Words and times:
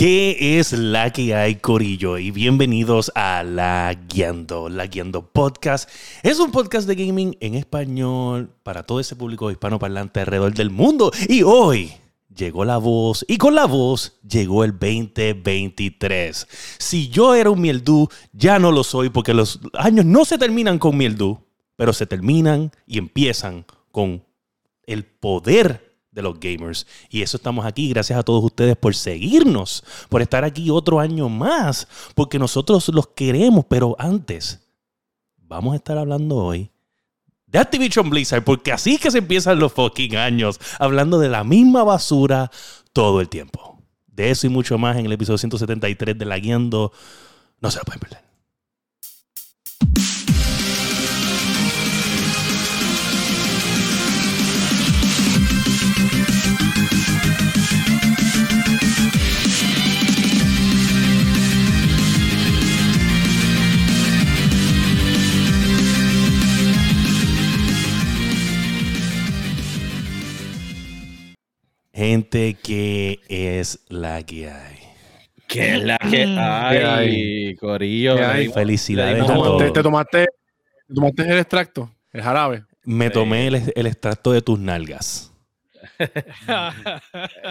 ¿Qué 0.00 0.58
es 0.58 0.72
la 0.72 1.12
que 1.12 1.34
hay, 1.34 1.56
Corillo? 1.56 2.16
Y 2.16 2.30
bienvenidos 2.30 3.12
a 3.14 3.42
La 3.42 3.94
Guiando. 4.08 4.70
La 4.70 4.86
Guiando 4.86 5.30
Podcast 5.30 5.90
es 6.22 6.40
un 6.40 6.50
podcast 6.52 6.88
de 6.88 6.94
gaming 6.94 7.36
en 7.40 7.54
español 7.54 8.48
para 8.62 8.82
todo 8.84 8.98
ese 8.98 9.14
público 9.14 9.50
hispanoparlante 9.50 10.20
alrededor 10.20 10.54
del 10.54 10.70
mundo. 10.70 11.12
Y 11.28 11.42
hoy 11.42 11.92
llegó 12.34 12.64
la 12.64 12.78
voz 12.78 13.26
y 13.28 13.36
con 13.36 13.54
la 13.54 13.66
voz 13.66 14.18
llegó 14.26 14.64
el 14.64 14.72
2023. 14.72 16.48
Si 16.78 17.10
yo 17.10 17.34
era 17.34 17.50
un 17.50 17.60
mieldú, 17.60 18.08
ya 18.32 18.58
no 18.58 18.72
lo 18.72 18.84
soy 18.84 19.10
porque 19.10 19.34
los 19.34 19.60
años 19.74 20.06
no 20.06 20.24
se 20.24 20.38
terminan 20.38 20.78
con 20.78 20.96
mieldú, 20.96 21.44
pero 21.76 21.92
se 21.92 22.06
terminan 22.06 22.72
y 22.86 22.96
empiezan 22.96 23.66
con 23.92 24.24
el 24.86 25.04
poder 25.04 25.89
de 26.10 26.22
los 26.22 26.38
gamers. 26.38 26.86
Y 27.08 27.22
eso 27.22 27.36
estamos 27.36 27.64
aquí. 27.64 27.88
Gracias 27.88 28.18
a 28.18 28.22
todos 28.22 28.44
ustedes 28.44 28.76
por 28.76 28.94
seguirnos, 28.94 29.84
por 30.08 30.22
estar 30.22 30.44
aquí 30.44 30.70
otro 30.70 31.00
año 31.00 31.28
más, 31.28 31.88
porque 32.14 32.38
nosotros 32.38 32.88
los 32.88 33.08
queremos. 33.08 33.64
Pero 33.68 33.96
antes, 33.98 34.60
vamos 35.36 35.74
a 35.74 35.76
estar 35.76 35.98
hablando 35.98 36.36
hoy 36.36 36.70
de 37.46 37.58
Activision 37.58 38.08
Blizzard, 38.10 38.44
porque 38.44 38.72
así 38.72 38.94
es 38.94 39.00
que 39.00 39.10
se 39.10 39.18
empiezan 39.18 39.58
los 39.58 39.72
fucking 39.72 40.16
años, 40.16 40.60
hablando 40.78 41.18
de 41.18 41.28
la 41.28 41.42
misma 41.42 41.82
basura 41.82 42.50
todo 42.92 43.20
el 43.20 43.28
tiempo. 43.28 43.78
De 44.06 44.30
eso 44.30 44.46
y 44.46 44.50
mucho 44.50 44.78
más 44.78 44.96
en 44.96 45.06
el 45.06 45.12
episodio 45.12 45.38
173 45.38 46.16
de 46.16 46.24
La 46.24 46.38
Guiando. 46.38 46.92
No 47.60 47.70
se 47.70 47.78
lo 47.78 47.84
pueden 47.84 48.00
perder. 48.00 48.29
Gente 72.00 72.54
que 72.54 73.20
es 73.28 73.80
la 73.90 74.22
que 74.22 74.48
hay. 74.50 74.78
¿Qué 75.46 75.74
es 75.74 75.84
la 75.84 75.98
que 75.98 76.24
hay, 76.24 77.54
Corillo? 77.56 78.16
¿Qué 78.16 78.24
hay? 78.24 78.48
Felicidades 78.48 79.18
¿Te 79.26 79.30
tomaste, 79.30 79.70
te 79.70 79.82
tomaste, 79.82 80.26
te 80.88 80.94
tomaste 80.94 81.22
el 81.24 81.38
extracto, 81.38 81.90
el 82.14 82.22
jarabe. 82.22 82.64
Me 82.84 83.10
tomé 83.10 83.48
el, 83.48 83.70
el 83.76 83.86
extracto 83.86 84.32
de 84.32 84.40
tus 84.40 84.58
nalgas. 84.58 85.30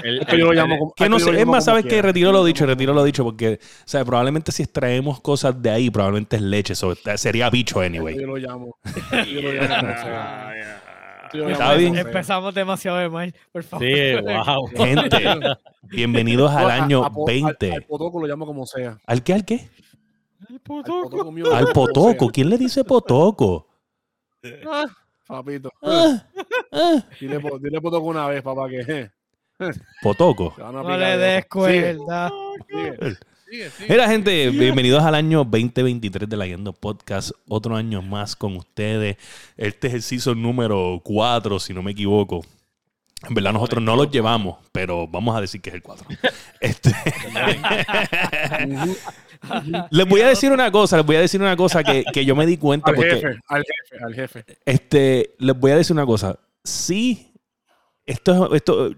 El- 0.04 0.22
Esto 0.22 0.36
yo 0.36 0.46
lo 0.48 0.54
llamo 0.54 0.80
como- 0.80 0.94
Que 0.96 1.08
no 1.10 1.20
sé, 1.20 1.40
es 1.40 1.46
más, 1.46 1.66
sabes 1.66 1.86
que 1.86 2.02
retiro 2.02 2.32
lo 2.32 2.44
dicho, 2.44 2.66
retiro 2.66 2.92
lo 2.96 3.04
dicho, 3.04 3.24
porque, 3.24 3.60
o 3.62 3.88
sea, 3.88 4.04
probablemente 4.04 4.52
si 4.52 4.64
extraemos 4.64 5.22
cosas 5.22 5.62
de 5.62 5.70
ahí, 5.70 5.92
probablemente 5.92 6.38
es 6.38 6.42
leche, 6.42 6.74
so, 6.74 6.96
sería 7.18 7.52
bicho 7.52 7.82
anyway. 7.82 8.20
Yo 8.20 8.26
lo 8.26 8.38
llamo. 8.38 8.80
yo 9.32 9.42
lo 9.44 9.52
llamo 9.52 9.90
Está 11.34 11.74
bien. 11.76 11.98
Empezamos 11.98 12.54
demasiado 12.54 12.98
de 12.98 13.10
mal, 13.10 13.36
por 13.52 13.64
favor. 13.64 13.86
Sí, 13.86 14.16
wow. 14.24 14.68
Gente, 14.68 15.18
bienvenidos 15.84 16.52
al 16.52 16.70
año 16.72 17.04
a- 17.04 17.08
a- 17.08 17.12
20. 17.26 17.68
Al, 17.72 17.74
al 17.78 17.84
potoco 17.84 18.20
lo 18.20 18.28
llamo 18.28 18.46
como 18.46 18.66
sea. 18.66 18.98
¿Al 19.06 19.24
qué, 19.24 19.34
al 19.34 19.46
qué? 19.46 19.70
Al 20.50 20.60
potoco. 20.62 21.32
Al 21.54 21.68
potoco. 21.68 22.30
¿Quién 22.30 22.50
le 22.50 22.58
dice 22.58 22.84
potoco? 22.84 23.68
Ah, 24.68 24.86
papito. 25.28 25.72
Ah, 25.84 26.24
ah. 26.72 27.04
Dile, 27.20 27.40
po- 27.40 27.60
dile 27.60 27.80
potoco 27.82 28.08
una 28.08 28.28
vez, 28.28 28.42
papá, 28.42 28.68
que 28.70 29.12
Potoco. 30.02 30.54
No 30.58 30.98
le 30.98 31.06
de- 31.06 31.18
des 31.18 31.46
cuerda. 31.48 32.32
sigue, 32.70 33.18
Mira, 33.52 34.08
gente, 34.08 34.52
bienvenidos 34.52 35.02
al 35.04 35.16
año 35.16 35.44
2023 35.44 36.30
de 36.30 36.38
la 36.38 36.46
Yendo 36.46 36.72
Podcast. 36.72 37.32
Otro 37.48 37.76
año 37.76 38.04
más 38.04 38.36
con 38.36 38.56
ustedes. 38.56 39.18
Este 39.58 39.88
es 39.88 39.94
el 39.96 40.02
season 40.04 40.40
número 40.40 41.02
4, 41.04 41.60
si 41.60 41.74
no 41.74 41.82
me 41.82 41.92
equivoco. 41.92 42.46
En 43.28 43.34
verdad, 43.34 43.54
nosotros 43.54 43.84
no 43.84 43.96
los 43.96 44.12
llevamos, 44.12 44.60
pero 44.72 45.08
vamos 45.08 45.36
a 45.36 45.42
decir 45.42 45.62
que 45.62 45.70
es 45.72 45.76
el 45.76 45.82
4. 45.82 46.06
Este, 46.62 46.94
les 49.90 50.08
voy 50.08 50.22
a 50.22 50.28
decir 50.28 50.52
una 50.52 50.70
cosa, 50.72 50.98
les 50.98 51.06
voy 51.06 51.16
a 51.16 51.22
decir 51.22 51.42
una 51.42 51.56
cosa 51.56 51.84
que, 51.84 52.04
que 52.14 52.26
yo 52.26 52.36
me 52.36 52.46
di 52.46 52.58
cuenta 52.58 52.92
Al 52.92 52.96
porque 52.96 53.16
jefe, 53.16 53.40
al 53.48 53.64
jefe, 53.64 54.04
al 54.04 54.14
jefe. 54.14 54.46
este, 54.66 55.36
les 55.40 55.58
voy 55.58 55.72
a 55.72 55.78
decir 55.78 55.94
una 55.94 56.06
cosa. 56.06 56.38
Sí, 56.64 57.34
esto, 58.06 58.54
esto 58.54 58.92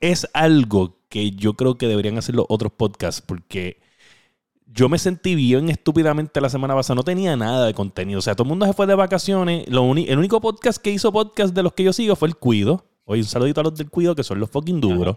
es 0.00 0.26
algo 0.32 0.98
que 1.08 1.30
yo 1.30 1.54
creo 1.54 1.76
que 1.76 1.86
deberían 1.86 2.18
hacer 2.18 2.34
los 2.34 2.46
otros 2.48 2.72
podcasts 2.72 3.20
porque 3.20 3.83
yo 4.66 4.88
me 4.88 4.98
sentí 4.98 5.34
bien 5.34 5.68
estúpidamente 5.70 6.40
la 6.40 6.48
semana 6.48 6.74
pasada. 6.74 6.96
No 6.96 7.04
tenía 7.04 7.36
nada 7.36 7.66
de 7.66 7.74
contenido. 7.74 8.18
O 8.18 8.22
sea, 8.22 8.34
todo 8.34 8.44
el 8.44 8.48
mundo 8.48 8.66
se 8.66 8.72
fue 8.72 8.86
de 8.86 8.94
vacaciones. 8.94 9.68
Lo 9.68 9.92
el 9.94 10.18
único 10.18 10.40
podcast 10.40 10.82
que 10.82 10.90
hizo 10.90 11.12
podcast 11.12 11.54
de 11.54 11.62
los 11.62 11.72
que 11.74 11.84
yo 11.84 11.92
sigo 11.92 12.16
fue 12.16 12.28
el 12.28 12.36
Cuido. 12.36 12.84
Oye, 13.04 13.20
un 13.22 13.26
saludito 13.26 13.60
a 13.60 13.64
los 13.64 13.74
del 13.76 13.90
Cuido 13.90 14.14
que 14.14 14.24
son 14.24 14.40
los 14.40 14.50
fucking 14.50 14.80
duros. 14.80 15.16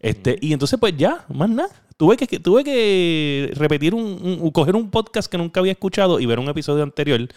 Este, 0.00 0.38
y 0.40 0.52
entonces, 0.52 0.78
pues 0.80 0.96
ya, 0.96 1.24
más 1.28 1.50
nada. 1.50 1.68
Tuve 1.96 2.16
que, 2.16 2.26
que- 2.26 2.38
tuve 2.40 2.62
que 2.64 3.50
repetir 3.56 3.94
un, 3.94 4.38
un- 4.40 4.50
coger 4.52 4.76
un 4.76 4.90
podcast 4.90 5.30
que 5.30 5.36
nunca 5.38 5.60
había 5.60 5.72
escuchado 5.72 6.20
y 6.20 6.26
ver 6.26 6.38
un 6.38 6.48
episodio 6.48 6.82
anterior. 6.84 7.28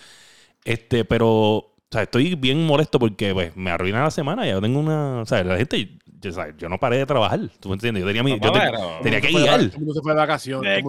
Este, 0.63 1.03
pero, 1.05 1.29
o 1.57 1.71
sea, 1.91 2.03
estoy 2.03 2.35
bien 2.35 2.65
molesto 2.65 2.99
porque 2.99 3.33
pues, 3.33 3.55
me 3.57 3.71
arruina 3.71 4.03
la 4.03 4.11
semana. 4.11 4.45
Ya 4.45 4.61
tengo 4.61 4.79
una. 4.79 5.21
O 5.21 5.25
sea, 5.25 5.43
la 5.43 5.57
gente. 5.57 5.97
Yo, 6.21 6.31
¿sabes? 6.31 6.55
yo 6.57 6.69
no 6.69 6.77
paré 6.79 6.97
de 6.97 7.05
trabajar. 7.05 7.39
¿Tú 7.59 7.69
me 7.69 7.73
entiendes? 7.75 8.01
Yo 8.01 8.07
tenía, 8.07 8.21
mi, 8.23 8.31
yo 8.33 8.39
Papá, 8.39 8.59
te- 8.65 8.71
pero- 8.71 8.99
tenía 9.01 9.21
que 9.21 9.27
guiar. 9.29 9.59
Todo 9.59 9.65
el 9.65 9.77
mundo 9.79 9.93
se 9.95 10.01
fue 10.01 10.11
de 10.13 10.17
vacaciones. 10.19 10.83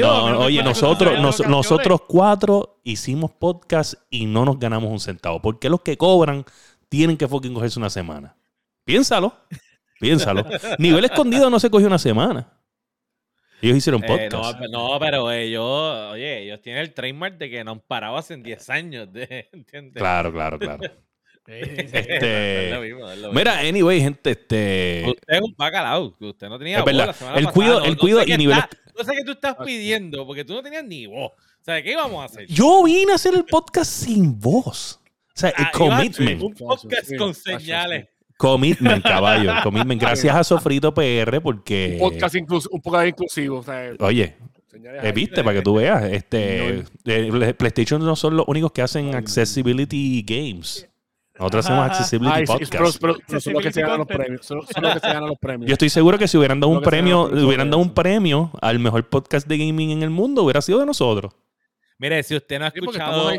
No, 0.00 0.30
no, 0.30 0.38
oye, 0.40 0.62
nosotros, 0.62 1.12
no 1.16 1.22
nos- 1.22 1.46
nosotros 1.46 2.00
cuatro 2.08 2.80
hicimos 2.82 3.30
podcast 3.32 3.94
y 4.10 4.26
no 4.26 4.44
nos 4.44 4.58
ganamos 4.58 4.90
un 4.90 4.98
centavo. 5.00 5.40
¿Por 5.42 5.58
qué 5.58 5.68
los 5.68 5.82
que 5.82 5.96
cobran 5.96 6.44
tienen 6.88 7.16
que 7.16 7.28
fucking 7.28 7.52
cogerse 7.54 7.78
una 7.78 7.90
semana? 7.90 8.34
Piénsalo. 8.84 9.34
Piénsalo. 10.00 10.44
Nivel 10.78 11.04
escondido 11.04 11.50
no 11.50 11.60
se 11.60 11.70
cogió 11.70 11.86
una 11.86 11.98
semana. 11.98 12.50
Ellos 13.60 13.76
hicieron 13.76 14.02
Eh, 14.02 14.06
podcast. 14.08 14.58
no, 14.72 14.88
no, 14.94 14.98
pero 14.98 15.30
ellos, 15.30 15.62
oye, 16.12 16.42
ellos 16.44 16.60
tienen 16.60 16.82
el 16.82 16.92
trademark 16.94 17.38
de 17.38 17.48
que 17.48 17.62
no 17.62 17.70
han 17.72 17.80
parado 17.80 18.16
hace 18.16 18.36
10 18.36 18.68
años. 18.70 19.12
De, 19.12 19.48
¿entiendes? 19.52 20.00
Claro, 20.00 20.32
claro, 20.32 20.58
claro. 20.58 20.82
Este. 21.46 22.72
Mira, 23.32 23.58
anyway, 23.60 24.00
gente, 24.00 24.30
este. 24.30 25.04
Usted 25.08 25.34
es 25.34 25.40
un 25.40 25.54
bacalao, 25.56 26.14
usted 26.20 26.48
no 26.48 26.58
tenía 26.58 26.78
Es 26.78 26.82
voz 26.84 26.92
verdad. 26.92 27.06
la 27.08 27.12
semana 27.12 27.38
El 27.38 27.44
pasada, 27.46 27.54
cuido- 27.54 27.78
no- 27.80 27.84
el 27.86 27.92
no 27.92 27.98
cuido 27.98 28.18
sé 28.22 28.24
y 28.28 28.32
está- 28.32 28.70
No 28.98 29.04
sé 29.04 29.12
qué 29.16 29.24
tú 29.24 29.32
estás 29.32 29.56
pidiendo, 29.64 30.26
porque 30.26 30.44
tú 30.44 30.54
no 30.54 30.62
tenías 30.62 30.84
ni 30.84 31.06
voz. 31.06 31.32
O 31.32 31.64
sea, 31.64 31.82
¿qué 31.82 31.92
íbamos 31.92 32.20
a 32.22 32.24
hacer? 32.26 32.46
Yo 32.46 32.82
vine 32.84 33.12
a 33.12 33.14
hacer 33.14 33.34
el 33.34 33.44
podcast 33.44 33.90
sin 33.90 34.38
voz. 34.38 35.00
O 35.04 35.32
sea, 35.34 35.50
el 35.50 35.64
Ah, 35.64 35.70
commitment. 35.72 36.42
Un 36.42 36.54
podcast 36.54 37.06
Sí, 37.06 37.16
con 37.16 37.34
sí, 37.34 37.42
señales. 37.44 38.06
Commitment, 38.36 39.02
caballo. 39.02 39.52
Commitment. 39.62 40.00
Gracias 40.02 40.34
a 40.34 40.44
Sofrito 40.44 40.92
PR 40.92 41.40
porque. 41.40 41.96
Un 42.00 42.10
podcast 42.10 42.34
inclus- 42.34 42.68
un 42.70 42.80
podcast 42.82 43.08
inclusivo. 43.08 43.58
O 43.58 43.62
sea, 43.62 43.92
Oye, 44.00 44.36
eh, 44.74 45.12
viste, 45.14 45.42
para 45.44 45.56
que 45.58 45.62
tú 45.62 45.74
veas. 45.76 46.04
Este, 46.04 46.82
eh, 47.06 47.54
PlayStation 47.54 48.04
no 48.04 48.14
son 48.16 48.36
los 48.36 48.44
únicos 48.48 48.72
que 48.72 48.82
hacen 48.82 49.14
accessibility 49.14 50.22
games. 50.26 50.88
Nosotros 51.38 51.64
hacemos 51.64 51.86
accessibility 51.86 52.36
Ay, 52.36 52.46
sí, 52.46 52.52
podcast. 52.52 52.72
pero, 53.00 53.16
pero- 53.26 53.52
los 53.52 53.62
que 53.62 53.72
se 53.72 53.80
ganan 53.80 53.98
los 53.98 54.06
premios. 54.06 54.50
Los 54.50 54.66
que 54.66 55.00
se 55.00 55.06
ganan 55.08 55.26
los 55.28 55.38
premios. 55.38 55.68
Yo 55.68 55.72
estoy 55.72 55.88
seguro 55.88 56.18
que 56.18 56.28
si 56.28 56.36
hubieran 56.36 56.60
dado 56.60 56.72
un 56.72 56.82
premio, 56.82 57.22
hubieran 57.24 57.70
dado 57.70 57.82
un 57.82 57.94
premio 57.94 58.50
al 58.60 58.78
mejor 58.78 59.08
podcast 59.08 59.46
de 59.46 59.58
gaming 59.58 59.90
en 59.90 60.02
el 60.02 60.10
mundo, 60.10 60.42
hubiera 60.42 60.60
sido 60.60 60.78
de 60.80 60.86
nosotros. 60.86 61.32
Mire, 61.98 62.22
si 62.22 62.34
usted 62.36 62.58
no 62.58 62.64
ha 62.64 62.68
escuchado 62.68 63.30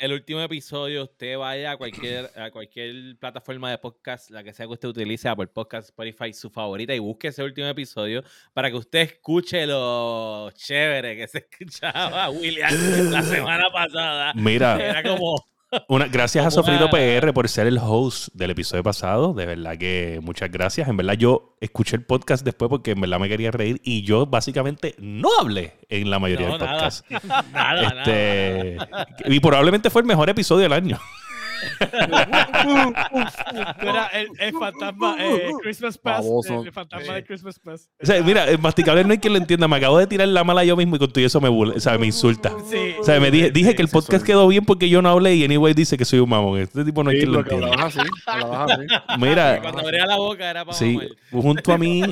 el 0.00 0.12
último 0.14 0.40
episodio, 0.40 1.02
usted 1.04 1.36
vaya 1.36 1.72
a 1.72 1.76
cualquier, 1.76 2.30
a 2.34 2.50
cualquier 2.50 3.18
plataforma 3.18 3.70
de 3.70 3.76
podcast, 3.76 4.30
la 4.30 4.42
que 4.42 4.54
sea 4.54 4.64
que 4.66 4.72
usted 4.72 4.88
utilice, 4.88 5.28
Apple 5.28 5.48
Podcast, 5.48 5.90
Spotify, 5.90 6.32
su 6.32 6.48
favorita, 6.48 6.94
y 6.94 6.98
busque 7.00 7.28
ese 7.28 7.42
último 7.42 7.66
episodio 7.66 8.24
para 8.54 8.70
que 8.70 8.78
usted 8.78 9.00
escuche 9.00 9.66
lo 9.66 10.50
chévere 10.52 11.16
que 11.18 11.28
se 11.28 11.38
escuchaba 11.50 12.30
William 12.30 12.70
la 13.10 13.22
semana 13.22 13.70
pasada. 13.70 14.32
Mira, 14.36 14.82
Era 14.82 15.02
como, 15.02 15.34
una, 15.88 16.06
gracias 16.06 16.44
a 16.46 16.50
Sofrito 16.50 16.88
PR 16.90 17.32
por 17.32 17.48
ser 17.48 17.66
el 17.66 17.78
host 17.78 18.28
del 18.34 18.50
episodio 18.50 18.82
pasado. 18.82 19.32
De 19.34 19.46
verdad 19.46 19.76
que 19.78 20.18
muchas 20.22 20.50
gracias. 20.50 20.88
En 20.88 20.96
verdad 20.96 21.14
yo 21.14 21.56
escuché 21.60 21.96
el 21.96 22.04
podcast 22.04 22.44
después 22.44 22.68
porque 22.68 22.92
en 22.92 23.00
verdad 23.00 23.18
me 23.20 23.28
quería 23.28 23.50
reír 23.50 23.80
y 23.84 24.02
yo 24.02 24.26
básicamente 24.26 24.94
no 24.98 25.28
hablé 25.40 25.74
en 25.88 26.10
la 26.10 26.18
mayoría 26.18 26.48
No, 26.48 26.52
del 26.58 26.66
nada. 26.66 26.78
podcast. 26.78 27.10
nada, 27.52 28.02
Este, 28.02 28.76
y 29.26 29.40
probablemente 29.40 29.90
fue 29.90 30.02
el 30.02 30.06
mejor 30.08 30.28
episodio 30.30 30.62
del 30.64 30.72
año. 30.72 30.98
Era 33.80 34.06
el, 34.08 34.28
el 34.38 34.52
fantasma, 34.52 35.16
eh, 35.18 35.50
Christmas 35.62 35.98
Pass. 35.98 36.24
Baboso. 36.24 36.62
El 36.64 36.72
fantasma 36.72 37.14
de 37.14 37.24
Christmas 37.24 37.58
Pass. 37.58 37.88
O 38.02 38.06
sea, 38.06 38.22
mira, 38.22 38.48
el 38.48 38.58
masticable 38.58 39.04
no 39.04 39.12
hay 39.12 39.18
quien 39.18 39.32
lo 39.32 39.38
entienda. 39.38 39.68
Me 39.68 39.76
acabo 39.76 39.98
de 39.98 40.06
tirar 40.06 40.28
la 40.28 40.44
mala 40.44 40.64
yo 40.64 40.76
mismo 40.76 40.96
y 40.96 40.98
con 40.98 41.10
todo 41.12 41.24
eso 41.24 41.40
me, 41.40 41.48
o 41.48 41.80
sea, 41.80 41.98
me 41.98 42.06
insulta. 42.06 42.52
Sí. 42.70 42.94
O 43.00 43.04
sea, 43.04 43.20
me 43.20 43.30
dije, 43.30 43.50
dije 43.50 43.74
que 43.74 43.82
el 43.82 43.88
podcast 43.88 44.24
quedó 44.24 44.46
bien 44.48 44.64
porque 44.64 44.88
yo 44.88 45.02
no 45.02 45.08
hablé 45.10 45.34
y 45.34 45.44
Anyway 45.44 45.74
dice 45.74 45.96
que 45.96 46.04
soy 46.04 46.18
un 46.20 46.28
mamón. 46.30 46.58
Este 46.60 46.84
tipo 46.84 47.02
no 47.02 47.10
hay 47.10 47.16
Sí, 47.16 47.22
quien 47.22 47.32
lo 47.32 47.40
entienda. 47.40 47.66
hablabas 47.68 47.96
así, 47.96 48.08
hablabas 48.26 48.70
así. 48.72 48.86
Mira, 49.20 49.60
Cuando 49.62 49.80
abría 49.80 50.06
la 50.06 50.16
boca 50.16 50.50
era 50.50 50.64
para 50.64 50.76
Sí, 50.76 50.94
mamar. 50.94 51.08
junto 51.44 51.72
a 51.72 51.78
mí, 51.78 52.02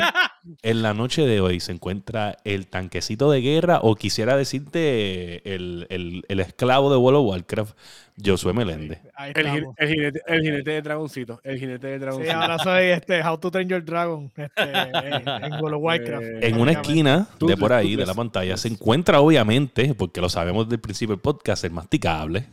en 0.62 0.82
la 0.82 0.94
noche 0.94 1.22
de 1.26 1.40
hoy 1.40 1.60
se 1.60 1.72
encuentra 1.72 2.36
el 2.44 2.66
tanquecito 2.68 3.30
de 3.30 3.40
guerra, 3.40 3.80
o 3.82 3.94
quisiera 3.94 4.36
decirte 4.36 5.54
el, 5.54 5.86
el- 5.90 6.24
el 6.28 6.40
esclavo 6.40 6.90
de 6.90 6.96
World 6.96 7.20
of 7.20 7.26
Warcraft, 7.26 7.76
Josué 8.24 8.52
Meléndez. 8.52 9.00
El, 9.34 9.46
el 9.76 9.88
jinete, 9.88 10.20
el 10.26 10.42
jinete 10.42 10.70
de 10.70 10.82
dragoncito. 10.82 11.40
El 11.44 11.58
jinete 11.58 11.86
de 11.86 11.94
Sí, 11.94 12.00
dragoncito. 12.00 12.32
ahora 12.36 12.58
soy 12.58 12.84
este 12.86 13.22
How 13.22 13.38
to 13.38 13.50
Train 13.50 13.68
Your 13.68 13.84
Dragon 13.84 14.30
este, 14.36 14.62
en, 14.62 15.28
en 15.44 15.52
World 15.60 15.74
of 15.76 15.82
Warcraft. 15.82 16.24
Eh, 16.24 16.48
En 16.48 16.60
una 16.60 16.72
esquina 16.72 17.28
de 17.40 17.56
por 17.56 17.72
ahí, 17.72 17.96
de 17.96 18.06
la 18.06 18.14
pantalla, 18.14 18.56
se 18.56 18.68
encuentra 18.68 19.20
obviamente, 19.20 19.94
porque 19.94 20.20
lo 20.20 20.28
sabemos 20.28 20.66
desde 20.66 20.76
el 20.76 20.80
principio 20.80 21.14
del 21.14 21.22
podcast, 21.22 21.64
el 21.64 21.70
masticable. 21.72 22.46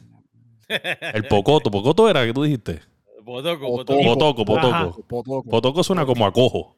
El 0.67 1.25
pocoto. 1.27 1.69
¿Pocoto 1.71 2.09
era 2.09 2.25
que 2.25 2.33
tú 2.33 2.43
dijiste? 2.43 2.79
Potoco. 3.23 3.83
Potoco, 3.85 4.45
potoco. 4.45 5.03
Potoco. 5.07 5.43
Potoco 5.49 5.83
suena 5.83 6.05
como 6.05 6.25
a 6.27 6.31
cojo, 6.31 6.75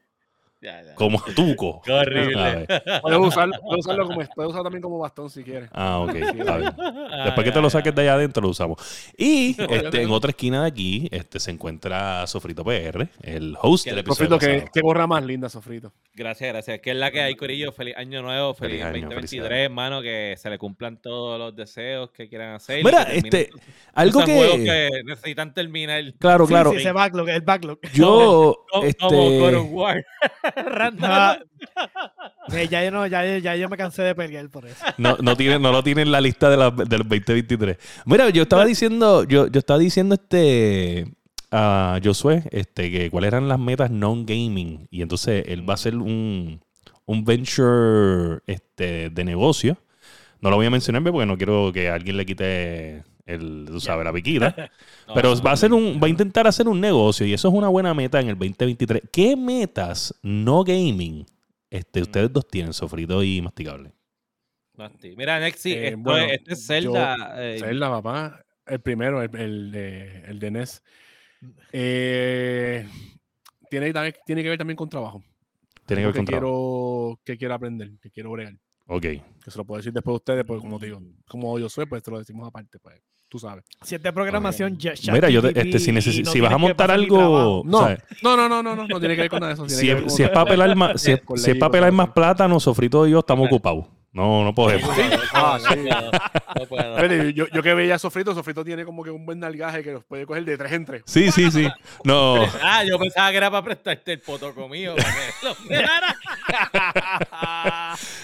Ya, 0.60 0.82
ya. 0.84 0.96
como 0.96 1.22
tuco. 1.36 1.82
Qué 1.86 1.92
horrible. 1.92 2.40
A 2.40 2.56
ver. 2.56 2.84
Puedes 3.02 3.20
usarlo, 3.20 3.54
puedes 3.62 3.86
usarlo 3.86 4.06
como 4.08 4.22
puedes 4.36 4.50
usarlo 4.50 4.64
también 4.64 4.82
como 4.82 4.98
bastón 4.98 5.30
si 5.30 5.44
quieres. 5.44 5.70
Ah, 5.72 6.00
ok. 6.00 6.16
está 6.16 6.58
bien. 6.58 6.72
Ah, 6.80 7.24
Después 7.26 7.44
que 7.44 7.50
ya, 7.52 7.54
te 7.54 7.62
lo 7.62 7.68
ya. 7.68 7.72
saques 7.72 7.94
de 7.94 8.02
allá 8.02 8.14
adentro, 8.16 8.42
lo 8.42 8.50
usamos. 8.50 9.12
Y 9.18 9.56
este, 9.70 10.02
en 10.02 10.10
otra 10.12 10.32
esquina 10.32 10.62
de 10.64 10.68
aquí 10.68 11.08
este, 11.12 11.40
se 11.40 11.52
encuentra 11.52 12.26
Sofrito 12.28 12.64
PR, 12.64 13.08
el 13.22 13.56
host 13.62 13.86
del 13.86 13.94
el 13.96 14.00
episodio. 14.00 14.30
Sofrito, 14.32 14.66
que, 14.66 14.72
que 14.72 14.82
gorra 14.82 15.06
más 15.06 15.24
linda, 15.24 15.48
Sofrito. 15.48 15.94
Gracias, 16.16 16.52
gracias. 16.52 16.80
Que 16.80 16.92
es 16.92 16.98
la 16.98 17.12
que 17.12 17.22
hay, 17.22 17.36
Corillo. 17.36 17.72
Feliz 17.72 17.96
año 17.96 18.24
nuevo, 18.24 18.54
feliz, 18.56 18.82
Feliz 18.82 18.86
año, 18.86 19.10
2023, 19.10 19.30
felicidades. 19.30 19.66
hermano. 19.66 20.02
Que 20.02 20.36
se 20.38 20.50
le 20.50 20.58
cumplan 20.58 21.00
todos 21.02 21.38
los 21.38 21.56
deseos 21.56 22.10
que 22.12 22.28
quieran 22.28 22.56
hacer. 22.56 22.84
Mira, 22.84 23.04
este, 23.04 23.52
algo 23.94 24.24
que. 24.26 24.34
que 24.66 24.90
necesitan 25.06 25.54
terminar. 25.54 26.04
Claro, 26.20 26.46
Sí, 26.48 26.50
claro. 26.54 26.72
sí, 26.72 26.78
ese 26.78 26.92
backlog, 26.92 27.30
el 27.30 27.42
backlog. 27.42 27.80
Yo. 27.94 28.56
Como, 28.72 28.84
este, 28.86 28.98
como 29.06 29.30
God 29.40 29.54
of 29.56 29.68
War. 29.72 30.06
Random. 30.56 31.10
Ah, 31.12 31.38
eh, 32.54 32.68
ya, 32.70 32.84
yo 32.84 32.92
no, 32.92 33.06
ya, 33.08 33.38
ya 33.40 33.56
yo 33.56 33.70
me 33.70 33.78
cansé 33.78 34.04
de 34.04 34.16
pelear 34.16 34.50
por 34.50 34.66
eso. 34.66 34.84
no, 34.98 35.18
no, 35.22 35.36
tiene, 35.36 35.60
no 35.60 35.72
lo 35.72 35.84
tiene 35.84 36.02
en 36.04 36.12
la 36.12 36.22
lista 36.22 36.50
de 36.50 36.58
la- 36.58 36.72
del 36.72 37.04
2023. 37.08 37.78
Mira, 38.06 38.30
yo 38.30 38.44
estaba 38.44 38.66
diciendo, 38.66 39.24
yo, 39.24 39.48
yo 39.48 39.60
estaba 39.60 39.80
diciendo 39.80 40.16
este 40.16 41.06
a 41.52 42.00
Josué, 42.04 42.44
este, 42.52 42.92
que 42.92 43.10
cuáles 43.10 43.30
eran 43.30 43.48
las 43.48 43.60
metas 43.60 43.90
non-gaming. 43.90 44.88
Y 44.92 45.02
entonces 45.02 45.46
él 45.48 45.68
va 45.68 45.74
a 45.74 45.76
hacer 45.76 45.96
un, 45.96 46.62
un 47.06 47.24
venture 47.26 48.42
este, 48.48 49.10
de 49.10 49.24
negocio. 49.24 49.78
No 50.42 50.50
lo 50.50 50.58
voy 50.58 50.66
a 50.66 50.70
mencionar 50.70 51.02
porque 51.04 51.26
no 51.26 51.38
quiero 51.38 51.72
que 51.74 51.90
alguien 51.90 52.18
le 52.18 52.26
quite 52.26 53.04
el, 53.28 53.66
tú 53.68 53.80
sabes, 53.80 54.04
la 54.06 54.14
piquita. 54.14 54.56
No, 55.08 55.14
Pero 55.14 55.42
va 55.42 55.52
a 55.52 55.54
hacer 55.54 55.72
un, 55.72 56.00
va 56.02 56.08
a 56.08 56.10
intentar 56.10 56.48
hacer 56.48 56.68
un 56.68 56.82
negocio 56.82 57.26
y 57.26 57.32
eso 57.34 57.48
es 57.48 57.54
una 57.54 57.70
buena 57.70 57.94
meta 57.94 58.20
en 58.20 58.28
el 58.30 58.36
2023. 58.36 59.04
¿Qué 59.12 59.36
metas 59.38 60.14
no 60.22 60.64
gaming 60.66 61.26
este, 61.70 62.02
ustedes 62.02 62.34
dos 62.34 62.48
tienen, 62.48 62.74
Sofrito 62.74 63.24
y 63.24 63.42
Masticable? 63.42 63.94
Mira, 65.16 65.40
Nexi, 65.40 65.72
Eh, 65.74 65.88
esto 65.88 66.00
bueno, 66.00 66.26
es, 66.26 66.34
este 66.34 66.54
es 66.54 66.68
Zelda. 66.68 67.36
eh, 67.38 67.60
Zelda, 67.60 67.90
papá. 67.90 68.44
El 68.66 68.80
primero, 68.82 69.22
el, 69.22 69.34
el 69.36 69.72
de, 69.72 70.20
el 70.28 70.40
de 70.40 70.52
NES. 70.52 70.84
Eh, 71.72 72.88
tiene, 73.70 73.94
tiene 74.26 74.44
que 74.44 74.50
ver 74.50 74.58
también 74.58 74.76
con 74.78 74.90
trabajo. 74.90 75.24
Tiene 75.86 76.02
que 76.02 76.06
ver 76.08 76.14
que 76.14 76.20
con 76.20 76.26
trabajo. 76.26 76.46
quiero, 77.16 77.20
que 77.24 77.38
quiero 77.38 77.54
aprender, 77.54 77.92
que 78.02 78.12
quiero 78.12 78.32
bregar. 78.32 78.56
Ok. 78.88 79.02
Que 79.04 79.22
se 79.52 79.58
lo 79.58 79.66
puedo 79.66 79.78
decir 79.78 79.94
después 79.94 80.14
de 80.14 80.18
ustedes, 80.18 80.46
porque 80.46 80.62
como 80.62 80.80
te 80.80 80.88
digo, 80.88 81.02
como 81.28 81.58
yo 81.60 81.70
soy, 81.70 81.86
pues 81.86 82.04
te 82.04 82.12
lo 82.12 82.20
decimos 82.20 82.48
aparte, 82.48 82.78
pues 82.80 83.02
tú 83.30 83.40
sabes. 83.40 83.64
Si 83.84 83.96
es 83.96 84.02
de 84.04 84.12
programación, 84.14 84.78
ya, 84.78 84.94
Mira, 85.12 85.30
yo 85.30 85.42
te- 85.42 85.60
este, 85.60 85.80
si, 85.80 85.92
neces- 85.92 86.24
no 86.26 86.32
si 86.32 86.40
vas 86.42 86.54
a 86.54 86.58
montar 86.58 86.92
algo. 86.92 87.62
No, 87.66 87.80
¿sabes? 87.82 88.00
no, 88.24 88.36
no, 88.38 88.48
no, 88.50 88.64
no, 88.64 88.76
no, 88.76 88.88
no 88.88 89.00
tiene 89.00 89.16
que 89.16 89.22
ver 89.22 89.30
con 89.30 89.40
nada 89.40 89.54
de 89.54 89.64
eso. 89.66 89.70
si, 89.70 89.90
es, 89.90 90.14
si 90.14 90.24
para 90.28 90.46
pelar 90.46 90.76
más, 90.76 91.02
si 91.02 91.12
es, 91.14 91.22
si 91.36 91.54
para 91.56 91.72
pelar 91.72 91.92
más 91.92 92.10
plátano, 92.10 92.60
Sofrito 92.60 93.08
y 93.08 93.12
yo 93.12 93.20
estamos 93.20 93.48
ocupados. 93.48 93.86
No, 94.14 94.44
no 94.44 94.56
podemos. 94.56 94.90
Ah, 95.32 95.60
sí. 95.60 95.76
No 96.58 96.66
puedo. 96.66 96.96
Espérate, 96.98 97.34
yo, 97.34 97.46
yo 97.54 97.62
que 97.62 97.74
veía 97.76 97.96
a 97.96 98.00
Sofrito, 98.00 98.34
Sofrito 98.34 98.66
tiene 98.66 98.84
como 98.84 99.04
que 99.04 99.12
un 99.12 99.24
buen 99.28 99.38
nalgaje 99.40 99.84
que 99.84 99.92
los 99.92 100.04
puede 100.06 100.26
coger 100.26 100.44
de 100.44 100.58
tres 100.58 100.72
en 100.72 100.86
tres. 100.86 101.04
Sí, 101.06 101.30
sí, 101.32 101.52
sí. 101.52 101.68
No. 102.04 102.38
Ah, 102.64 102.84
yo 102.84 102.98
pensaba 102.98 103.30
que 103.30 103.38
era 103.38 103.52
para 103.52 103.64
prestarte 103.64 104.14
el 104.14 104.20
potoco 104.22 104.68
mío. 104.68 104.96
Para 104.96 105.14
que. 105.14 105.88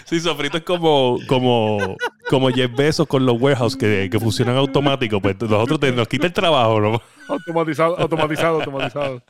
Sí, 0.06 0.20
Sofrito 0.20 0.58
es 0.58 0.64
como, 0.64 1.18
como, 1.28 1.98
como 2.30 2.50
Jeff 2.50 2.72
Bezos 2.76 3.08
con 3.08 3.26
los 3.26 3.42
warehouse 3.42 3.76
que, 3.76 4.10
que 4.12 4.20
funcionan 4.20 4.58
automáticos. 4.58 5.22
Pues 5.22 5.40
nosotros 5.42 5.80
te- 5.80 5.92
nos 5.92 6.08
quita 6.08 6.28
el 6.28 6.34
trabajo, 6.34 6.80
¿no? 6.80 7.02
Automatizado, 7.28 7.98
automatizado, 7.98 8.58
automatizado. 8.60 9.24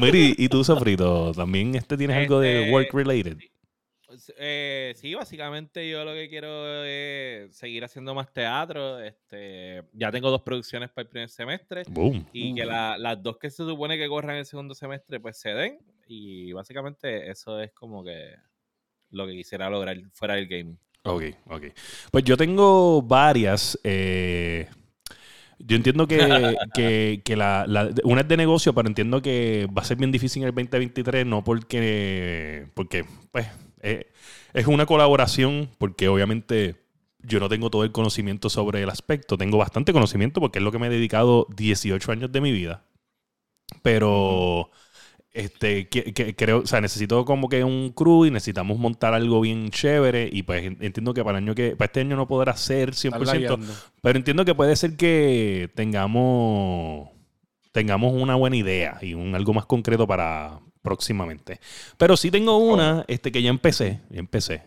Miri, 0.00 0.34
y 0.36 0.48
tú, 0.48 0.64
Sofrito, 0.64 1.32
también 1.32 1.74
este 1.74 1.96
tienes 1.96 2.16
algo 2.16 2.40
de 2.40 2.60
Este, 2.62 2.72
work 2.72 2.92
related. 2.92 3.38
Eh, 4.38 4.94
sí, 4.96 5.14
básicamente 5.14 5.88
yo 5.88 6.04
lo 6.04 6.12
que 6.12 6.28
quiero 6.28 6.82
es 6.84 7.54
seguir 7.56 7.84
haciendo 7.84 8.14
más 8.14 8.32
teatro. 8.32 8.98
Este, 9.00 9.82
ya 9.92 10.10
tengo 10.10 10.30
dos 10.30 10.42
producciones 10.42 10.88
para 10.90 11.02
el 11.04 11.08
primer 11.08 11.28
semestre 11.28 11.82
Boom. 11.88 12.26
y 12.32 12.54
que 12.54 12.64
la- 12.64 12.96
las 12.98 13.22
dos 13.22 13.36
que 13.38 13.50
se 13.50 13.64
supone 13.64 13.96
que 13.98 14.08
corran 14.08 14.36
el 14.36 14.46
segundo 14.46 14.74
semestre 14.74 15.20
pues 15.20 15.38
se 15.38 15.50
den 15.50 15.78
y 16.08 16.52
básicamente 16.52 17.30
eso 17.30 17.60
es 17.60 17.70
como 17.72 18.02
que 18.02 18.34
lo 19.10 19.26
que 19.26 19.32
quisiera 19.34 19.70
lograr 19.70 19.96
fuera 20.12 20.34
del 20.34 20.48
gaming. 20.48 20.78
Ok, 21.04 21.22
ok. 21.46 21.62
Pues 22.10 22.24
yo 22.24 22.36
tengo 22.36 23.02
varias. 23.02 23.78
eh, 23.84 24.68
yo 25.58 25.76
entiendo 25.76 26.06
que, 26.08 26.56
que, 26.74 27.22
que 27.24 27.36
la, 27.36 27.66
la- 27.66 27.90
una 28.04 28.22
es 28.22 28.28
de 28.28 28.36
negocio, 28.36 28.74
pero 28.74 28.88
entiendo 28.88 29.22
que 29.22 29.68
va 29.76 29.82
a 29.82 29.84
ser 29.84 29.96
bien 29.98 30.12
difícil 30.12 30.42
en 30.42 30.48
el 30.48 30.54
2023, 30.54 31.26
no 31.26 31.44
porque, 31.44 32.66
porque 32.74 33.04
pues, 33.32 33.48
eh, 33.82 34.10
es 34.54 34.66
una 34.66 34.86
colaboración, 34.86 35.70
porque 35.78 36.08
obviamente 36.08 36.76
yo 37.20 37.40
no 37.40 37.48
tengo 37.48 37.70
todo 37.70 37.84
el 37.84 37.92
conocimiento 37.92 38.50
sobre 38.50 38.82
el 38.82 38.90
aspecto, 38.90 39.38
tengo 39.38 39.58
bastante 39.58 39.92
conocimiento 39.92 40.40
porque 40.40 40.58
es 40.60 40.64
lo 40.64 40.72
que 40.72 40.78
me 40.78 40.86
he 40.88 40.90
dedicado 40.90 41.46
18 41.56 42.12
años 42.12 42.32
de 42.32 42.40
mi 42.40 42.52
vida, 42.52 42.84
pero... 43.82 44.70
Este, 45.34 45.88
que, 45.88 46.12
que- 46.14 46.34
creo, 46.34 46.60
o 46.60 46.66
sea, 46.66 46.80
necesito 46.80 47.24
como 47.24 47.48
que 47.48 47.62
un 47.62 47.90
crew 47.90 48.24
y 48.24 48.30
necesitamos 48.30 48.78
montar 48.78 49.12
algo 49.14 49.40
bien 49.42 49.70
chévere 49.70 50.28
y 50.32 50.42
pues 50.42 50.64
en- 50.64 50.78
entiendo 50.80 51.12
que 51.14 51.22
para 51.22 51.38
el 51.38 51.44
año 51.44 51.54
que 51.54 51.76
para 51.76 51.86
este 51.86 52.00
año 52.00 52.16
no 52.16 52.26
podrá 52.26 52.56
ser 52.56 52.94
100%, 52.94 53.22
Están 53.22 53.26
lagueando. 53.26 53.74
pero 54.02 54.18
entiendo 54.18 54.44
que 54.44 54.54
puede 54.54 54.74
ser 54.74 54.96
que 54.96 55.70
tengamos 55.74 57.10
tengamos 57.72 58.14
una 58.14 58.34
buena 58.34 58.56
idea 58.56 58.98
y 59.02 59.14
un 59.14 59.34
algo 59.34 59.52
más 59.52 59.66
concreto 59.66 60.06
para 60.06 60.58
próximamente. 60.82 61.60
Pero 61.98 62.16
sí 62.16 62.30
tengo 62.30 62.56
una 62.56 63.04
este 63.08 63.30
que 63.30 63.42
ya 63.42 63.50
empecé, 63.50 64.00
ya 64.10 64.18
empecé. 64.20 64.62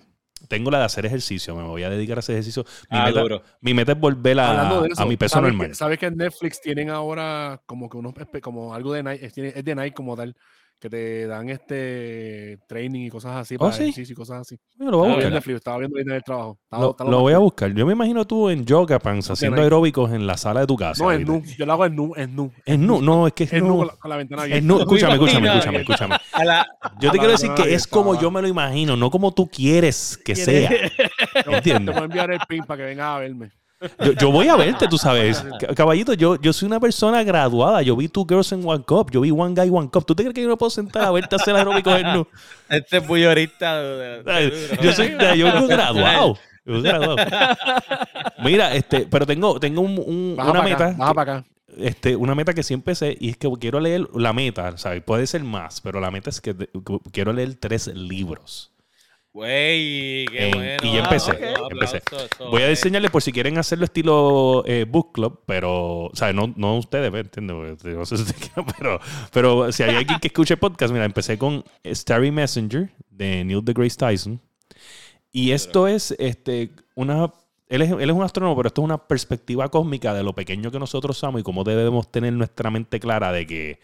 Tengo 0.47 0.71
la 0.71 0.79
de 0.79 0.85
hacer 0.85 1.05
ejercicio, 1.05 1.55
me 1.55 1.63
voy 1.63 1.83
a 1.83 1.89
dedicar 1.89 2.17
a 2.17 2.19
hacer 2.19 2.36
ejercicio. 2.36 2.65
Mi, 2.89 2.98
Ah, 3.00 3.05
meta, 3.05 3.21
duro. 3.21 3.43
mi 3.62 3.74
meta 3.74 3.91
es 3.93 4.00
volver 4.00 4.39
a, 4.39 4.53
de 4.53 4.60
a 4.60 4.86
eso, 4.91 5.05
mi 5.05 5.17
peso 5.17 5.33
¿sabes 5.36 5.50
normal. 5.51 5.67
Que, 5.69 5.75
¿Sabes 5.75 6.00
que 6.00 6.05
en 6.07 6.17
Netflix 6.17 6.62
tienen 6.62 6.89
ahora 6.89 7.62
como 7.65 7.89
que 7.89 7.98
unos 7.98 8.13
como 8.41 8.74
algo 8.74 8.93
de 8.93 9.03
Nike, 9.03 9.25
es 9.25 9.63
de 9.65 9.75
Nike 9.75 9.93
como 9.93 10.15
tal, 10.17 10.36
que 10.81 10.89
te 10.89 11.27
dan 11.27 11.47
este 11.50 12.57
training 12.67 13.01
y 13.05 13.09
cosas 13.09 13.35
así 13.38 13.55
para 13.57 13.69
¿Oh, 13.69 13.71
sí? 13.71 13.83
ejercicio 13.83 14.13
y 14.13 14.15
cosas 14.15 14.41
así. 14.41 14.57
Yo 14.79 14.89
lo 14.89 14.97
voy 14.97 15.09
a 15.09 15.09
Estaba 15.11 15.15
viendo 15.15 15.15
buscar. 15.19 15.31
Netflix, 15.33 15.55
estaba 15.57 15.77
viendo 15.77 15.95
ahorita 15.95 16.09
en 16.11 16.15
el 16.17 16.23
trabajo. 16.23 16.57
Estaba- 16.63 16.81
Lo, 16.83 16.89
estaba 16.91 17.09
lo 17.11 17.17
más 17.17 17.21
voy 17.21 17.33
a 17.33 17.38
buscar. 17.38 17.73
Yo 17.73 17.85
me 17.85 17.93
imagino 17.93 18.25
tú 18.25 18.50
en 18.50 18.65
Yoga 18.65 18.97
Pants 19.00 19.29
haciendo 19.29 19.61
aeróbicos 19.61 20.11
en 20.11 20.25
la 20.25 20.38
sala 20.38 20.61
de 20.61 20.67
tu 20.67 20.75
casa. 20.75 21.03
No, 21.03 21.11
es 21.11 21.15
ahorita. 21.17 21.31
nu. 21.31 21.43
Yo 21.57 21.65
lo 21.67 21.73
hago 21.73 21.85
en 21.85 21.95
nu, 21.95 22.13
es 22.15 22.29
nu. 22.29 22.51
Es 22.65 22.79
nu, 22.79 23.01
no, 23.01 23.27
es 23.27 23.33
que 23.33 23.43
es 23.43 23.53
Es 23.53 23.61
nu 23.61 23.67
nu. 23.67 23.77
con 23.77 23.88
la, 23.88 23.93
con 23.95 24.09
la 24.09 24.17
ventana 24.17 24.41
Es 24.41 24.45
abierta. 24.47 24.67
nu. 24.67 24.79
Escúchame, 24.79 25.13
escúchame, 25.13 25.47
escúchame, 25.47 25.77
escúchame. 25.81 26.15
La- 26.43 26.67
Yo 27.00 27.11
te 27.11 27.17
quiero 27.19 27.31
decir 27.33 27.51
que 27.53 27.73
es 27.75 27.85
como 27.85 28.19
yo 28.19 28.31
me 28.31 28.41
lo 28.41 28.47
imagino, 28.47 28.97
no 28.97 29.11
como 29.11 29.31
tú 29.33 29.47
quieres 29.47 30.17
que 30.25 30.35
sea. 30.35 30.69
Te 31.45 31.55
¿Entiendes? 31.55 31.93
voy 31.93 32.01
a 32.01 32.05
enviar 32.05 32.31
el 32.31 32.39
pin 32.50 32.63
para 32.63 32.77
que 32.79 32.83
vengas 32.85 33.05
a 33.05 33.19
verme. 33.19 33.51
Yo, 34.05 34.11
yo 34.13 34.31
voy 34.31 34.47
a 34.47 34.55
verte, 34.55 34.88
tú 34.88 34.97
sabes. 34.97 35.43
Ca- 35.59 35.73
Caballito, 35.73 36.13
yo, 36.13 36.39
yo 36.39 36.53
soy 36.53 36.67
una 36.67 36.79
persona 36.79 37.23
graduada. 37.23 37.81
Yo 37.81 37.95
vi 37.95 38.07
Two 38.07 38.25
Girls 38.27 38.51
in 38.51 38.61
One 38.65 38.83
Cup. 38.83 39.09
Yo 39.11 39.21
vi 39.21 39.31
One 39.31 39.55
Guy, 39.55 39.69
One 39.71 39.89
Cup. 39.89 40.05
¿Tú 40.05 40.13
te 40.15 40.23
crees 40.23 40.35
que 40.35 40.41
yo 40.43 40.47
no 40.50 40.57
puedo 40.57 40.69
sentar 40.69 41.03
a 41.05 41.11
verte 41.11 41.35
hacer 41.35 41.55
aeróbicos 41.55 41.95
en 42.00 42.13
nu? 42.13 42.27
Este 42.69 42.97
es 42.97 43.07
de- 44.25 44.77
Yo 44.81 44.91
soy 44.93 45.15
yo 45.38 45.67
graduado. 45.67 46.38
Yo 46.65 46.79
graduado. 46.83 47.15
Mira, 48.43 48.75
este, 48.75 49.07
pero 49.09 49.25
tengo, 49.25 49.59
tengo 49.59 49.81
un- 49.81 49.97
un- 50.05 50.35
Baja 50.38 50.51
una 50.51 50.59
acá, 50.61 50.69
meta. 50.69 50.93
baja 50.97 51.13
para 51.13 51.33
acá. 51.38 51.45
este, 51.77 52.15
una 52.15 52.35
meta 52.35 52.53
que 52.53 52.61
sí 52.63 52.73
empecé 52.75 53.17
y 53.19 53.29
es 53.29 53.38
que 53.38 53.50
quiero 53.59 53.79
leer 53.79 54.07
la 54.13 54.31
meta, 54.31 54.77
¿sabes? 54.77 55.01
Puede 55.03 55.25
ser 55.27 55.43
más, 55.43 55.81
pero 55.81 56.00
la 56.00 56.11
meta 56.11 56.29
es 56.29 56.39
que, 56.39 56.53
de- 56.53 56.67
que 56.67 57.00
quiero 57.11 57.33
leer 57.33 57.55
tres 57.55 57.88
libros. 57.88 58.71
Güey, 59.33 60.25
qué 60.25 60.50
Eh, 60.50 60.51
bueno. 60.53 60.77
y 60.83 60.93
ya 60.93 61.01
Ah, 61.01 61.03
empecé, 61.05 61.31
empecé. 61.71 61.97
Aplausos, 61.97 62.51
Voy 62.51 62.61
a 62.63 62.67
diseñarles 62.67 63.11
por 63.11 63.21
si 63.21 63.31
quieren 63.31 63.57
hacerlo 63.57 63.85
estilo 63.85 64.63
eh, 64.67 64.85
book 64.88 65.13
club, 65.13 65.39
pero, 65.45 66.05
o 66.05 66.11
sea, 66.13 66.33
no, 66.33 66.53
no 66.57 66.77
ustedes, 66.77 67.11
¿me 67.11 67.19
entiendes? 67.19 67.83
No 67.85 68.05
sé 68.05 68.17
si 68.17 68.33
pero, 68.77 69.00
pero 69.31 69.71
si 69.71 69.83
hay 69.83 69.95
alguien 69.95 70.19
que 70.19 70.27
escuche 70.27 70.57
podcast, 70.57 70.91
mira, 70.91 71.05
empecé 71.05 71.38
con 71.38 71.63
Starry 71.85 72.29
Messenger 72.31 72.89
de 73.09 73.45
Neil 73.45 73.63
deGrasse 73.63 73.95
Tyson. 73.97 74.41
Y 75.31 75.51
esto 75.51 75.88
es 75.88 76.13
este, 76.19 76.71
una. 76.95 77.31
Él 77.69 77.83
es, 77.83 77.91
él 77.91 78.09
es 78.09 78.15
un 78.15 78.23
astrónomo, 78.23 78.57
pero 78.57 78.67
esto 78.67 78.81
es 78.81 78.85
una 78.85 79.07
perspectiva 79.07 79.69
cósmica 79.69 80.13
de 80.13 80.23
lo 80.23 80.35
pequeño 80.35 80.71
que 80.71 80.79
nosotros 80.79 81.17
somos 81.17 81.39
y 81.39 81.43
cómo 81.45 81.63
debemos 81.63 82.11
tener 82.11 82.33
nuestra 82.33 82.69
mente 82.69 83.00
clara 83.00 83.31
de 83.31 83.47
que, 83.47 83.79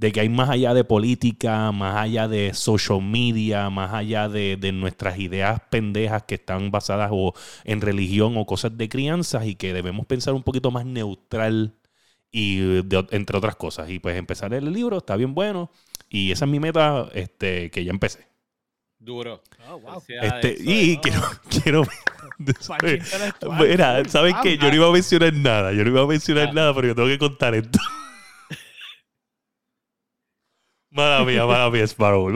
de 0.00 0.12
que 0.12 0.20
hay 0.20 0.30
más 0.30 0.48
allá 0.48 0.72
de 0.72 0.82
política, 0.82 1.70
más 1.72 1.94
allá 1.96 2.26
de 2.26 2.54
social 2.54 3.02
media, 3.02 3.68
más 3.68 3.92
allá 3.92 4.30
de, 4.30 4.56
de 4.56 4.72
nuestras 4.72 5.18
ideas 5.18 5.60
pendejas 5.70 6.22
que 6.22 6.36
están 6.36 6.70
basadas 6.70 7.10
o 7.12 7.34
en 7.64 7.82
religión 7.82 8.34
o 8.38 8.46
cosas 8.46 8.78
de 8.78 8.88
crianzas 8.88 9.44
y 9.46 9.56
que 9.56 9.74
debemos 9.74 10.06
pensar 10.06 10.32
un 10.32 10.42
poquito 10.42 10.70
más 10.70 10.86
neutral 10.86 11.74
y 12.32 12.60
de- 12.82 13.06
entre 13.10 13.36
otras 13.36 13.56
cosas. 13.56 13.90
Y 13.90 13.98
pues 13.98 14.16
empezar 14.16 14.54
el 14.54 14.72
libro 14.72 14.96
está 14.98 15.16
bien 15.16 15.34
bueno 15.34 15.70
y 16.08 16.32
esa 16.32 16.46
es 16.46 16.50
mi 16.50 16.60
meta 16.60 17.08
este, 17.12 17.70
que 17.70 17.84
ya 17.84 17.90
empecé. 17.90 18.26
Duro. 18.98 19.42
Oh, 19.70 19.78
wow. 19.80 20.02
Este, 20.22 20.56
y 20.60 20.96
quiero, 20.96 21.20
quiero. 21.62 21.82
Mira, 23.60 24.02
¿saben 24.08 24.34
qué? 24.42 24.56
Yo 24.56 24.68
no 24.70 24.74
iba 24.74 24.88
a 24.88 24.92
mencionar 24.92 25.34
nada. 25.34 25.72
Yo 25.72 25.84
no 25.84 25.90
iba 25.90 26.02
a 26.02 26.06
mencionar 26.06 26.48
Ah. 26.48 26.52
nada, 26.54 26.74
pero 26.74 26.88
yo 26.88 26.94
tengo 26.94 27.08
que 27.08 27.18
contar 27.18 27.54
esto. 27.54 27.78
Mala 30.90 31.24
mía, 31.24 31.46
mala 31.46 31.70
mía, 31.70 31.84
Sparrow. 31.84 32.28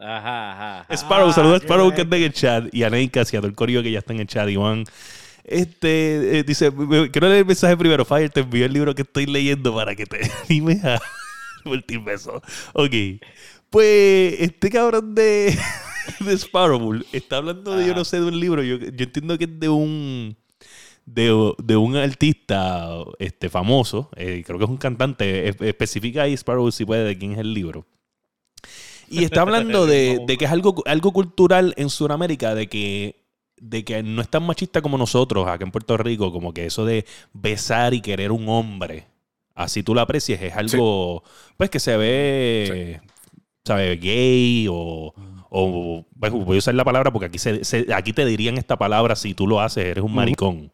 Ajá, 0.00 0.52
ajá. 0.52 0.80
ajá. 0.80 0.94
Sparrow, 0.94 1.32
saluda 1.32 1.56
a 1.56 1.58
Sparrow 1.58 1.94
que 1.94 2.02
está 2.02 2.16
en 2.16 2.22
el 2.22 2.32
chat. 2.32 2.74
Y 2.74 2.84
a 2.84 2.90
Neika, 2.90 3.20
y 3.20 3.36
a 3.36 3.40
todo 3.40 3.48
el 3.48 3.54
corillo 3.54 3.82
que 3.82 3.90
ya 3.90 3.98
está 3.98 4.14
en 4.14 4.20
el 4.20 4.26
chat. 4.26 4.48
Iván. 4.48 4.84
Este, 5.44 6.38
eh, 6.38 6.42
dice, 6.42 6.72
quiero 7.10 7.28
leer 7.28 7.40
el 7.40 7.46
mensaje 7.46 7.76
primero. 7.76 8.04
Fire, 8.04 8.30
te 8.30 8.40
envío 8.40 8.64
el 8.64 8.72
libro 8.72 8.94
que 8.94 9.02
estoy 9.02 9.26
leyendo 9.26 9.74
para 9.74 9.94
que 9.94 10.06
te 10.06 10.20
animes 10.48 10.82
a 10.84 11.00
multiverso. 11.64 12.42
Ok. 12.72 12.94
Pues, 13.70 14.40
este 14.40 14.70
cabrón 14.70 15.14
de, 15.14 15.58
de 16.20 16.32
Sparrow 16.38 17.02
está 17.12 17.36
hablando 17.38 17.76
de, 17.76 17.86
yo 17.86 17.94
no 17.94 18.04
sé, 18.04 18.20
de 18.20 18.26
un 18.26 18.40
libro. 18.40 18.62
Yo, 18.62 18.76
yo 18.78 19.04
entiendo 19.04 19.36
que 19.36 19.44
es 19.44 19.60
de 19.60 19.68
un 19.68 20.36
de, 21.14 21.54
de 21.62 21.76
un 21.76 21.96
artista 21.96 22.90
este, 23.18 23.48
famoso, 23.48 24.10
eh, 24.16 24.42
creo 24.44 24.58
que 24.58 24.64
es 24.64 24.70
un 24.70 24.76
cantante, 24.76 25.48
es- 25.48 25.60
especifica 25.60 26.22
ahí 26.22 26.34
Sparrow 26.34 26.70
si 26.70 26.84
puede 26.84 27.04
de 27.04 27.16
quién 27.18 27.32
es 27.32 27.38
el 27.38 27.54
libro. 27.54 27.86
Y 29.08 29.24
está 29.24 29.40
hablando 29.42 29.86
de, 29.86 30.20
de 30.26 30.36
que 30.36 30.44
es 30.44 30.50
algo, 30.50 30.82
algo 30.86 31.12
cultural 31.12 31.72
en 31.76 31.88
Sudamérica, 31.88 32.54
de 32.54 32.68
que, 32.68 33.24
de 33.56 33.84
que 33.84 34.02
no 34.02 34.20
es 34.20 34.28
tan 34.28 34.42
machista 34.44 34.82
como 34.82 34.98
nosotros 34.98 35.46
acá 35.48 35.64
en 35.64 35.70
Puerto 35.70 35.96
Rico, 35.96 36.30
como 36.30 36.52
que 36.52 36.66
eso 36.66 36.84
de 36.84 37.06
besar 37.32 37.94
y 37.94 38.02
querer 38.02 38.30
un 38.30 38.48
hombre, 38.48 39.06
así 39.54 39.82
tú 39.82 39.94
lo 39.94 40.02
aprecies, 40.02 40.40
es 40.42 40.54
algo 40.54 41.22
pues 41.56 41.70
que 41.70 41.80
se 41.80 41.96
ve, 41.96 43.00
¿sabes? 43.64 43.98
Gay 44.00 44.66
o... 44.70 45.14
O 45.50 46.04
pues, 46.18 46.32
voy 46.32 46.56
a 46.56 46.58
usar 46.58 46.74
la 46.74 46.84
palabra 46.84 47.10
porque 47.12 47.26
aquí, 47.26 47.38
se, 47.38 47.64
se- 47.64 47.86
aquí 47.94 48.12
te 48.12 48.24
dirían 48.26 48.58
esta 48.58 48.76
palabra 48.76 49.16
si 49.16 49.34
tú 49.34 49.46
lo 49.46 49.60
haces, 49.60 49.84
eres 49.84 50.04
un 50.04 50.14
maricón. 50.14 50.72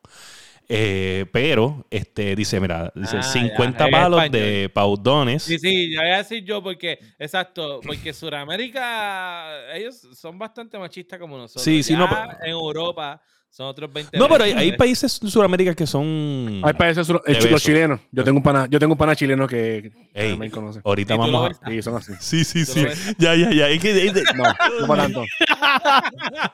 Eh, 0.67 1.27
pero, 1.31 1.87
este, 1.91 2.35
dice, 2.35 2.59
mira, 2.59 2.91
dice 2.95 3.19
Ah, 3.19 3.23
50 3.23 3.79
ya, 3.81 3.85
en 3.87 3.91
palos 3.93 4.31
de 4.31 4.71
paudones. 4.73 5.43
Sí, 5.43 5.59
sí, 5.59 5.93
ya 5.93 6.01
voy 6.01 6.11
a 6.11 6.17
decir 6.19 6.43
yo 6.43 6.63
porque, 6.63 6.99
exacto, 7.19 7.81
porque 7.87 8.15
Sudamérica, 8.15 9.75
ellos 9.75 9.97
son 10.15 10.39
bastante 10.39 10.79
machistas 10.79 11.19
como 11.19 11.37
nosotros. 11.37 11.63
Sí, 11.63 11.83
sí, 11.83 11.93
Ya 11.93 11.99
no, 11.99 12.09
pero- 12.09 12.23
En 12.45 12.51
Europa 12.51 13.21
son 13.57 13.67
otros 13.67 13.93
20 13.93 14.19
No, 14.19 14.29
pero 14.29 14.43
hay, 14.43 14.73
países 14.77 15.21
en 15.23 15.31
Sudamérica 15.31 15.75
que 15.77 15.87
son. 15.87 16.61
Hay 16.65 16.73
países, 16.73 17.07
sur- 17.07 17.23
eh, 17.25 17.39
los 17.49 17.63
chilenos. 17.63 18.01
Yo 18.11 18.25
tengo 18.25 18.39
un 18.39 18.43
pana, 18.43 18.67
yo 18.69 18.81
tengo 18.81 18.95
un 18.95 18.99
pana 18.99 19.15
chileno 19.15 19.47
que, 19.47 19.93
que 20.13 20.23
Ey, 20.25 20.31
también 20.31 20.51
conoce. 20.51 20.81
ahorita 20.85 21.15
¿Y 21.15 21.17
tú 21.17 21.27
lo 21.27 21.33
vamos 21.33 21.61
a. 21.63 21.71
Sí, 21.71 21.83
son 21.83 21.97
así. 21.97 22.13
Sí, 22.19 22.45
sí, 22.45 22.67
¿Tú 22.67 22.73
sí. 22.73 23.15
Ya, 23.17 23.37
ya, 23.37 23.53
ya. 23.53 23.69
Es 23.69 23.81
que, 23.81 24.07
es 24.07 24.13
de- 24.13 24.25
No, 24.35 24.43
no 24.81 24.87
para 24.89 25.03
tanto. 25.05 25.25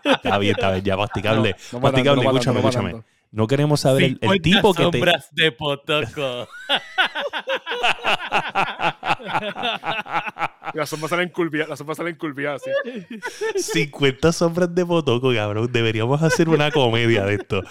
Está 0.04 0.37
bien, 0.38 0.54
está 0.54 0.73
bien. 0.73 0.85
Ya, 0.85 0.97
masticable. 0.99 1.57
No, 1.73 1.80
masticable, 1.80 2.23
escúchame, 2.23 2.59
escúchame. 2.61 3.02
No 3.33 3.47
queremos 3.47 3.80
saber 3.80 4.02
el, 4.02 4.11
el 4.21 4.42
50 4.42 4.42
tipo 4.42 4.75
que 4.75 4.85
te. 4.87 4.90
sombras 4.99 5.28
de 5.33 5.52
Potoco. 5.52 6.49
Las 10.75 10.88
sombras 10.88 11.10
salen 11.10 11.30
curviadas, 11.30 11.68
las 11.70 11.78
sombras 11.78 11.96
salen 11.99 12.14
curviadas, 12.14 12.62
sí. 12.62 12.70
50 13.56 14.30
sombras 14.32 14.72
de 14.72 14.87
Potoco, 14.87 15.32
cabrón. 15.34 15.68
Deberíamos 15.72 16.22
hacer 16.22 16.49
una 16.49 16.70
comedia 16.70 17.25
de 17.25 17.34
esto. 17.34 17.62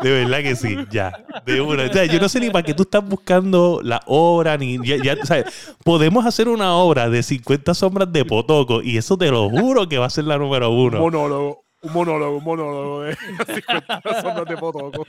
De 0.00 0.10
verdad 0.10 0.38
que 0.42 0.56
sí, 0.56 0.74
ya. 0.90 1.12
De 1.44 1.60
una. 1.60 1.84
O 1.84 1.92
sea, 1.92 2.06
yo 2.06 2.18
no 2.18 2.28
sé 2.30 2.40
ni 2.40 2.48
para 2.50 2.62
qué 2.64 2.72
tú 2.72 2.84
estás 2.84 3.06
buscando 3.06 3.80
la 3.82 4.00
obra, 4.06 4.56
ni. 4.56 4.78
Ya, 4.86 4.96
ya, 4.96 5.16
sea, 5.26 5.44
podemos 5.84 6.24
hacer 6.24 6.48
una 6.48 6.74
obra 6.76 7.10
de 7.10 7.22
50 7.22 7.74
sombras 7.74 8.10
de 8.10 8.24
Potoco 8.24 8.80
y 8.82 8.96
eso 8.96 9.18
te 9.18 9.30
lo 9.30 9.50
juro 9.50 9.86
que 9.88 9.98
va 9.98 10.06
a 10.06 10.10
ser 10.10 10.24
la 10.24 10.38
número 10.38 10.70
Un 10.70 10.86
uno. 10.94 10.98
monólogo, 11.00 11.64
un 11.82 11.92
monólogo, 11.92 12.38
un 12.38 12.44
monólogo 12.44 13.02
de 13.02 13.16
50 13.46 14.22
sombras 14.22 14.46
de 14.46 14.56
Potoco. 14.56 15.06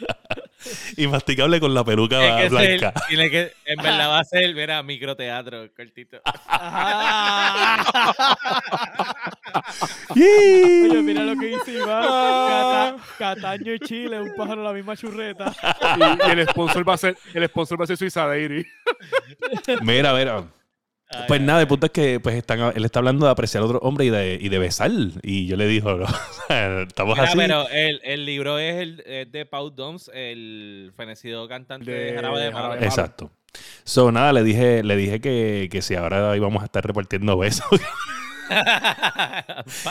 Y 0.98 1.08
masticable 1.08 1.60
con 1.60 1.74
la 1.74 1.84
peluca 1.84 2.20
ser- 2.20 2.50
blanca. 2.50 2.94
tiene 3.08 3.30
que, 3.30 3.52
en 3.66 3.78
verdad 3.82 4.10
va 4.10 4.20
a 4.20 4.24
ser, 4.24 4.54
mira, 4.56 4.82
microteatro, 4.84 5.68
cortito. 5.76 6.18
Oye, 10.10 11.02
mira 11.04 11.24
lo 11.24 11.36
que 11.40 11.48
dice 11.48 11.72
Iván. 11.74 12.04
Cata- 12.04 12.96
Cataño 13.18 13.74
y 13.74 13.80
Chile, 13.80 14.20
un 14.22 14.34
pájaro 14.36 14.64
la 14.64 14.74
misma 14.74 14.96
churreta. 14.96 15.54
Y, 15.98 16.28
y 16.28 16.32
el 16.32 16.48
sponsor 16.50 16.88
va 16.88 16.94
a 16.94 16.98
ser, 16.98 17.18
el 17.34 17.46
sponsor 17.48 17.80
va 17.80 17.84
a 17.84 17.88
ser 17.88 17.98
Suiza 17.98 18.26
Dairy. 18.26 18.66
Mira, 19.82 20.14
mira. 20.14 20.44
Ay, 21.10 21.24
Pues 21.28 21.40
nada, 21.42 21.62
el 21.62 21.68
punto 21.68 21.86
es 21.86 21.92
que 21.94 22.20
pues, 22.20 22.36
están, 22.36 22.60
él 22.76 22.84
está 22.84 23.00
hablando 23.00 23.26
de 23.26 23.32
apreciar 23.32 23.64
a 23.64 23.66
otro 23.66 23.80
hombre 23.80 24.06
y 24.06 24.10
de, 24.10 24.38
y 24.42 24.50
de 24.50 24.60
besar. 24.60 24.92
Y 25.24 25.48
yo 25.48 25.56
le 25.56 25.66
dijo, 25.68 25.94
no, 25.94 26.06
o 26.06 26.48
sea, 26.48 26.82
estamos 26.82 27.18
Mira, 27.18 27.30
así. 27.30 27.38
pero 27.38 27.70
el, 27.70 28.02
el 28.04 28.26
libro 28.26 28.60
es, 28.60 28.76
el, 28.76 29.04
es 29.06 29.32
de 29.32 29.46
Pau 29.46 29.70
Doms, 29.70 30.12
el 30.14 30.92
fenecido 30.98 31.48
cantante 31.48 31.90
de. 31.90 32.14
Jarabe 32.14 32.40
de 32.42 32.52
Palo. 32.52 32.76
Exacto. 32.76 33.32
So, 33.86 34.12
nada, 34.12 34.34
le 34.34 34.44
dije, 34.44 34.84
le 34.84 34.96
dije 34.98 35.22
que, 35.22 35.70
que 35.72 35.82
si 35.82 35.96
ahora 35.96 36.36
íbamos 36.36 36.62
a 36.62 36.66
estar 36.66 36.86
repartiendo 36.86 37.38
besos. 37.38 37.66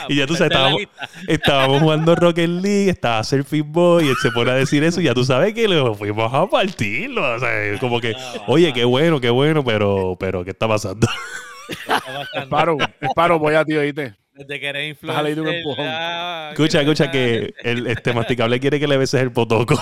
Y 0.09 0.17
ya 0.17 0.27
tú 0.27 0.35
sabes, 0.35 0.53
estábamos-. 0.53 0.83
Estábamos 1.27 1.83
jugando 1.83 2.15
Rocket 2.15 2.49
League, 2.49 2.91
estaba 2.91 3.23
Surfing 3.25 3.73
Boy, 3.73 4.07
y 4.07 4.09
él 4.11 4.17
se 4.21 4.31
pone 4.31 4.51
a 4.51 4.55
decir 4.55 4.83
eso, 4.85 5.01
y 5.01 5.05
ya 5.05 5.15
tú 5.15 5.25
sabes 5.25 5.55
que 5.55 5.67
lo 5.69 5.95
fuimos 5.95 6.33
a 6.33 6.47
partirlo. 6.49 7.35
O 7.35 7.39
sea, 7.39 7.79
como 7.79 8.01
que, 8.01 8.15
oye, 8.47 8.73
qué 8.73 8.85
bueno, 8.85 9.21
qué 9.21 9.31
bueno, 9.31 9.65
pero, 9.65 10.17
pero 10.19 10.45
¿qué 10.45 10.51
está 10.51 10.69
pasando? 10.69 11.07
Pasando. 11.87 12.49
Paro, 12.49 12.77
paro, 13.15 13.39
voy 13.41 13.55
a 13.55 13.65
ti, 13.65 13.75
oíste. 13.77 14.15
Desde 14.35 14.61
que 14.61 14.69
eres 14.69 14.97
Déjale 15.01 15.31
ir 15.31 15.41
un 15.41 15.49
influencer. 15.49 15.57
empujón. 15.57 15.85
ya, 15.85 16.51
Escucha, 16.51 16.81
escucha 16.81 17.11
que 17.11 17.55
el 17.65 17.87
este 17.89 18.13
masticable 18.13 18.61
quiere 18.61 18.79
que 18.79 18.87
le 18.87 18.97
beses 18.99 19.21
el 19.23 19.33
potoco. 19.33 19.81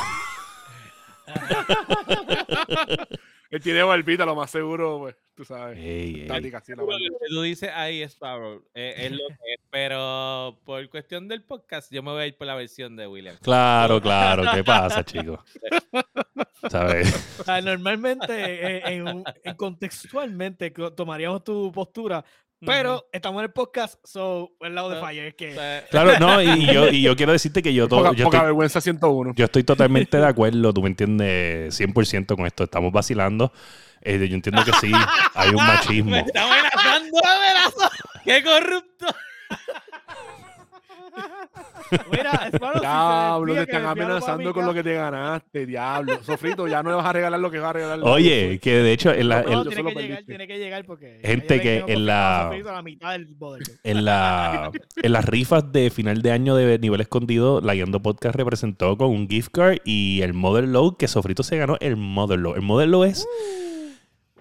Él 3.50 3.60
tiene 3.62 3.82
barbita, 3.82 4.24
lo 4.26 4.34
más 4.34 4.50
seguro, 4.50 4.98
pues, 5.00 5.16
tú 5.34 5.44
sabes. 5.44 5.78
Ey. 5.78 6.26
Táctica, 6.26 6.60
sí, 6.60 6.72
la 6.72 6.76
Lo 6.82 6.86
barba. 6.86 7.00
que 7.00 7.26
tú 7.28 7.42
dices 7.42 7.70
ahí, 7.72 8.02
Sparrow, 8.02 8.64
eh, 8.74 8.94
es 8.96 9.12
lo 9.12 9.26
que 9.28 9.34
es. 9.54 9.60
Pero 9.70 10.58
por 10.64 10.88
cuestión 10.88 11.28
del 11.28 11.42
podcast, 11.42 11.92
yo 11.92 12.02
me 12.02 12.10
voy 12.12 12.22
a 12.22 12.26
ir 12.26 12.36
por 12.36 12.46
la 12.46 12.54
versión 12.54 12.96
de 12.96 13.06
William. 13.06 13.36
Claro, 13.42 14.00
claro, 14.00 14.44
¿qué 14.54 14.64
pasa, 14.64 15.04
chicos? 15.04 15.40
¿Sabes? 16.70 17.36
O 17.38 17.44
sea, 17.44 17.60
normalmente, 17.60 18.32
eh, 18.32 18.82
en, 18.86 19.56
contextualmente, 19.56 20.72
co- 20.72 20.92
tomaríamos 20.92 21.44
tu 21.44 21.70
postura, 21.72 22.24
pero 22.64 23.06
estamos 23.12 23.40
en 23.40 23.44
el 23.44 23.52
podcast, 23.52 23.98
so, 24.04 24.52
el 24.60 24.74
lado 24.74 24.90
de 24.90 24.98
Ah, 24.98 25.00
Fire 25.00 25.26
es 25.26 25.34
que. 25.34 25.82
Claro, 25.90 26.18
no, 26.18 26.40
y, 26.42 26.66
yo, 26.72 26.88
y 26.88 27.02
yo 27.02 27.16
quiero 27.16 27.32
decirte 27.32 27.62
que 27.62 27.74
yo, 27.74 27.88
todo, 27.88 28.00
Poca, 28.04 28.12
yo, 28.16 28.24
poca 28.24 28.36
estoy, 28.38 28.46
vergüenza 28.46 28.80
101. 28.80 29.32
yo 29.36 29.44
estoy 29.44 29.64
totalmente 29.64 30.16
de 30.16 30.26
acuerdo, 30.28 30.72
tú 30.72 30.82
me 30.82 30.88
entiendes 30.88 31.78
100% 31.78 32.36
con 32.36 32.46
esto, 32.46 32.64
estamos 32.64 32.92
vacilando. 32.92 33.52
Eh, 34.02 34.18
yo 34.28 34.34
entiendo 34.34 34.62
que 34.64 34.72
sí, 34.80 34.92
hay 35.34 35.48
un 35.50 35.56
machismo. 35.66 36.10
Me 36.10 36.20
está 36.20 36.42
amenazando. 36.42 37.18
¡Qué 38.24 38.42
corrupto! 38.42 39.06
Mira, 42.10 42.50
si 42.50 42.58
se 42.58 42.80
Diablo, 42.80 43.52
te 43.54 43.60
desvía, 43.60 43.66
que 43.66 43.72
están 43.76 43.86
amenazando 43.86 44.52
con 44.52 44.66
lo 44.66 44.74
que 44.74 44.82
te 44.82 44.94
ganaste, 44.94 45.66
diablo. 45.66 46.22
Sofrito, 46.22 46.66
ya 46.66 46.82
no 46.82 46.90
le 46.90 46.96
vas 46.96 47.06
a 47.06 47.12
regalar 47.12 47.38
lo 47.40 47.50
que 47.50 47.58
vas 47.58 47.70
a 47.70 47.72
regalar. 47.74 48.00
Oye, 48.08 48.58
que 48.60 48.76
de 48.76 48.92
hecho 48.92 49.12
en 49.12 49.28
la, 49.28 49.42
No, 49.42 49.62
el- 49.62 49.68
tiene 49.68 49.76
solo 49.76 49.90
que 49.90 50.02
llegar, 50.02 50.22
tiene 50.24 50.46
que 50.46 50.58
llegar 50.58 50.84
porque. 50.84 51.20
Gente 51.22 51.60
que 51.60 51.84
en 51.86 52.06
la- 52.06 52.48
a 52.48 52.82
mitad 52.82 53.12
del 53.12 53.28
en, 53.84 54.04
la, 54.04 54.70
en 55.02 55.12
las 55.12 55.24
rifas 55.24 55.70
de 55.72 55.90
final 55.90 56.22
de 56.22 56.32
año 56.32 56.56
de 56.56 56.78
nivel 56.78 57.00
escondido, 57.00 57.60
la 57.60 57.74
Guiando 57.74 58.00
Podcast 58.02 58.34
representó 58.36 58.96
con 58.96 59.10
un 59.10 59.28
gift 59.28 59.50
card 59.52 59.78
y 59.84 60.22
el 60.22 60.32
Mother 60.34 60.64
Load 60.66 60.96
que 60.96 61.08
Sofrito 61.08 61.42
se 61.42 61.56
ganó 61.56 61.76
el 61.80 61.96
Mother 61.96 62.38
Load. 62.38 62.56
El 62.56 62.62
Mother 62.62 62.88
Load 62.88 63.06
es 63.08 63.26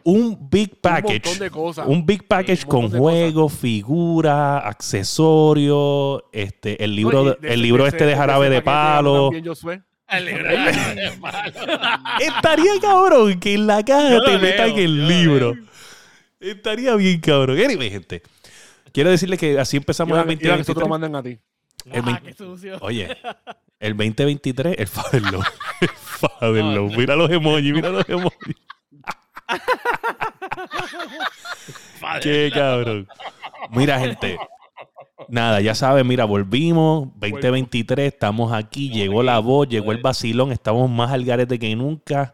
un 0.05 0.50
big 0.50 0.72
Un 0.74 0.79
package. 0.81 1.13
montón 1.25 1.39
de 1.39 1.50
cosas. 1.51 1.88
Un 1.88 2.05
big 2.05 2.27
package 2.27 2.63
un 2.65 2.69
con 2.69 2.89
de 2.91 2.98
juegos, 3.00 3.53
figuras, 3.53 4.63
accesorios, 4.65 6.24
este, 6.31 6.83
el 6.83 6.95
libro, 6.95 7.24
No, 7.24 7.29
de- 7.31 7.38
de 7.48 7.53
el 7.53 7.62
libro 7.62 7.83
de 7.83 7.89
este 7.89 8.05
de 8.05 8.15
jarabe 8.15 8.50
de 8.50 8.62
palo. 8.62 9.29
El 9.31 10.25
libro 10.25 10.43
de 10.43 11.12
palo. 11.22 11.50
Estaría 12.19 12.72
cabrón 12.81 13.39
que 13.39 13.53
en 13.53 13.67
la 13.67 13.83
caja 13.83 14.19
te 14.25 14.38
metan 14.38 14.67
leo, 14.75 14.77
el 14.77 15.07
libro. 15.07 15.53
Estaría 16.39 16.95
bien 16.95 17.19
cabrón. 17.19 17.57
Anyway, 17.60 17.89
gente. 17.89 18.22
Quiero 18.91 19.10
decirle 19.10 19.38
que 19.38 19.60
así 19.60 19.77
empezamos 19.77 20.17
el 20.17 20.24
Iván, 20.25 20.38
Iván, 20.41 20.60
eso 20.60 20.74
te 20.74 20.79
lo 20.81 20.88
2023. 20.88 20.89
mandan 20.89 21.15
a 21.15 21.24
ti. 21.24 21.39
El 21.91 22.03
Ah, 22.15 22.22
qué 22.24 22.33
sucio. 22.33 22.77
Oye, 22.81 23.10
el 23.79 23.98
2023, 23.98 24.75
el 24.77 24.88
Fatherlove. 24.88 25.45
El 25.81 25.89
Fatherlove. 25.89 26.95
Mira 26.98 27.15
los 27.15 27.29
emojis, 27.31 27.74
mira 27.74 27.89
los 27.89 28.07
emojis. 28.07 28.55
Qué 32.21 32.51
cabrón. 32.53 33.07
Mira, 33.71 34.00
gente. 34.00 34.38
Nada, 35.29 35.62
ya 35.62 35.75
saben, 35.75 36.07
mira, 36.07 36.25
volvimos. 36.25 37.09
2023, 37.15 38.13
estamos 38.13 38.51
aquí. 38.51 38.89
Llegó 38.89 39.23
la 39.23 39.39
voz, 39.39 39.67
llegó 39.67 39.91
el 39.91 40.01
vacilón. 40.01 40.51
Estamos 40.51 40.89
más 40.89 41.12
al 41.12 41.23
garete 41.25 41.59
que 41.59 41.75
nunca. 41.75 42.33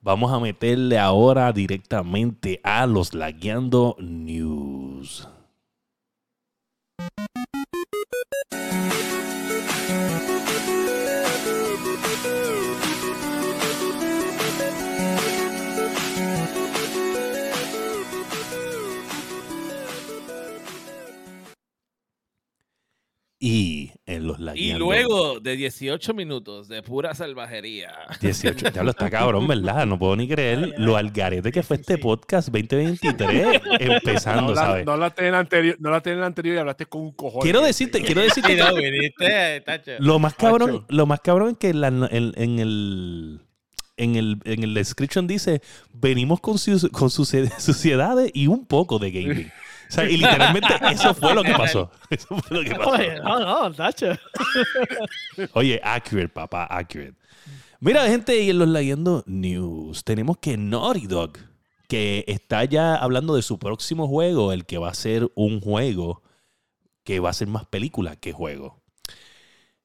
Vamos 0.00 0.32
a 0.32 0.38
meterle 0.38 0.98
ahora 0.98 1.52
directamente 1.52 2.60
a 2.62 2.86
los 2.86 3.14
Lagueando 3.14 3.96
News. 3.98 5.28
De 25.48 25.56
18 25.56 26.14
minutos 26.14 26.68
de 26.68 26.82
pura 26.82 27.14
salvajería. 27.14 27.92
18, 28.20 28.70
ya 28.70 28.82
lo 28.82 28.90
está 28.90 29.08
cabrón, 29.10 29.46
¿verdad? 29.48 29.86
No 29.86 29.98
puedo 29.98 30.14
ni 30.16 30.28
creer 30.28 30.74
lo 30.78 30.96
algarete 30.96 31.50
que 31.50 31.62
fue 31.62 31.76
este 31.76 31.94
Sí. 31.94 32.00
podcast 32.02 32.48
2023 32.50 33.60
empezando, 33.80 34.42
No 34.48 34.54
la, 34.54 34.60
¿sabes? 34.60 34.86
no 34.86 34.96
la 34.96 35.10
tenés 35.10 35.28
en 35.30 35.34
anterior, 35.36 35.76
no 35.80 35.90
la 35.90 36.00
tenés 36.00 36.18
en 36.18 36.24
anterior 36.24 36.56
y 36.56 36.58
hablaste 36.58 36.86
con 36.86 37.00
un 37.02 37.12
cojón. 37.12 37.40
Quiero 37.42 37.60
decirte, 37.62 38.02
quiero 38.02 38.20
decirte 38.20 38.54
no, 38.56 38.74
que 38.74 38.90
viniste, 38.90 39.60
tacho. 39.62 39.92
lo 40.00 40.18
más 40.18 40.34
cabrón, 40.34 40.84
lo 40.88 41.06
más 41.06 41.20
cabrón 41.20 41.50
es 41.52 41.56
que 41.58 41.72
la- 41.74 41.88
en, 41.88 42.32
en 42.36 42.58
el 42.58 43.40
en 43.96 44.14
el 44.14 44.38
en 44.44 44.62
el 44.62 44.74
description 44.74 45.26
dice 45.26 45.60
venimos 45.92 46.40
con, 46.40 46.56
su- 46.58 46.88
con 46.90 47.10
suce- 47.10 47.50
suciedades 47.58 48.30
y 48.34 48.46
un 48.46 48.64
poco 48.66 48.98
de 48.98 49.10
gaming. 49.10 49.50
O 49.88 49.90
sea, 49.90 50.04
y 50.04 50.16
literalmente 50.16 50.68
eso 50.92 51.14
fue 51.14 51.34
lo 51.34 51.42
que 51.42 51.52
pasó. 51.52 51.90
Eso 52.10 52.36
fue 52.36 52.58
lo 52.58 52.64
que 52.64 52.74
pasó. 52.74 52.90
Oye, 52.90 53.20
no, 53.20 53.40
no, 53.40 53.72
tacho. 53.72 54.06
Oye, 55.54 55.80
accurate, 55.82 56.28
papá, 56.28 56.64
accurate. 56.64 57.14
Mira, 57.80 58.06
gente, 58.06 58.42
y 58.42 58.50
en 58.50 58.58
los 58.58 58.68
leyendo 58.68 59.22
news, 59.26 60.04
tenemos 60.04 60.38
que 60.38 60.56
Naughty 60.56 61.06
Dog, 61.06 61.38
que 61.88 62.24
está 62.26 62.64
ya 62.64 62.96
hablando 62.96 63.34
de 63.34 63.42
su 63.42 63.58
próximo 63.58 64.08
juego, 64.08 64.52
el 64.52 64.66
que 64.66 64.78
va 64.78 64.90
a 64.90 64.94
ser 64.94 65.30
un 65.34 65.60
juego 65.60 66.22
que 67.04 67.20
va 67.20 67.30
a 67.30 67.34
ser 67.34 67.48
más 67.48 67.64
película 67.66 68.16
que 68.16 68.32
juego. 68.32 68.77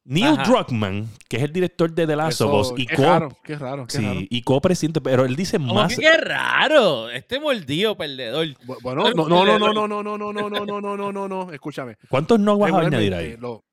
Neil 0.05 0.25
Ajá. 0.37 0.43
Druckmann, 0.43 1.07
que 1.29 1.37
es 1.37 1.43
el 1.43 1.53
director 1.53 1.89
de 1.89 2.05
The 2.05 2.15
Last 2.17 2.41
of 2.41 2.49
Eso, 2.49 2.73
Us 2.73 2.79
y 2.79 2.85
qué 2.85 2.95
co, 2.97 3.03
raro, 3.03 3.37
qué 3.41 3.55
raro, 3.57 3.87
qué 3.87 3.97
sí, 3.97 4.05
raro. 4.05 4.19
y 4.29 4.41
co-presidente, 4.41 4.99
pero 4.99 5.23
él 5.23 5.35
dice 5.37 5.57
más. 5.59 5.95
que 5.95 6.01
qué 6.01 6.17
raro. 6.17 7.09
Este 7.09 7.39
mordido 7.39 7.95
perdedor. 7.95 8.47
Bu- 8.65 8.77
Bueno, 8.81 9.03
no, 9.13 9.29
no, 9.29 9.45
no, 9.45 9.57
no, 9.57 9.87
no, 9.87 9.87
no, 9.87 10.03
no, 10.03 10.17
no, 10.17 10.33
no, 10.33 10.49
no, 10.49 10.65
no, 10.65 10.81
no, 10.81 10.97
no, 10.97 11.11
no, 11.13 11.27
no, 11.29 11.51
escúchame. 11.53 11.95
¿Cuántos 12.09 12.37
no 12.37 12.57
vas 12.57 12.73
a 12.73 12.79
añadir 12.79 13.13
ahí? 13.13 13.37
lo- 13.37 13.63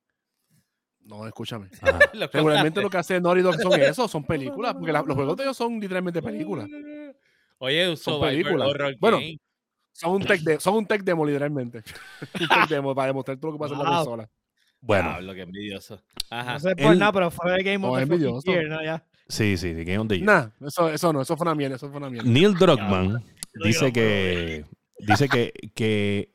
No, 1.03 1.27
escúchame. 1.27 1.69
Lo 2.13 2.29
Regularmente 2.29 2.81
lo 2.81 2.89
que 2.91 2.99
hace 2.99 3.21
Naughty 3.21 3.41
Dog 3.43 3.61
son 3.61 3.81
eso, 3.81 4.07
son 4.07 4.23
películas, 4.23 4.75
porque 4.75 4.93
la- 4.93 5.03
los 5.03 5.17
juegos 5.17 5.37
de 5.37 5.43
ellos 5.43 5.57
son 5.57 5.81
literalmente 5.81 6.23
películas. 6.23 6.69
Oye, 7.59 7.97
Son 7.97 8.21
películas. 8.21 8.69
horror 8.69 8.95
Bueno, 9.01 9.17
game. 9.19 9.39
Son 9.93 10.13
un 10.13 10.23
tech, 10.23 10.41
de, 10.43 10.61
son 10.61 10.77
un 10.77 10.87
tech 10.87 11.03
demo, 11.03 11.27
literalmente. 11.27 11.79
un 12.41 12.49
tech 12.49 12.69
demo 12.69 12.95
para 12.95 13.09
demostrar 13.09 13.37
todo 13.39 13.51
lo 13.51 13.59
que 13.59 13.63
pasa 13.63 13.75
en 13.75 13.81
la 13.81 13.85
Wow. 13.91 13.95
consola. 13.97 14.29
Bueno, 14.81 15.11
Diablo, 15.11 15.35
qué 15.35 15.43
envidioso. 15.43 16.03
Ajá. 16.31 16.55
No 16.55 16.61
sé 16.61 16.77
por 16.77 16.97
nada, 16.97 17.13
pero 17.13 17.31
fue 17.31 17.53
de 17.53 17.63
Game 17.63 17.87
of 17.87 18.09
the. 18.09 18.19
Year, 18.51 18.69
¿no? 18.69 18.83
Ya. 18.83 19.05
sí, 19.29 19.57
sí, 19.57 19.75
sí, 19.75 19.85
Game 19.85 19.99
of 19.99 20.09
the 20.09 20.19
Year. 20.19 20.27
Nah, 20.27 20.67
eso, 20.67 20.89
eso 20.89 21.13
no, 21.13 21.23
eso 21.23 21.37
fue 21.37 21.45
una 21.45 21.55
mierda, 21.55 21.77
eso 21.77 21.89
fue 21.89 21.99
una 21.99 22.11
mierda. 22.11 22.29
Neil 22.29 22.55
Druckmann 22.55 23.23
dice 23.65 23.93
que 23.93 24.65
dice 24.99 25.29
que, 25.29 25.53
que 25.75 26.35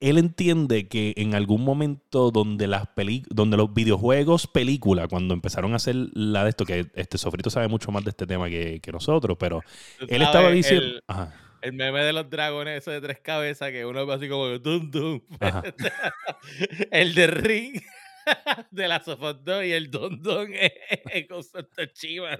él 0.00 0.18
entiende 0.18 0.88
que 0.88 1.14
en 1.16 1.34
algún 1.34 1.64
momento 1.64 2.30
donde 2.30 2.66
las 2.66 2.86
peli 2.88 3.24
donde 3.30 3.56
los 3.56 3.74
videojuegos 3.74 4.46
película 4.46 5.08
cuando 5.08 5.34
empezaron 5.34 5.72
a 5.72 5.76
hacer 5.76 5.96
la 6.14 6.44
de 6.44 6.50
esto 6.50 6.64
que 6.64 6.86
este 6.94 7.18
sofrito 7.18 7.50
sabe 7.50 7.68
mucho 7.68 7.90
más 7.90 8.04
de 8.04 8.10
este 8.10 8.26
tema 8.26 8.48
que, 8.48 8.80
que 8.80 8.92
nosotros 8.92 9.36
pero 9.38 9.62
él 10.06 10.22
estaba 10.22 10.50
diciendo 10.50 10.86
El, 10.86 11.02
ajá, 11.08 11.34
el 11.62 11.72
meme 11.72 12.02
de 12.04 12.12
los 12.12 12.28
dragones, 12.30 12.78
eso 12.78 12.90
de 12.90 13.00
tres 13.00 13.20
cabezas, 13.20 13.70
que 13.70 13.84
uno 13.86 14.06
va 14.06 14.14
así 14.14 14.28
como 14.28 14.46
dum 14.58 14.90
dum. 14.90 15.20
ajá. 15.40 15.62
el 16.90 17.14
de 17.14 17.26
Ring 17.26 17.82
de 18.70 18.88
la 18.88 19.02
Sofot 19.02 19.42
2 19.42 19.64
y 19.64 19.72
el 19.72 19.90
Don 19.90 20.20
Don 20.22 20.48
con 21.30 21.42
Santa 21.42 21.90
Chivas. 21.92 22.38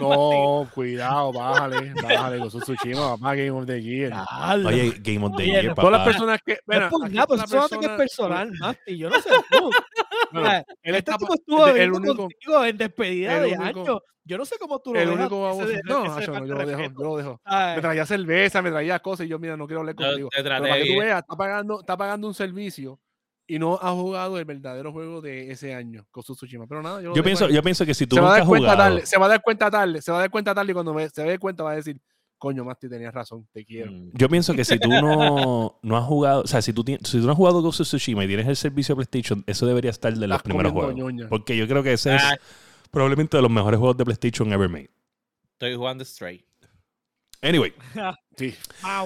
No, 0.00 0.68
cuidado, 0.74 1.32
bájale, 1.32 1.92
bájale 1.94 2.38
con 2.38 2.50
su 2.50 2.60
Tsushima, 2.60 3.16
papá, 3.16 3.34
Game 3.34 3.50
of 3.52 3.66
the 3.66 3.80
Year. 3.80 4.12
Oye 4.64 4.94
Game 5.00 5.24
of 5.26 5.36
the 5.36 5.46
Year 5.46 5.64
no, 5.66 5.74
Todas 5.74 5.92
las 5.92 6.00
papá 6.00 6.04
personas 6.10 6.40
que. 6.44 6.54
No 6.54 6.58
Mira, 6.66 6.84
es 6.86 6.90
por 6.90 7.00
nada, 7.00 7.10
está 7.12 7.26
pues 7.26 7.42
eso 7.42 7.56
no 7.56 7.68
que 7.80 7.86
es 7.86 7.92
persona- 7.92 7.96
personal, 7.96 8.52
Masti. 8.58 8.98
Yo 8.98 9.10
no 9.10 9.20
sé 9.20 9.30
tú. 9.50 9.70
Bueno, 10.32 10.48
O 10.48 10.50
sea, 10.50 10.58
él 10.58 10.94
este 10.94 10.98
está 10.98 11.12
tipo 11.18 11.28
pa- 11.28 11.34
estuvo 11.34 11.66
el 11.68 11.92
único- 11.92 12.16
contigo 12.16 12.64
en 12.64 12.76
despedida 12.78 13.36
el 13.44 13.50
de 13.50 13.56
único- 13.58 13.80
año. 13.82 14.00
Yo 14.24 14.38
no 14.38 14.44
sé 14.44 14.56
cómo 14.56 14.78
tú 14.78 14.94
lo 14.94 15.00
El 15.00 15.08
dejas 15.10 15.20
único 15.32 15.50
ese 15.64 15.80
No, 15.84 16.18
ese 16.18 16.30
no, 16.30 16.46
yo 16.46 16.54
lo 16.54 16.64
dejo, 16.66 16.80
yo 16.82 16.90
lo 17.04 17.16
dejo. 17.16 17.40
Me 17.44 17.80
traía 17.80 18.06
cerveza, 18.06 18.62
me 18.62 18.70
traía 18.70 18.98
cosas 19.00 19.26
y 19.26 19.28
yo, 19.28 19.38
mira, 19.40 19.56
no 19.56 19.66
quiero 19.66 19.80
hablar 19.80 19.96
contigo. 19.96 20.28
Pero 20.30 20.48
para 20.60 20.76
que 20.76 20.92
tú 20.94 21.00
veas, 21.00 21.20
está 21.22 21.36
pagando, 21.36 21.80
está 21.80 21.96
pagando 21.96 22.28
un 22.28 22.34
servicio 22.34 23.00
y 23.48 23.58
no 23.58 23.74
ha 23.82 23.90
jugado 23.90 24.38
el 24.38 24.44
verdadero 24.44 24.92
juego 24.92 25.20
de 25.20 25.50
ese 25.50 25.74
año, 25.74 26.06
con 26.12 26.22
su 26.22 26.36
Tsushima. 26.36 26.68
Pero 26.68 26.82
nada, 26.82 27.02
yo, 27.02 27.08
lo 27.08 27.16
yo 27.16 27.24
pienso 27.24 27.46
ahí. 27.46 27.52
yo 27.54 27.62
pienso 27.64 27.84
que 27.84 27.94
si 27.94 28.06
tú 28.06 28.14
se 28.14 28.22
va 28.22 28.28
a 28.28 28.30
nunca 28.30 28.34
dar 28.38 28.42
has 28.42 28.48
cuenta 28.48 28.70
jugado 28.72 28.90
tarde, 28.94 29.06
se 29.06 29.18
va 29.18 29.26
a 29.26 29.28
dar 29.28 29.42
cuenta 29.42 29.70
tarde, 29.72 30.00
se 30.02 30.12
va 30.12 30.18
a 30.18 30.20
dar 30.20 30.30
cuenta 30.30 30.54
tarde 30.54 30.70
y 30.70 30.74
cuando 30.74 30.94
me- 30.94 31.08
se 31.10 31.22
dé 31.24 31.38
cuenta 31.40 31.64
va 31.64 31.72
a 31.72 31.74
decir, 31.74 31.98
coño, 32.42 32.64
Masti, 32.64 32.88
tenías 32.88 33.14
razón, 33.14 33.46
te 33.52 33.64
quiero. 33.64 33.92
Mm. 33.92 34.10
yo 34.14 34.28
pienso 34.28 34.52
que 34.52 34.64
si 34.64 34.76
tú 34.80 34.88
no, 34.88 35.78
no 35.82 35.96
has 35.96 36.04
jugado, 36.04 36.42
o 36.42 36.46
sea, 36.48 36.60
si 36.60 36.72
tú, 36.72 36.82
si 36.84 37.18
tú 37.20 37.24
no 37.24 37.30
has 37.30 37.36
jugado 37.36 37.62
Ghost 37.62 37.82
of 37.82 37.86
Tsushima 37.86 38.24
y 38.24 38.26
tienes 38.26 38.48
el 38.48 38.56
servicio 38.56 38.96
de 38.96 39.04
PlayStation, 39.06 39.44
eso 39.46 39.64
debería 39.64 39.90
estar 39.90 40.12
de 40.12 40.26
los 40.26 40.36
Estás 40.38 40.42
primeros 40.42 40.72
juegos. 40.72 40.94
ñoña. 40.96 41.28
Porque 41.28 41.56
yo 41.56 41.68
creo 41.68 41.84
que 41.84 41.92
ese 41.92 42.16
es 42.16 42.22
Ah, 42.22 42.36
probablemente 42.90 43.36
de 43.36 43.42
los 43.42 43.50
mejores 43.52 43.78
juegos 43.78 43.96
de 43.96 44.04
PlayStation 44.04 44.52
ever 44.52 44.68
made. 44.68 44.90
estoy 45.52 45.76
jugando 45.76 46.04
Stray. 46.04 46.44
Anyway, 47.42 47.72
Sí. 48.36 48.54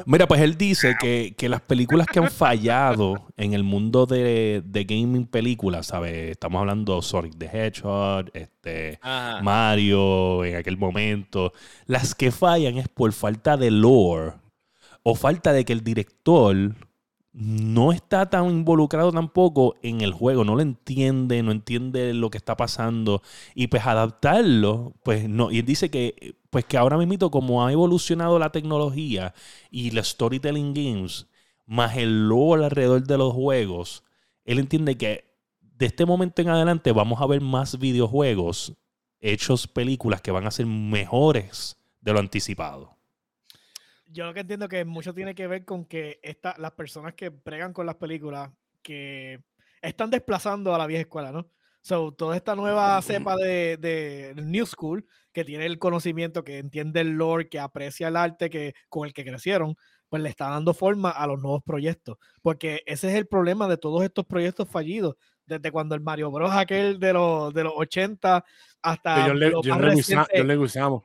Mira, 0.07 0.29
pues 0.29 0.40
él 0.40 0.57
dice 0.57 0.94
que, 1.01 1.35
que 1.37 1.49
las 1.49 1.61
películas 1.61 2.07
que 2.07 2.20
han 2.20 2.31
fallado 2.31 3.27
en 3.37 3.55
el 3.55 3.64
mundo 3.64 4.07
de, 4.07 4.62
de 4.64 4.85
gaming 4.85 5.27
películas, 5.27 5.88
¿sabes? 5.88 6.31
Estamos 6.31 6.61
hablando 6.61 7.03
Sonic 7.03 7.37
the 7.37 7.46
Hedgehog, 7.46 8.27
este, 8.35 8.99
Ajá. 9.03 9.42
Mario 9.42 10.44
en 10.44 10.57
aquel 10.57 10.77
momento. 10.77 11.53
Las 11.87 12.14
que 12.14 12.31
fallan 12.31 12.79
es 12.79 12.88
por 12.88 13.12
falta 13.12 13.57
de 13.57 13.70
lore 13.70 14.35
o 15.03 15.14
falta 15.14 15.53
de 15.53 15.64
que 15.64 15.72
el 15.72 15.83
director 15.83 16.75
no 17.33 17.92
está 17.92 18.31
tan 18.31 18.46
involucrado 18.46 19.12
tampoco 19.12 19.75
en 19.83 20.01
el 20.01 20.12
juego, 20.12 20.42
no 20.44 20.55
lo 20.55 20.62
entiende, 20.62 21.42
no 21.42 21.53
entiende 21.53 22.14
lo 22.14 22.31
que 22.31 22.38
está 22.38 22.57
pasando 22.57 23.22
y 23.55 23.66
pues 23.66 23.85
adaptarlo, 23.85 24.94
pues 25.03 25.29
no, 25.29 25.51
y 25.51 25.59
él 25.59 25.66
dice 25.66 25.90
que 25.90 26.37
pues 26.56 26.64
que 26.64 26.78
ahora 26.78 26.96
mismo 26.96 27.30
como 27.30 27.66
ha 27.66 27.70
evolucionado 27.70 28.38
la 28.38 28.50
tecnología 28.50 29.34
y 29.70 29.90
los 29.90 30.08
storytelling 30.08 30.72
games 30.72 31.26
más 31.66 31.98
el 31.98 32.30
lore 32.30 32.64
alrededor 32.64 33.02
de 33.02 33.18
los 33.18 33.34
juegos, 33.34 34.04
él 34.46 34.58
entiende 34.58 34.96
que 34.96 35.36
de 35.60 35.84
este 35.84 36.06
momento 36.06 36.40
en 36.40 36.48
adelante 36.48 36.92
vamos 36.92 37.20
a 37.20 37.26
ver 37.26 37.42
más 37.42 37.78
videojuegos 37.78 38.72
hechos 39.20 39.66
películas 39.66 40.22
que 40.22 40.30
van 40.30 40.46
a 40.46 40.50
ser 40.50 40.64
mejores 40.64 41.76
de 42.00 42.14
lo 42.14 42.20
anticipado. 42.20 42.96
Yo 44.06 44.24
lo 44.24 44.32
que 44.32 44.40
entiendo 44.40 44.66
que 44.66 44.86
mucho 44.86 45.12
tiene 45.12 45.34
que 45.34 45.46
ver 45.46 45.66
con 45.66 45.84
que 45.84 46.20
esta, 46.22 46.54
las 46.56 46.72
personas 46.72 47.12
que 47.12 47.30
pregan 47.30 47.74
con 47.74 47.84
las 47.84 47.96
películas 47.96 48.50
que 48.80 49.42
están 49.82 50.08
desplazando 50.08 50.74
a 50.74 50.78
la 50.78 50.86
vieja 50.86 51.02
escuela, 51.02 51.32
¿no? 51.32 51.50
So, 51.87 52.11
toda 52.11 52.35
esta 52.35 52.57
nueva 52.57 53.01
cepa 53.01 53.37
de, 53.37 53.77
de 53.77 54.35
New 54.42 54.66
School 54.66 55.07
que 55.33 55.44
tiene 55.44 55.66
el 55.66 55.79
conocimiento, 55.79 56.42
que 56.42 56.59
entiende 56.59 57.01
el 57.01 57.11
lore, 57.11 57.49
que 57.49 57.61
aprecia 57.61 58.09
el 58.09 58.16
arte 58.16 58.51
que, 58.51 58.75
con 58.88 59.07
el 59.07 59.14
que 59.14 59.25
crecieron, 59.25 59.77
pues 60.09 60.20
le 60.20 60.29
está 60.29 60.51
dando 60.51 60.75
forma 60.75 61.11
a 61.11 61.29
los 61.29 61.40
nuevos 61.40 61.62
proyectos. 61.62 62.16
Porque 62.42 62.83
ese 62.87 63.11
es 63.11 63.14
el 63.14 63.29
problema 63.29 63.68
de 63.68 63.77
todos 63.77 64.03
estos 64.03 64.27
proyectos 64.27 64.68
fallidos. 64.68 65.14
Desde 65.46 65.70
cuando 65.70 65.94
el 65.94 66.01
Mario 66.01 66.33
Bros. 66.33 66.51
aquel 66.53 66.99
de 66.99 67.12
los, 67.12 67.55
de 67.55 67.62
los 67.62 67.75
80 67.77 68.44
hasta 68.83 69.29
Yo 69.29 69.35
le, 69.35 69.51
lo 69.51 69.62
yo 69.62 69.79
le, 69.79 69.94
yo 70.35 70.42
le 70.42 70.57
gustamos. 70.57 71.05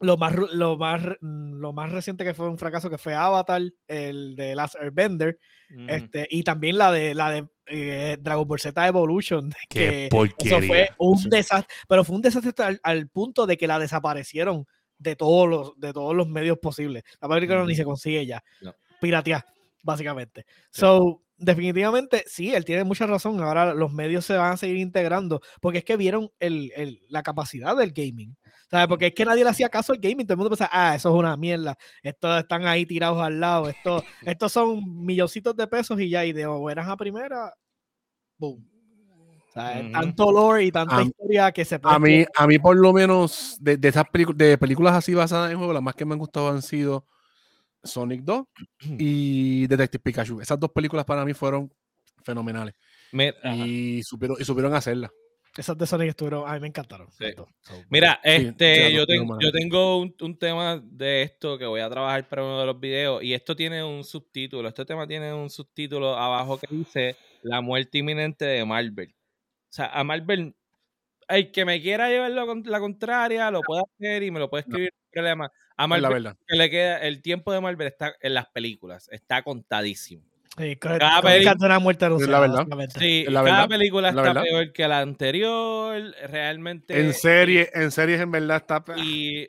Lo 0.00 0.16
más, 0.16 0.34
lo, 0.52 0.76
más, 0.76 1.02
mm, 1.20 1.54
lo 1.54 1.72
más 1.72 1.90
reciente 1.92 2.24
que 2.24 2.34
fue 2.34 2.48
un 2.48 2.58
fracaso 2.58 2.88
que 2.90 2.98
fue 2.98 3.14
Avatar, 3.14 3.62
el 3.86 4.36
de 4.36 4.54
Last 4.54 4.76
Airbender, 4.76 5.38
Ujú. 5.74 5.86
este, 5.88 6.26
y 6.30 6.42
también 6.44 6.78
la 6.78 6.92
de 6.92 7.14
la 7.14 7.30
de 7.32 7.46
eh, 7.66 8.16
Dragon 8.20 8.46
Ball 8.46 8.60
Z 8.60 8.86
Evolution. 8.86 9.50
Qué 9.68 10.08
que 10.38 10.48
eso 10.48 10.60
fue 10.62 10.90
un 10.98 11.18
Sí. 11.18 11.28
desastre, 11.28 11.74
pero 11.88 12.04
fue 12.04 12.16
un 12.16 12.22
desastre 12.22 12.52
al, 12.64 12.80
al 12.82 13.08
punto 13.08 13.46
de 13.46 13.56
que 13.56 13.66
la 13.66 13.78
desaparecieron 13.78 14.66
de 14.98 15.16
todos 15.16 15.48
los, 15.48 15.78
de 15.78 15.92
todos 15.92 16.14
los 16.14 16.28
medios 16.28 16.58
posibles. 16.58 17.02
La 17.20 17.28
película 17.28 17.60
ni 17.60 17.72
Ujú. 17.72 17.74
se 17.76 17.84
consigue 17.84 18.24
ya. 18.26 18.42
No. 18.62 18.74
Piratear, 19.00 19.44
básicamente. 19.82 20.44
So, 20.70 21.22
definitivamente, 21.36 22.24
sí, 22.26 22.52
él 22.54 22.64
tiene 22.64 22.84
mucha 22.84 23.06
razón. 23.06 23.40
Ahora 23.40 23.74
los 23.74 23.92
medios 23.92 24.24
se 24.24 24.36
van 24.36 24.52
a 24.52 24.56
seguir 24.56 24.76
integrando 24.78 25.40
porque 25.60 25.78
es 25.78 25.84
que 25.84 25.96
vieron 25.96 26.30
el, 26.40 26.72
el- 26.74 27.00
la 27.08 27.22
capacidad 27.22 27.76
del 27.76 27.92
gaming. 27.92 28.36
¿Sabes? 28.70 28.86
Porque 28.86 29.06
es 29.06 29.14
que 29.14 29.24
nadie 29.24 29.44
le 29.44 29.50
hacía 29.50 29.68
caso 29.68 29.92
al 29.92 29.98
gaming. 29.98 30.26
Todo 30.26 30.34
el 30.34 30.38
mundo 30.38 30.50
pensaba, 30.50 30.70
ah, 30.72 30.94
eso 30.94 31.08
es 31.08 31.14
una 31.14 31.36
mierda. 31.36 31.76
Estos 32.02 32.40
están 32.40 32.66
ahí 32.66 32.84
tirados 32.84 33.20
al 33.22 33.40
lado. 33.40 33.68
Esto, 33.68 34.04
estos 34.22 34.52
son 34.52 35.04
milloncitos 35.06 35.56
de 35.56 35.66
pesos 35.66 35.98
y 36.00 36.10
ya. 36.10 36.24
Y 36.26 36.32
de 36.32 36.46
buenas 36.46 36.86
a 36.88 36.96
primera, 36.96 37.54
boom. 38.36 38.68
O 39.48 39.50
sea, 39.52 39.78
es 39.78 39.84
Ujú. 39.84 39.92
tanto 39.92 40.30
lore 40.30 40.64
y 40.64 40.70
tanta 40.72 40.98
A- 40.98 41.02
historia 41.02 41.50
que 41.52 41.64
se 41.64 41.78
puede. 41.78 41.94
A 41.94 41.98
mí, 41.98 42.24
a 42.36 42.46
mí 42.46 42.58
por 42.58 42.76
lo 42.76 42.92
menos, 42.92 43.56
de, 43.60 43.78
de 43.78 43.88
esas 43.88 44.04
películas, 44.10 44.36
de 44.36 44.58
películas 44.58 44.94
así 44.94 45.14
basadas 45.14 45.50
en 45.50 45.56
juegos, 45.56 45.72
las 45.74 45.82
más 45.82 45.94
que 45.94 46.04
me 46.04 46.12
han 46.12 46.18
gustado 46.18 46.50
han 46.50 46.60
sido 46.60 47.06
Sonic 47.82 48.20
2 48.22 48.44
y 48.98 49.66
Detective 49.66 50.02
Pikachu. 50.02 50.40
Esas 50.42 50.60
dos 50.60 50.70
películas 50.70 51.06
para 51.06 51.24
mí 51.24 51.32
fueron 51.32 51.72
fenomenales 52.22 52.74
y 53.56 54.02
supieron, 54.02 54.36
y 54.38 54.44
supieron 54.44 54.74
hacerlas. 54.74 55.10
Esas 55.58 55.76
de 55.76 55.86
Sonic 55.86 56.10
estuvieron, 56.10 56.48
a 56.48 56.54
mí 56.54 56.60
me 56.60 56.68
encantaron. 56.68 57.10
Sí. 57.10 57.26
So, 57.34 57.46
Mira, 57.90 58.20
este, 58.22 58.92
yo, 58.92 59.00
no, 59.00 59.06
ten- 59.06 59.26
mano. 59.26 59.40
yo 59.42 59.50
tengo 59.50 59.98
un, 59.98 60.14
un 60.20 60.38
tema 60.38 60.80
de 60.82 61.22
esto 61.22 61.58
que 61.58 61.66
voy 61.66 61.80
a 61.80 61.90
trabajar 61.90 62.28
para 62.28 62.44
uno 62.44 62.60
de 62.60 62.66
los 62.66 62.78
videos 62.78 63.22
y 63.22 63.34
esto 63.34 63.56
tiene 63.56 63.82
un 63.82 64.04
subtítulo. 64.04 64.68
Este 64.68 64.84
tema 64.84 65.06
tiene 65.06 65.32
un 65.34 65.50
subtítulo 65.50 66.14
abajo 66.16 66.58
que 66.58 66.68
dice 66.70 67.16
La 67.42 67.60
muerte 67.60 67.98
inminente 67.98 68.44
de 68.44 68.64
Marvel. 68.64 69.10
O 69.10 69.72
sea, 69.72 69.86
a 69.86 70.04
Marvel, 70.04 70.54
el 71.28 71.50
que 71.50 71.64
me 71.64 71.82
quiera 71.82 72.08
llevar 72.08 72.30
la, 72.30 72.46
con- 72.46 72.62
la 72.64 72.78
contraria 72.80 73.50
lo 73.50 73.60
puede 73.62 73.82
hacer 73.82 74.22
y 74.22 74.30
me 74.30 74.38
lo 74.38 74.48
puede 74.48 74.60
escribir 74.62 74.90
sin 74.94 75.10
problema. 75.10 75.46
A 75.76 75.82
la 75.82 75.86
Marvel 75.88 76.12
verdad. 76.12 76.36
que 76.46 76.56
le 76.56 76.70
queda, 76.70 76.98
el 76.98 77.20
tiempo 77.22 77.52
de 77.52 77.60
Marvel 77.60 77.86
está 77.88 78.14
en 78.20 78.34
las 78.34 78.46
películas, 78.48 79.08
está 79.10 79.42
contadísimo. 79.42 80.24
Sí, 80.58 80.76
cada 80.76 81.78
muerte 81.78 82.04
anunciada, 82.04 82.40
verdad. 82.40 82.66
Sí, 82.98 83.26
película 83.68 84.08
es 84.08 84.14
la 84.14 84.28
está 84.28 84.42
peor 84.42 84.72
que 84.72 84.88
la 84.88 85.00
anterior, 85.00 86.00
realmente. 86.28 87.00
En 87.00 87.14
serie, 87.14 87.70
en 87.74 87.90
series 87.90 88.20
en 88.20 88.30
verdad 88.30 88.56
está. 88.56 88.84
y 88.98 89.48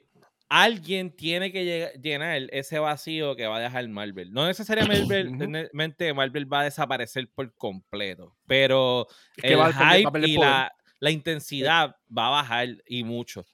alguien 0.49 1.15
tiene 1.15 1.51
que 1.51 1.93
llenar 2.01 2.41
ese 2.51 2.79
vacío 2.79 3.35
que 3.35 3.45
va 3.45 3.57
a 3.57 3.61
dejar 3.61 3.87
Marvel. 3.87 4.33
No 4.33 4.47
necesariamente 4.47 6.13
Marvel 6.13 6.51
va 6.51 6.61
a 6.61 6.63
desaparecer 6.63 7.29
por 7.29 7.53
completo, 7.55 8.35
pero 8.47 9.07
Es 9.37 9.43
que 9.43 9.53
el 9.53 9.73
hype 9.73 10.27
y 10.27 10.37
la, 10.37 10.73
la 10.99 11.11
intensidad 11.11 11.95
va 12.15 12.27
a 12.27 12.31
bajar 12.31 12.67
y 12.87 13.03
mucho. 13.03 13.45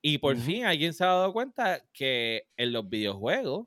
Y 0.00 0.18
por 0.18 0.36
fin 0.36 0.64
alguien 0.64 0.94
se 0.94 1.02
ha 1.02 1.08
dado 1.08 1.32
cuenta 1.32 1.82
que 1.92 2.46
en 2.56 2.72
los 2.72 2.88
videojuegos, 2.88 3.66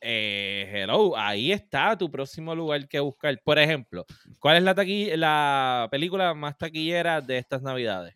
eh, 0.00 0.70
hello, 0.72 1.16
ahí 1.16 1.52
está 1.52 1.96
tu 1.96 2.10
próximo 2.10 2.54
lugar 2.54 2.86
que 2.88 3.00
buscar. 3.00 3.38
Por 3.42 3.58
ejemplo, 3.58 4.04
¿cuál 4.38 4.56
es 4.56 4.62
la, 4.62 4.74
la 5.16 5.88
película 5.90 6.34
más 6.34 6.56
taquillera 6.58 7.20
de 7.20 7.38
estas 7.38 7.62
navidades? 7.62 8.14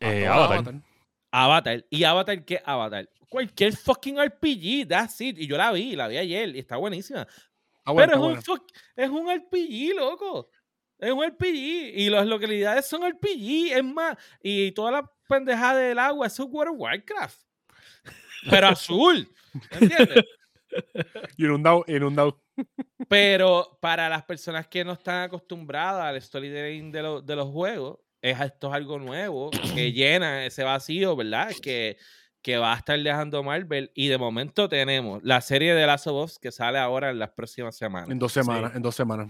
Eh, 0.00 0.26
Avatar. 0.26 0.58
Avatar. 0.58 0.82
Avatar. 1.30 1.84
¿Y 1.90 2.04
Avatar 2.04 2.44
qué 2.44 2.62
Avatar? 2.64 3.08
Cualquier 3.28 3.76
fucking 3.76 4.18
RPG, 4.18 4.88
that's 4.88 5.20
it. 5.20 5.38
Y 5.38 5.46
yo 5.46 5.56
la 5.56 5.72
vi, 5.72 5.94
la 5.96 6.08
vi 6.08 6.16
ayer 6.16 6.54
y 6.56 6.60
está 6.60 6.76
buenísima. 6.76 7.26
Ah, 7.84 7.92
bueno, 7.92 8.12
Pero 8.14 8.28
está 8.28 8.40
es 8.40 8.48
un, 8.48 8.56
fuck- 8.56 8.72
es 8.96 9.08
un 9.10 9.30
RPG, 9.30 9.94
loco. 9.96 10.50
Es 10.98 11.12
un 11.12 11.24
RPG. 11.24 11.98
Y 11.98 12.08
las 12.10 12.26
localidades 12.26 12.86
son 12.86 13.02
RPG. 13.02 13.72
Es 13.76 13.84
más, 13.84 14.16
y 14.42 14.72
toda 14.72 14.90
la 14.92 15.10
pendejada 15.28 15.78
del 15.78 15.98
agua 15.98 16.26
es 16.26 16.38
un 16.38 16.48
World 16.50 16.74
of 16.74 16.80
Warcraft. 16.80 17.40
Pero 18.48 18.66
azul. 18.68 19.28
¿Entiendes? 19.80 20.24
Inundado, 21.38 21.84
inundado. 21.88 22.42
Pero 23.08 23.78
para 23.80 24.08
las 24.08 24.24
personas 24.24 24.66
que 24.66 24.84
no 24.84 24.92
están 24.92 25.22
acostumbradas 25.24 26.04
al 26.04 26.20
storytelling 26.20 26.90
de, 26.92 27.02
lo- 27.02 27.22
de 27.22 27.36
los 27.36 27.48
juegos, 27.48 27.98
es, 28.20 28.38
esto 28.40 28.68
es 28.68 28.74
algo 28.74 28.98
nuevo 28.98 29.50
que 29.74 29.92
llena 29.92 30.44
ese 30.44 30.64
vacío, 30.64 31.16
¿verdad? 31.16 31.50
Que, 31.62 31.96
que 32.42 32.58
va 32.58 32.74
a 32.74 32.76
estar 32.76 32.98
dejando 33.00 33.42
Marvel. 33.42 33.90
Y 33.94 34.08
de 34.08 34.18
momento 34.18 34.68
tenemos 34.68 35.22
la 35.22 35.40
serie 35.40 35.74
de 35.74 35.86
Last 35.86 36.06
of 36.08 36.24
Us 36.24 36.38
que 36.38 36.52
sale 36.52 36.78
ahora 36.78 37.10
en 37.10 37.18
las 37.18 37.30
próximas 37.30 37.76
semanas. 37.76 38.10
En 38.10 38.18
dos 38.18 38.32
semanas, 38.32 38.72
en 38.74 38.82
dos 38.82 38.94
semanas. 38.94 39.28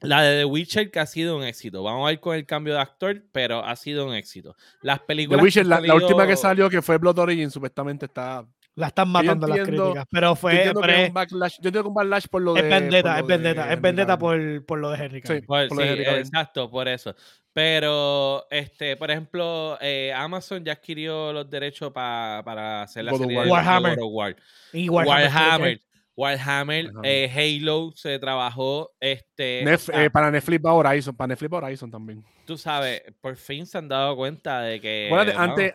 La 0.00 0.22
de 0.22 0.38
The 0.38 0.44
Witcher 0.44 0.90
que 0.92 1.00
ha 1.00 1.06
sido 1.06 1.36
un 1.36 1.42
éxito. 1.42 1.82
Vamos 1.82 2.06
a 2.06 2.10
ver 2.10 2.20
con 2.20 2.36
el 2.36 2.46
cambio 2.46 2.74
de 2.74 2.80
actor, 2.80 3.24
pero 3.32 3.64
ha 3.64 3.74
sido 3.74 4.06
un 4.06 4.14
éxito. 4.14 4.54
Las 4.80 5.00
The 5.00 5.06
películas. 5.06 5.42
Witcher, 5.42 5.64
que 5.64 5.68
la, 5.68 5.94
última 5.94 6.24
que 6.26 6.36
salido- 6.36 6.36
salió, 6.36 6.70
que 6.70 6.82
fue 6.82 6.98
Blood 6.98 7.18
Origin, 7.18 7.50
supuestamente 7.50 8.06
está. 8.06 8.46
La 8.78 8.86
están 8.88 9.08
matando 9.08 9.46
las 9.46 9.58
entiendo- 9.58 9.84
críticas. 9.86 10.06
Pero 10.10 10.28
Yo 10.28 10.34
fue. 10.36 10.52
entiendo 10.52 10.80
pero 10.80 10.92
que 10.92 10.98
es 10.98 11.02
es, 11.04 11.08
un 11.08 11.14
backlash. 11.14 11.52
Yo 11.52 11.56
entiendo 11.56 11.82
que 11.82 11.88
un 11.88 11.94
backlash 11.94 12.26
por 12.30 12.42
lo 12.42 12.54
de. 12.54 12.60
es 12.60 12.68
vendetta, 12.68 13.10
por 13.10 13.20
es 13.20 13.26
de 13.26 13.32
vendetta, 13.36 13.72
es 13.72 13.80
vendetta 13.80 14.18
Cavill. 14.18 14.54
por, 14.60 14.66
por 14.66 14.78
lo 14.78 14.90
de 14.90 15.04
Henry 15.04 15.20
Sí. 15.20 15.26
Cavill. 15.28 15.44
Por 15.46 15.58
lo 15.76 15.82
de 15.82 15.82
sí, 15.82 15.92
Henry 15.92 16.04
Cavill. 16.04 16.20
exacto, 16.20 16.70
por 16.70 16.88
eso. 16.88 17.14
Pero, 17.52 18.46
este, 18.50 18.96
por 18.96 19.10
ejemplo, 19.10 19.76
eh, 19.80 20.12
Amazon 20.14 20.64
ya 20.64 20.74
adquirió 20.74 21.32
los 21.32 21.50
derechos 21.50 21.90
pa- 21.92 22.40
para 22.44 22.82
hacer 22.82 23.04
la 23.04 23.10
God 23.10 23.20
of 23.20 23.22
serie 23.26 23.36
War. 23.36 23.44
de 23.46 23.50
Warhammer. 23.52 23.96
God 23.98 24.04
of 24.06 24.10
War. 24.12 24.36
Y 24.72 24.88
Warhammer. 24.88 25.24
Warhammer. 25.24 25.80
Warhammer, 26.16 26.86
Warhammer. 26.86 27.06
eh, 27.08 27.58
Halo 27.62 27.92
se 27.96 28.18
trabajó, 28.18 28.92
este, 29.00 29.64
Nef- 29.64 29.92
eh, 29.92 30.08
para 30.10 30.30
Netflix 30.30 30.60
va 30.64 30.72
Horizon, 30.72 31.16
para 31.16 31.28
Netflix 31.28 31.52
va 31.52 31.58
Horizon 31.58 31.90
también. 31.90 32.24
tú 32.44 32.56
sabes, 32.56 33.02
por 33.20 33.36
fin 33.36 33.66
se 33.66 33.76
han 33.78 33.88
dado 33.88 34.16
cuenta 34.16 34.60
de 34.62 34.80
que, 34.80 35.08
vamos, 35.10 35.34
antes, 35.36 35.74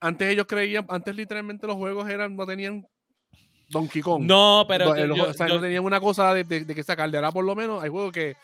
antes 0.00 0.28
ellos 0.30 0.46
creían, 0.48 0.86
antes 0.88 1.14
literalmente 1.14 1.66
los 1.66 1.76
juegos 1.76 2.08
eran, 2.08 2.34
no 2.36 2.46
tenían 2.46 2.86
Donkey 3.68 4.02
Kong. 4.02 4.24
no, 4.24 4.64
pero 4.66 4.94
eh, 4.96 5.06
los 5.06 5.16
yo- 5.16 5.28
o 5.30 5.32
sea, 5.32 5.46
yo- 5.48 5.54
no 5.56 5.60
tenían 5.60 5.84
una 5.84 6.00
cosa 6.00 6.34
de, 6.34 6.44
de, 6.44 6.64
de 6.64 6.74
que 6.74 6.82
sacar. 6.82 7.10
De 7.10 7.18
ahora 7.18 7.30
por 7.32 7.44
lo 7.44 7.54
menos 7.54 7.82
hay 7.82 7.88
juegos 7.90 8.12
que. 8.12 8.36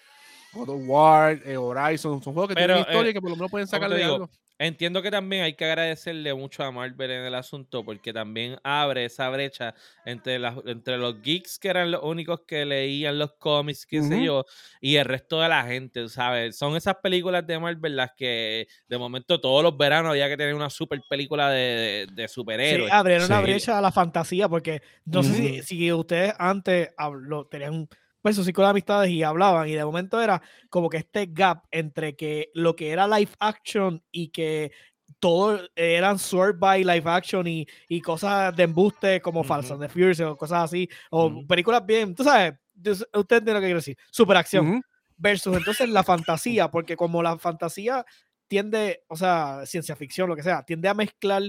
God 0.52 0.68
of 0.70 0.80
War, 0.86 1.38
eh, 1.44 1.56
Horizon, 1.56 2.22
son 2.22 2.32
juegos 2.32 2.48
que 2.48 2.54
Pero, 2.54 2.74
tienen 2.74 2.80
historia 2.88 3.08
eh, 3.08 3.10
y 3.10 3.14
que 3.14 3.20
por 3.20 3.30
lo 3.30 3.36
menos 3.36 3.50
pueden 3.50 3.66
¿cómo 3.66 3.70
te 3.78 3.84
sacarle 3.84 4.04
algo. 4.04 4.30
Entiendo 4.58 5.02
que 5.02 5.10
también 5.10 5.42
hay 5.42 5.54
que 5.54 5.66
agradecerle 5.66 6.32
mucho 6.32 6.62
a 6.64 6.70
Marvel 6.72 7.10
en 7.10 7.24
el 7.24 7.34
asunto 7.34 7.84
porque 7.84 8.12
también 8.14 8.56
abre 8.64 9.04
esa 9.04 9.28
brecha 9.28 9.74
entre, 10.06 10.38
las, 10.38 10.56
entre 10.64 10.96
los 10.96 11.20
geeks 11.20 11.58
que 11.58 11.68
eran 11.68 11.90
los 11.90 12.02
únicos 12.02 12.40
que 12.46 12.64
leían 12.64 13.18
los 13.18 13.34
cómics, 13.34 13.84
qué 13.84 14.02
sé 14.02 14.22
yo, 14.22 14.46
y 14.80 14.96
el 14.96 15.04
resto 15.04 15.40
de 15.42 15.50
la 15.50 15.62
gente, 15.64 16.08
¿sabes? 16.08 16.56
Son 16.56 16.74
esas 16.74 16.96
películas 17.02 17.46
de 17.46 17.58
Marvel 17.58 17.96
las 17.96 18.12
que 18.16 18.66
de 18.88 18.96
momento 18.98 19.40
todos 19.42 19.62
los 19.62 19.76
veranos 19.76 20.12
había 20.12 20.28
que 20.28 20.38
tener 20.38 20.54
una 20.54 20.70
super 20.70 21.00
película 21.06 21.50
de, 21.50 22.06
de- 22.06 22.22
de 22.22 22.28
Sí, 22.28 22.34
superhéroes. 22.34 22.92
abrieron 22.92 23.26
una 23.26 23.40
brecha 23.42 23.76
a 23.78 23.80
la 23.82 23.92
fantasía, 23.92 24.48
porque 24.48 24.80
no 25.10 25.22
sé 25.22 25.62
si, 25.62 25.92
ustedes 25.92 26.32
antes 26.38 26.88
hablo- 26.96 27.46
tenían 27.48 27.88
pues 28.26 28.34
su 28.34 28.42
círculo 28.42 28.66
de 28.66 28.70
amistades 28.72 29.08
y 29.12 29.22
hablaban, 29.22 29.68
y 29.68 29.74
de 29.74 29.84
momento 29.84 30.20
era 30.20 30.42
como 30.68 30.90
que 30.90 30.96
este 30.96 31.26
gap 31.30 31.62
entre 31.70 32.16
que 32.16 32.50
lo 32.54 32.74
que 32.74 32.90
era 32.90 33.06
live 33.06 33.30
action 33.38 34.02
y 34.10 34.30
que 34.30 34.72
todo 35.20 35.60
eran 35.76 36.18
sword 36.18 36.58
by 36.58 36.82
live 36.82 37.08
action 37.08 37.46
y, 37.46 37.68
y 37.86 38.00
cosas 38.00 38.56
de 38.56 38.64
embuste 38.64 39.20
como 39.20 39.42
Ujú. 39.42 39.48
Fast 39.48 39.70
and 39.70 39.80
the 39.80 39.88
Furious 39.88 40.18
o 40.18 40.36
cosas 40.36 40.64
así, 40.64 40.88
o 41.12 41.26
Ujú. 41.28 41.46
películas 41.46 41.86
bien, 41.86 42.16
tú 42.16 42.24
sabes, 42.24 42.54
usted 42.74 43.06
entiende 43.14 43.52
lo 43.52 43.60
que 43.60 43.66
quiero 43.66 43.78
decir, 43.78 43.96
superacción 44.10 44.70
Ujú. 44.70 44.82
versus 45.18 45.56
entonces 45.56 45.88
la 45.88 46.02
fantasía, 46.02 46.68
porque 46.68 46.96
como 46.96 47.22
la 47.22 47.38
fantasía 47.38 48.04
tiende, 48.48 49.04
o 49.06 49.14
sea, 49.14 49.64
ciencia 49.66 49.94
ficción, 49.94 50.28
lo 50.28 50.34
que 50.34 50.42
sea, 50.42 50.64
tiende 50.64 50.88
a 50.88 50.94
mezclar 50.94 51.44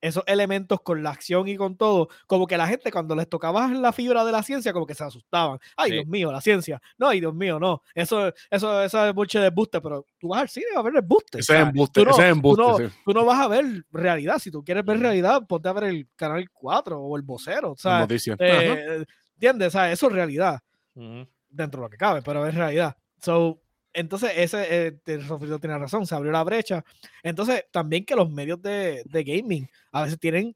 esos 0.00 0.22
elementos 0.26 0.80
con 0.82 1.02
la 1.02 1.10
acción 1.10 1.48
y 1.48 1.56
con 1.56 1.76
todo, 1.76 2.08
como 2.26 2.46
que 2.46 2.56
la 2.56 2.66
gente 2.68 2.92
cuando 2.92 3.16
les 3.16 3.28
tocaba 3.28 3.66
la 3.68 3.92
fibra 3.92 4.24
de 4.24 4.32
la 4.32 4.42
ciencia, 4.42 4.72
como 4.72 4.86
que 4.86 4.94
se 4.94 5.04
asustaban. 5.04 5.58
Ay, 5.76 5.90
Sí. 5.90 5.94
Dios 5.96 6.06
mío, 6.06 6.30
la 6.32 6.40
ciencia. 6.40 6.80
No, 6.98 7.08
ay, 7.08 7.20
Dios 7.20 7.34
mío, 7.34 7.58
no. 7.58 7.82
Eso, 7.94 8.32
eso, 8.50 8.82
eso 8.82 9.06
es 9.06 9.14
mucho 9.14 9.40
de 9.40 9.46
embuste, 9.48 9.80
pero 9.80 10.04
tú 10.18 10.28
vas 10.28 10.42
al 10.42 10.48
cine 10.48 10.66
a 10.76 10.82
ver 10.82 10.96
embuste. 10.96 11.38
Ese 11.40 11.54
es 11.54 11.60
embuste, 11.68 12.00
tú 12.00 12.04
no, 12.04 12.10
ese 12.12 12.22
es 12.22 12.26
tú 12.28 12.32
embuste, 12.36 12.62
no- 12.62 12.76
sí. 12.78 12.84
tú 13.04 13.12
no 13.12 13.24
vas 13.24 13.38
a 13.40 13.48
ver 13.48 13.64
realidad. 13.90 14.38
Si 14.38 14.50
tú 14.50 14.62
quieres 14.62 14.84
ver 14.84 15.00
realidad, 15.00 15.46
ponte 15.46 15.68
a 15.68 15.72
ver 15.72 15.84
el 15.84 16.08
canal 16.14 16.48
4 16.52 17.00
o 17.00 17.16
el 17.16 17.22
vocero. 17.22 17.72
O 17.72 17.76
sea, 17.76 18.06
eh, 18.38 19.04
¿entiendes? 19.34 19.68
O 19.68 19.70
sea, 19.70 19.90
eso 19.92 20.06
es 20.08 20.12
realidad 20.12 20.60
Ujú. 20.94 21.26
dentro 21.48 21.80
de 21.80 21.86
lo 21.86 21.90
que 21.90 21.96
cabe, 21.96 22.22
pero 22.22 22.46
es 22.46 22.54
realidad. 22.54 22.96
So, 23.20 23.60
entonces, 23.96 24.30
ese, 24.36 24.86
eh, 24.86 24.92
te- 25.04 25.20
Sofrito 25.26 25.58
tiene 25.58 25.76
razón, 25.78 26.06
se 26.06 26.14
abrió 26.14 26.30
la 26.32 26.44
brecha. 26.44 26.84
Entonces, 27.22 27.64
también 27.72 28.04
que 28.04 28.14
los 28.14 28.30
medios 28.30 28.62
de, 28.62 29.02
de 29.04 29.24
gaming 29.24 29.68
a 29.92 30.02
veces 30.04 30.18
tienen 30.20 30.54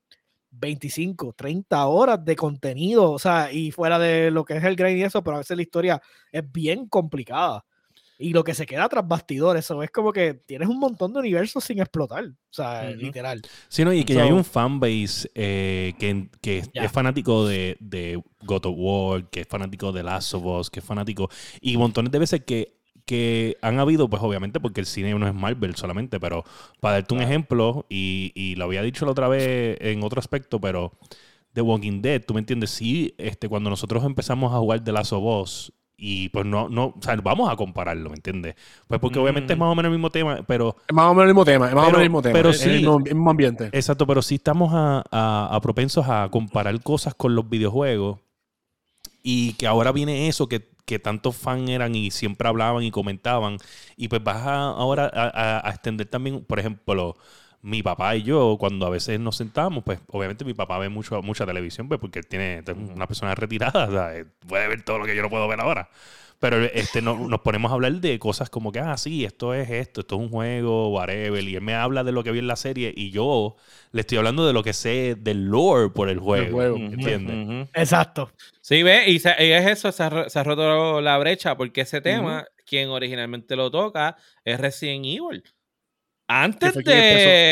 25, 0.53 1.33
30 1.37 1.87
horas 1.87 2.25
de 2.25 2.35
contenido, 2.37 3.11
o 3.13 3.19
sea, 3.19 3.53
y 3.53 3.71
fuera 3.71 3.99
de 3.99 4.31
lo 4.31 4.45
que 4.45 4.57
es 4.57 4.65
el 4.65 4.77
grind 4.77 4.99
y 4.99 5.03
eso, 5.05 5.23
pero 5.23 5.37
a 5.37 5.39
veces 5.41 5.57
la 5.57 5.63
historia 5.63 6.03
es 6.33 6.43
bien 6.53 6.87
complicada. 6.89 7.65
y 8.23 8.35
lo 8.35 8.45
que 8.45 8.53
se 8.53 8.67
queda 8.67 8.87
tras 8.87 9.09
bastidores. 9.09 9.65
Eso 9.65 9.83
es 9.83 9.91
como 9.91 10.13
que 10.13 10.35
tienes 10.35 10.69
un 10.69 10.79
montón 10.79 11.11
de 11.15 11.21
universos 11.21 11.65
sin 11.65 11.79
explotar. 11.81 12.27
O 12.27 12.35
sea, 12.51 12.91
Ujú. 12.91 12.99
literal. 13.07 13.41
Sí, 13.71 13.83
no, 13.83 13.95
y 13.95 14.05
que 14.05 14.13
ya 14.13 14.25
hay 14.25 14.29
So- 14.29 14.35
un 14.37 14.45
fanbase 14.45 15.31
eh, 15.35 15.95
que, 15.99 16.29
que 16.43 16.63
Ya. 16.75 16.85
es 16.85 16.93
fanático 16.93 17.47
de, 17.49 17.79
de 17.81 18.23
God 18.43 18.67
of 18.67 18.75
War, 18.77 19.31
que 19.31 19.41
es 19.41 19.49
fanático 19.49 19.91
de 19.91 20.03
Last 20.03 20.35
of 20.35 20.45
Us, 20.45 20.69
que 20.69 20.81
es 20.81 20.85
fanático. 20.85 21.31
Y 21.63 21.79
montones 21.79 22.13
de 22.13 22.19
veces 22.19 22.43
que, 22.47 22.77
que 23.11 23.57
han 23.61 23.79
habido, 23.81 24.09
pues 24.09 24.23
obviamente, 24.23 24.61
porque 24.61 24.81
el 24.81 24.87
cine 24.87 25.13
no 25.19 25.27
es 25.27 25.35
Marvel 25.35 25.75
solamente, 25.75 26.21
pero 26.21 26.45
para 26.81 26.95
darte 26.95 27.13
un 27.15 27.21
ejemplo, 27.23 27.85
y, 27.89 28.31
y 28.35 28.55
lo 28.55 28.65
había 28.67 28.83
dicho 28.83 29.05
la 29.05 29.11
otra 29.13 29.27
vez 29.29 29.77
en 29.81 30.03
otro 30.05 30.21
aspecto, 30.21 30.61
pero 30.61 30.93
The 31.53 31.61
Walking 31.63 32.01
Dead, 32.03 32.23
tú 32.25 32.35
me 32.35 32.41
entiendes, 32.41 32.71
sí, 32.71 33.13
este, 33.19 33.49
cuando 33.49 33.69
nosotros 33.69 34.05
empezamos 34.05 34.55
a 34.55 34.59
jugar 34.59 34.85
The 34.85 34.93
Last 34.93 35.13
of 35.13 35.25
Us. 35.43 35.73
Y 36.03 36.31
pues 36.31 36.47
no, 36.47 36.71
no, 36.71 36.95
o 36.97 37.03
sea, 37.03 37.15
vamos 37.17 37.51
a 37.53 37.57
compararlo, 37.57 38.09
¿me 38.09 38.17
entiendes? 38.17 38.55
Pues 38.89 38.99
porque 39.01 39.19
obviamente 39.19 39.53
es 39.53 39.59
Mm. 39.59 39.61
más 39.61 39.73
o 39.73 39.75
menos 39.75 39.91
el 39.91 39.97
mismo 39.99 40.09
tema, 40.09 40.43
pero 40.47 40.75
Es 40.89 40.95
más 40.95 41.05
o 41.05 41.11
menos 41.13 41.23
el 41.25 41.29
mismo 41.35 41.45
tema, 41.45 41.69
es 41.69 41.75
más 41.75 41.83
o 41.83 41.87
Pero- 41.89 41.99
menos 41.99 42.01
el 42.03 42.09
mismo 42.09 42.23
tema. 42.23 42.33
pero 42.33 42.51
es 42.51 42.63
el 42.65 42.71
sí. 42.71 42.77
mismo, 42.79 42.99
el 43.05 43.15
mismo 43.17 43.31
ambiente. 43.31 43.69
Exacto, 43.73 44.07
pero 44.07 44.23
sí 44.23 44.37
estamos 44.37 44.73
a, 44.73 45.03
a- 45.11 45.49
a 45.55 45.61
propensos 45.61 46.09
a 46.09 46.29
comparar 46.31 46.81
cosas 46.83 47.15
con 47.15 47.35
los 47.35 47.51
videojuegos 47.51 48.19
y 49.23 49.53
que 49.55 49.67
ahora 49.67 49.93
viene 49.93 50.29
eso 50.29 50.49
que, 50.49 50.70
que 50.91 50.99
tantos 50.99 51.37
fans 51.37 51.71
eran 51.71 51.95
y 51.95 52.11
siempre 52.11 52.49
hablaban 52.49 52.83
y 52.83 52.91
comentaban 52.91 53.59
y 53.97 54.09
pues 54.09 54.23
vas 54.25 54.45
a- 54.45 54.71
ahora 54.71 55.09
a, 55.15 55.71
extender 55.71 56.09
también, 56.09 56.45
por 56.45 56.59
ejemplo, 56.59 57.17
mi 57.63 57.81
papá 57.83 58.17
y 58.17 58.23
yo 58.25 58.57
cuando 58.59 58.87
a 58.87 58.91
veces 58.91 59.21
nos 59.21 59.37
sentamos, 59.37 59.85
pues 59.85 60.01
obviamente 60.09 60.45
mi 60.45 60.55
papá 60.55 60.79
ve 60.79 60.89
mucho, 60.89 61.23
mucha 61.23 61.47
televisión 61.47 61.87
pues, 61.89 62.01
porque 62.01 62.23
tiene 62.23 62.65
una 62.95 63.07
persona 63.07 63.35
retirada, 63.37 63.89
sea, 63.91 64.17
eh, 64.17 64.27
puede 64.49 64.67
ver 64.67 64.83
todo 64.83 64.99
lo 64.99 65.05
que 65.07 65.15
yo 65.15 65.23
no 65.23 65.31
puedo 65.31 65.47
ver 65.47 65.61
ahora. 65.61 65.89
Pero 66.41 66.65
este, 66.65 67.03
no- 67.03 67.29
nos 67.29 67.41
ponemos 67.43 67.71
a 67.71 67.75
hablar 67.75 67.93
de 67.93 68.19
cosas 68.19 68.49
como 68.49 68.73
que, 68.73 68.81
ah, 68.81 68.97
sí, 68.97 69.27
esto 69.27 69.53
es 69.53 69.69
esto, 69.69 70.01
esto 70.01 70.15
es 70.17 70.21
un 70.23 70.31
juego, 70.31 70.89
whatever. 70.89 71.43
Y 71.45 71.55
él 71.55 71.61
me 71.61 71.75
habla 71.75 72.03
de 72.03 72.13
lo 72.13 72.25
que 72.25 72.33
vi 72.33 72.39
en 72.39 72.47
la 72.47 72.57
serie 72.57 72.93
y 72.97 73.11
yo 73.11 73.57
le 73.93 74.01
estoy 74.01 74.17
hablando 74.19 74.47
de 74.47 74.55
lo 74.55 74.63
que 74.63 74.73
sé 74.73 75.17
del 75.19 75.45
lore 75.49 75.91
por 75.91 76.09
el 76.09 76.19
juego. 76.19 76.51
juego. 76.53 76.77
¿Entiendes? 76.79 77.69
Exacto. 77.75 78.33
Sí, 78.63 78.83
ve, 78.83 79.09
y, 79.11 79.19
se- 79.19 79.37
y 79.39 79.51
es 79.53 79.67
eso, 79.67 79.93
se 79.93 80.03
ha, 80.03 80.09
ro- 80.09 80.31
se 80.31 80.39
ha 80.39 80.43
roto 80.43 81.01
la 81.03 81.19
brecha, 81.19 81.57
porque 81.59 81.83
ese 81.83 82.01
tema, 82.01 82.47
quien 82.65 82.89
originalmente 82.89 83.55
lo 83.55 83.71
toca, 83.71 84.17
es 84.43 84.59
Resident 84.59 85.05
Evil. 85.05 85.45
Antes 86.33 86.75
de 86.75 86.81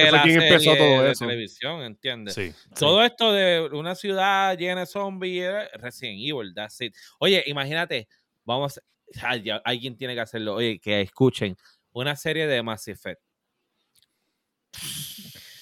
empezó- 0.07 0.17
la 0.17 0.23
quien 0.23 0.41
empezó 0.41 0.77
todo 0.77 1.03
de 1.03 1.11
eso. 1.11 1.27
televisión, 1.27 1.83
¿entiendes? 1.83 2.35
Sí. 2.35 2.53
Todo 2.79 3.03
esto 3.03 3.33
de 3.33 3.69
una 3.73 3.97
ciudad 3.97 4.57
llena 4.57 4.81
de 4.81 4.87
zombies, 4.87 5.45
eh, 5.47 5.69
Resident 5.75 6.21
Evil, 6.21 6.55
that's 6.55 6.81
it. 6.81 6.95
Oye, 7.19 7.43
imagínate, 7.49 8.07
vamos, 8.49 8.81
ay, 9.23 9.43
ya, 9.43 9.57
alguien 9.65 9.97
tiene 9.97 10.15
que 10.15 10.21
hacerlo, 10.21 10.55
oye, 10.55 10.81
que 10.81 11.03
escuchen, 11.03 11.57
una 11.93 12.17
serie 12.17 12.47
de 12.47 12.63
Mass 12.63 12.89
Effect. 12.89 13.21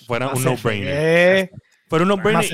Fuera 0.07 0.29
un 0.29 0.42
no-brainer. 0.44 1.38
Effect, 1.38 1.55
Fuera 1.88 2.03
un 2.05 2.09
no-brainer 2.09 2.44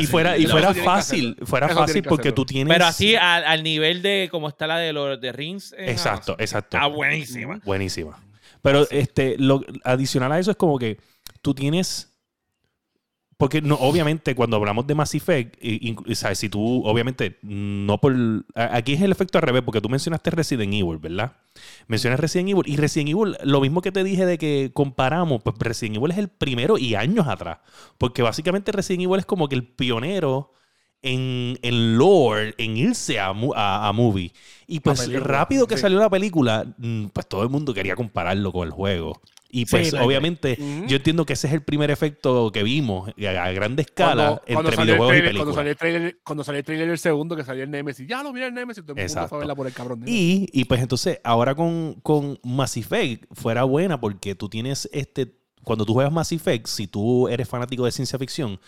y 0.00 0.06
fuera, 0.06 0.38
y 0.38 0.46
fuera 0.46 0.72
fácil, 0.74 1.36
fuera 1.44 1.66
Eso 1.66 1.76
fácil 1.76 2.02
porque 2.02 2.32
tú 2.32 2.44
tienes... 2.46 2.72
Pero 2.72 2.86
así 2.86 3.16
al, 3.16 3.44
al 3.44 3.62
nivel 3.62 4.02
de 4.02 4.28
como 4.30 4.48
está 4.48 4.66
la 4.66 4.78
de 4.78 4.96
of 4.96 5.20
the 5.20 5.32
Rings. 5.32 5.72
en 5.72 5.88
Exacto, 5.88 6.32
Amazon. 6.32 6.36
exacto. 6.40 6.76
Está 6.76 6.86
buenísima. 6.86 7.60
Buenísima. 7.64 8.22
Pero 8.62 8.86
este, 8.90 9.36
lo, 9.38 9.62
adicional 9.82 10.32
a 10.32 10.38
eso 10.38 10.50
es 10.50 10.56
como 10.56 10.78
que 10.78 10.98
tú 11.42 11.54
tienes. 11.54 12.13
Porque 13.36 13.60
no, 13.60 13.74
obviamente 13.76 14.34
cuando 14.34 14.56
hablamos 14.56 14.86
de 14.86 14.94
Mass 14.94 15.14
Effect, 15.14 15.56
y- 15.62 15.96
y- 16.06 16.14
¿sabes? 16.14 16.38
si 16.38 16.48
tú, 16.48 16.82
obviamente, 16.86 17.38
no 17.42 17.98
por. 18.00 18.14
Aquí 18.54 18.92
es 18.94 19.02
el 19.02 19.10
efecto 19.12 19.38
al 19.38 19.42
revés, 19.42 19.62
porque 19.62 19.80
tú 19.80 19.88
mencionaste 19.88 20.30
Resident 20.30 20.72
Evil, 20.72 20.98
¿verdad? 20.98 21.32
Mencionas 21.88 22.20
Resident 22.20 22.50
Evil. 22.50 22.62
Y 22.66 22.76
Resident 22.76 23.10
Evil, 23.10 23.36
lo 23.42 23.60
mismo 23.60 23.82
que 23.82 23.90
te 23.92 24.04
dije 24.04 24.24
de 24.24 24.38
que 24.38 24.70
comparamos, 24.72 25.42
pues 25.42 25.56
Resident 25.58 25.96
Evil 25.96 26.12
es 26.12 26.18
el 26.18 26.28
primero 26.28 26.78
y 26.78 26.94
años 26.94 27.26
atrás. 27.26 27.58
Porque 27.98 28.22
básicamente 28.22 28.70
Resident 28.72 29.04
Evil 29.04 29.18
es 29.18 29.26
como 29.26 29.48
que 29.48 29.56
el 29.56 29.66
pionero 29.66 30.52
en, 31.02 31.58
en 31.62 31.98
lore, 31.98 32.54
en 32.56 32.76
irse 32.76 33.18
a, 33.20 33.34
a, 33.56 33.88
a 33.88 33.92
movie. 33.92 34.32
Y 34.66 34.80
pues 34.80 35.12
rápido 35.20 35.66
que 35.66 35.76
sí. 35.76 35.82
salió 35.82 35.98
la 35.98 36.08
película, 36.08 36.64
mm, 36.78 37.06
pues 37.08 37.26
todo 37.28 37.42
el 37.42 37.50
mundo 37.50 37.74
quería 37.74 37.94
compararlo 37.94 38.52
con 38.52 38.66
el 38.66 38.70
juego. 38.72 39.20
Y 39.56 39.66
pues 39.66 39.94
obviamente 39.94 40.58
yo 40.88 40.96
entiendo 40.96 41.24
que 41.24 41.34
ese 41.34 41.46
es 41.46 41.52
el 41.52 41.62
primer 41.62 41.90
efecto 41.92 42.50
que 42.50 42.64
vimos 42.64 43.08
a, 43.08 43.44
a 43.44 43.52
grande 43.52 43.82
escala 43.82 44.42
entre 44.46 44.74
salió 44.74 44.94
el 44.94 44.98
videojuegos 44.98 45.16
y 45.16 45.20
trailer- 45.20 45.36
cuando 45.36 45.54
salió 45.54 45.70
el 45.70 45.76
trailer, 45.76 46.18
cuando 46.24 46.44
salió 46.44 46.58
el 46.58 46.64
trailer 46.64 46.88
del 46.88 46.98
segundo, 46.98 47.36
que 47.36 47.44
salió 47.44 47.62
el 47.62 47.70
Nemesis, 47.70 48.06
ya 48.08 48.22
lo 48.24 48.32
mira 48.32 48.46
el 48.48 48.54
Nemesis, 48.54 48.82
todo 48.82 48.92
el 48.94 48.96
mundo 48.96 49.02
Exacto. 49.06 49.28
fue 49.28 49.38
a 49.38 49.40
verla 49.40 49.54
por 49.54 49.66
el 49.68 49.72
cabrón. 49.72 50.02
Y, 50.06 50.48
y 50.52 50.64
pues 50.64 50.80
entonces, 50.82 51.20
ahora 51.22 51.54
con, 51.54 51.94
con 52.02 52.40
Mass 52.42 52.76
Effect 52.76 53.26
fuera 53.32 53.62
buena 53.64 54.00
porque 54.00 54.34
tú 54.34 54.48
tienes 54.48 54.88
este. 54.92 55.36
Cuando 55.62 55.86
tú 55.86 55.94
juegas 55.94 56.12
Mass 56.12 56.32
Effect, 56.32 56.66
si 56.66 56.88
tú 56.88 57.28
eres 57.28 57.48
fanático 57.48 57.84
de 57.84 57.92
ciencia 57.92 58.18
ficción 58.18 58.58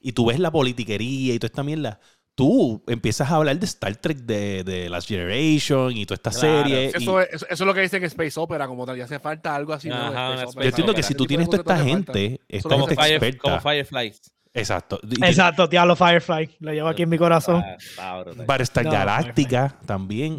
y 0.00 0.12
tú 0.12 0.26
ves 0.26 0.38
la 0.38 0.52
politiquería 0.52 1.34
y 1.34 1.38
toda 1.38 1.48
esta 1.48 1.64
mierda, 1.64 2.00
tú 2.38 2.84
empiezas 2.86 3.28
a 3.32 3.34
hablar 3.34 3.58
de 3.58 3.66
Star 3.66 3.96
Trek 3.96 4.18
de, 4.18 4.62
de 4.62 4.88
Last 4.88 5.08
Generation 5.08 5.96
y 5.96 6.06
toda 6.06 6.14
esta 6.14 6.30
Claro. 6.30 6.62
serie. 6.68 6.84
y- 6.84 7.02
Eso, 7.02 7.20
es, 7.20 7.28
eso, 7.32 7.46
eso 7.50 7.64
es 7.64 7.66
lo 7.66 7.74
que 7.74 7.80
dicen 7.80 8.04
Space 8.04 8.38
Opera, 8.38 8.68
como 8.68 8.86
tal, 8.86 8.96
y 8.96 9.00
hace 9.00 9.18
falta 9.18 9.56
algo 9.56 9.72
así. 9.72 9.88
¿no? 9.88 9.96
Ajá, 9.96 10.10
Space 10.12 10.34
Space 10.34 10.46
Opera. 10.52 10.62
yo 10.62 10.68
entiendo 10.68 10.94
que 10.94 11.00
Ese 11.00 11.08
si 11.08 11.14
tú 11.16 11.26
tienes 11.26 11.46
toda 11.50 11.58
esta 11.58 11.74
hace 11.74 11.84
gente, 11.84 12.40
esta 12.48 12.68
Como, 12.68 12.86
gente 12.86 13.02
Fire- 13.02 13.10
experta. 13.16 13.38
como 13.42 13.60
Fireflies. 13.60 14.20
Exacto. 14.54 15.00
Exacto, 15.22 15.66
Diablo 15.66 15.94
Firefly. 15.96 16.56
Lo 16.60 16.72
llevo 16.72 16.88
aquí 16.88 17.02
en 17.02 17.08
mi 17.08 17.18
corazón. 17.18 17.62
Ah. 17.98 18.24
Battlestar 18.46 18.84
No, 18.84 18.90
Galáctica 18.92 19.76
también. 19.84 20.36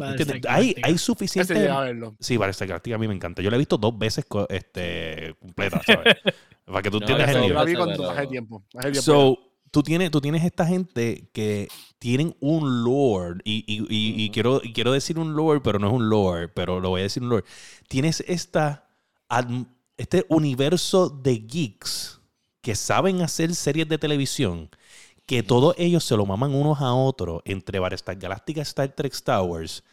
Hay, 0.48 0.74
hay 0.82 0.94
Ese 0.94 0.98
suficiente. 1.04 1.52
verlo. 1.54 2.16
Sí, 2.18 2.36
Battlestar 2.38 2.66
Galáctica 2.68 2.96
a 2.96 2.98
mí 2.98 3.06
me 3.08 3.14
encanta. 3.14 3.40
Yo 3.42 3.50
la 3.50 3.56
he 3.56 3.58
visto 3.58 3.76
dos 3.76 3.96
veces 3.98 4.24
este, 4.48 5.34
completa, 5.38 5.80
¿sabes? 5.86 6.16
Para 6.66 6.82
que 6.82 6.90
tú 6.90 6.98
No, 6.98 7.04
entiendas 7.06 7.28
el 7.30 7.34
Yo 7.36 7.40
nivel. 7.42 7.56
la 7.56 7.64
vi 7.64 7.74
cuando 7.74 7.94
tiempo. 7.94 8.14
bajé 8.14 8.26
tiempo 8.26 8.62
So, 9.00 9.38
tú 9.70 9.82
tienes, 9.82 10.10
tú 10.10 10.20
tienes 10.20 10.44
esta 10.44 10.66
gente 10.66 11.28
que 11.32 11.68
tienen 11.98 12.36
un 12.40 12.84
lore, 12.84 13.40
y, 13.44 13.64
y- 13.66 14.24
y- 14.24 14.30
quiero, 14.30 14.60
y 14.62 14.72
quiero 14.72 14.92
decir 14.92 15.18
un 15.18 15.34
lore, 15.34 15.60
pero 15.60 15.78
no 15.78 15.88
es 15.88 15.92
un 15.92 16.08
lore, 16.08 16.48
pero 16.48 16.80
lo 16.80 16.90
voy 16.90 17.00
a 17.00 17.04
decir 17.04 17.22
un 17.22 17.28
lore. 17.30 17.44
Tienes 17.88 18.24
esta, 18.26 18.88
este 19.96 20.26
universo 20.28 21.08
de 21.10 21.38
geeks 21.38 22.20
que 22.62 22.74
saben 22.74 23.22
hacer 23.22 23.54
series 23.54 23.88
de 23.88 23.98
televisión, 23.98 24.70
que 25.26 25.42
todos 25.42 25.74
ellos 25.78 26.04
se 26.04 26.16
lo 26.16 26.26
maman 26.26 26.54
unos 26.54 26.80
a 26.80 26.94
otros 26.94 27.42
entre 27.44 27.78
Battlestar 27.78 28.16
Galactica 28.16 28.60
y 28.60 28.62
Star 28.62 28.88
Trek 28.94 29.12
Star 29.14 29.42
Wars, 29.42 29.84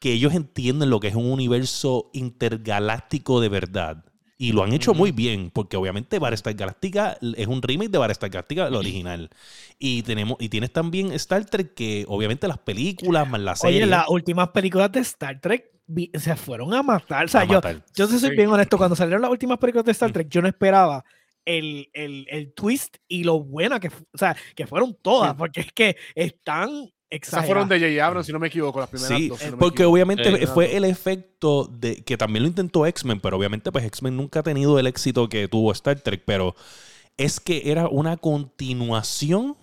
que 0.00 0.12
ellos 0.12 0.34
entienden 0.34 0.90
lo 0.90 1.00
que 1.00 1.08
es 1.08 1.14
un 1.14 1.30
universo 1.32 2.10
intergaláctico 2.14 3.40
de 3.40 3.48
verdad. 3.50 4.04
Y 4.42 4.52
lo 4.52 4.62
han 4.64 4.72
hecho 4.72 4.94
muy 4.94 5.12
bien, 5.12 5.50
porque 5.50 5.76
obviamente 5.76 6.18
Battlestar 6.18 6.54
Galactica 6.54 7.18
es 7.36 7.46
un 7.46 7.60
remake 7.60 7.90
de 7.90 7.98
Battlestar 7.98 8.30
Galactica, 8.30 8.68
el 8.68 8.74
original. 8.74 9.28
Y 9.78 10.02
tenemos 10.02 10.38
y 10.40 10.48
tienes 10.48 10.72
también 10.72 11.12
Star 11.12 11.44
Trek, 11.44 11.74
que 11.74 12.06
obviamente 12.08 12.48
las 12.48 12.56
películas 12.56 13.28
más 13.28 13.40
la 13.42 13.54
serie. 13.54 13.76
Oye, 13.82 13.86
las 13.86 14.08
últimas 14.08 14.48
películas 14.48 14.90
de 14.92 15.00
Star 15.00 15.38
Trek 15.42 15.66
vi- 15.86 16.10
se 16.14 16.36
fueron 16.36 16.72
a 16.72 16.82
matar. 16.82 17.26
O 17.26 17.28
sea, 17.28 17.42
a 17.42 17.44
yo, 17.44 17.52
matar. 17.56 17.84
yo 17.94 18.06
soy 18.06 18.18
Sí. 18.18 18.30
bien 18.30 18.48
honesto. 18.48 18.78
Cuando 18.78 18.96
salieron 18.96 19.20
las 19.20 19.30
últimas 19.30 19.58
películas 19.58 19.84
de 19.84 19.92
Star 19.92 20.10
Trek, 20.10 20.28
yo 20.30 20.40
no 20.40 20.48
esperaba 20.48 21.04
el, 21.44 21.90
el, 21.92 22.26
el 22.30 22.54
twist 22.54 22.96
y 23.08 23.24
lo 23.24 23.40
buena 23.44 23.78
que, 23.78 23.88
o 23.88 24.16
sea, 24.18 24.34
que 24.56 24.66
fueron 24.66 24.96
todas, 25.02 25.34
porque 25.34 25.60
es 25.60 25.72
que 25.74 25.96
están 26.14 26.70
Esas 27.10 27.44
fueron 27.44 27.68
de 27.68 27.80
J. 27.80 28.06
Abrams, 28.06 28.26
si 28.26 28.32
no 28.32 28.38
me 28.38 28.46
equivoco, 28.46 28.78
las 28.78 28.88
primeras 28.88 29.18
Sí, 29.18 29.28
dos. 29.28 29.38
si 29.40 29.46
no 29.46 29.52
me 29.52 29.56
porque 29.58 29.84
obviamente 29.84 30.46
fue 30.46 30.76
el 30.76 30.84
efecto 30.84 31.66
de 31.66 31.96
que 32.04 32.16
también 32.16 32.44
lo 32.44 32.48
intentó 32.48 32.86
X-Men, 32.86 33.20
pero 33.20 33.36
obviamente 33.36 33.72
pues 33.72 33.84
X-Men 33.84 34.16
nunca 34.16 34.40
ha 34.40 34.42
tenido 34.44 34.78
el 34.78 34.86
éxito 34.86 35.28
que 35.28 35.48
tuvo 35.48 35.72
Star 35.72 35.98
Trek, 36.00 36.22
pero 36.24 36.54
es 37.16 37.40
que 37.40 37.70
era 37.70 37.88
una 37.88 38.16
continuación 38.16 39.56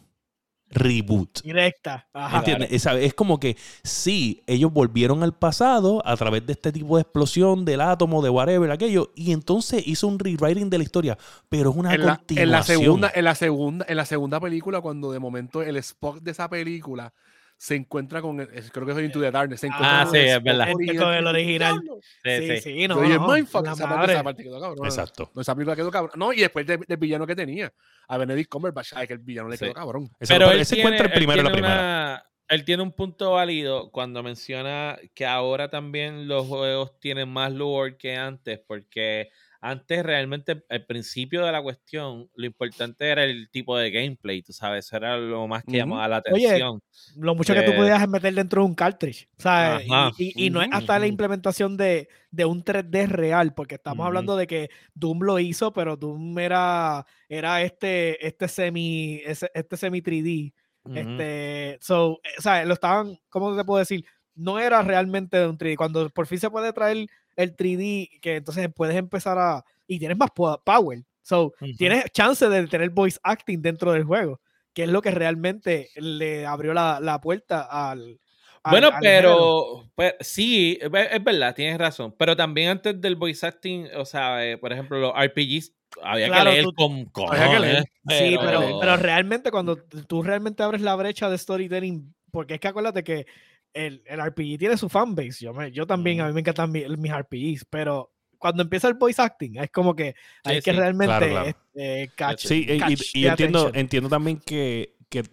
reboot. 0.70 1.42
Directa. 1.44 2.08
Ajá. 2.14 2.40
¿Entiendes? 2.40 2.72
Es, 2.72 2.86
es 2.86 3.14
como 3.14 3.40
que 3.40 3.56
sí, 3.84 4.44
ellos 4.48 4.72
volvieron 4.72 5.24
al 5.24 5.34
pasado 5.34 6.02
a 6.06 6.16
través 6.18 6.46
de 6.46 6.54
este 6.54 6.72
tipo 6.72 6.98
de 6.98 7.04
explosión 7.04 7.64
del 7.64 7.82
átomo, 7.82 8.22
de 8.22 8.30
whatever, 8.30 8.70
aquello, 8.72 9.12
y 9.16 9.32
entonces 9.32 9.88
hizo 9.88 10.08
un 10.08 10.20
rewriting 10.20 10.70
de 10.70 10.78
la 10.78 10.84
historia, 10.84 11.18
pero 11.50 11.72
es 11.72 11.76
una 11.78 11.94
en 11.94 12.06
la, 12.06 12.18
continuación. 12.18 12.44
en 12.44 12.52
la 12.52 12.64
segunda, 12.64 13.12
en 13.16 13.24
la 13.24 13.36
segunda, 13.36 13.86
en 13.88 13.98
la 13.98 14.06
segunda 14.06 14.40
película, 14.40 14.82
cuando 14.82 15.12
de 15.12 15.20
momento 15.20 15.62
el 15.62 15.78
Spock 15.78 16.20
de 16.20 16.32
esa 16.32 16.50
película 16.50 17.14
se 17.60 17.76
encuentra 17.76 18.22
con 18.22 18.38
creo 18.38 18.86
que 18.86 18.92
es 18.92 19.00
Into 19.00 19.20
the 19.20 19.32
Darkness, 19.32 19.60
se 19.62 19.68
encuentra 19.68 20.02
Ah, 20.02 20.04
con 20.06 20.14
sí, 20.14 20.20
el 20.20 20.28
es 20.28 20.44
verdad. 20.44 20.72
Con 20.72 21.14
el 21.14 21.28
original. 21.28 21.82
Sí, 22.24 22.30
Sí, 22.38 22.48
sí. 22.48 22.62
sí, 22.62 22.88
no. 22.88 22.96
No, 23.02 23.28
mindfuck, 23.34 23.66
la 23.66 23.72
esa 23.74 23.90
parte, 23.90 24.12
esa 24.14 24.24
parte 24.24 24.44
quedó 24.44 24.62
cabrón. 24.62 24.86
Exacto. 24.86 25.32
No, 25.34 25.42
esa 25.42 25.56
película 25.56 25.76
quedó 25.76 25.90
cabrón. 25.92 26.12
No, 26.18 26.32
y 26.34 26.42
después 26.42 26.68
de- 26.68 26.78
del 26.88 26.98
villano 26.98 27.26
que 27.26 27.36
tenía, 27.36 27.74
a 28.08 28.18
Benedict 28.18 28.50
Cumberbatch, 28.50 28.94
ay, 28.96 29.08
que 29.08 29.14
el 29.14 29.20
villano 29.20 29.50
le 29.50 29.58
Sí. 29.58 29.66
quedó 29.66 29.74
cabrón. 29.74 30.10
Pero 30.20 30.52
él 30.52 30.66
tiene, 30.68 30.82
encuentra 30.84 31.06
el 31.08 31.14
primero 31.14 31.42
y 31.42 31.44
la 31.44 31.52
primera. 31.52 31.74
una- 31.74 32.24
él 32.50 32.64
tiene 32.64 32.84
un 32.84 32.92
punto 32.94 33.32
válido 33.32 33.90
cuando 33.92 34.24
menciona 34.24 34.98
que 35.16 35.26
ahora 35.26 35.70
también 35.70 36.28
los 36.28 36.46
juegos 36.46 36.98
tienen 37.00 37.28
más 37.28 37.52
lore 37.52 37.98
que 37.98 38.16
antes, 38.16 38.60
porque 38.68 39.30
antes 39.62 40.04
realmente 40.04 40.64
al 40.70 40.86
principio 40.86 41.46
de 41.46 41.52
la 41.52 41.62
cuestión 41.62 42.30
lo 42.36 42.46
importante 42.46 43.08
era 43.08 43.24
el 43.24 43.50
tipo 43.50 43.78
de 43.78 43.92
gameplay, 43.92 44.42
tú 44.42 44.54
sabes, 44.54 44.86
eso 44.86 44.98
era 44.98 45.18
lo 45.18 45.48
más 45.48 45.64
que 45.66 45.78
llamaba 45.78 46.08
la 46.08 46.18
Oye, 46.30 46.48
atención. 46.48 46.80
Lo 47.16 47.36
mucho 47.36 47.54
que 47.54 47.64
tú 47.64 47.74
podías 47.74 48.08
meter 48.10 48.34
dentro 48.34 48.62
de 48.62 48.68
un 48.68 48.76
cartridge. 48.76 49.30
Sea, 49.38 49.82
y- 49.84 50.14
y, 50.18 50.46
y 50.48 50.50
no 50.50 50.62
es 50.62 50.68
hasta 50.72 51.00
la 51.00 51.08
implementación 51.08 51.78
de, 51.78 52.10
de 52.32 52.46
un 52.46 52.64
3D 52.64 53.08
real, 53.08 53.54
porque 53.54 53.76
estamos 53.76 54.00
Ujú. 54.04 54.08
hablando 54.08 54.36
de 54.36 54.46
que 54.48 54.70
Doom 54.94 55.22
lo 55.24 55.40
hizo, 55.40 55.72
pero 55.74 55.96
Doom 55.96 56.38
era, 56.40 57.06
era 57.30 57.62
este, 57.62 58.26
este 58.26 58.48
semi, 58.48 59.22
este 59.26 59.78
semi 59.78 60.02
3D. 60.02 60.54
Ujú. 60.84 60.96
Este, 60.96 61.78
so, 61.82 62.20
eh, 62.24 62.30
o 62.38 62.42
sea, 62.42 62.64
lo 62.66 62.74
estaban, 62.74 63.18
¿cómo 63.30 63.56
te 63.56 63.64
puedo 63.64 63.80
decir? 63.80 64.06
No 64.36 64.60
era 64.60 64.82
realmente 64.82 65.46
un 65.48 65.58
3D. 65.58 65.76
Cuando 65.78 66.10
por 66.10 66.28
fin 66.28 66.40
se 66.40 66.50
puede 66.50 66.72
traer 66.74 67.08
el 67.38 67.56
3D, 67.56 68.20
que 68.22 68.36
entonces 68.36 68.68
puedes 68.76 68.96
empezar 68.98 69.38
a. 69.38 69.64
Y 69.88 69.98
tienes 70.00 70.18
más 70.18 70.32
po- 70.32 70.62
power. 70.66 71.00
So, 71.22 71.54
tienes 71.78 72.06
chance 72.12 72.48
de 72.50 72.68
tener 72.68 72.90
voice 72.90 73.18
acting 73.24 73.62
dentro 73.62 73.92
del 73.94 74.04
juego, 74.04 74.42
que 74.74 74.84
es 74.84 74.90
lo 74.90 75.02
que 75.02 75.12
realmente 75.12 75.90
le 75.96 76.46
abrió 76.46 76.74
la, 76.74 77.00
la 77.02 77.20
puerta 77.22 77.62
al. 77.70 78.20
al- 78.64 78.72
Bueno, 78.72 78.88
al 78.88 78.94
género. 79.02 79.30
pero 79.30 79.90
pues, 79.96 80.14
sí, 80.22 80.78
es 80.82 80.90
verdad, 80.92 81.56
tienes 81.56 81.78
razón. 81.78 82.14
Pero 82.18 82.36
también 82.36 82.70
antes 82.70 83.00
del 83.00 83.16
voice 83.16 83.46
acting, 83.46 83.88
o 83.96 84.04
sea, 84.06 84.46
eh, 84.46 84.58
por 84.58 84.74
ejemplo, 84.74 85.00
los 85.00 85.14
RPGs 85.16 85.74
había 86.04 86.28
Claro, 86.28 86.50
que 86.50 86.52
leer 86.52 86.66
tú- 86.66 86.74
con 87.14 87.28
Había 87.30 87.52
que 87.52 87.60
leer. 87.60 87.84
cojones, 88.04 88.20
Sí, 88.20 88.38
pero, 88.40 88.80
pero 88.80 88.98
realmente 88.98 89.52
cuando 89.52 89.78
tú 89.78 90.24
realmente 90.24 90.64
abres 90.64 90.82
la 90.82 90.96
brecha 90.96 91.30
de 91.30 91.38
storytelling, 91.38 92.14
porque 92.32 92.56
es 92.56 92.60
que 92.60 92.68
acuérdate 92.68 93.04
que 93.04 93.26
el, 93.74 94.02
el 94.06 94.20
RPG 94.22 94.58
tiene 94.58 94.78
su 94.78 94.90
fanbase. 94.90 95.46
Yo, 95.46 95.54
me- 95.54 95.72
yo 95.72 95.86
también, 95.88 96.22
a 96.22 96.28
mí 96.28 96.34
me 96.34 96.40
encantan 96.42 96.72
mi- 96.72 96.86
mis 96.98 97.12
RPGs, 97.12 97.66
pero 97.70 98.12
cuando 98.38 98.64
empieza 98.64 98.88
el 98.88 98.94
voice 98.96 99.22
acting, 99.22 99.58
es 99.58 99.70
como 99.72 99.96
que 99.96 100.16
hay 100.44 100.58
Sí, 100.58 100.62
que 100.64 100.72
sí. 100.72 100.78
realmente 100.78 101.18
Claro, 101.18 101.28
claro. 101.28 101.48
este, 101.50 102.12
catch- 102.16 102.38
Sí, 102.48 102.66
y- 102.68 102.74
y, 102.74 102.80
catch 102.80 103.02
y 103.16 103.22
the 103.24 103.28
entiendo, 103.30 103.72
entiendo 103.74 104.10
también 104.10 104.40
que, 104.46 104.96
que 105.10 105.24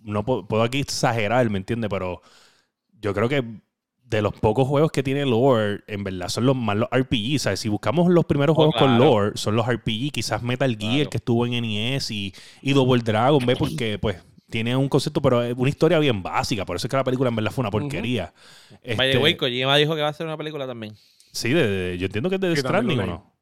no 0.00 0.24
puedo, 0.24 0.46
puedo 0.46 0.62
aquí 0.62 0.80
exagerar, 0.80 1.48
¿me 1.48 1.56
entiendes? 1.58 1.88
Pero 1.88 2.20
yo 3.00 3.14
creo 3.14 3.28
que 3.28 3.42
de 4.04 4.20
los 4.20 4.34
pocos 4.34 4.68
juegos 4.68 4.92
que 4.92 5.02
tiene 5.02 5.24
lore, 5.24 5.80
en 5.86 6.04
verdad 6.04 6.28
son 6.28 6.44
los 6.44 6.54
más 6.54 6.76
los 6.76 6.88
RPG. 6.90 7.38
¿sabes? 7.38 7.60
Si 7.60 7.70
buscamos 7.70 8.10
los 8.10 8.26
primeros 8.26 8.52
Oh, 8.52 8.56
juegos 8.56 8.74
con 8.78 8.96
claro. 8.96 9.04
lore, 9.04 9.30
son 9.36 9.56
los 9.56 9.66
RPG, 9.66 10.10
quizás 10.12 10.42
Metal 10.42 10.76
Gear 10.78 10.94
Claro. 10.94 11.10
que 11.10 11.16
estuvo 11.16 11.46
en 11.46 11.54
NES 11.54 12.10
y, 12.10 12.34
y 12.60 12.72
Double 12.74 13.02
Dragon, 13.02 13.44
¿ves? 13.46 13.56
Porque 13.58 13.98
pues 13.98 14.22
tiene 14.54 14.76
un 14.76 14.88
concepto, 14.88 15.20
pero 15.20 15.42
es 15.42 15.52
una 15.56 15.68
historia 15.68 15.98
bien 15.98 16.22
básica. 16.22 16.64
Por 16.64 16.76
eso 16.76 16.86
es 16.86 16.90
que 16.90 16.96
la 16.96 17.02
película 17.02 17.28
en 17.28 17.34
verdad 17.34 17.50
fue 17.50 17.62
una 17.62 17.72
porquería. 17.72 18.32
By 18.70 18.80
the 18.80 18.92
Este, 18.92 19.18
way, 19.18 19.36
Kojima 19.36 19.76
dijo 19.76 19.96
que 19.96 20.00
va 20.02 20.06
a 20.06 20.10
hacer 20.10 20.24
una 20.26 20.36
película 20.36 20.64
también. 20.64 20.94
sí, 21.32 21.52
de- 21.52 21.66
de- 21.66 21.98
yo 21.98 22.06
entiendo 22.06 22.28
que 22.28 22.36
es 22.36 22.40
de 22.40 22.50
The 22.50 22.56
Sí, 22.56 22.62
también 22.62 22.86
lo 22.86 22.92
Stranding, 22.92 23.00
¿o 23.00 23.06
leí. 23.06 23.24
no? 23.26 23.34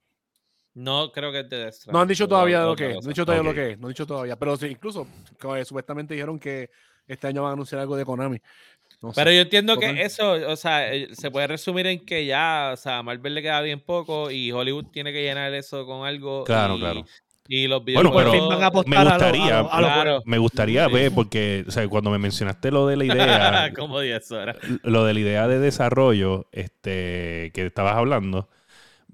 No 0.75 1.12
creo 1.12 1.31
que 1.31 1.40
es 1.40 1.48
de 1.51 1.59
Death 1.64 1.75
No 1.92 2.01
han 2.01 2.09
dicho 2.09 2.27
todavía 2.27 2.62
lo 2.64 2.75
que 2.75 2.87
es. 2.92 2.94
No 2.94 3.01
han 3.03 3.09
dicho 3.09 3.27
todavía 3.27 3.42
lo 3.51 3.55
que 3.55 3.70
es. 3.72 3.79
No 3.79 3.87
han 3.88 3.92
dicho 3.92 4.07
todavía. 4.07 4.37
Pero 4.38 4.57
sí, 4.57 4.66
incluso 4.68 5.07
que, 5.38 5.64
supuestamente 5.66 6.14
dijeron 6.14 6.38
que 6.38 6.70
este 7.07 7.27
año 7.27 7.42
van 7.42 7.51
a 7.51 7.53
anunciar 7.53 7.83
algo 7.83 7.94
de 7.94 8.07
Konami. 8.07 8.38
No 9.03 9.12
sé. 9.12 9.20
Pero 9.20 9.33
yo 9.33 9.42
entiendo 9.42 9.77
que 9.79 10.01
eso, 10.03 10.33
o 10.33 10.57
sea, 10.57 10.94
eh, 10.94 11.09
se 11.12 11.31
puede 11.31 11.46
resumir 11.48 11.87
en 11.88 12.03
que 12.07 12.25
ya, 12.25 12.70
o 12.72 12.77
sea, 12.79 12.98
a 12.98 13.03
Marvel 13.03 13.35
le 13.35 13.42
queda 13.42 13.61
bien 13.61 13.81
poco 13.81 14.31
y 14.31 14.51
Hollywood 14.51 14.87
tiene 14.87 15.12
que 15.12 15.20
llenar 15.22 15.53
eso 15.53 15.85
con 15.85 16.07
algo. 16.07 16.44
Claro, 16.44 16.77
y, 16.77 16.81
claro. 16.81 17.05
Y 17.48 17.66
los 17.66 17.83
Bueno, 17.85 18.00
videojuegos. 18.12 18.22
pero 18.22 18.31
Por 18.31 18.40
fin 18.40 18.48
van 18.48 18.62
a 18.62 18.66
apostar 18.66 18.90
me 18.90 18.96
a 18.96 19.05
lo- 19.05 19.09
a 19.11 19.12
gustaría, 19.14 19.62
lo- 19.62 19.72
a 19.72 19.81
lo 19.81 19.87
claro. 19.88 20.11
bueno. 20.12 20.22
Me 20.26 20.38
gustaría 20.38 20.87
Sí. 20.87 20.92
ver, 20.92 21.12
porque 21.14 21.64
o 21.66 21.70
sea, 21.70 21.88
cuando 21.88 22.11
me 22.11 22.18
mencionaste 22.18 22.70
lo 22.70 22.87
de 22.87 22.96
la 22.96 23.05
idea, 23.05 23.72
Como 23.76 24.00
10 24.00 24.31
horas. 24.31 24.57
lo 24.83 25.05
de 25.05 25.14
la 25.14 25.20
idea 25.20 25.48
de 25.48 25.59
desarrollo 25.59 26.46
este, 26.52 27.50
que 27.55 27.66
estabas 27.66 27.96
hablando, 27.96 28.48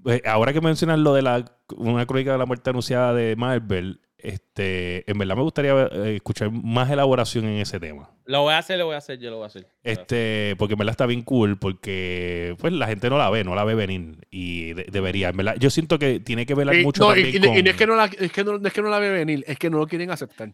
pues, 0.03 0.21
ahora 0.25 0.53
que 0.53 0.61
mencionas 0.61 0.99
lo 0.99 1.13
de 1.13 1.21
la 1.23 1.43
una 1.75 2.05
crónica 2.05 2.31
de 2.31 2.37
la 2.37 2.45
muerte 2.45 2.69
anunciada 2.69 3.13
de 3.13 3.35
Marvel, 3.35 3.99
este, 4.21 5.09
en 5.09 5.17
verdad 5.17 5.35
me 5.35 5.43
gustaría 5.43 5.71
eh, 5.91 6.15
escuchar 6.17 6.51
más 6.51 6.89
elaboración 6.89 7.45
en 7.45 7.59
ese 7.59 7.79
tema. 7.79 8.09
Lo 8.25 8.41
voy 8.43 8.53
a 8.53 8.59
hacer, 8.59 8.77
lo 8.77 8.85
voy 8.85 8.95
a 8.95 8.99
hacer, 8.99 9.17
yo 9.19 9.29
lo 9.29 9.37
voy 9.37 9.45
a 9.45 9.47
hacer. 9.47 9.67
Este, 9.83 10.55
porque 10.57 10.73
en 10.73 10.77
verdad 10.79 10.91
está 10.91 11.05
bien 11.05 11.23
cool, 11.23 11.57
porque 11.57 12.55
pues 12.59 12.73
la 12.73 12.87
gente 12.87 13.09
no 13.09 13.17
la 13.17 13.29
ve, 13.29 13.43
no 13.43 13.55
la 13.55 13.63
ve 13.63 13.75
venir. 13.75 14.17
Y 14.29 14.73
de- 14.73 14.87
debería, 14.91 15.29
en 15.29 15.37
verdad. 15.37 15.55
Yo 15.59 15.69
siento 15.69 15.97
que 15.99 16.19
tiene 16.19 16.45
que 16.45 16.53
verla 16.55 16.75
Y, 16.75 16.83
mucho 16.83 17.01
no, 17.03 17.15
y- 17.17 17.23
también 17.23 17.43
y- 17.43 17.47
con... 17.47 17.57
y 17.57 17.63
no 17.63 17.69
es 17.71 17.75
que 17.75 17.87
no 17.87 17.95
la, 17.95 18.05
es 18.05 18.31
que 18.31 18.43
no, 18.43 18.57
no 18.59 18.67
es 18.67 18.73
que 18.73 18.81
no 18.81 18.89
la 18.89 18.99
ve 18.99 19.09
venir, 19.09 19.43
es 19.47 19.57
que 19.57 19.69
no 19.69 19.77
lo 19.79 19.87
quieren 19.87 20.11
aceptar. 20.11 20.53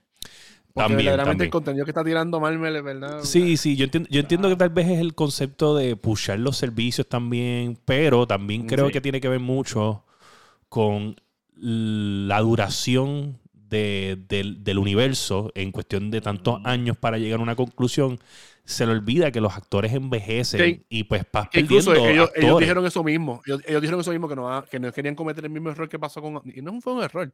Porque 0.73 0.89
También, 0.89 0.97
verdaderamente 1.05 1.31
también. 1.31 1.47
el 1.47 1.51
contenido 1.51 1.85
que 1.85 1.91
está 1.91 2.03
tirando 2.03 2.39
Marvel 2.41 2.81
verdad. 2.83 3.19
Sí, 3.23 3.55
sí, 3.55 3.77
yo 3.77 3.85
entiendo, 3.85 4.09
yo 4.11 4.19
entiendo 4.19 4.49
que 4.49 4.57
tal 4.57 4.69
vez 4.71 4.87
es 4.89 4.99
el 4.99 5.15
concepto 5.15 5.73
de 5.73 5.95
pushar 5.95 6.37
los 6.39 6.57
servicios 6.57 7.07
también, 7.07 7.77
pero 7.85 8.27
también 8.27 8.67
creo 8.67 8.87
Sí. 8.87 8.91
que 8.91 8.99
tiene 8.99 9.21
que 9.21 9.29
ver 9.29 9.39
mucho 9.39 10.03
con 10.67 11.15
la 11.57 12.41
duración 12.41 13.39
de- 13.75 14.17
del, 14.29 14.63
del 14.63 14.77
universo 14.77 15.51
en 15.55 15.71
cuestión 15.71 16.11
de 16.11 16.21
tantos 16.21 16.59
años 16.63 16.97
para 16.97 17.17
llegar 17.17 17.39
a 17.39 17.43
una 17.43 17.55
conclusión. 17.55 18.19
Se 18.65 18.85
le 18.85 18.93
olvida 18.93 19.31
que 19.31 19.39
los 19.41 19.55
actores 19.55 19.93
envejecen 19.93 20.59
Sí. 20.59 20.85
y 20.89 21.03
pues 21.03 21.23
vas 21.31 21.47
incluso 21.53 21.91
perdiendo 21.91 22.11
ellos, 22.23 22.31
ellos 22.35 22.59
dijeron 22.59 22.85
eso 22.85 23.03
mismo. 23.03 23.41
Ellos, 23.45 23.61
ellos 23.67 23.81
dijeron 23.81 24.01
eso 24.01 24.11
mismo, 24.11 24.27
que 24.27 24.35
no, 24.35 24.65
que 24.65 24.79
no 24.79 24.91
querían 24.91 25.13
cometer 25.15 25.43
el 25.45 25.51
mismo 25.51 25.69
error 25.69 25.87
que 25.87 25.99
pasó 25.99 26.19
con. 26.21 26.41
Y 26.45 26.61
no 26.61 26.81
fue 26.81 26.93
un 26.93 27.03
error. 27.03 27.31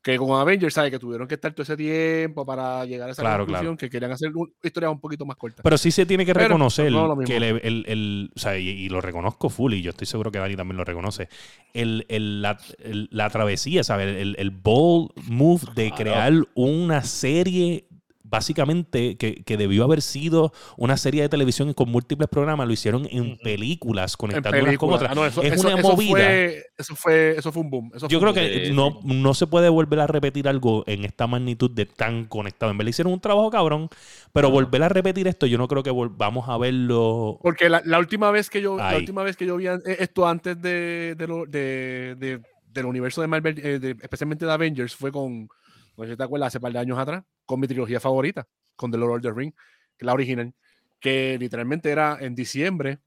Que 0.00 0.16
con 0.16 0.40
Avengers, 0.40 0.74
¿sabes? 0.74 0.92
Que 0.92 0.98
tuvieron 1.00 1.26
que 1.26 1.34
estar 1.34 1.52
todo 1.52 1.64
ese 1.64 1.76
tiempo 1.76 2.46
para 2.46 2.84
llegar 2.84 3.08
a 3.08 3.12
esa 3.12 3.22
Claro, 3.22 3.38
conclusión, 3.44 3.74
claro. 3.74 3.78
que 3.78 3.90
querían 3.90 4.12
hacer 4.12 4.30
una 4.32 4.48
historia 4.62 4.88
un 4.90 5.00
poquito 5.00 5.26
más 5.26 5.36
corta. 5.36 5.60
Pero 5.64 5.76
sí 5.76 5.90
se 5.90 6.06
tiene 6.06 6.24
que 6.24 6.32
Pero, 6.34 6.46
reconocer 6.46 6.92
no 6.92 7.18
que 7.26 7.36
el, 7.36 7.42
el- 7.42 7.84
el- 7.88 8.30
o 8.32 8.38
sea, 8.38 8.56
y, 8.56 8.68
y 8.68 8.88
lo 8.90 9.00
reconozco 9.00 9.50
full, 9.50 9.74
y 9.74 9.82
yo 9.82 9.90
estoy 9.90 10.06
seguro 10.06 10.30
que 10.30 10.38
Dani 10.38 10.54
también 10.54 10.76
lo 10.76 10.84
reconoce, 10.84 11.28
el, 11.74 12.06
el- 12.08 12.40
la, 12.42 12.58
el- 12.78 13.08
la 13.10 13.28
travesía, 13.30 13.82
¿sabes? 13.82 14.16
El, 14.16 14.36
el 14.38 14.50
bold 14.52 15.10
move 15.28 15.62
de 15.74 15.90
crear 15.90 16.32
una 16.54 17.02
serie 17.02 17.87
básicamente 18.28 19.16
que, 19.16 19.42
que 19.44 19.56
debió 19.56 19.84
haber 19.84 20.02
sido 20.02 20.52
una 20.76 20.96
serie 20.96 21.22
de 21.22 21.28
televisión 21.28 21.72
con 21.74 21.88
múltiples 21.90 22.28
programas, 22.28 22.66
lo 22.66 22.72
hicieron 22.72 23.06
en 23.10 23.36
películas, 23.38 24.12
En 24.14 24.16
conectando 24.18 24.60
unas 24.62 24.78
con 24.78 24.92
otras. 24.92 25.12
Ah, 25.12 25.14
no, 25.14 25.26
eso, 25.26 25.42
es 25.42 25.52
eso- 25.54 25.68
una 25.68 25.78
eso 25.78 25.88
movida. 25.90 26.10
Fue, 26.12 26.64
eso, 26.76 26.96
fue, 26.96 27.34
eso 27.38 27.52
fue 27.52 27.62
un 27.62 27.70
boom. 27.70 27.90
eso 27.94 28.08
Yo 28.08 28.20
creo 28.20 28.32
boom. 28.32 28.44
que 28.44 28.70
no, 28.72 29.00
no 29.04 29.34
se 29.34 29.46
puede 29.46 29.68
volver 29.68 30.00
a 30.00 30.06
repetir 30.06 30.48
algo 30.48 30.84
en 30.86 31.04
esta 31.04 31.26
magnitud 31.26 31.70
de 31.70 31.86
tan 31.86 32.26
conectado. 32.26 32.70
En 32.72 32.78
verdad 32.78 32.90
hicieron 32.90 33.12
un 33.12 33.20
trabajo 33.20 33.50
cabrón, 33.50 33.88
pero 34.32 34.50
volver 34.50 34.82
a 34.82 34.88
repetir 34.88 35.26
esto, 35.28 35.46
yo 35.46 35.58
no 35.58 35.68
creo 35.68 35.82
que 35.82 35.90
volvamos 35.90 36.48
a 36.48 36.58
verlo. 36.58 37.38
Porque 37.42 37.68
la, 37.68 37.82
la 37.84 37.98
última 37.98 38.30
vez 38.30 38.50
que 38.50 38.60
yo, 38.62 38.76
la 38.76 38.96
última 38.96 39.22
vez 39.22 39.36
que 39.36 39.46
yo 39.46 39.56
vi 39.56 39.66
eh, 39.66 39.78
esto 39.98 40.26
antes 40.26 40.60
de, 40.60 41.14
de 41.16 41.26
lo- 41.26 41.46
de- 41.46 42.14
de- 42.18 42.40
del 42.72 42.86
universo 42.86 43.20
de 43.20 43.26
Marvel, 43.26 43.58
eh, 43.58 43.78
de- 43.78 43.96
especialmente 44.02 44.44
de 44.46 44.52
Avengers, 44.52 44.94
fue 44.94 45.10
con, 45.10 45.48
no 45.96 46.04
sé 46.04 46.10
si 46.10 46.16
te 46.16 46.22
acuerdas, 46.22 46.48
hace 46.48 46.60
par 46.60 46.72
de 46.72 46.78
años 46.78 46.98
atrás, 46.98 47.24
con 47.48 47.58
mi 47.60 47.66
trilogía 47.66 47.98
favorita, 47.98 48.46
con 48.76 48.90
The 48.90 48.98
Lord 48.98 49.16
of 49.16 49.22
the 49.22 49.32
Ring, 49.32 49.52
que 49.96 50.04
es 50.04 50.06
la 50.06 50.12
original, 50.12 50.52
que 51.00 51.38
literalmente 51.40 51.88
era 51.90 52.18
en 52.20 52.34
diciembre, 52.34 52.98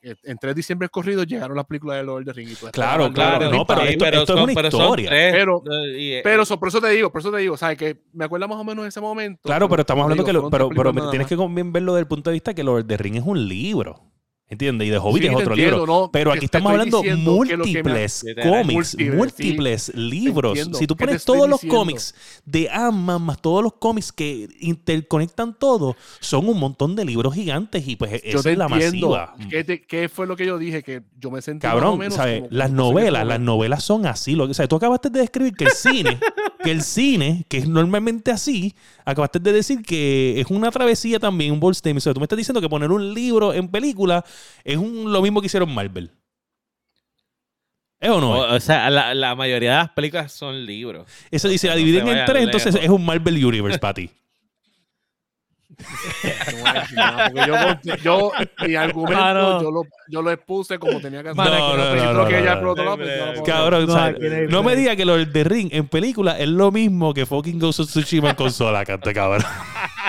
eh, 0.00 0.14
en 0.24 0.38
tres 0.38 0.56
diciembre 0.56 0.88
corridos 0.88 1.26
llegaron 1.26 1.54
las 1.56 1.66
películas 1.66 1.98
de 1.98 2.04
Lord 2.04 2.20
of 2.22 2.24
the 2.26 2.32
Ring. 2.32 2.48
y 2.48 2.54
Claro, 2.72 3.12
claro, 3.12 3.50
no, 3.50 3.66
pero 3.66 3.82
esto- 3.82 3.92
historia. 3.92 4.20
esto 4.20 4.34
es 4.34 4.42
una 4.42 4.54
pero 4.54 4.68
historia. 4.68 5.10
Pero- 5.10 5.62
eh, 5.70 6.20
Pero 6.24 6.42
eso, 6.42 6.58
por 6.58 6.68
eso 6.68 6.80
te 6.80 6.88
digo, 6.88 7.12
por 7.12 7.20
eso 7.20 7.30
te 7.30 7.36
digo, 7.38 7.56
¿sabes? 7.58 7.76
Que 7.76 8.00
me 8.14 8.24
acuerdo 8.24 8.48
más 8.48 8.58
o 8.58 8.64
menos 8.64 8.82
de 8.84 8.88
ese 8.88 9.00
momento. 9.00 9.40
Claro, 9.44 9.68
pero 9.68 9.82
estamos 9.82 10.04
hablando 10.04 10.22
digo, 10.24 10.26
que 10.26 10.32
lo- 10.32 10.50
pero, 10.50 10.70
pero 10.70 11.10
tienes 11.10 11.28
que 11.28 11.36
también 11.36 11.70
verlo 11.72 11.92
desde 11.92 12.00
el 12.00 12.08
punto 12.08 12.30
de 12.30 12.34
vista 12.34 12.54
que 12.54 12.64
Lord 12.64 12.80
of 12.82 12.86
the 12.88 12.96
Ring 12.96 13.16
es 13.16 13.22
un 13.24 13.46
libro. 13.46 14.00
¿Entiendes? 14.52 14.86
Y 14.86 14.90
de 14.90 14.98
Hobbit 14.98 15.22
Sí, 15.22 15.28
es 15.28 15.34
otro 15.34 15.54
entiendo, 15.54 15.76
libro. 15.78 15.86
¿no? 16.02 16.10
Pero 16.12 16.30
aquí 16.30 16.44
estamos 16.44 16.70
hablando 16.72 17.02
me- 17.02 17.16
múltiples 17.16 18.22
cómics, 18.42 18.94
múltiples, 18.96 19.14
múltiples 19.16 19.92
libros. 19.94 20.50
entiendo. 20.58 20.78
Si 20.78 20.86
tú 20.86 20.94
¿Qué 20.94 21.04
te 21.04 21.06
pones 21.08 21.24
todos 21.24 21.48
los 21.48 21.60
diciendo? 21.62 21.78
cómics 21.78 22.14
de 22.44 22.68
Ant-Man 22.68 23.22
más 23.22 23.40
todos 23.40 23.62
los 23.62 23.72
cómics 23.74 24.12
que 24.12 24.48
interconectan 24.60 25.54
todo, 25.58 25.96
son 26.20 26.48
un 26.50 26.58
montón 26.60 26.94
de 26.94 27.04
libros 27.06 27.34
gigantes 27.34 27.88
y 27.88 27.96
pues 27.96 28.10
Yo 28.24 28.40
esa 28.40 28.50
es 28.50 28.58
la 28.58 28.66
entiendo. 28.66 29.08
masiva. 29.10 29.34
¿Qué, 29.48 29.64
te- 29.64 29.82
qué 29.82 30.10
fue 30.10 30.26
lo 30.26 30.36
que 30.36 30.44
yo 30.44 30.58
dije? 30.58 30.82
Que 30.82 31.02
yo 31.18 31.30
me 31.30 31.40
sentí 31.40 31.62
Cabrón, 31.66 31.98
menos 31.98 32.14
¿sabes? 32.16 32.40
como- 32.42 32.48
Las 32.52 32.68
como 32.68 32.82
novelas, 32.82 33.26
las 33.26 33.40
novelas 33.40 33.82
son 33.82 34.04
así. 34.04 34.34
Lo, 34.34 34.44
que- 34.46 34.50
o 34.50 34.54
sea, 34.54 34.68
tú 34.68 34.76
acabaste 34.76 35.08
de 35.08 35.20
describir 35.20 35.54
que 35.54 35.64
el 35.64 35.70
cine, 35.70 36.18
que 36.62 36.70
el 36.72 36.82
cine, 36.82 37.46
que 37.48 37.56
es 37.56 37.66
normalmente 37.68 38.30
así, 38.30 38.74
acabaste 39.06 39.38
de 39.38 39.52
decir 39.52 39.80
que 39.82 40.38
es 40.40 40.46
una 40.50 40.70
travesía 40.70 41.18
también, 41.18 41.52
un 41.52 41.60
bold 41.60 41.74
statement. 41.74 41.98
O 41.98 42.00
sea, 42.02 42.12
tú 42.12 42.20
me 42.20 42.24
estás 42.24 42.36
diciendo 42.36 42.60
que 42.60 42.68
poner 42.68 42.90
un 42.90 43.14
libro 43.14 43.54
en 43.54 43.68
película 43.68 44.22
es 44.64 44.76
un- 44.76 45.12
lo 45.12 45.22
mismo 45.22 45.40
que 45.40 45.46
hicieron 45.46 45.72
Marvel. 45.74 46.10
¿Es 48.00 48.10
o 48.10 48.20
no? 48.20 48.32
o, 48.32 48.54
o 48.56 48.60
sea, 48.60 48.90
la, 48.90 49.14
la 49.14 49.34
mayoría 49.36 49.70
de 49.70 49.76
las 49.76 49.90
películas 49.90 50.32
son 50.32 50.66
libros. 50.66 51.06
Eso 51.30 51.48
dice, 51.48 51.68
la 51.68 51.74
no 51.74 51.78
dividen 51.78 52.08
en 52.08 52.24
tres, 52.24 52.42
entonces 52.42 52.74
es 52.74 52.88
un 52.88 53.04
Marvel 53.04 53.44
Universe 53.44 53.78
para 53.78 53.94
ti. 53.94 54.10
No 56.94 57.46
yo, 57.46 57.56
yo, 58.02 58.32
mi 58.66 58.74
argumento, 58.74 59.20
Mano. 59.20 59.62
yo, 59.62 59.70
lo, 59.70 59.82
yo 60.08 60.22
lo 60.22 60.30
expuse 60.30 60.78
como 60.78 61.00
tenía 61.00 61.22
que 61.22 61.30
hacer. 61.30 61.44
No, 64.50 64.62
me 64.62 64.76
diga 64.76 64.96
que 64.96 65.04
lo 65.04 65.24
de 65.24 65.44
Ring 65.44 65.68
en 65.72 65.88
película 65.88 66.38
es 66.38 66.48
lo 66.48 66.70
mismo 66.70 67.14
que 67.14 67.26
fucking 67.26 67.58
Ghost 67.58 67.80
of 67.80 67.88
Tsushima 67.88 68.30
en 68.30 68.36
consola, 68.36 68.84
cante 68.84 69.12
cabrón. 69.12 69.42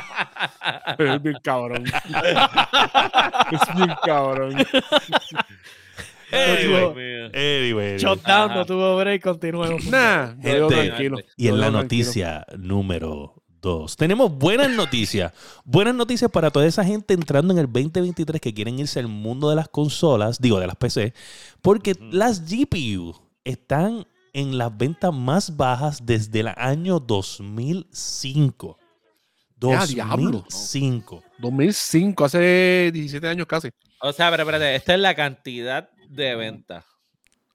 Es 0.97 1.21
bien 1.21 1.37
cabrón. 1.43 1.85
es 1.85 3.75
bien 3.75 3.95
cabrón. 4.03 4.55
Anyway, 6.33 7.29
anyway. 7.33 7.97
Shutdown, 7.97 8.55
no 8.55 8.65
tuvo 8.65 8.97
break, 8.97 9.21
continuemos. 9.21 9.85
Nah, 9.85 10.33
yo 10.41 10.53
digo 10.53 10.69
Gente, 10.69 10.87
tranquilo. 10.87 11.17
Y 11.37 11.47
en 11.47 11.59
la 11.59 11.69
noticia 11.69 12.45
número 12.57 13.43
2, 13.61 13.95
tenemos 13.95 14.35
buenas 14.35 14.69
noticias. 14.71 15.31
buenas 15.63 15.93
noticias 15.93 16.31
para 16.31 16.49
toda 16.49 16.65
esa 16.65 16.83
gente 16.83 17.13
entrando 17.13 17.53
en 17.53 17.59
el 17.59 17.71
2023 17.71 18.41
que 18.41 18.53
quieren 18.53 18.79
irse 18.79 18.99
al 18.99 19.07
mundo 19.07 19.49
de 19.49 19.55
las 19.55 19.69
consolas, 19.69 20.39
digo, 20.39 20.59
de 20.59 20.67
las 20.67 20.75
PC, 20.75 21.13
porque 21.61 21.95
las 22.11 22.49
GPU 22.49 23.15
están 23.43 24.07
en 24.33 24.57
las 24.57 24.75
ventas 24.75 25.13
más 25.13 25.55
bajas 25.55 25.99
desde 26.03 26.39
el 26.39 26.47
año 26.57 26.99
2005. 26.99 28.79
Ya, 29.71 29.85
diablo. 29.85 30.31
2005. 30.49 31.23
2005, 31.39 32.25
hace 32.25 32.91
17 32.93 33.27
años 33.27 33.47
casi. 33.47 33.69
O 34.01 34.11
sea, 34.13 34.29
pero 34.31 34.43
espérate, 34.43 34.75
esta 34.75 34.93
es 34.93 34.99
la 34.99 35.15
cantidad 35.15 35.89
de 36.09 36.35
ventas. 36.35 36.85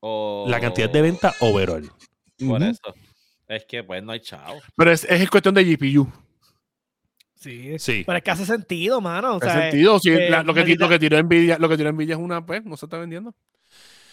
O... 0.00 0.46
La 0.48 0.60
cantidad 0.60 0.88
de 0.90 1.02
venta 1.02 1.34
overall. 1.40 1.90
Por 2.38 2.62
eso. 2.62 2.94
Es 3.48 3.64
que 3.64 3.82
pues 3.82 4.02
no 4.02 4.12
hay 4.12 4.20
chavo. 4.20 4.60
Pero 4.76 4.92
es, 4.92 5.04
es 5.04 5.28
cuestión 5.30 5.54
de 5.54 5.64
GPU. 5.64 6.06
Sí, 7.34 7.78
Sí. 7.78 8.02
pero 8.04 8.18
es 8.18 8.24
que 8.24 8.30
hace 8.32 8.44
sentido, 8.44 9.00
mano. 9.00 9.34
O 9.34 9.36
¿Hace 9.36 9.46
sea, 9.50 9.62
sentido? 9.70 9.98
Si 10.00 10.10
eh, 10.10 10.28
la- 10.28 10.42
lo, 10.42 10.52
que, 10.54 10.64
lo 10.76 10.88
que 10.88 10.98
tiró 10.98 11.22
Nvidia, 11.22 11.56
lo 11.58 11.68
que 11.68 11.76
tiró 11.76 11.92
Nvidia 11.92 12.14
es 12.16 12.20
una, 12.20 12.44
pues, 12.44 12.64
no 12.64 12.76
se 12.76 12.86
está 12.86 12.98
vendiendo. 12.98 13.34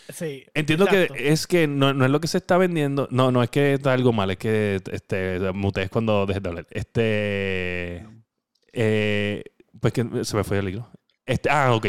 Sí, 0.10 0.45
Entiendo 0.53 0.86
exacto. 0.86 1.14
que 1.14 1.30
es 1.32 1.47
que 1.47 1.68
no, 1.68 1.93
no 1.93 2.06
es 2.06 2.12
lo 2.12 2.20
que 2.20 2.28
se 2.28 2.38
está 2.38 2.58
vendiendo. 2.58 3.08
No, 3.12 3.32
no 3.32 3.43
es 3.43 3.49
que 3.49 3.74
está 3.74 3.93
algo 3.93 4.14
mal, 4.14 4.32
es 4.32 4.38
que 4.38 4.82
este, 4.91 5.51
mutees 5.53 5.89
cuando 5.89 6.26
dejes 6.26 6.43
de 6.43 6.49
hablar. 6.49 6.68
Este. 6.72 8.06
eh, 8.74 9.43
pues 9.80 9.93
que 9.93 10.26
se 10.26 10.36
me 10.38 10.43
fue 10.43 10.60
el 10.60 10.70
hilo. 10.70 10.89
Este, 11.26 11.49
ah, 11.49 11.74
ok. 11.74 11.88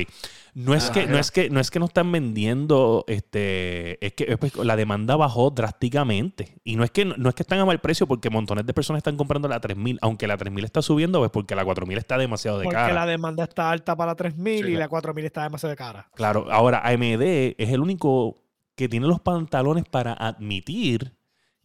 No 0.59 0.73
es, 0.75 0.89
Ah, 0.89 0.93
que, 0.95 1.07
no 1.07 1.19
es 1.19 1.31
que 1.31 1.51
no 1.51 1.61
es 1.61 1.71
que 1.71 1.79
no 1.79 1.85
están 1.85 2.11
vendiendo, 2.11 3.05
este, 3.09 4.03
es 4.05 4.15
que 4.15 4.39
pues, 4.39 4.57
la 4.57 4.75
demanda 4.75 5.15
bajó 5.15 5.51
drásticamente. 5.51 6.57
Y 6.65 6.77
no 6.77 6.85
es 6.85 6.91
que 6.91 7.05
no 7.05 7.29
es 7.29 7.35
que 7.35 7.43
están 7.43 7.59
a 7.59 7.67
mal 7.67 7.79
precio 7.83 8.07
porque 8.07 8.31
montones 8.31 8.65
de 8.65 8.73
personas 8.73 9.01
están 9.01 9.19
comprando 9.19 9.49
la 9.49 9.61
3000, 9.61 9.99
aunque 10.01 10.27
la 10.27 10.39
3000 10.39 10.65
está 10.65 10.81
subiendo, 10.81 11.19
pues 11.19 11.31
porque 11.31 11.55
la 11.55 11.63
4000 11.63 11.99
está 11.99 12.17
demasiado 12.17 12.59
de 12.59 12.65
Porque 12.65 12.77
cara. 12.77 12.95
la 12.95 13.05
demanda 13.05 13.45
está 13.45 13.71
alta 13.71 13.95
para 13.95 14.15
3000 14.15 14.65
Sí, 14.65 14.71
y 14.71 14.75
la- 14.75 14.81
la 14.81 14.89
4000 14.89 15.27
está 15.27 15.43
demasiado 15.43 15.71
de 15.71 15.77
cara. 15.77 16.09
Claro, 16.15 16.47
ahora 16.51 16.81
AMD 16.87 17.55
es 17.59 17.69
el 17.71 17.81
único 17.81 18.43
que 18.77 18.89
tiene 18.89 19.07
los 19.07 19.21
pantalones 19.21 19.85
para 19.85 20.15
admitir 20.15 21.17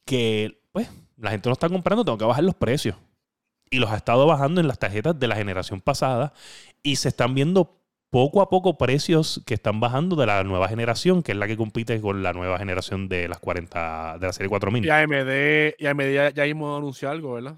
que 0.03 0.61
pues 0.73 0.89
la 1.17 1.31
gente 1.31 1.47
no 1.47 1.53
está 1.53 1.69
comprando, 1.69 2.03
tengo 2.03 2.17
que 2.17 2.25
bajar 2.25 2.43
los 2.43 2.55
precios. 2.55 2.95
Y 3.69 3.79
los 3.79 3.89
ha 3.89 3.95
estado 3.95 4.25
bajando 4.27 4.59
en 4.59 4.67
las 4.67 4.79
tarjetas 4.79 5.17
de 5.17 5.27
la 5.29 5.35
generación 5.37 5.79
pasada 5.79 6.33
y 6.83 6.97
se 6.97 7.07
están 7.07 7.33
viendo 7.35 7.77
poco 8.11 8.41
a 8.41 8.49
poco 8.49 8.77
precios 8.77 9.41
que 9.45 9.53
están 9.53 9.79
bajando 9.79 10.15
de 10.15 10.27
la 10.27 10.43
nueva 10.43 10.67
generación, 10.67 11.23
que 11.23 11.31
es 11.31 11.37
la 11.37 11.47
que 11.47 11.57
compite 11.57 11.99
con 12.01 12.21
la 12.21 12.33
nueva 12.33 12.59
generación 12.59 13.07
de 13.07 13.27
las 13.27 13.39
40 13.39 14.17
de 14.19 14.27
la 14.27 14.33
serie 14.33 14.49
4000. 14.49 14.85
Y 14.85 14.89
AMD, 14.89 15.75
y 15.79 15.85
AMD 15.87 16.13
ya, 16.13 16.29
ya 16.29 16.43
mismo 16.43 16.75
anunció 16.75 17.09
algo, 17.09 17.33
¿verdad? 17.33 17.55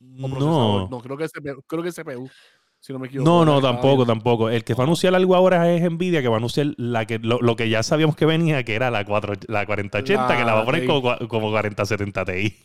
No. 0.00 0.88
No, 0.88 1.00
creo 1.00 1.16
que 1.16 1.24
es 1.24 1.32
CPU, 1.32 1.62
creo 1.66 1.82
que 1.82 1.90
es 1.90 1.94
CPU, 1.94 2.28
si 2.80 2.94
no 2.94 2.98
me 2.98 3.08
equivoco. 3.08 3.28
No, 3.28 3.44
no, 3.44 3.60
tampoco, 3.60 4.06
tampoco. 4.06 4.48
El 4.48 4.64
que 4.64 4.72
va 4.72 4.84
a 4.84 4.86
anunciar 4.86 5.14
algo 5.14 5.36
ahora 5.36 5.70
es 5.70 5.82
Nvidia, 5.82 6.22
que 6.22 6.28
va 6.28 6.36
a 6.36 6.38
anunciar 6.38 6.68
la 6.78 7.04
que, 7.04 7.18
lo, 7.18 7.38
lo 7.40 7.54
que 7.54 7.68
ya 7.68 7.82
sabíamos 7.82 8.16
que 8.16 8.24
venía, 8.24 8.64
que 8.64 8.74
era 8.74 8.90
la, 8.90 9.04
4, 9.04 9.34
la 9.48 9.66
4080, 9.66 10.34
que 10.34 10.44
la 10.44 10.54
va 10.54 10.62
a 10.62 10.64
poner 10.64 10.82
La 10.82 10.86
como, 10.86 11.28
como 11.28 11.50
4070 11.50 12.24
Ti. 12.24 12.56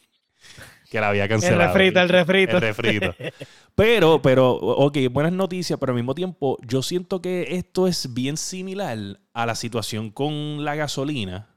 Que 0.90 1.02
la 1.02 1.10
había 1.10 1.24
El 1.24 1.30
cancelado. 1.30 1.74
refrito, 1.74 2.00
el 2.00 2.10
refrito. 2.10 2.56
El 2.58 2.62
refrito. 2.62 3.16
Pero, 3.76 4.22
pero, 4.22 4.52
ok, 4.56 4.98
buenas 5.12 5.34
noticias, 5.34 5.78
pero 5.80 5.92
al 5.92 5.98
mismo 5.98 6.16
tiempo, 6.16 6.58
yo 6.66 6.82
siento 6.82 7.22
que 7.22 7.48
esto 7.56 7.88
es 7.88 8.14
bien 8.14 8.38
similar 8.38 8.98
a 9.34 9.46
la 9.46 9.56
situación 9.56 10.10
con 10.12 10.64
la 10.64 10.76
gasolina. 10.76 11.50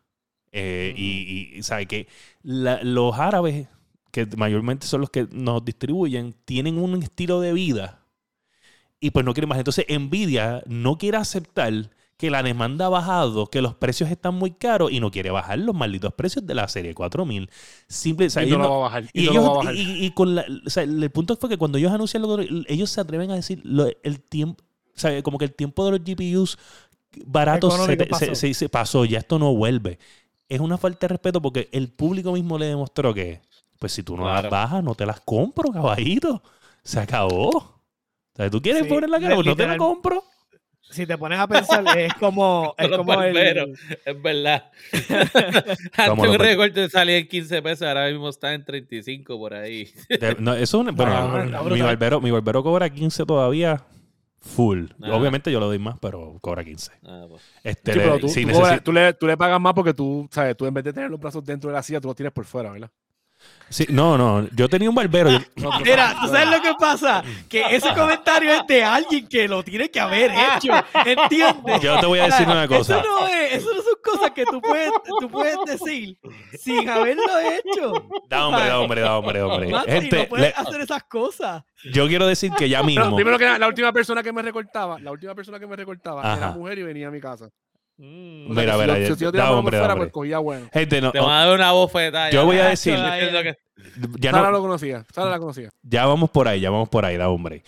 Eh, 0.53 0.93
y, 0.97 1.59
y, 1.59 1.63
¿sabe? 1.63 1.87
Que 1.87 2.09
la- 2.43 2.83
los 2.83 3.17
árabes, 3.19 3.69
que 4.11 4.27
mayormente 4.37 4.87
son 4.89 5.01
los 5.03 5.11
que 5.11 5.29
nos 5.31 5.65
distribuyen, 5.65 6.35
tienen 6.45 6.77
un 6.79 7.01
estilo 7.01 7.41
de 7.41 7.53
vida 7.53 8.05
y 8.99 9.13
pues 9.13 9.25
no 9.25 9.33
quieren 9.33 9.49
más. 9.49 9.59
Entonces, 9.59 9.87
Nvidia 9.89 10.63
no 10.67 10.99
quiere 10.99 11.19
aceptar 11.19 11.73
que 12.21 12.31
la 12.31 12.43
demanda 12.43 12.87
ha 12.87 12.89
bajado, 12.91 13.47
que 13.47 13.63
los 13.63 13.75
precios 13.75 14.11
están 14.11 14.35
muy 14.35 14.51
caros 14.53 14.93
y 14.93 15.01
no 15.01 15.11
quiere 15.11 15.31
bajar 15.31 15.59
los 15.59 15.75
malditos 15.75 16.13
precios 16.15 16.47
de 16.47 16.55
la 16.55 16.69
serie 16.69 16.95
4000. 16.95 17.49
Simple, 17.89 18.27
o 18.27 18.31
sea, 18.31 18.45
Y 18.45 18.51
no 18.51 18.59
lo 18.59 18.71
va 18.71 18.77
a 18.77 18.79
bajar. 18.81 19.05
y, 19.13 19.23
Y, 19.23 19.25
no 19.27 19.33
ellos, 19.33 19.45
va 19.45 19.49
a 19.49 19.55
bajar. 19.55 19.75
y- 19.77 20.11
con 20.13 20.35
la, 20.35 20.45
o 20.67 20.71
sea, 20.71 20.83
el 20.83 21.11
punto 21.11 21.35
fue 21.37 21.49
que 21.49 21.57
cuando 21.57 21.79
ellos 21.79 21.91
anuncian 21.91 22.23
lo 22.23 22.39
ellos 22.41 22.91
se 22.91 23.01
atreven 23.01 23.31
a 23.31 23.35
decir 23.37 23.61
lo- 23.65 23.89
el 24.03 24.21
tiempo, 24.21 24.63
o 24.95 24.99
sea, 25.01 25.23
como 25.23 25.39
que 25.39 25.47
el 25.47 25.55
tiempo 25.55 25.85
de 25.87 25.93
los 25.93 26.01
GPUs 26.05 26.59
baratos 27.27 27.75
se, 27.87 27.97
pasó. 28.07 28.35
se- 28.35 28.55
se 28.55 28.69
pasó, 28.69 29.05
ya 29.07 29.19
esto 29.19 29.39
no 29.39 29.55
vuelve. 29.55 29.99
Es 30.49 30.61
una 30.61 30.77
falta 30.79 31.07
de 31.07 31.09
respeto 31.09 31.41
porque 31.41 31.69
el 31.73 31.89
público 31.89 32.33
mismo 32.33 32.59
le 32.59 32.67
demostró 32.67 33.15
que, 33.15 33.41
pues 33.79 33.93
si 33.93 34.03
tú 34.03 34.17
no 34.17 34.27
las 34.27 34.51
bajas, 34.51 34.85
no 34.85 34.95
te 34.95 35.07
las 35.07 35.21
compro, 35.21 35.73
caballito. 35.73 36.43
Se 36.83 37.01
acabó. 37.01 37.49
O 37.51 37.81
sea, 38.37 38.51
tú 38.51 38.61
quieres 38.61 38.83
Sí, 38.83 38.89
poner 38.89 39.09
la 39.11 39.21
cara, 39.21 39.35
pues 39.37 39.47
no 39.47 39.57
te 39.57 39.67
la 39.67 39.77
compro. 39.77 40.23
Si 40.91 41.07
te 41.07 41.17
pones 41.17 41.39
a 41.39 41.47
pensar, 41.47 41.85
es 41.99 42.13
como, 42.21 42.75
es 42.77 42.89
como 42.97 43.23
el. 43.23 43.37
Es 44.05 44.23
verdad. 44.23 44.71
Antes 45.97 46.29
un 46.29 46.39
recorte 46.39 46.89
salía 46.91 47.19
en 47.19 47.29
15 47.29 47.63
pesos, 47.63 47.87
ahora 47.87 48.09
mismo 48.09 48.29
está 48.29 48.53
en 48.55 48.65
35 48.65 49.39
por 49.39 49.55
ahí. 49.55 49.89
De- 50.09 50.37
no, 50.39 50.53
eso 50.55 50.81
es 50.83 50.89
un- 50.89 50.95
bueno, 50.95 51.65
mi, 51.71 51.81
barbero, 51.81 52.21
mi 52.21 52.31
barbero 52.31 52.63
cobra 52.63 52.89
15 52.91 53.25
todavía 53.25 53.83
full. 54.41 54.87
Ah. 55.03 55.15
Obviamente 55.17 55.53
yo 55.53 55.61
lo 55.61 55.67
doy 55.67 55.79
más, 55.79 55.97
pero 56.01 56.39
cobra 56.41 56.65
15. 56.65 56.91
Ah, 57.05 57.27
pues. 57.29 57.43
Este, 57.63 57.93
Sí, 57.93 57.99
le- 57.99 58.05
pero 58.05 58.19
tú, 58.19 58.29
si 58.29 58.43
tú 58.45 58.49
necesi- 58.51 58.53
cobras- 58.55 58.83
tú 58.85 58.93
le, 58.93 59.13
tú 59.15 59.27
le 59.27 59.37
pagas 59.37 59.61
más 59.61 59.75
porque 59.75 59.95
tú, 59.95 60.29
¿sabes? 60.31 60.57
Tú 60.57 60.67
en 60.67 60.75
vez 60.75 60.85
de 60.85 60.93
tener 60.93 61.11
los 61.11 61.21
brazos 61.21 61.45
dentro 61.45 61.71
de 61.71 61.77
la 61.77 61.83
silla, 61.83 62.01
tú 62.01 62.09
los 62.09 62.17
tienes 62.17 62.33
por 62.33 62.45
fuera, 62.45 62.71
¿verdad? 62.73 62.91
Sí, 63.69 63.87
no, 63.91 64.17
no, 64.19 64.49
yo 64.53 64.69
tenía 64.69 64.89
un 64.89 64.95
barbero. 64.95 65.31
yo- 65.31 65.39
No, 65.57 65.79
Mira, 65.81 66.17
¿tú 66.21 66.27
sabes 66.29 66.49
lo 66.51 66.61
que 66.63 66.75
pasa? 66.79 67.23
Que 67.49 67.63
ese 67.77 67.93
comentario 67.95 68.53
es 68.53 68.67
de 68.67 68.83
alguien 68.85 69.27
que 69.29 69.47
lo 69.49 69.63
tiene 69.63 69.91
que 69.91 70.01
haber 70.01 70.31
hecho, 70.33 70.73
¿entiendes? 71.05 71.81
Yo 71.81 71.99
te 72.01 72.07
voy 72.07 72.19
a 72.19 72.25
decir 72.27 72.47
una 72.47 72.67
cosa. 72.69 72.99
Eso 73.01 73.09
no, 73.09 73.27
es, 73.27 73.53
eso 73.55 73.69
no 73.75 73.83
son 73.83 73.95
cosas 74.03 74.31
que 74.33 74.45
tú 74.47 74.61
puedes, 74.61 74.91
tú 75.21 75.29
puedes 75.31 75.57
decir 75.67 76.17
sin 76.59 76.89
haberlo 76.89 77.23
hecho. 77.41 77.93
Da 78.29 78.47
hombre, 78.47 78.67
da 78.67 78.81
hombre, 78.81 79.01
da 79.03 79.19
hombre, 79.19 79.39
da 79.41 79.47
hombre. 79.47 79.69
Mati, 79.71 79.91
Gente, 79.91 80.17
no 80.19 80.25
puedes 80.29 80.47
le- 80.47 80.55
hacer 80.63 80.81
esas 80.81 81.03
cosas. 81.05 81.63
yo 81.93 82.07
quiero 82.09 82.27
decir 82.27 82.53
que 82.53 82.69
ya 82.69 82.83
mismo. 82.83 83.15
primero 83.17 83.39
que 83.39 83.45
nada, 83.45 83.59
la 83.59 83.69
última 83.69 83.93
persona 83.93 84.23
que 84.23 84.33
me 84.33 84.43
recortaba, 84.43 84.99
la 85.01 85.11
última 85.13 85.35
persona 85.35 85.59
que 85.59 85.67
me 85.67 85.77
recortaba 85.77 86.23
Ajá. 86.23 86.37
era 86.37 86.51
mujer 86.53 86.79
y 86.79 86.83
venía 86.83 87.09
a 87.09 87.11
mi 87.11 87.21
casa. 87.21 87.49
Mm. 88.03 88.49
Mira, 88.55 88.75
si 88.75 88.81
mira, 88.81 88.99
yo- 88.99 89.15
si 89.15 89.23
yo 89.25 89.31
da 89.33 89.49
por 89.49 89.59
hombre, 89.59 89.79
fuera, 89.79 89.93
hombre. 89.93 90.07
pues 90.09 90.13
cogía 90.15 90.39
bueno. 90.39 90.69
Gente, 90.73 91.01
no, 91.03 91.13
Te 91.13 91.21
van 91.21 91.31
a 91.31 91.45
dar 91.45 91.55
una 91.55 91.73
bofetada. 91.73 92.31
Yo 92.31 92.47
voy 92.47 92.57
a 92.59 92.69
decir- 92.71 92.95
que- 92.97 93.59
ya 94.19 94.31
Sara 94.31 94.45
no, 94.47 94.53
lo 94.53 94.61
conocía, 94.63 95.05
Sara 95.15 95.31
la 95.31 95.39
conocía. 95.39 95.69
ya 95.83 96.07
vamos 96.07 96.31
por 96.31 96.49
ahí, 96.49 96.61
ya 96.61 96.71
vamos 96.71 96.89
por 96.89 97.05
ahí, 97.05 97.17
da 97.17 97.29
hombre. 97.29 97.63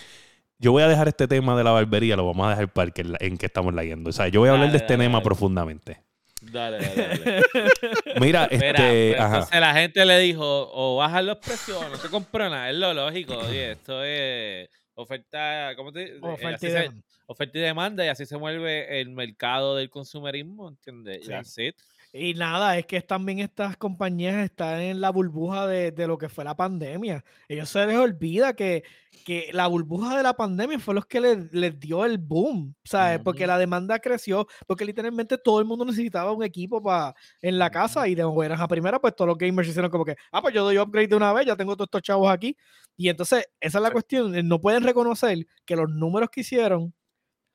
Yo 0.58 0.72
voy 0.72 0.82
a 0.82 0.88
dejar 0.88 1.08
este 1.08 1.26
tema 1.28 1.56
de 1.56 1.64
la 1.64 1.72
barbería, 1.72 2.16
lo 2.16 2.24
vamos 2.26 2.46
a 2.46 2.50
dejar 2.50 2.72
para 2.72 2.90
que, 2.90 3.04
en 3.20 3.36
que 3.36 3.46
estamos 3.46 3.74
leyendo. 3.74 4.10
O 4.10 4.12
sea, 4.12 4.28
yo 4.28 4.40
voy 4.40 4.48
a 4.48 4.52
hablar 4.52 4.68
Dale, 4.68 4.78
de 4.78 4.84
este 4.84 4.92
dale, 4.94 5.04
tema 5.04 5.18
dale. 5.18 5.24
profundamente. 5.24 6.00
Dale, 6.40 6.78
dale, 6.78 7.18
dale. 7.18 7.42
Mira, 8.20 8.44
este, 8.50 9.16
ajá. 9.18 9.34
entonces 9.34 9.60
la 9.60 9.74
gente 9.74 10.04
le 10.06 10.18
dijo, 10.20 10.70
o 10.72 10.96
bajan 10.96 11.26
los 11.26 11.36
precios 11.38 11.76
o 11.76 11.88
no 11.88 11.98
te 11.98 12.08
compro 12.08 12.48
nada. 12.48 12.70
Es 12.70 12.76
lo 12.76 12.94
lógico. 12.94 13.36
Oye, 13.36 13.72
esto 13.72 14.02
es 14.04 14.68
oferta, 14.94 15.72
¿cómo 15.76 15.92
te 15.92 16.16
Oferta 16.20 16.84
oferta 17.26 17.58
y 17.58 17.62
demanda 17.62 18.04
y 18.04 18.08
así 18.08 18.26
se 18.26 18.36
mueve 18.36 19.00
el 19.00 19.10
mercado 19.10 19.76
del 19.76 19.90
consumerismo, 19.90 20.68
¿entiendes? 20.68 21.28
Sí. 21.44 21.72
Y 22.14 22.34
nada, 22.34 22.76
es 22.76 22.84
que 22.84 23.00
también 23.00 23.38
estas 23.38 23.78
compañías 23.78 24.44
están 24.44 24.80
en 24.82 25.00
la 25.00 25.08
burbuja 25.08 25.66
de, 25.66 25.92
de 25.92 26.06
lo 26.06 26.18
que 26.18 26.28
fue 26.28 26.44
la 26.44 26.54
pandemia. 26.54 27.24
Ellos 27.48 27.70
se 27.70 27.86
les 27.86 27.96
olvida 27.96 28.52
que, 28.52 28.84
que 29.24 29.48
la 29.54 29.66
burbuja 29.66 30.18
de 30.18 30.22
la 30.22 30.34
pandemia 30.34 30.78
fue 30.78 30.94
los 30.94 31.06
que 31.06 31.22
les, 31.22 31.50
les 31.54 31.80
dio 31.80 32.04
el 32.04 32.18
boom, 32.18 32.74
¿sabes? 32.84 33.18
Porque 33.24 33.44
Ujú. 33.44 33.48
la 33.48 33.58
demanda 33.58 33.98
creció, 33.98 34.46
porque 34.66 34.84
literalmente 34.84 35.38
todo 35.38 35.58
el 35.58 35.64
mundo 35.64 35.86
necesitaba 35.86 36.32
un 36.32 36.44
equipo 36.44 36.82
para 36.82 37.14
en 37.40 37.58
la 37.58 37.70
casa 37.70 38.06
y 38.06 38.14
de 38.14 38.24
buenas 38.24 38.60
a 38.60 38.68
primera, 38.68 39.00
pues 39.00 39.16
todos 39.16 39.28
los 39.28 39.38
gamers 39.38 39.68
hicieron 39.68 39.90
como 39.90 40.04
que, 40.04 40.16
ah, 40.32 40.42
pues 40.42 40.52
yo 40.52 40.64
doy 40.64 40.76
upgrade 40.76 41.08
de 41.08 41.16
una 41.16 41.32
vez, 41.32 41.46
ya 41.46 41.56
tengo 41.56 41.74
todos 41.76 41.86
estos 41.86 42.02
chavos 42.02 42.30
aquí. 42.30 42.54
Y 42.94 43.08
entonces, 43.08 43.48
esa 43.58 43.78
es 43.78 43.82
la 43.82 43.90
cuestión, 43.90 44.46
no 44.46 44.60
pueden 44.60 44.82
reconocer 44.82 45.46
que 45.64 45.76
los 45.76 45.88
números 45.88 46.28
que 46.30 46.42
hicieron 46.42 46.92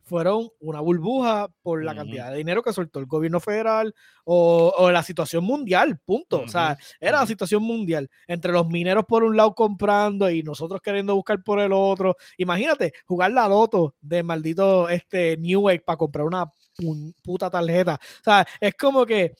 fueron 0.07 0.49
una 0.61 0.79
burbuja 0.79 1.49
por 1.61 1.83
la 1.83 1.93
cantidad 1.93 2.31
de 2.31 2.37
dinero 2.37 2.63
que 2.63 2.71
soltó 2.71 2.99
el 2.99 3.05
gobierno 3.05 3.39
federal 3.39 3.93
o, 4.23 4.73
o 4.77 4.89
la 4.89 5.03
situación 5.03 5.43
mundial, 5.43 5.99
punto. 5.99 6.41
O 6.41 6.47
sea, 6.47 6.77
era 6.99 7.19
la 7.19 7.27
situación 7.27 7.61
mundial. 7.61 8.09
Entre 8.25 8.51
los 8.51 8.67
mineros 8.67 9.03
por 9.05 9.23
un 9.23 9.35
lado 9.35 9.53
comprando 9.53 10.29
y 10.29 10.43
nosotros 10.43 10.81
queriendo 10.81 11.13
buscar 11.13 11.43
por 11.43 11.59
el 11.59 11.73
otro. 11.73 12.15
Imagínate, 12.37 12.93
jugar 13.05 13.31
la 13.31 13.47
loto 13.47 13.95
de 14.01 14.23
maldito 14.23 14.87
este 14.87 15.35
New 15.37 15.67
Age 15.67 15.81
para 15.81 15.97
comprar 15.97 16.25
una 16.25 16.45
pu- 16.77 17.13
puta 17.21 17.49
tarjeta. 17.49 17.95
O 17.95 18.23
sea, 18.23 18.47
es 18.61 18.73
como 18.75 19.05
que 19.05 19.35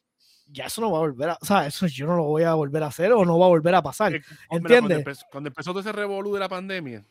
ya 0.49 0.65
eso 0.65 0.81
no 0.81 0.91
va 0.91 0.97
a 0.97 1.01
volver 1.01 1.29
a, 1.29 1.37
o 1.41 1.45
sea, 1.45 1.65
eso 1.67 1.87
yo 1.87 2.07
no 2.07 2.17
lo 2.17 2.23
voy 2.23 2.43
a 2.43 2.53
volver 2.53 2.83
a 2.83 2.87
hacer 2.87 3.11
o 3.13 3.23
no 3.25 3.39
va 3.39 3.45
a 3.45 3.49
volver 3.49 3.75
a 3.75 3.81
pasar. 3.81 4.13
Eh, 4.13 4.21
hombre, 4.47 4.47
cuando, 4.47 4.67
¿Entiendes? 4.67 4.97
empezó, 4.99 5.25
cuando 5.31 5.47
empezó 5.49 5.71
todo 5.71 5.79
ese 5.79 5.91
revolú 5.91 6.33
de 6.33 6.39
la 6.39 6.49
pandemia, 6.49 7.05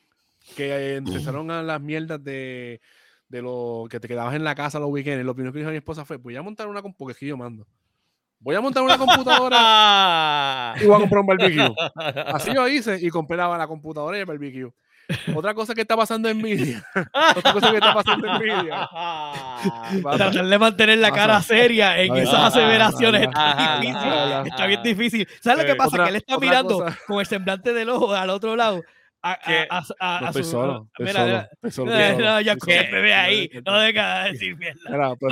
que 0.54 0.96
empezaron 0.96 1.50
a 1.50 1.62
las 1.62 1.80
mierdas 1.80 2.22
de, 2.22 2.80
de 3.28 3.42
lo 3.42 3.86
que 3.90 3.98
te 4.00 4.08
quedabas 4.08 4.34
en 4.34 4.44
la 4.44 4.54
casa 4.54 4.78
los 4.78 4.90
weekends, 4.90 5.24
lo 5.24 5.34
primero 5.34 5.52
que 5.52 5.58
dijo 5.60 5.70
mi 5.70 5.76
esposa 5.76 6.04
fue, 6.04 6.16
voy 6.16 6.36
a 6.36 6.42
montar 6.42 6.68
una 6.68 6.82
computadora, 6.82 7.18
que 7.18 7.26
yo 7.26 7.36
mando. 7.36 7.66
Voy 8.38 8.54
a 8.54 8.60
montar 8.60 8.82
una 8.82 8.98
computadora 8.98 10.74
y 10.80 10.84
voy 10.86 10.96
a 10.96 10.98
comprar 11.00 11.20
un 11.20 11.26
barbecue. 11.26 11.74
Así 12.26 12.54
yo 12.54 12.68
hice 12.68 12.98
y 13.00 13.08
compré 13.08 13.36
la, 13.36 13.66
computadora 13.66 14.16
y 14.16 14.20
el 14.20 14.26
barbecue. 14.26 14.70
Otra 15.34 15.54
cosa 15.54 15.72
que 15.74 15.82
está 15.82 15.96
pasando 15.96 16.28
en 16.28 16.42
Media. 16.42 16.84
Otra 17.36 17.52
cosa 17.52 17.70
que 17.70 17.76
está 17.76 17.94
pasando 17.94 18.26
en 18.26 18.38
Media. 18.38 18.88
Tratar 20.02 20.46
de 20.46 20.58
mantener 20.58 20.98
la 20.98 21.12
cara 21.12 21.34
Pasa. 21.34 21.48
seria 21.48 21.98
en 22.00 22.12
ver, 22.12 22.24
esas 22.24 22.40
aseveraciones 22.54 23.22
está 23.22 23.78
difícil. 23.80 24.46
Está 24.46 24.66
bien 24.66 24.82
difícil. 24.82 25.28
¿Sabes 25.40 25.60
lo 25.60 25.64
que 25.64 25.72
Eh, 25.72 25.76
pasa? 25.76 25.88
otra- 25.88 26.04
que 26.04 26.10
él 26.10 26.16
está 26.16 26.38
mirando 26.38 26.78
cosa- 26.78 26.98
con 27.06 27.20
el 27.20 27.26
semblante 27.26 27.72
del 27.72 27.88
ojo 27.88 28.12
al 28.14 28.30
otro 28.30 28.56
lado. 28.56 28.82
A, 29.28 29.32
a- 29.32 29.38
Que- 29.38 29.66
a- 29.70 29.78
a- 30.00 30.20
No 30.20 30.26
a 30.26 30.28
estoy 30.30 30.44
su- 30.44 30.50
solo. 30.50 30.86
Estoy 30.92 31.06
Mira, 31.06 31.12
solo. 31.20 31.26
mira. 31.26 31.48
Estoy 31.52 31.70
solo. 31.70 31.90
No, 31.90 32.40
ya 32.40 32.52
estoy 32.52 32.72
que 32.72 32.78
solo. 32.80 32.90
me 32.92 33.00
ve 33.02 33.14
ahí. 33.14 33.50
No 33.64 33.78
deja 33.80 34.24
de 34.24 34.32
decir 34.32 34.56
mierda. 34.56 34.80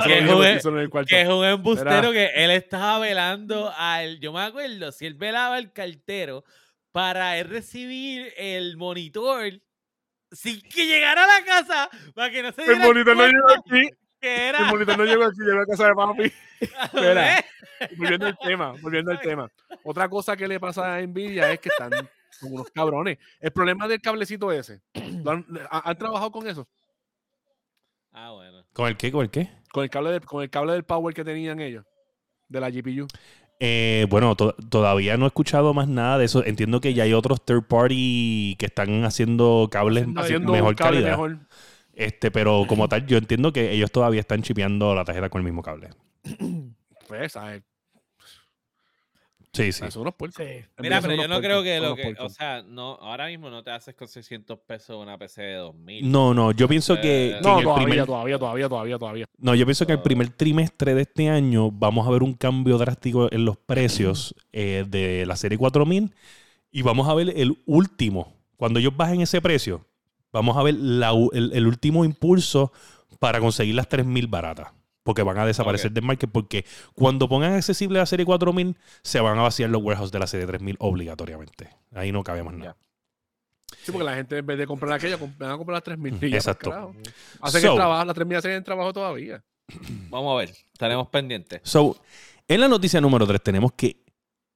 Que 0.05 0.17
el 0.17 1.27
es 1.27 1.27
un 1.29 1.45
embustero 1.45 2.09
Mira. 2.09 2.11
que 2.11 2.31
él 2.43 2.51
estaba 2.51 2.99
velando 2.99 3.71
al. 3.77 4.19
Yo 4.19 4.33
me 4.33 4.41
acuerdo, 4.41 4.91
si 4.91 5.05
él 5.05 5.13
velaba 5.15 5.55
al 5.55 5.71
cartero 5.71 6.43
para 6.91 7.37
él 7.37 7.49
recibir 7.49 8.33
el 8.37 8.77
monitor 8.77 9.51
sin 10.31 10.61
que 10.61 10.85
llegara 10.85 11.23
a 11.23 11.39
la 11.39 11.45
casa 11.45 11.89
para 12.13 12.29
que 12.31 12.41
no 12.43 12.51
se 12.51 12.61
El 12.63 12.67
diera 12.67 12.85
monitor 12.87 13.15
no 13.15 13.27
llegó 13.27 13.49
aquí. 13.51 13.89
que 14.19 14.35
El 14.49 14.55
era. 14.55 14.63
monitor 14.65 14.97
no 14.97 15.05
llegó 15.05 15.23
aquí, 15.25 15.37
llegó 15.45 15.61
a 15.61 15.65
casa 15.65 15.87
de 15.87 15.93
papi. 15.95 16.33
Espera. 16.61 17.45
Volviendo 17.97 18.25
al 18.27 18.37
tema, 18.37 18.73
volviendo 18.81 19.11
al 19.11 19.19
tema. 19.19 19.49
Otra 19.83 20.07
cosa 20.09 20.35
que 20.37 20.47
le 20.47 20.59
pasa 20.59 20.95
a 20.95 21.01
Nvidia 21.01 21.51
es 21.51 21.59
que 21.59 21.69
están 21.69 21.91
como 22.39 22.55
unos 22.55 22.69
cabrones. 22.71 23.17
El 23.39 23.51
problema 23.51 23.87
del 23.87 24.01
cablecito 24.01 24.51
ese, 24.51 24.81
¿lo 25.23 25.31
han, 25.31 25.45
ha- 25.69 25.89
han 25.89 25.97
trabajado 25.97 26.31
con 26.31 26.47
eso? 26.47 26.67
Ah, 28.11 28.31
bueno. 28.31 28.63
¿Con 28.73 28.87
el 28.87 28.97
qué? 28.97 29.11
¿Con 29.11 29.23
el 29.23 29.29
qué? 29.29 29.49
Con 29.71 29.83
el 29.83 29.89
cable, 29.89 30.11
del- 30.11 30.25
con 30.25 30.41
el 30.43 30.49
cable 30.49 30.73
del 30.73 30.83
power 30.83 31.13
que 31.13 31.23
tenían 31.25 31.59
ellos, 31.59 31.85
de 32.47 32.59
la 32.59 32.69
GPU. 32.69 33.07
Eh, 33.59 34.05
bueno, 34.09 34.35
to- 34.35 34.53
todavía 34.69 35.17
no 35.17 35.25
he 35.25 35.27
escuchado 35.27 35.73
más 35.73 35.87
nada 35.87 36.17
de 36.17 36.25
eso. 36.25 36.43
Entiendo 36.45 36.81
que 36.81 36.93
ya 36.93 37.03
hay 37.03 37.13
otros 37.13 37.43
third 37.45 37.63
party 37.67 38.55
que 38.59 38.65
están 38.65 39.03
haciendo 39.05 39.67
cables 39.71 40.05
Haciendo 40.15 40.51
mejor 40.51 40.75
cable 40.75 40.97
calidad. 40.97 41.11
mejor. 41.11 41.39
Este, 41.93 42.31
pero 42.31 42.65
como 42.67 42.89
tal, 42.89 43.05
yo 43.05 43.17
entiendo 43.17 43.53
que 43.53 43.71
ellos 43.71 43.91
todavía 43.91 44.19
están 44.19 44.41
chipeando 44.41 44.93
la 44.93 45.05
tarjeta 45.05 45.29
con 45.29 45.39
el 45.39 45.45
mismo 45.45 45.61
cable. 45.61 45.89
Pues, 47.07 47.31
¿sabes? 47.31 47.63
Sí, 49.55 49.71
sí. 49.71 49.83
Son 49.89 50.01
unos 50.01 50.15
puercos. 50.15 50.43
Sí. 50.45 50.65
Mira, 50.79 51.01
pero 51.01 51.15
yo 51.15 51.27
no 51.27 51.39
creo 51.39 51.63
que 51.63 51.79
lo 51.79 51.95
que. 51.95 52.15
O 52.19 52.29
sea, 52.29 52.61
no, 52.63 52.93
ahora 53.01 53.27
mismo 53.27 53.49
no 53.49 53.63
te 53.63 53.71
haces 53.71 53.95
con 53.95 54.07
600 54.07 54.59
pesos 54.59 55.01
una 55.01 55.17
PC 55.17 55.41
de 55.41 55.55
2000. 55.55 56.11
No, 56.11 56.33
no, 56.33 56.51
yo 56.51 56.67
pienso 56.67 56.99
que, 56.99 57.31
Eh, 57.31 57.35
que 57.37 57.41
No, 57.41 57.57
el 57.59 57.63
todavía, 57.63 57.85
primer, 57.87 58.05
todavía, 58.05 58.37
todavía, 58.39 58.69
todavía, 58.69 58.99
todavía. 58.99 59.25
no, 59.37 59.55
yo 59.55 59.65
pienso 59.65 59.85
que 59.85 59.93
el 59.93 60.01
primer 60.01 60.29
trimestre 60.29 60.93
de 60.93 61.01
este 61.03 61.29
año 61.29 61.71
vamos 61.71 62.05
a 62.07 62.11
ver 62.11 62.21
un 62.23 62.33
cambio 62.33 62.77
drástico 62.77 63.31
en 63.31 63.45
los 63.45 63.57
precios 63.57 64.35
eh, 64.51 64.83
de 64.87 65.25
la 65.25 65.35
serie 65.35 65.57
4000 65.57 66.13
y 66.71 66.81
vamos 66.81 67.07
a 67.07 67.13
ver 67.13 67.33
el 67.35 67.57
último. 67.65 68.33
Cuando 68.57 68.79
ellos 68.79 68.95
bajen 68.95 69.21
ese 69.21 69.41
precio, 69.41 69.85
vamos 70.33 70.57
a 70.57 70.63
ver 70.63 70.75
la 70.75 71.11
el, 71.33 71.51
el 71.53 71.67
último 71.67 72.03
impulso 72.05 72.71
para 73.19 73.39
conseguir 73.39 73.75
las 73.75 73.87
3000 73.87 74.27
baratas. 74.27 74.67
Porque 75.05 75.21
van 75.21 75.37
a 75.37 75.45
desaparecer 75.45 75.91
Ok. 75.91 75.93
del 75.93 76.03
market. 76.03 76.29
Porque 76.31 76.65
cuando 76.95 77.29
pongan 77.29 77.53
accesible 77.53 77.99
la 77.99 78.07
serie 78.07 78.25
4000, 78.25 78.75
se 79.03 79.19
van 79.19 79.37
a 79.37 79.43
vaciar 79.43 79.69
los 79.69 79.83
warehouses 79.83 80.11
de 80.11 80.17
la 80.19 80.25
serie 80.25 80.47
3000 80.47 80.77
obligatoriamente. 80.79 81.69
Ahí 81.93 82.11
no 82.11 82.23
cabe 82.23 82.41
más 82.43 82.55
nada. 82.55 82.75
Sí, 83.83 83.91
porque 83.91 84.03
la 84.05 84.15
gente 84.15 84.37
en 84.39 84.45
vez 84.47 84.57
de 84.57 84.65
comprar 84.65 84.93
aquella, 84.93 85.17
van 85.17 85.51
a 85.51 85.57
comprar 85.57 85.75
las 85.75 85.83
3000. 85.83 86.17
y 86.23 86.29
ya, 86.31 86.37
Exacto. 86.37 86.71
pues, 86.71 86.73
carajo. 86.75 86.95
Hace 87.41 87.57
que 87.59 87.67
So- 87.67 87.71
el 87.73 87.77
trabajo, 87.77 88.03
las 88.05 88.15
3000 88.15 88.37
hacen 88.37 88.51
el 88.53 88.63
trabajo 88.63 88.93
todavía. 88.93 89.43
Vamos 90.09 90.33
a 90.33 90.37
ver. 90.39 90.49
Estaremos 90.73 91.07
pendientes. 91.09 91.61
So, 91.63 91.95
en 92.47 92.61
la 92.61 92.67
noticia 92.67 92.99
número 92.99 93.27
3 93.27 93.43
tenemos 93.43 93.73
que 93.73 94.03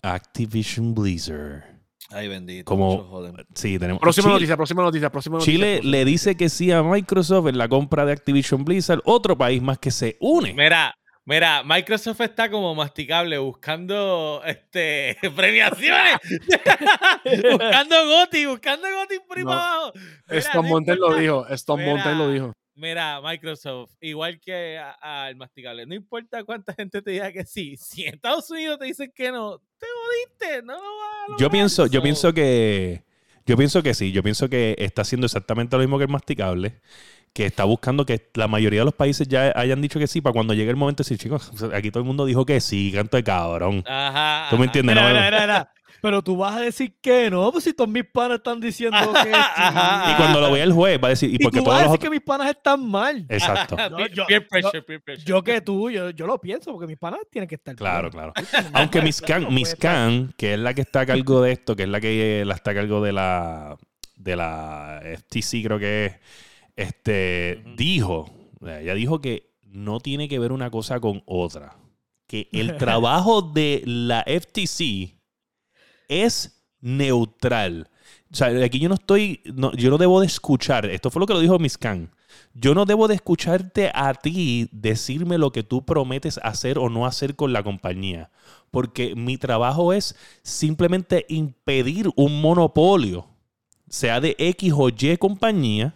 Activision 0.02 0.96
Blizzard. 0.96 1.79
Ay, 2.12 2.28
bendito. 2.28 2.66
Como-. 2.66 3.22
Sí, 3.54 3.78
tenemos. 3.78 4.00
Próxima 4.02 4.26
Chile, 4.26 4.34
noticia, 4.34 4.56
próxima 4.58 4.82
noticia, 4.84 5.10
próxima 5.12 5.34
noticia. 5.38 5.54
Chile 5.54 5.74
próxima 5.76 5.92
le 5.92 6.06
dice 6.06 6.36
que 6.36 6.50
sí 6.50 6.72
a 6.72 6.82
Microsoft 6.84 7.48
en 7.48 7.58
la 7.58 7.68
compra 7.68 8.06
de 8.06 8.14
Activision 8.14 8.66
Blizzard, 8.66 9.02
otro 9.06 9.38
país 9.38 9.62
más 9.62 9.78
que 9.78 9.92
se 9.92 10.18
une. 10.20 10.54
Mira, 10.54 10.96
mira, 11.26 11.62
Microsoft 11.64 12.22
está 12.22 12.50
como 12.50 12.74
masticable 12.74 13.38
buscando 13.38 14.42
este 14.46 15.18
premiaciones. 15.36 16.18
buscando 17.52 17.96
Goti, 18.08 18.46
buscando 18.46 18.88
Goti 18.88 19.16
por 19.28 19.38
ahí 19.38 19.44
No. 19.44 19.52
abajo. 19.52 19.92
Mira, 20.28 20.40
Stone 20.40 20.70
Mountain 20.70 21.00
lo 21.00 21.16
dijo. 21.16 21.48
Stone 21.50 21.86
Mountain 21.86 22.18
lo 22.18 22.32
dijo. 22.32 22.54
Mira, 22.80 23.20
Microsoft, 23.22 23.92
igual 24.00 24.40
que 24.40 24.80
al 25.02 25.36
masticable, 25.36 25.86
no 25.86 25.94
importa 25.94 26.46
cuánta 26.46 26.74
gente 26.74 27.02
te 27.02 27.12
diga 27.12 27.30
que 27.34 27.44
sí, 27.44 27.76
si 27.78 28.06
en 28.06 28.16
Estados 28.16 28.50
Unidos 28.50 28.80
te 28.80 28.86
dicen 28.86 29.12
que 29.14 29.32
no, 29.34 29.60
te 29.78 29.86
jodiste, 30.40 30.62
no 30.64 30.74
lo 30.76 30.80
vas 30.80 31.38
a 31.38 31.38
Yo 31.38 31.50
pienso, 31.50 31.88
yo 31.88 32.00
so- 32.00 32.04
pienso 32.04 32.34
que. 32.34 33.04
Yo 33.46 33.58
pienso 33.58 33.82
que 33.84 33.94
sí, 33.96 34.12
yo 34.12 34.22
pienso 34.24 34.48
que 34.48 34.76
está 34.78 35.02
haciendo 35.02 35.26
exactamente 35.26 35.76
lo 35.76 35.82
mismo 35.82 35.98
que 35.98 36.04
el 36.04 36.10
masticable, 36.10 36.80
que 37.34 37.48
está 37.48 37.64
buscando 37.64 38.06
que 38.06 38.30
la 38.36 38.48
mayoría 38.48 38.82
de 38.82 38.86
los 38.86 38.94
países 38.94 39.28
ya 39.28 39.52
hayan 39.56 39.82
dicho 39.82 40.00
que 40.00 40.08
sí, 40.08 40.22
para 40.22 40.34
cuando 40.34 40.54
llegue 40.54 40.70
el 40.70 40.76
momento 40.78 41.04
de 41.04 41.08
decir, 41.10 41.18
chicos, 41.18 41.52
aquí 41.74 41.90
todo 41.90 42.02
el 42.02 42.08
mundo 42.08 42.26
dijo 42.26 42.46
que 42.46 42.62
sí, 42.62 42.92
canto 42.94 43.18
de 43.18 43.24
cabrón. 43.24 43.84
Ajá. 43.88 44.48
¿Tú 44.52 44.58
me 44.58 44.66
entiendes? 44.66 44.96
Mira, 44.96 45.08
no? 45.08 45.16
mira, 45.16 45.32
mira, 45.32 45.42
mira. 45.48 45.74
Pero 46.02 46.22
tú 46.24 46.38
vas 46.38 46.56
a 46.58 46.62
decir 46.62 46.96
que 47.02 47.30
no, 47.30 47.52
pues 47.52 47.64
si 47.66 47.74
todos 47.74 47.90
mis 47.90 48.06
panas 48.06 48.38
están 48.38 48.60
diciendo 48.60 48.98
que 49.14 49.22
sí. 49.24 49.30
Y 50.12 50.16
cuando 50.16 50.40
lo 50.42 50.52
vea 50.52 50.64
el 50.64 50.72
juez 50.74 51.00
va 51.04 51.08
a 51.08 51.10
decir, 51.10 51.30
y 51.32 51.36
Y 51.36 51.40
porque 51.40 51.60
tú 51.60 51.66
todos 51.66 51.76
vas 51.78 51.82
a 51.82 51.86
los 51.86 51.92
decir 51.94 52.00
que 52.02 52.08
otros. 52.08 52.20
mis 52.20 52.26
panas 52.26 52.50
están 52.50 52.86
mal. 52.90 53.26
Exacto. 53.30 53.76
No, 53.90 54.08
yo- 54.08 54.26
peer 54.26 54.42
yo- 54.44 54.48
pressure, 54.48 54.82
peer 54.84 55.02
pressure. 55.04 55.26
Yo 55.26 55.44
que 55.44 55.62
tú, 55.62 55.90
yo, 55.90 56.10
yo 56.12 56.28
lo 56.28 56.40
pienso, 56.40 56.72
porque 56.72 56.88
mis 56.88 56.98
panas 56.98 57.20
tienen 57.32 57.48
que 57.48 57.56
estar 57.56 57.76
Claro, 57.76 58.10
bien. 58.10 58.32
claro. 58.32 58.34
Aunque 58.74 59.02
Miss 59.02 59.22
Khan, 59.22 59.44
No 59.44 59.52
Miss 59.52 59.76
Khan, 59.76 60.34
que 60.38 60.54
es 60.54 60.60
la 60.60 60.74
que 60.74 60.82
está 60.82 61.02
a 61.02 61.06
cargo 61.06 61.42
de 61.42 61.52
esto, 61.52 61.76
que 61.76 61.84
es 61.84 61.90
la 61.90 62.00
que 62.00 62.42
eh, 62.42 62.46
la 62.46 62.56
está 62.56 62.72
a 62.72 62.76
cargo 62.76 63.02
de 63.02 63.12
la 63.14 63.78
de 64.16 64.36
la 64.36 65.02
FTC, 65.04 65.64
creo 65.64 65.80
que 65.80 66.06
es, 66.08 66.14
este, 66.76 67.64
dijo, 67.76 68.30
ella 68.62 68.94
dijo 68.94 69.22
que 69.22 69.50
no 69.64 70.00
tiene 70.00 70.28
que 70.28 70.40
ver 70.40 70.52
una 70.52 70.70
cosa 70.70 71.00
con 71.00 71.24
otra. 71.26 71.76
Que 72.28 72.48
el 72.52 72.78
trabajo 72.78 73.42
de 73.42 73.82
la 73.86 74.24
FTC 74.28 75.16
es 76.10 76.62
neutral. 76.82 77.90
O 78.32 78.36
sea, 78.36 78.48
aquí 78.64 78.80
yo 78.80 78.90
no 78.90 78.96
estoy, 78.96 79.42
no, 79.54 79.72
yo 79.74 79.90
no 79.90 79.98
debo 79.98 80.20
de 80.20 80.28
escuchar, 80.28 80.86
esto 80.86 81.10
fue 81.10 81.20
lo 81.20 81.26
que 81.26 81.34
lo 81.34 81.40
dijo 81.40 81.58
Miss 81.58 81.78
Khan, 81.78 82.12
yo 82.54 82.76
no 82.76 82.86
debo 82.86 83.08
de 83.08 83.16
escucharte 83.16 83.92
a 83.94 84.14
ti 84.14 84.70
decirme 84.72 85.38
lo 85.38 85.52
que 85.52 85.64
tú 85.64 85.84
prometes 85.84 86.40
hacer 86.44 86.78
o 86.78 86.90
no 86.90 87.06
hacer 87.06 87.36
con 87.36 87.54
la 87.54 87.64
compañía, 87.64 88.30
porque 88.72 89.16
mi 89.16 89.38
trabajo 89.38 89.94
es 89.94 90.16
simplemente 90.44 91.26
impedir 91.30 92.10
un 92.16 92.42
monopolio, 92.42 93.28
sea 93.88 94.22
de 94.22 94.36
X 94.38 94.74
o 94.76 94.90
Y 94.90 95.18
compañía, 95.18 95.96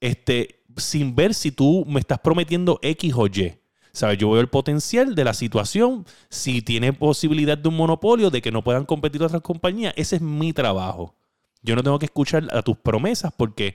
este, 0.00 0.64
sin 0.76 1.14
ver 1.14 1.34
si 1.34 1.52
tú 1.52 1.84
me 1.86 2.00
estás 2.00 2.18
prometiendo 2.18 2.78
X 2.82 3.12
o 3.16 3.26
Y. 3.26 3.57
¿Sabes? 3.98 4.16
Yo 4.16 4.30
veo 4.30 4.40
el 4.40 4.48
potencial 4.48 5.16
de 5.16 5.24
la 5.24 5.34
situación, 5.34 6.06
si 6.30 6.62
tiene 6.62 6.92
posibilidad 6.92 7.58
de 7.58 7.68
un 7.68 7.76
monopolio, 7.76 8.30
de 8.30 8.40
que 8.40 8.52
no 8.52 8.62
puedan 8.62 8.84
competir 8.84 9.20
otras 9.24 9.42
compañías, 9.42 9.92
ese 9.96 10.14
es 10.16 10.22
mi 10.22 10.52
trabajo. 10.52 11.16
Yo 11.62 11.74
no 11.74 11.82
tengo 11.82 11.98
que 11.98 12.06
escuchar 12.06 12.46
a 12.52 12.62
tus 12.62 12.76
promesas 12.76 13.32
porque 13.36 13.74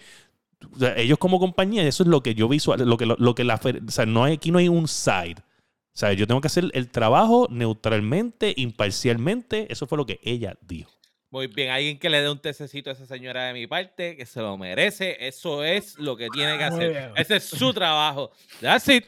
o 0.74 0.80
sea, 0.80 0.96
ellos 0.96 1.18
como 1.18 1.42
compañía, 1.42 1.86
eso 1.86 2.04
es 2.04 2.08
lo 2.08 2.24
que 2.24 2.36
yo 2.36 2.48
visual, 2.48 2.88
lo 2.88 2.96
que, 2.96 3.06
lo, 3.06 3.18
lo 3.20 3.36
que 3.36 3.44
la, 3.44 3.56
o 3.56 3.92
sea, 3.92 4.06
no 4.06 4.24
hay, 4.24 4.36
aquí 4.36 4.50
no 4.50 4.60
hay 4.60 4.70
un 4.70 4.88
side. 4.88 5.36
O 5.40 5.98
sea, 5.98 6.14
yo 6.14 6.26
tengo 6.26 6.40
que 6.40 6.48
hacer 6.48 6.72
el 6.74 6.90
trabajo 6.90 7.50
neutralmente, 7.52 8.54
imparcialmente. 8.56 9.68
Eso 9.74 9.88
fue 9.88 9.98
lo 9.98 10.06
que 10.06 10.22
ella 10.24 10.56
dijo. 10.62 10.90
Muy 11.32 11.48
bien, 11.48 11.70
alguien 11.70 12.00
que 12.00 12.10
le 12.10 12.22
dé 12.22 12.30
un 12.30 12.40
tececito 12.40 12.90
a 12.90 12.94
esa 12.94 13.06
señora 13.08 13.48
de 13.48 13.54
mi 13.54 13.68
parte, 13.68 14.16
que 14.16 14.26
se 14.26 14.40
lo 14.40 14.58
merece. 14.58 15.18
Eso 15.28 15.66
es 15.66 16.00
lo 16.00 16.16
que 16.16 16.30
tiene 16.30 16.58
que 16.58 16.70
Muy 16.70 16.86
hacer. 16.86 17.12
Ese 17.18 17.36
es 17.36 17.44
su 17.44 17.74
trabajo. 17.74 18.32
That's 18.62 18.88
it. 18.88 19.04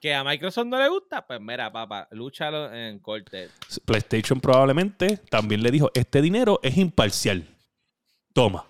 Que 0.00 0.14
a 0.14 0.22
Microsoft 0.22 0.66
no 0.66 0.78
le 0.78 0.88
gusta, 0.88 1.26
pues 1.26 1.40
mira, 1.40 1.72
papá, 1.72 2.06
lúchalo 2.12 2.72
en 2.72 3.00
corte. 3.00 3.48
PlayStation 3.84 4.40
probablemente 4.40 5.16
también 5.28 5.62
le 5.62 5.70
dijo, 5.72 5.90
este 5.92 6.22
dinero 6.22 6.60
es 6.62 6.76
imparcial. 6.76 7.44
Toma. 8.32 8.64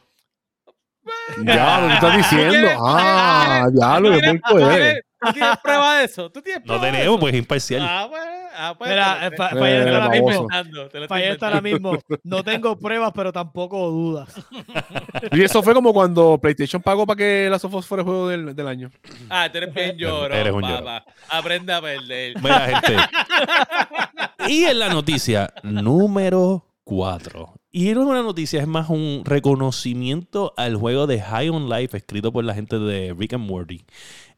Ya, 1.44 1.80
lo 1.80 1.88
que 1.88 1.94
estás 1.94 2.16
diciendo. 2.16 2.46
¿Tú 2.48 2.50
tienes- 2.60 2.78
Ah, 2.80 3.66
ya 3.74 4.00
lo 4.00 4.08
¿Tú 4.08 4.20
que 4.20 4.26
es. 4.90 5.00
Tienes- 5.20 5.32
¿Tú 5.32 5.32
tienes 5.32 5.56
prueba 5.62 5.98
de 5.98 6.04
eso? 6.04 6.30
¿Tú 6.30 6.42
tienes 6.42 6.60
No 6.62 6.66
prueba 6.66 6.84
de 6.86 6.90
tenemos, 6.92 7.14
eso? 7.14 7.20
pues 7.20 7.34
es 7.34 7.38
imparcial. 7.38 7.82
Ah, 7.84 8.06
pues, 8.08 8.22
ah, 8.56 8.74
pues, 8.78 8.90
Mira, 8.90 9.24
eh, 9.24 9.28
está 9.30 9.46
ahora 9.48 10.08
mismo. 10.10 10.46
está 11.14 11.46
ahora 11.48 11.60
mismo. 11.60 11.98
No 12.24 12.42
tengo 12.44 12.78
pruebas, 12.78 13.12
pero 13.14 13.32
tampoco 13.32 13.88
dudas. 13.90 14.34
Y 15.32 15.42
eso 15.42 15.62
fue 15.62 15.74
como 15.74 15.92
cuando 15.92 16.38
PlayStation 16.38 16.80
pagó 16.80 17.06
para 17.06 17.16
que 17.18 17.48
la 17.50 17.58
Sofos 17.58 17.86
fuera 17.86 18.02
el 18.02 18.06
juego 18.06 18.28
del, 18.28 18.54
del 18.54 18.68
año. 18.68 18.90
Ah, 19.28 19.48
tú 19.50 19.58
eres 19.58 19.74
bien 19.74 19.96
llorón, 19.96 20.32
Eres 20.38 20.52
un 20.52 20.62
papá. 20.62 21.04
Aprende 21.28 21.72
a 21.72 21.80
perder. 21.80 22.34
Mira, 22.40 22.60
gente. 22.80 22.96
y 24.48 24.64
en 24.64 24.78
la 24.78 24.88
noticia 24.88 25.52
número 25.62 26.64
4. 26.84 27.54
y 27.72 27.92
no 27.92 28.02
es 28.02 28.06
una 28.08 28.22
noticia, 28.22 28.60
es 28.60 28.66
más 28.66 28.88
un 28.88 29.22
reconocimiento 29.24 30.54
al 30.56 30.76
juego 30.76 31.06
de 31.06 31.20
High 31.20 31.50
on 31.50 31.68
Life 31.68 31.96
escrito 31.96 32.32
por 32.32 32.44
la 32.44 32.54
gente 32.54 32.78
de 32.78 33.14
Rick 33.18 33.34
and 33.34 33.44
Morty. 33.48 33.84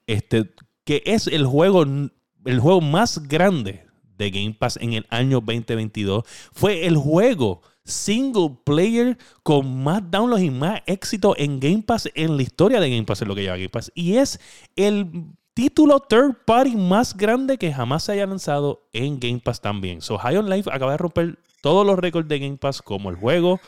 Este, 0.07 0.51
que 0.91 1.05
es 1.07 1.28
el 1.28 1.47
juego, 1.47 1.84
el 1.84 2.59
juego 2.59 2.80
más 2.80 3.28
grande 3.28 3.86
de 4.18 4.28
Game 4.32 4.57
Pass 4.59 4.76
en 4.76 4.95
el 4.95 5.07
año 5.09 5.41
2022. 5.41 6.24
Fue 6.53 6.84
el 6.84 6.97
juego 6.97 7.62
single 7.84 8.57
player 8.64 9.16
con 9.45 9.84
más 9.84 10.03
downloads 10.11 10.43
y 10.43 10.51
más 10.51 10.82
éxito 10.86 11.36
en 11.38 11.61
Game 11.61 11.84
Pass 11.86 12.09
en 12.12 12.36
la 12.36 12.43
historia 12.43 12.80
de 12.80 12.91
Game 12.91 13.05
Pass, 13.05 13.22
en 13.22 13.28
lo 13.28 13.36
que 13.36 13.43
lleva 13.43 13.55
Game 13.55 13.68
Pass. 13.68 13.93
Y 13.95 14.16
es 14.16 14.41
el 14.74 15.26
título 15.55 16.01
third 16.01 16.45
party 16.45 16.74
más 16.74 17.16
grande 17.16 17.57
que 17.57 17.72
jamás 17.72 18.03
se 18.03 18.11
haya 18.11 18.26
lanzado 18.26 18.88
en 18.93 19.20
Game 19.20 19.38
Pass 19.38 19.61
también. 19.61 20.01
So 20.01 20.18
High 20.18 20.38
on 20.38 20.51
Life 20.51 20.68
acaba 20.72 20.91
de 20.91 20.99
romper 20.99 21.38
todos 21.61 21.86
los 21.86 22.01
récords 22.01 22.26
de 22.26 22.41
Game 22.41 22.57
Pass 22.57 22.82
como 22.82 23.11
el 23.11 23.14
juego 23.14 23.61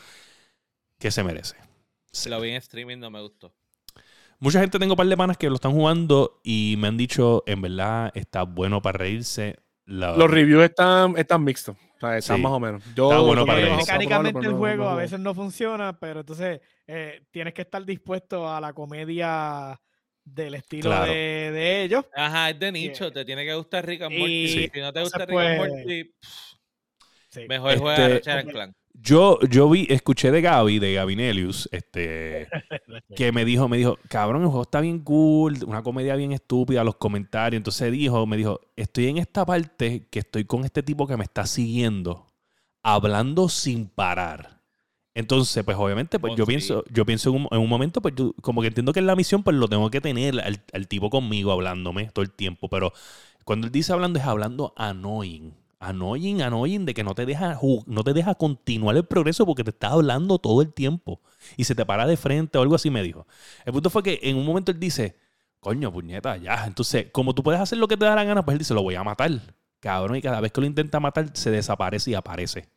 que 0.99 1.09
se 1.09 1.23
merece. 1.23 1.55
Si 2.11 2.27
lo 2.27 2.41
vi 2.41 2.49
en 2.49 2.57
streaming, 2.57 2.97
no 2.97 3.09
me 3.09 3.21
gustó. 3.21 3.53
Mucha 4.39 4.59
gente 4.59 4.77
tengo 4.79 4.93
un 4.93 4.97
par 4.97 5.07
de 5.07 5.17
panas 5.17 5.37
que 5.37 5.47
lo 5.49 5.55
están 5.55 5.71
jugando 5.71 6.39
y 6.43 6.75
me 6.77 6.87
han 6.89 6.97
dicho, 6.97 7.43
en 7.47 7.61
verdad, 7.61 8.11
está 8.13 8.43
bueno 8.43 8.81
para 8.81 8.97
reírse. 8.99 9.57
La- 9.85 10.15
Los 10.15 10.29
reviews 10.29 10.63
están, 10.63 11.17
están 11.17 11.43
mixtos. 11.43 11.75
O 11.77 11.99
sea, 11.99 12.17
están 12.17 12.37
Sí. 12.37 12.41
más 12.43 12.51
o 12.51 12.59
menos. 12.59 12.83
Yo 12.95 13.09
Está 13.11 13.21
bueno 13.21 13.45
para 13.45 13.59
reírse. 13.59 13.73
a 13.73 13.77
Mecánicamente 13.77 14.45
el 14.47 14.53
juego 14.53 14.89
a 14.89 14.95
veces 14.95 15.19
no 15.19 15.33
funciona, 15.33 15.97
pero 15.97 16.21
entonces 16.21 16.59
eh, 16.87 17.23
tienes 17.31 17.53
que 17.53 17.61
estar 17.61 17.83
dispuesto 17.85 18.49
a 18.49 18.59
la 18.59 18.73
comedia 18.73 19.79
del 20.25 20.55
estilo 20.55 20.89
Claro. 20.89 21.05
de, 21.11 21.51
de 21.51 21.83
ellos. 21.83 22.05
Ajá, 22.15 22.49
es 22.49 22.59
de 22.59 22.71
nicho, 22.73 23.11
te 23.11 23.23
tiene 23.25 23.45
que 23.45 23.53
gustar 23.55 23.85
Rick 23.85 24.01
and 24.03 24.17
Morty. 24.17 24.33
Y- 24.33 24.69
Si 24.73 24.79
no 24.81 24.91
te 24.93 25.01
gusta 25.01 25.25
Rick 25.25 25.37
and 25.37 25.57
pues, 25.57 25.69
Morty, 25.71 26.13
Sí. 27.29 27.45
mejor 27.47 27.77
juega 27.77 27.93
Este- 27.95 28.13
Ratchet 28.13 28.33
and 28.45 28.51
Clank. 28.51 28.75
Yo, 28.93 29.39
yo 29.49 29.69
vi, 29.69 29.87
escuché 29.89 30.31
de 30.31 30.41
Gaby, 30.41 30.79
de 30.79 30.93
Gabinelius, 30.93 31.67
este, 31.71 32.53
que 33.13 33.31
me 33.31 33.45
dijo, 33.45 33.67
me 33.69 33.77
dijo, 33.77 33.99
cabrón, 34.09 34.43
el 34.43 34.47
juego 34.49 34.63
está 34.63 34.81
bien 34.81 34.99
cool, 34.99 35.57
una 35.65 35.83
comedia 35.83 36.15
bien 36.15 36.31
estúpida, 36.31 36.83
los 36.83 36.95
comentarios. 36.97 37.59
Entonces 37.59 37.91
dijo, 37.91 38.25
me 38.27 38.37
dijo, 38.37 38.61
estoy 38.75 39.07
en 39.07 39.17
esta 39.17 39.45
parte 39.45 40.07
que 40.09 40.19
estoy 40.19 40.45
con 40.45 40.65
este 40.65 40.83
tipo 40.83 41.07
que 41.07 41.17
me 41.17 41.23
está 41.25 41.45
siguiendo, 41.45 42.27
hablando 42.83 43.49
sin 43.49 43.87
parar. 43.87 44.61
Entonces, 45.15 45.63
pues 45.63 45.77
obviamente, 45.77 46.19
pues 46.19 46.33
Oh, 46.33 46.35
yo 46.35 46.45
sí. 46.45 46.47
pienso, 46.47 46.83
yo 46.91 47.05
pienso 47.05 47.29
en 47.31 47.37
un, 47.37 47.47
en 47.51 47.59
un 47.59 47.69
momento, 47.69 48.01
pues 48.01 48.15
yo 48.15 48.33
como 48.41 48.61
que 48.61 48.67
entiendo 48.69 48.93
que 48.93 48.99
en 48.99 49.07
la 49.07 49.15
misión, 49.15 49.43
pues 49.43 49.57
lo 49.57 49.67
tengo 49.69 49.89
que 49.91 50.01
tener 50.01 50.39
al, 50.41 50.63
al 50.73 50.87
tipo 50.87 51.09
conmigo 51.09 51.51
hablándome 51.51 52.07
todo 52.13 52.23
el 52.23 52.31
tiempo. 52.31 52.69
Pero 52.69 52.93
cuando 53.45 53.67
él 53.67 53.73
dice 53.73 53.93
hablando, 53.93 54.19
es 54.19 54.25
hablando 54.25 54.73
annoying. 54.77 55.53
Annoying, 55.83 56.41
annoying, 56.41 56.85
de 56.85 56.93
que 56.93 57.03
no 57.03 57.13
te 57.13 57.25
deja 57.25 57.59
no 57.85 58.03
te 58.03 58.13
deja 58.13 58.35
continuar 58.35 58.95
el 58.95 59.05
progreso 59.05 59.45
porque 59.45 59.63
te 59.63 59.71
está 59.71 59.89
hablando 59.89 60.39
todo 60.39 60.61
el 60.61 60.73
tiempo. 60.73 61.21
Y 61.57 61.65
se 61.65 61.75
te 61.75 61.85
para 61.85 62.07
de 62.07 62.17
frente 62.17 62.57
o 62.57 62.61
algo 62.61 62.75
así, 62.75 62.89
me 62.89 63.03
dijo. 63.03 63.27
El 63.65 63.73
punto 63.73 63.89
fue 63.89 64.03
que 64.03 64.19
en 64.23 64.37
un 64.37 64.45
momento 64.45 64.71
él 64.71 64.79
dice, 64.79 65.17
coño, 65.59 65.91
puñeta, 65.91 66.37
ya. 66.37 66.65
Entonces, 66.65 67.07
como 67.11 67.33
tú 67.35 67.43
puedes 67.43 67.59
hacer 67.59 67.77
lo 67.77 67.87
que 67.87 67.97
te 67.97 68.05
da 68.05 68.15
la 68.15 68.23
gana, 68.23 68.45
pues 68.45 68.55
él 68.55 68.59
dice, 68.59 68.73
lo 68.73 68.83
voy 68.83 68.95
a 68.95 69.03
matar. 69.03 69.31
Cabrón, 69.79 70.17
y 70.17 70.21
cada 70.21 70.39
vez 70.39 70.51
que 70.51 70.61
lo 70.61 70.67
intenta 70.67 70.99
matar, 70.99 71.31
se 71.33 71.51
desaparece 71.51 72.11
y 72.11 72.13
aparece. 72.13 72.69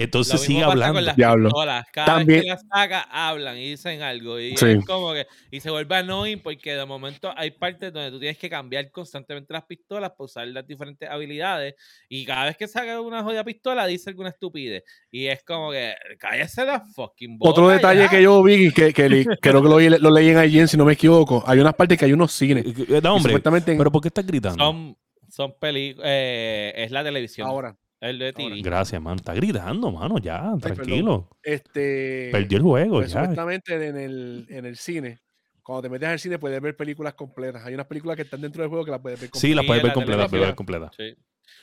Lo 0.00 0.04
Entonces 0.04 0.32
mismo 0.34 0.46
sigue 0.46 0.60
pasa 0.60 0.72
hablando. 0.72 0.94
Con 0.94 1.04
las 1.04 1.16
Diablo. 1.16 1.50
Cada 1.92 2.06
También- 2.06 2.26
vez 2.26 2.42
que 2.44 2.48
las 2.48 2.62
saca, 2.72 3.00
hablan 3.10 3.56
y 3.58 3.70
dicen 3.70 4.00
algo. 4.02 4.40
Y 4.40 4.56
Sí. 4.56 4.66
es 4.66 4.84
como 4.86 5.12
que. 5.12 5.26
Y 5.50 5.60
se 5.60 5.70
vuelve 5.70 5.94
annoying 5.96 6.40
porque 6.40 6.74
de 6.74 6.84
momento 6.86 7.32
hay 7.36 7.50
partes 7.50 7.92
donde 7.92 8.10
tú 8.10 8.18
tienes 8.18 8.38
que 8.38 8.48
cambiar 8.48 8.90
constantemente 8.90 9.52
las 9.52 9.64
pistolas 9.64 10.10
para 10.10 10.24
usar 10.24 10.48
las 10.48 10.66
diferentes 10.66 11.08
habilidades. 11.08 11.74
Y 12.08 12.24
cada 12.24 12.46
vez 12.46 12.56
que 12.56 12.66
saca 12.66 13.00
una 13.00 13.22
jodida 13.22 13.44
pistola, 13.44 13.86
dice 13.86 14.08
alguna 14.10 14.30
estupidez. 14.30 14.84
Y 15.10 15.26
es 15.26 15.42
como 15.44 15.70
que. 15.70 15.94
Cállese 16.18 16.64
la 16.64 16.80
fucking 16.80 17.38
boca. 17.38 17.50
Otro 17.50 17.68
detalle 17.68 18.00
ya". 18.04 18.08
que 18.08 18.22
yo 18.22 18.42
vi, 18.42 18.72
que, 18.72 18.92
que 18.94 19.08
le- 19.08 19.24
creo 19.40 19.62
que 19.62 19.68
lo, 19.90 19.98
lo 19.98 20.10
leí 20.10 20.28
en 20.30 20.42
IGN, 20.44 20.66
si 20.68 20.76
no 20.76 20.84
me 20.86 20.94
equivoco, 20.94 21.44
hay 21.46 21.58
unas 21.58 21.74
partes 21.74 21.98
que 21.98 22.06
hay 22.06 22.12
unos 22.12 22.32
cines. 22.32 22.64
Eh, 22.66 23.00
No, 23.02 23.16
hombre, 23.16 23.38
pero 23.40 23.92
¿por 23.92 24.00
qué 24.00 24.08
estás 24.08 24.26
gritando? 24.26 24.64
Son, 24.64 24.96
son 25.28 25.54
películas. 25.60 26.08
es 26.08 26.90
la 26.90 27.04
televisión. 27.04 27.46
ahora, 27.46 27.76
Es 28.00 28.18
de 28.18 28.32
TV. 28.32 28.62
Gracias, 28.62 29.00
mano. 29.00 29.16
Está 29.16 29.34
gritando, 29.34 29.90
mano. 29.90 30.18
Ya, 30.18 30.52
tranquilo. 30.60 31.28
este, 31.42 32.30
Perdió 32.32 32.58
el 32.58 32.64
juego, 32.64 32.96
pues, 33.00 33.12
ya. 33.12 33.20
supuestamente 33.20 33.74
en 33.88 33.96
el, 33.96 34.46
en 34.48 34.64
el 34.66 34.76
cine, 34.76 35.20
cuando 35.62 35.82
te 35.82 35.88
metes 35.90 36.08
al 36.08 36.18
cine 36.18 36.38
puedes 36.38 36.60
ver 36.60 36.76
películas 36.76 37.14
completas. 37.14 37.64
Hay 37.64 37.74
unas 37.74 37.86
películas 37.86 38.16
que 38.16 38.22
están 38.22 38.40
dentro 38.40 38.62
del 38.62 38.70
juego 38.70 38.84
que 38.84 38.90
las 38.90 39.00
puedes 39.00 39.20
ver 39.20 39.30
Sí, 39.34 39.54
la 39.54 39.62
Sí, 39.62 39.66
puedes 39.66 39.80
en 39.82 39.86
ver 39.86 39.90
la 39.90 39.94
completa, 39.94 40.22
la 40.22 40.28
puedes 40.28 40.46
ver 40.46 40.54
televisión. 40.54 40.56
completa. 40.56 40.90
Sí. 40.96 41.14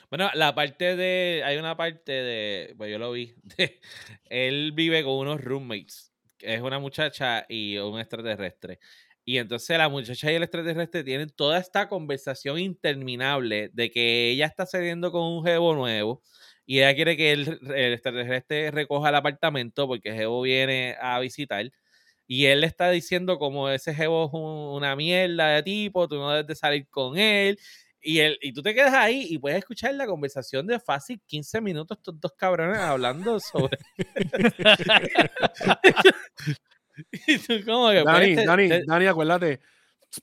Bueno, 0.09 0.29
la 0.35 0.53
parte 0.53 0.95
de. 0.95 1.41
Hay 1.45 1.57
una 1.57 1.75
parte 1.75 2.11
de. 2.11 2.73
Pues 2.77 2.91
yo 2.91 2.99
lo 2.99 3.11
vi. 3.11 3.33
de- 3.57 3.79
él 4.29 4.73
vive 4.73 5.03
con 5.03 5.13
unos 5.15 5.41
roommates. 5.43 6.13
que 6.37 6.53
es 6.53 6.61
una 6.61 6.77
muchacha 6.77 7.45
y 7.49 7.77
un 7.77 7.99
extraterrestre. 7.99 8.77
Y 9.29 9.39
entonces 9.39 9.77
la 9.77 9.89
muchacha 9.89 10.31
y 10.31 10.35
el 10.35 10.43
extraterrestre 10.43 11.03
tienen 11.03 11.29
toda 11.29 11.57
esta 11.59 11.89
conversación 11.89 12.59
interminable 12.59 13.69
de 13.73 13.91
que 13.91 14.29
ella 14.29 14.45
está 14.45 14.65
saliendo 14.65 15.11
con 15.11 15.21
un 15.23 15.43
jevo 15.45 15.75
nuevo 15.75 16.23
y 16.65 16.77
ella 16.79 16.95
quiere 16.95 17.17
que 17.17 17.33
el, 17.33 17.59
el 17.75 17.93
extraterrestre 17.93 18.71
recoja 18.71 19.09
el 19.09 19.15
apartamento 19.15 19.85
porque 19.87 20.09
el 20.09 20.15
jevo 20.15 20.41
viene 20.43 20.95
a 21.01 21.19
visitar. 21.19 21.69
Y 22.27 22.45
él 22.45 22.61
le 22.61 22.67
está 22.67 22.89
diciendo 22.91 23.37
como 23.39 23.69
ese 23.69 23.93
jevo 23.95 24.27
es 24.27 24.33
un- 24.33 24.75
una 24.77 24.95
mierda 24.95 25.49
de 25.55 25.63
tipo, 25.63 26.07
tú 26.07 26.15
no 26.17 26.31
debes 26.31 26.47
de 26.47 26.55
salir 26.55 26.87
con 26.89 27.17
él. 27.17 27.59
Y, 28.01 28.19
él, 28.19 28.37
y 28.41 28.53
tú 28.53 28.61
te 28.61 28.73
quedas 28.75 28.93
ahí 28.93 29.27
y 29.29 29.37
puedes 29.39 29.57
escuchar 29.59 29.93
la 29.95 30.05
conversación 30.07 30.67
de 30.67 30.79
fácil 30.79 31.21
15 31.27 31.59
minutos, 31.61 31.97
estos 31.97 32.19
dos 32.21 32.33
cabrones 32.37 32.77
hablando 32.79 33.39
sobre. 33.41 33.77
y 37.27 37.37
tú 37.39 37.53
como 37.65 37.89
que. 37.89 38.03
Dani, 38.03 38.33
pues, 38.33 38.45
Dani, 38.45 38.69
te- 38.69 38.83
Dani, 38.85 39.05
acuérdate. 39.07 39.59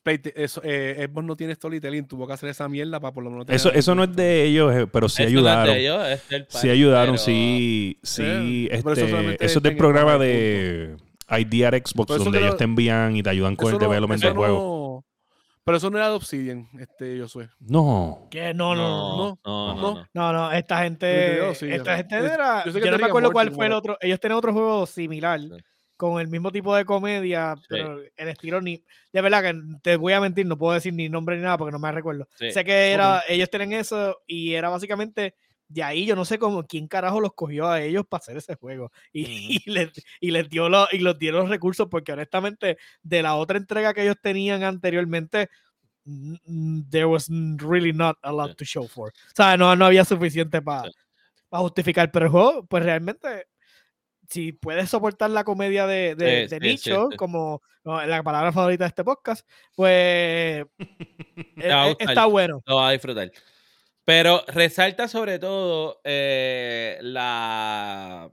Play- 0.03 0.21
Eso, 0.35 0.63
eh, 0.65 1.07
Xbox 1.09 1.27
no 1.27 1.37
tiene 1.37 1.55
storytelling, 1.55 2.09
tuvo 2.09 2.27
que 2.27 2.33
hacer 2.33 2.49
esa 2.49 2.69
mierda 2.69 2.99
para 2.99 3.13
por 3.13 3.23
lo 3.23 3.31
menos 3.31 3.45
tener 3.47 3.57
Eso, 3.57 3.71
eso 3.71 3.95
no 3.95 4.05
es 4.05 4.17
de 4.17 4.45
ellos, 4.45 4.75
eh, 4.75 4.87
pero 4.91 5.09
sí 5.11 5.23
eso 5.23 5.33
no 5.35 5.39
es 5.41 5.45
de 5.45 5.51
ayudaron. 5.51 5.77
ellos, 5.77 6.09
es 6.09 6.29
del 6.31 6.47
Sí 6.49 6.71
ayudaron, 6.71 7.15
pero- 7.15 7.25
sí, 7.25 7.99
sí. 8.03 8.23
Eh, 8.71 8.77
eso 8.79 8.91
este, 8.93 9.45
eso 9.45 9.59
es 9.59 9.63
del 9.63 9.77
programa 9.77 10.17
de 10.19 10.97
IDR 11.29 11.83
Xbox, 11.87 12.17
donde 12.19 12.39
ellos 12.39 12.53
lo- 12.53 12.57
te 12.57 12.65
envían 12.65 13.15
y 13.15 13.23
te 13.23 13.29
ayudan 13.31 13.57
con 13.57 13.69
el 13.69 13.73
no- 13.75 13.79
development 13.79 14.23
del 14.23 14.33
juego. 14.35 14.59
no- 14.59 15.05
pero 15.65 15.77
eso 15.79 15.89
no 15.91 15.97
era 15.99 16.09
de 16.09 16.15
Obsidian, 16.15 16.69
este 16.79 17.21
Josué. 17.21 17.49
No. 17.61 18.27
Que 18.31 18.53
no, 18.55 18.75
no, 18.75 18.83
no. 18.89 19.17
No, 19.17 19.39
no, 19.45 19.75
no. 19.75 19.81
no. 19.81 19.95
no. 19.95 20.07
No, 20.13 20.33
no, 20.33 20.53
esta 20.53 20.77
Yo 20.79 20.83
gente, 20.85 21.07
creo, 21.37 21.55
sí, 21.55 21.71
esta 21.71 21.97
gente 21.99 22.17
era, 22.17 22.65
yo 22.65 22.67
yo, 22.67 22.73
sé 22.73 22.81
que 22.81 22.91
no 22.91 22.99
me 22.99 23.05
acuerdo 23.05 23.29
Morty, 23.29 23.33
cuál 23.33 23.53
fue 23.53 23.67
el 23.67 23.73
otro, 23.73 23.97
ellos 24.01 24.19
tienen 24.21 24.37
otro 24.39 24.53
juego 24.53 24.87
similar, 24.87 25.41
Sí. 25.41 25.49
Con 25.97 26.21
el 26.21 26.29
mismo 26.29 26.51
tipo 26.51 26.75
de 26.75 26.85
comedia, 26.85 27.55
pero 27.69 28.01
el 28.17 28.29
estilo 28.29 28.61
ni, 28.61 28.83
de 29.13 29.21
verdad 29.21 29.43
que 29.43 29.61
te 29.83 29.97
voy 29.97 30.13
a 30.13 30.21
mentir, 30.21 30.45
no 30.47 30.59
puedo 30.59 30.75
decir 30.75 30.93
ni 30.93 31.09
nombre 31.09 31.37
ni 31.37 31.43
nada 31.43 31.57
porque 31.57 31.73
no 31.73 31.79
me 31.79 31.93
recuerdo. 31.93 32.29
Sí. 32.35 32.51
Sé 32.51 32.65
que 32.65 32.91
era, 32.93 33.23
ellos 33.29 33.49
tienen 33.51 33.73
eso 33.73 34.21
y 34.27 34.55
era 34.55 34.69
básicamente, 34.69 35.35
de 35.69 35.83
ahí 35.83 36.05
yo 36.05 36.17
no 36.17 36.25
sé 36.25 36.39
cómo, 36.39 36.65
quién 36.67 36.89
carajo 36.89 37.21
los 37.21 37.33
cogió 37.35 37.69
a 37.69 37.81
ellos 37.81 38.05
para 38.09 38.19
hacer 38.21 38.37
ese 38.37 38.55
juego 38.57 38.91
y, 39.13 39.23
y 39.67 39.71
les, 39.71 39.91
y 40.21 40.31
les 40.31 40.49
dio 40.49 40.69
los, 40.69 40.93
y 40.93 40.99
los 40.99 41.19
dieron 41.19 41.43
los 41.43 41.51
recursos 41.51 41.87
porque 41.89 42.13
honestamente 42.13 42.77
de 43.03 43.23
la 43.23 43.37
otra 43.37 43.57
entrega 43.59 43.95
que 43.95 44.03
ellos 44.03 44.17
tenían 44.21 44.63
anteriormente, 44.65 45.49
there 46.91 47.07
was 47.07 47.29
really 47.59 47.93
not 47.93 48.19
a 48.23 48.33
lot 48.33 48.51
Sí. 48.51 48.57
to 48.57 48.65
show 48.65 48.89
for. 48.89 49.09
O 49.11 49.35
sea, 49.35 49.57
no, 49.57 49.75
no 49.75 49.87
había 49.87 50.05
suficiente 50.05 50.61
para 50.61 50.91
Sí. 50.91 50.97
justificar, 51.51 52.11
pero 52.11 52.27
el 52.27 52.33
juego, 52.33 52.67
pues 52.67 52.83
realmente, 52.85 53.47
si 54.29 54.53
puedes 54.53 54.91
soportar 54.91 55.31
la 55.31 55.45
comedia 55.45 55.87
de, 55.87 56.15
de, 56.15 56.49
Sí, 56.49 56.49
de 56.49 56.61
sí, 56.61 56.79
sí, 56.83 56.91
nicho, 56.91 57.09
sí. 57.11 57.17
como 57.17 57.63
no, 57.85 58.05
la 58.07 58.23
palabra 58.23 58.53
favorita 58.53 58.85
de 58.85 58.89
este 58.89 59.05
podcast, 59.05 59.47
pues 59.77 59.91
eh, 59.93 60.65
eh, 61.61 61.95
gustar. 61.97 61.97
está 61.99 62.27
bueno. 62.27 62.63
Lo 62.67 62.77
vas 62.77 62.89
a 62.91 62.93
disfrutar. 62.93 63.31
Pero 64.05 64.45
resalta 64.49 65.09
sobre 65.09 65.39
todo 65.39 66.01
eh, 66.05 66.99
la. 67.03 68.31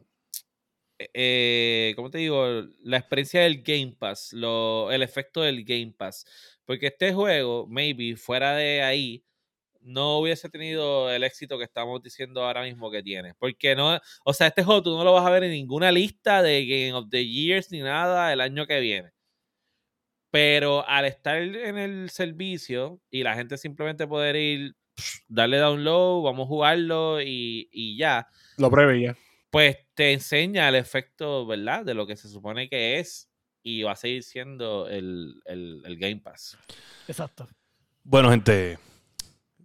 eh, 0.99 1.93
¿Cómo 1.95 2.09
te 2.09 2.19
digo? 2.19 2.45
La 2.83 2.97
experiencia 2.97 3.41
del 3.41 3.61
Game 3.63 3.95
Pass, 3.97 4.33
lo, 4.33 4.91
el 4.91 5.01
efecto 5.03 5.41
del 5.41 5.63
Game 5.63 5.93
Pass. 5.97 6.25
Porque 6.65 6.87
este 6.87 7.13
juego, 7.13 7.67
maybe 7.67 8.15
fuera 8.15 8.55
de 8.55 8.81
ahí, 8.83 9.23
no 9.82 10.19
hubiese 10.19 10.49
tenido 10.49 11.11
el 11.11 11.23
éxito 11.23 11.57
que 11.57 11.63
estamos 11.63 12.01
diciendo 12.03 12.43
ahora 12.43 12.63
mismo 12.63 12.89
que 12.91 13.01
tiene. 13.03 13.34
Porque 13.36 13.75
no, 13.75 13.99
o 14.25 14.34
sea, 14.34 14.47
este 14.47 14.63
juego 14.63 14.82
tú 14.84 14.95
no 14.97 15.03
lo 15.03 15.13
vas 15.13 15.25
a 15.25 15.29
ver 15.32 15.43
en 15.43 15.51
ninguna 15.51 15.91
lista 15.91 16.41
de 16.41 16.65
Game 16.65 16.93
of 16.93 17.09
the 17.09 17.25
Years 17.27 17.71
ni 17.71 17.79
nada 17.79 18.32
el 18.32 18.41
año 18.41 18.65
que 18.67 18.79
viene. 18.79 19.11
Pero 20.29 20.88
al 20.88 21.05
estar 21.05 21.38
en 21.41 21.77
el 21.77 22.09
servicio 22.09 23.01
y 23.09 23.23
la 23.23 23.36
gente 23.36 23.57
simplemente 23.57 24.07
poder 24.07 24.36
ir, 24.38 24.75
darle 25.27 25.57
download, 25.57 26.23
vamos 26.23 26.45
a 26.45 26.47
jugarlo 26.47 27.21
y, 27.21 27.67
y 27.71 27.97
ya, 27.97 28.27
Lo 28.57 28.69
pruebe 28.71 29.01
ya. 29.01 29.17
pues 29.49 29.77
te 29.93 30.13
enseña 30.13 30.69
el 30.69 30.75
efecto, 30.75 31.45
¿verdad? 31.45 31.84
De 31.84 31.93
lo 31.93 32.07
que 32.07 32.15
se 32.15 32.29
supone 32.29 32.69
que 32.69 32.99
es 32.99 33.29
y 33.61 33.84
va 33.84 33.91
a 33.91 33.95
seguir 33.97 34.23
siendo 34.23 34.88
el, 34.88 35.36
el- 35.45 35.82
el 35.86 35.97
Game 35.97 36.21
Pass. 36.21 36.57
Exacto. 37.09 37.47
Bueno, 38.03 38.32
gente, 38.32 38.79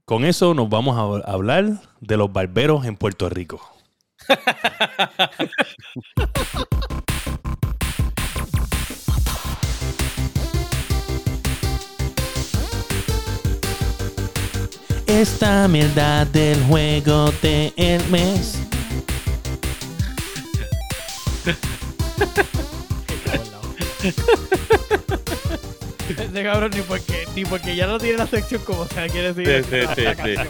con 0.06 0.24
eso 0.24 0.54
nos 0.54 0.70
vamos 0.70 0.96
a 0.96 1.02
hablar 1.30 1.82
de 2.00 2.16
los 2.16 2.32
barberos 2.32 2.86
en 2.86 2.96
Puerto 2.96 3.28
Rico. 3.28 3.60
Esta 15.06 15.66
mierda 15.66 16.24
del 16.26 16.62
juego 16.64 17.32
del 17.42 18.04
mes. 18.08 18.60
Ese 26.08 26.42
cabrón 26.42 26.70
ni 26.74 26.82
porque, 26.82 27.24
ni 27.34 27.44
porque 27.44 27.76
ya 27.76 27.86
no 27.86 27.98
tiene 27.98 28.18
la 28.18 28.26
sección 28.26 28.62
como 28.64 28.86
sea, 28.86 29.08
quiere 29.08 29.32
decir. 29.32 29.64
Sí, 29.64 29.70
sí, 29.70 29.86
sí, 29.94 30.02
la 30.02 30.14
sí. 30.14 30.16
canción. 30.16 30.48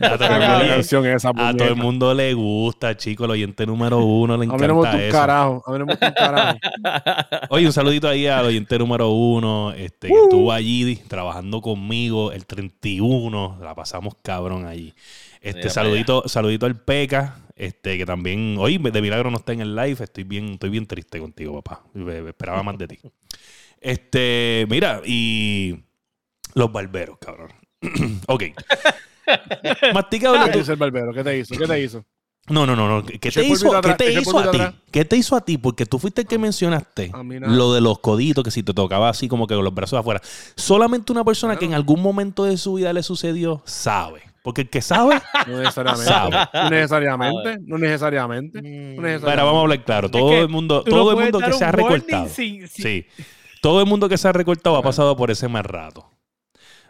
A 0.00 0.18
todo, 0.18 1.40
a 1.40 1.54
todo 1.54 1.68
el 1.68 1.76
mundo 1.76 2.12
le 2.12 2.34
gusta, 2.34 2.96
chico. 2.96 3.26
El 3.26 3.32
oyente 3.32 3.64
número 3.64 3.98
uno 3.98 4.36
le 4.36 4.46
A 4.46 4.48
mí 4.48 4.56
no 4.56 4.58
me 4.58 4.72
gusta 4.72 4.90
encanta 4.90 4.96
un 4.96 5.02
eso. 5.02 5.16
carajo. 5.16 5.64
A 5.66 5.72
mí 5.72 5.78
no 5.78 5.86
me 5.86 5.92
gusta 5.92 6.08
un 6.08 6.14
carajo. 6.14 6.58
Oye, 7.50 7.66
un 7.66 7.72
saludito 7.72 8.08
ahí 8.08 8.26
al 8.26 8.46
oyente 8.46 8.78
número 8.78 9.10
uno, 9.10 9.72
este, 9.72 10.08
que 10.08 10.14
estuvo 10.14 10.52
allí 10.52 10.96
trabajando 11.06 11.60
conmigo 11.60 12.32
el 12.32 12.44
31. 12.46 13.58
La 13.62 13.74
pasamos 13.74 14.14
cabrón 14.22 14.66
allí. 14.66 14.94
Este, 15.40 15.60
Mira 15.60 15.70
saludito, 15.70 16.24
saludito 16.26 16.66
al 16.66 16.76
Peca, 16.76 17.36
este, 17.54 17.96
que 17.96 18.04
también, 18.04 18.56
hoy 18.58 18.78
de 18.78 19.00
milagro 19.00 19.30
no 19.30 19.36
está 19.36 19.52
en 19.52 19.60
el 19.60 19.76
live. 19.76 20.02
Estoy 20.02 20.24
bien, 20.24 20.54
estoy 20.54 20.70
bien 20.70 20.86
triste 20.86 21.20
contigo, 21.20 21.60
papá. 21.62 21.82
Esperaba 22.26 22.62
más 22.64 22.76
de 22.78 22.88
ti. 22.88 22.98
Este, 23.80 24.66
mira, 24.68 25.00
y 25.04 25.84
los 26.54 26.72
barberos, 26.72 27.18
cabrón. 27.20 27.52
ok. 28.26 28.42
Masticable, 29.94 30.44
¿Qué 30.46 30.50
te 30.52 30.58
hizo 30.60 30.72
el 30.72 30.78
barbero? 30.78 31.12
¿Qué 31.12 31.24
te 31.24 31.38
hizo? 31.38 31.54
¿Qué 31.56 31.66
te 31.66 31.80
hizo? 31.82 32.04
no, 32.48 32.64
no, 32.66 32.74
no, 32.74 32.88
no. 32.88 33.04
¿Qué 33.04 33.18
te 33.30 33.44
hizo, 33.44 33.80
¿qué 33.82 33.92
te 33.94 34.12
hizo 34.12 34.38
a 34.38 34.50
ti? 34.50 34.58
¿Qué 34.90 35.04
te 35.04 35.16
hizo 35.16 35.36
a 35.36 35.42
ti? 35.42 35.58
Porque 35.58 35.84
tú 35.84 35.98
fuiste 35.98 36.22
el 36.22 36.26
que 36.26 36.38
mencionaste 36.38 37.12
lo 37.40 37.74
de 37.74 37.80
los 37.82 37.98
coditos, 37.98 38.42
que 38.42 38.50
si 38.50 38.62
te 38.62 38.72
tocaba 38.72 39.10
así 39.10 39.28
como 39.28 39.46
que 39.46 39.54
con 39.54 39.64
los 39.64 39.74
brazos 39.74 39.98
afuera. 40.00 40.20
Solamente 40.56 41.12
una 41.12 41.24
persona 41.24 41.56
que 41.56 41.66
en 41.66 41.74
algún 41.74 42.00
momento 42.00 42.44
de 42.44 42.56
su 42.56 42.74
vida 42.74 42.92
le 42.92 43.02
sucedió 43.02 43.62
sabe. 43.66 44.22
Porque 44.42 44.62
el 44.62 44.70
que 44.70 44.80
sabe, 44.80 45.20
No 45.46 45.58
necesariamente. 45.58 46.08
Sabe. 46.08 46.36
No 46.54 46.70
necesariamente. 46.70 47.58
No 47.66 47.76
necesariamente. 47.78 48.62
No 48.62 48.68
necesariamente. 49.02 49.26
Para, 49.26 49.44
vamos 49.44 49.58
a 49.58 49.62
hablar 49.62 49.84
claro. 49.84 50.10
Todo 50.10 50.30
que 50.30 50.40
el 50.40 50.48
mundo, 50.48 50.84
no 50.86 50.90
todo 50.90 51.10
el 51.12 51.18
mundo 51.18 51.40
que 51.40 51.52
se 51.52 51.64
ha 51.64 51.72
recortado. 51.72 52.28
sin- 52.30 52.66
sin- 52.66 52.82
Sí. 52.82 53.06
Todo 53.62 53.80
el 53.80 53.86
mundo 53.86 54.08
que 54.08 54.18
se 54.18 54.28
ha 54.28 54.32
recortado 54.32 54.76
ha 54.76 54.82
pasado 54.82 55.16
por 55.16 55.30
ese 55.30 55.48
mal 55.48 55.64
rato. 55.64 56.10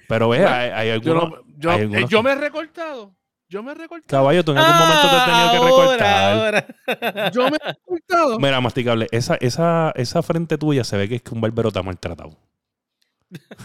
Pero 0.09 0.29
ve, 0.31 0.47
hay, 0.47 0.91
algunos. 0.91 1.31
no- 1.31 1.37
yo, 1.57 1.71
hay 1.71 1.83
eh, 1.83 2.07
yo 2.09 2.23
me 2.23 2.33
he 2.33 2.35
recortado. 2.35 3.15
Yo 3.51 3.63
me 3.63 3.73
he 3.73 3.75
recortado. 3.75 4.07
Caballo, 4.09 4.45
tú 4.45 4.53
en 4.53 4.59
algún 4.59 4.77
momento 4.79 5.09
te 5.09 5.17
has 5.17 5.25
tenido 5.25 5.51
que 5.51 5.57
Ahora, 5.57 5.97
recortar. 5.97 6.33
ahora. 6.37 7.31
Yo 7.31 7.43
me 7.51 7.57
he 7.57 7.69
recortado. 7.73 8.39
Mira, 8.39 8.61
masticable, 8.61 9.07
esa, 9.11 9.37
esa, 9.41 9.93
esa 9.97 10.23
frente 10.23 10.59
tuya 10.59 10.85
se 10.85 10.97
ve 10.99 11.09
que 11.09 11.15
es 11.17 11.23
que 11.23 11.35
un 11.35 11.41
barbero 11.41 11.71
te 11.73 11.79
ha 11.79 11.83
maltratado. 11.83 12.37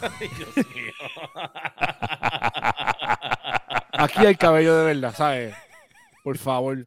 Ay, 0.02 0.28
Dios 0.38 0.56
mío. 0.76 0.94
Aquí 3.94 4.26
hay 4.26 4.36
cabello 4.36 4.76
de 4.78 4.86
verdad, 4.86 5.14
¿sabes? 5.16 5.56
Por 6.24 6.38
favor. 6.38 6.86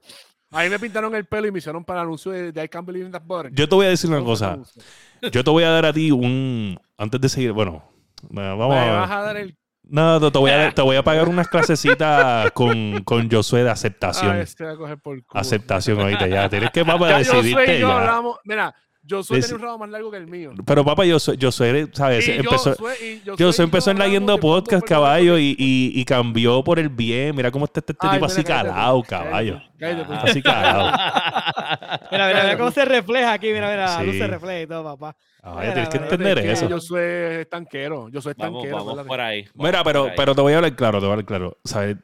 Ahí 0.57 0.71
me 0.71 0.79
pintaron 0.79 1.15
el 1.15 1.25
pelo 1.27 1.47
y 1.47 1.53
me 1.53 1.59
hicieron 1.59 1.85
para 1.85 2.01
el 2.01 2.07
anuncio 2.07 2.33
de, 2.33 2.51
de 2.53 2.65
I 2.65 2.69
Can't 2.69 2.87
Believe 2.87 3.07
in 3.07 3.13
That 3.13 3.23
Butter. 3.25 3.53
Yo 3.53 3.69
te 3.69 3.75
voy 3.75 3.87
a 3.87 3.91
decir 3.91 4.09
una 4.11 4.21
¿Cómo 4.21 4.35
fue 4.37 4.47
ese 4.47 4.57
cosa. 4.57 5.31
Yo 5.33 5.45
te 5.45 5.51
voy 5.51 5.65
a 5.65 5.71
dar 5.71 5.87
a 5.87 5.93
ti 5.93 6.11
un. 6.11 6.79
Antes 6.97 7.21
de 7.21 7.29
seguir, 7.29 7.53
bueno. 7.53 7.83
Vamos 8.31 8.69
Me 8.71 8.91
vas 8.91 9.11
a. 9.11 9.19
a 9.19 9.23
dar 9.23 9.37
el. 9.37 9.57
No, 9.89 10.19
no, 10.19 10.33
te 10.33 10.39
voy 10.39 10.51
a, 10.51 10.73
te 10.73 10.83
voy 10.83 10.97
a 10.97 11.05
pagar 11.05 11.29
unas 11.29 11.47
clasecitas 11.47 12.51
con, 12.53 13.05
con 13.05 13.31
Josué 13.31 13.63
de 13.63 13.71
aceptación. 13.71 14.33
Ah, 14.33 14.41
este 14.41 14.65
va 14.65 14.73
a 14.73 14.77
coger 14.77 14.99
por 14.99 15.23
culo. 15.25 15.41
aceptación 15.41 16.01
ahorita 16.01 16.27
ya. 16.27 16.49
Tienes 16.49 16.71
que, 16.71 16.85
papá, 16.85 17.19
decidirte 17.19 17.79
yo 17.79 17.89
ya. 17.89 17.99
hablamos. 17.99 18.39
Mira, 18.45 18.75
Josué 19.09 19.39
Deci- 19.39 19.43
tenía 19.43 19.57
un 19.57 19.63
rabo 19.63 19.79
más 19.79 19.91
largo 19.91 20.11
que 20.11 20.17
el 20.17 20.27
mío. 20.27 20.53
Pero 20.65 20.85
papá, 20.85 21.05
Josué, 21.09 21.37
Josué 21.41 21.89
¿sabes? 21.93 22.27
Y 22.29 22.33
empezó, 22.33 22.75
Josué- 22.75 22.97
y 23.01 23.19
Josué 23.29 23.47
Josué 23.47 23.63
y 23.63 23.65
empezó 23.65 23.87
yo 23.87 23.91
en 23.93 23.99
la 23.99 24.09
Yendo 24.09 24.39
Podcast, 24.39 24.87
caballo, 24.87 25.39
y, 25.39 25.55
y, 25.59 25.93
y 25.95 26.05
cambió 26.05 26.63
por 26.65 26.79
el 26.79 26.89
bien. 26.89 27.35
Mira 27.37 27.51
cómo 27.51 27.65
está 27.67 27.81
este, 27.81 27.93
este 27.93 28.07
Ay, 28.07 28.15
tipo 28.19 28.27
mira, 28.27 28.35
así 28.35 28.45
cállate 28.45 28.69
calado, 28.71 29.03
cállate 29.03 29.29
caballo. 29.29 29.63
cállate. 29.79 30.13
Ah. 30.13 30.23
Así 30.25 30.43
calado. 30.43 30.91
Mira, 32.13 32.27
mira, 32.29 32.43
mira 32.45 32.59
cómo 32.59 32.71
se 32.71 32.85
refleja 32.85 33.33
aquí, 33.33 33.47
mira, 33.53 33.69
mira, 33.71 33.87
la 33.97 34.03
luz 34.03 34.13
Sí. 34.15 34.19
se 34.21 34.27
refleja 34.27 34.61
y 34.63 34.67
todo, 34.67 34.85
papá. 34.97 35.17
Caballo, 35.43 35.73
tienes 35.73 35.89
que 35.91 35.97
entender 35.99 36.39
Es 36.39 36.45
que 36.45 36.53
eso. 36.53 36.69
Josué 36.69 37.41
es 37.43 37.49
tanquero. 37.51 38.09
Josué 38.13 38.33
es 38.33 38.39
Vamos, 38.39 38.63
tanquero. 38.63 38.77
vamos 38.77 38.93
acuérdate. 38.93 39.09
por 39.09 39.21
ahí. 39.21 39.43
vamos 39.55 39.67
Mira, 39.71 39.85
pero, 39.85 40.01
por 40.03 40.11
ahí. 40.11 40.17
pero 40.17 40.35
te 40.35 40.41
voy 40.41 40.53
a 40.53 40.57
hablar 40.57 40.77
claro, 40.77 40.99
te 40.99 41.05
voy 41.05 41.11
a 41.11 41.13
hablar 41.13 41.27
claro. 41.27 41.59
¿Sabes? 41.65 41.97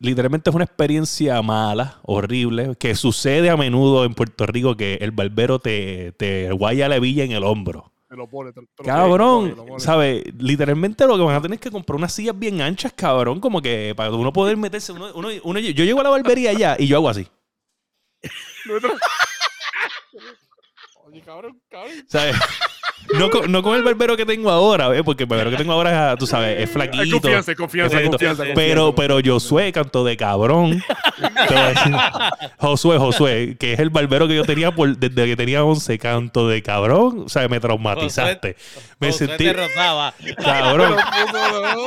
Literalmente 0.00 0.48
es 0.50 0.54
una 0.54 0.64
experiencia 0.64 1.42
mala, 1.42 1.98
horrible, 2.04 2.76
que 2.78 2.94
sucede 2.94 3.50
a 3.50 3.56
menudo 3.56 4.04
en 4.04 4.14
Puerto 4.14 4.46
Rico 4.46 4.76
que 4.76 4.94
el 5.00 5.10
barbero 5.10 5.58
te, 5.58 6.12
te 6.12 6.52
guaya 6.52 6.88
la 6.88 7.00
villa 7.00 7.24
en 7.24 7.32
el 7.32 7.42
hombro. 7.42 7.90
Te 8.08 8.14
lo 8.16 8.28
pone, 8.28 8.52
te 8.52 8.60
lo- 8.62 8.68
Cabrón. 8.84 9.56
¿sabes? 9.78 10.22
Literalmente 10.38 11.04
lo 11.06 11.16
que 11.18 11.24
van 11.24 11.34
a 11.34 11.42
tener 11.42 11.56
es 11.56 11.60
que 11.60 11.70
comprar 11.72 11.96
unas 11.96 12.12
sillas 12.12 12.38
bien 12.38 12.60
anchas, 12.62 12.92
cabrón, 12.94 13.40
como 13.40 13.60
que 13.60 13.92
para 13.96 14.12
uno 14.12 14.32
poder 14.32 14.56
meterse. 14.56 14.92
Uno, 14.92 15.08
uno- 15.14 15.28
uno- 15.42 15.58
yo 15.60 15.84
llego 15.84 16.00
a 16.00 16.04
la 16.04 16.10
barbería 16.10 16.50
allá 16.50 16.76
y 16.78 16.86
yo 16.86 16.96
hago 16.96 17.08
así. 17.08 17.26
Oye, 21.04 21.22
cabrón, 21.22 21.60
cabrón. 21.68 21.92
¿Sabes? 22.06 22.36
No 23.14 23.30
con, 23.30 23.50
no 23.50 23.62
con 23.62 23.76
el 23.76 23.82
barbero 23.82 24.16
que 24.16 24.26
tengo 24.26 24.50
ahora, 24.50 24.94
¿eh? 24.96 25.02
porque 25.04 25.22
el 25.24 25.28
barbero 25.28 25.50
que 25.50 25.56
tengo 25.56 25.72
ahora, 25.72 26.16
tú 26.16 26.26
sabes, 26.26 26.60
es 26.60 26.70
flaquito. 26.70 27.20
confianza, 27.20 27.50
hay 27.52 27.56
confianza, 27.56 27.96
Exacto. 27.96 28.10
confianza. 28.10 28.42
hay 28.42 28.52
Pero, 28.54 28.86
confianza. 28.86 29.14
pero 29.22 29.34
Josué, 29.34 29.72
canto 29.72 30.04
de 30.04 30.16
cabrón. 30.16 30.82
Josué, 32.58 32.98
Josué, 32.98 33.56
que 33.58 33.72
es 33.72 33.78
el 33.78 33.90
barbero 33.90 34.28
que 34.28 34.34
yo 34.36 34.44
tenía 34.44 34.72
por, 34.72 34.96
desde 34.96 35.26
que 35.26 35.36
tenía 35.36 35.64
11, 35.64 35.98
canto 35.98 36.48
de 36.48 36.62
cabrón. 36.62 37.24
O 37.26 37.28
sea, 37.28 37.48
me 37.48 37.60
traumatizaste. 37.60 38.56
Me 39.00 39.10
Josué 39.12 39.26
sentí, 39.28 39.44
te 39.44 39.52
rozaba. 39.52 40.14
cabrón. 40.42 40.96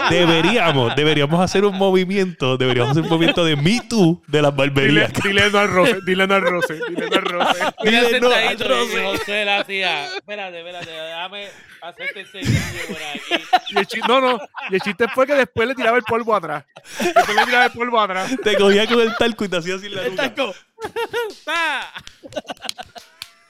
Deberíamos, 0.09 0.95
deberíamos 0.95 1.39
hacer 1.41 1.65
un 1.65 1.78
movimiento, 1.78 2.57
deberíamos 2.57 2.91
hacer 2.91 3.03
un 3.03 3.09
movimiento 3.09 3.45
de 3.45 3.55
Me 3.55 3.82
Too 3.88 4.22
de 4.28 4.41
las 4.41 4.51
Dile, 4.55 4.67
barberías. 4.67 5.13
dile 5.24 5.49
no 5.51 5.59
al 5.59 5.67
roce, 5.69 5.97
dile 6.05 6.28
no 6.28 6.36
al 6.36 6.41
roce, 6.41 6.80
dile 6.89 7.09
no 7.09 7.15
al 7.17 7.24
roce. 7.26 7.59
Dile 7.84 8.19
no 8.19 8.28
al 8.32 8.59
roce. 8.59 9.03
Josué 9.05 9.45
la 9.45 9.59
hacía. 9.59 10.05
Espérate, 10.15 10.59
espérate, 10.59 10.89
déjame 11.12 11.49
hacerte 11.82 12.20
el 12.22 12.32
servicio 12.32 12.88
por 12.88 12.97
aquí. 12.97 13.43
Y 13.70 13.78
el 13.80 13.88
chiste, 13.88 14.07
no, 14.07 14.22
no. 14.22 14.39
Y 14.70 14.76
el 14.76 14.82
chiste 14.82 15.07
fue 15.09 15.28
que 15.28 15.34
después 15.34 15.68
le 15.68 15.76
tiraba 15.76 15.97
el 15.97 16.03
polvo 16.03 16.36
atrás. 16.36 16.66
Después 16.99 17.36
le 17.36 17.45
tiraba 17.45 17.66
el 17.66 17.72
polvo 17.72 17.99
atrás. 17.99 18.32
Te 18.43 18.55
cogía 18.57 18.88
con 18.88 18.99
el 19.01 19.16
talco 19.18 19.45
y 19.45 19.49
te 19.49 19.57
hacía 19.57 19.76
así 19.76 19.89
la 19.89 20.03
El 20.03 20.12
nuca. 20.12 20.24
talco. 20.34 20.55
¡Ah! 21.47 21.93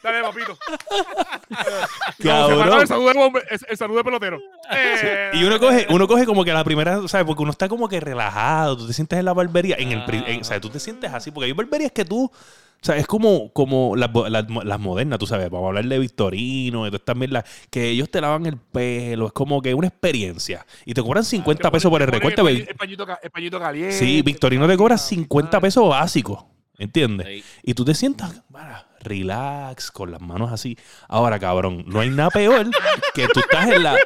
Dale, 0.03 0.21
papito. 0.23 0.57
Cabrón. 2.23 2.81
El 2.81 2.87
saludo 2.87 3.07
de, 3.09 3.19
bombe- 3.19 3.43
el- 3.49 3.59
el 3.69 3.77
saludo 3.77 3.97
de 3.97 4.03
pelotero. 4.03 4.39
Eh, 4.71 5.31
Y 5.33 5.43
uno 5.43 5.59
coge, 5.59 5.85
uno 5.89 6.07
coge 6.07 6.25
como 6.25 6.43
que 6.43 6.53
la 6.53 6.63
primera, 6.63 7.07
¿sabes? 7.07 7.25
Porque 7.25 7.41
uno 7.43 7.51
está 7.51 7.67
como 7.69 7.87
que 7.87 7.99
relajado, 7.99 8.77
tú 8.77 8.87
te 8.87 8.93
sientes 8.93 9.19
en 9.19 9.25
la 9.25 9.33
barbería, 9.33 9.75
en 9.77 9.91
el, 9.91 10.03
en- 10.27 10.41
o 10.41 10.43
sea, 10.43 10.59
tú 10.59 10.69
te 10.69 10.79
sientes 10.79 11.11
así, 11.13 11.31
porque 11.31 11.45
hay 11.47 11.53
barberías 11.53 11.91
que 11.91 12.05
tú, 12.05 12.25
o 12.25 12.83
sea, 12.83 12.97
es 12.97 13.05
como, 13.05 13.51
como 13.53 13.95
las, 13.95 14.09
las, 14.29 14.45
las 14.49 14.79
modernas, 14.79 15.19
tú 15.19 15.27
sabes, 15.27 15.49
vamos 15.49 15.65
a 15.65 15.69
hablar 15.69 15.85
de 15.85 15.99
Victorino, 15.99 16.87
y 16.87 16.89
todas 16.89 17.01
estas 17.01 17.15
mierdas, 17.15 17.43
que 17.69 17.89
ellos 17.89 18.09
te 18.09 18.21
lavan 18.21 18.45
el 18.47 18.57
pelo, 18.57 19.27
es 19.27 19.33
como 19.33 19.61
que 19.61 19.73
una 19.73 19.87
experiencia, 19.87 20.65
y 20.85 20.93
te 20.93 21.01
cobran 21.03 21.23
50 21.23 21.61
te 21.61 21.71
pesos 21.71 21.91
por 21.91 22.01
el 22.01 22.07
recorte. 22.07 22.41
El 22.41 22.75
pañito, 22.75 23.05
ca- 23.05 23.19
el 23.21 23.29
pañito 23.29 23.59
caliente. 23.59 23.93
Sí, 23.97 24.21
Victorino 24.23 24.67
te 24.67 24.77
cobra 24.77 24.97
50 24.97 25.59
pesos 25.59 25.87
básicos, 25.87 26.43
¿entiendes? 26.79 27.27
Sí. 27.27 27.43
Y 27.63 27.73
tú 27.75 27.85
te 27.85 27.93
sientas, 27.93 28.41
para, 28.51 28.87
relax, 29.01 29.91
con 29.91 30.11
las 30.11 30.21
manos 30.21 30.51
así. 30.51 30.77
Ahora, 31.07 31.39
cabrón, 31.39 31.83
no 31.87 31.99
hay 31.99 32.09
nada 32.09 32.29
peor 32.29 32.67
que 33.13 33.27
tú 33.27 33.39
estás 33.39 33.69
en 33.69 33.83
la, 33.83 33.97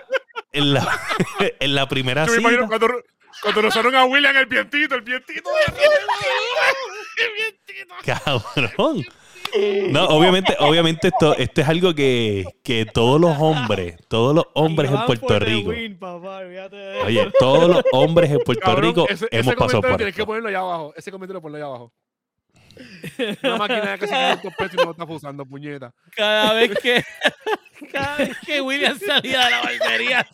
en 0.51 0.73
la, 0.73 0.99
en 1.59 1.75
la 1.75 1.87
primera 1.87 2.25
Yo 2.25 2.33
me 2.33 2.37
imagino 2.39 2.63
cita. 2.63 2.79
cuando, 2.79 3.01
cuando 3.41 3.61
rozaron 3.61 3.95
a 3.95 4.05
William 4.05 4.35
el 4.35 4.45
vientito, 4.45 4.95
el 4.95 5.01
vientito. 5.01 5.49
Cabrón. 8.03 9.05
No, 9.89 10.05
obviamente, 10.07 10.55
obviamente 10.59 11.07
esto, 11.09 11.35
esto 11.37 11.61
es 11.61 11.69
algo 11.69 11.93
que, 11.93 12.45
que 12.63 12.85
todos 12.85 13.21
los 13.21 13.37
hombres, 13.39 13.95
todos 14.09 14.35
los 14.35 14.45
hombres 14.53 14.91
en 14.91 15.05
Puerto 15.05 15.39
Rico, 15.39 15.69
oye, 17.05 17.31
todos 17.39 17.69
los 17.69 17.83
hombres 17.93 18.31
en 18.31 18.39
Puerto 18.39 18.65
Cabrón, 18.65 18.83
Rico 18.83 19.05
ese, 19.07 19.27
hemos 19.31 19.47
ese 19.47 19.55
pasado 19.55 19.81
comentario 19.81 19.91
por 19.91 19.97
tienes 19.97 20.15
que 20.15 20.25
ponerlo 20.25 20.49
allá 20.49 20.59
abajo. 20.59 20.93
Ese 20.97 21.11
comentario 21.11 21.41
ponlo 21.41 21.57
allá 21.57 21.67
abajo. 21.67 21.93
Una 23.43 23.57
máquina 23.57 23.91
de 23.91 23.97
casi 23.99 24.13
500 24.13 24.53
pesos 24.55 24.73
y 24.73 24.77
no 24.77 24.83
lo 24.85 24.91
estás 24.91 25.07
usando, 25.09 25.45
puñeta. 25.45 25.93
Cada 26.15 26.53
vez 26.53 26.71
que 26.81 27.03
cada 27.91 28.17
vez 28.17 28.37
que 28.45 28.61
William 28.61 28.97
salía 28.99 29.45
de 29.45 29.51
la 29.51 29.61
barbería, 29.61 30.27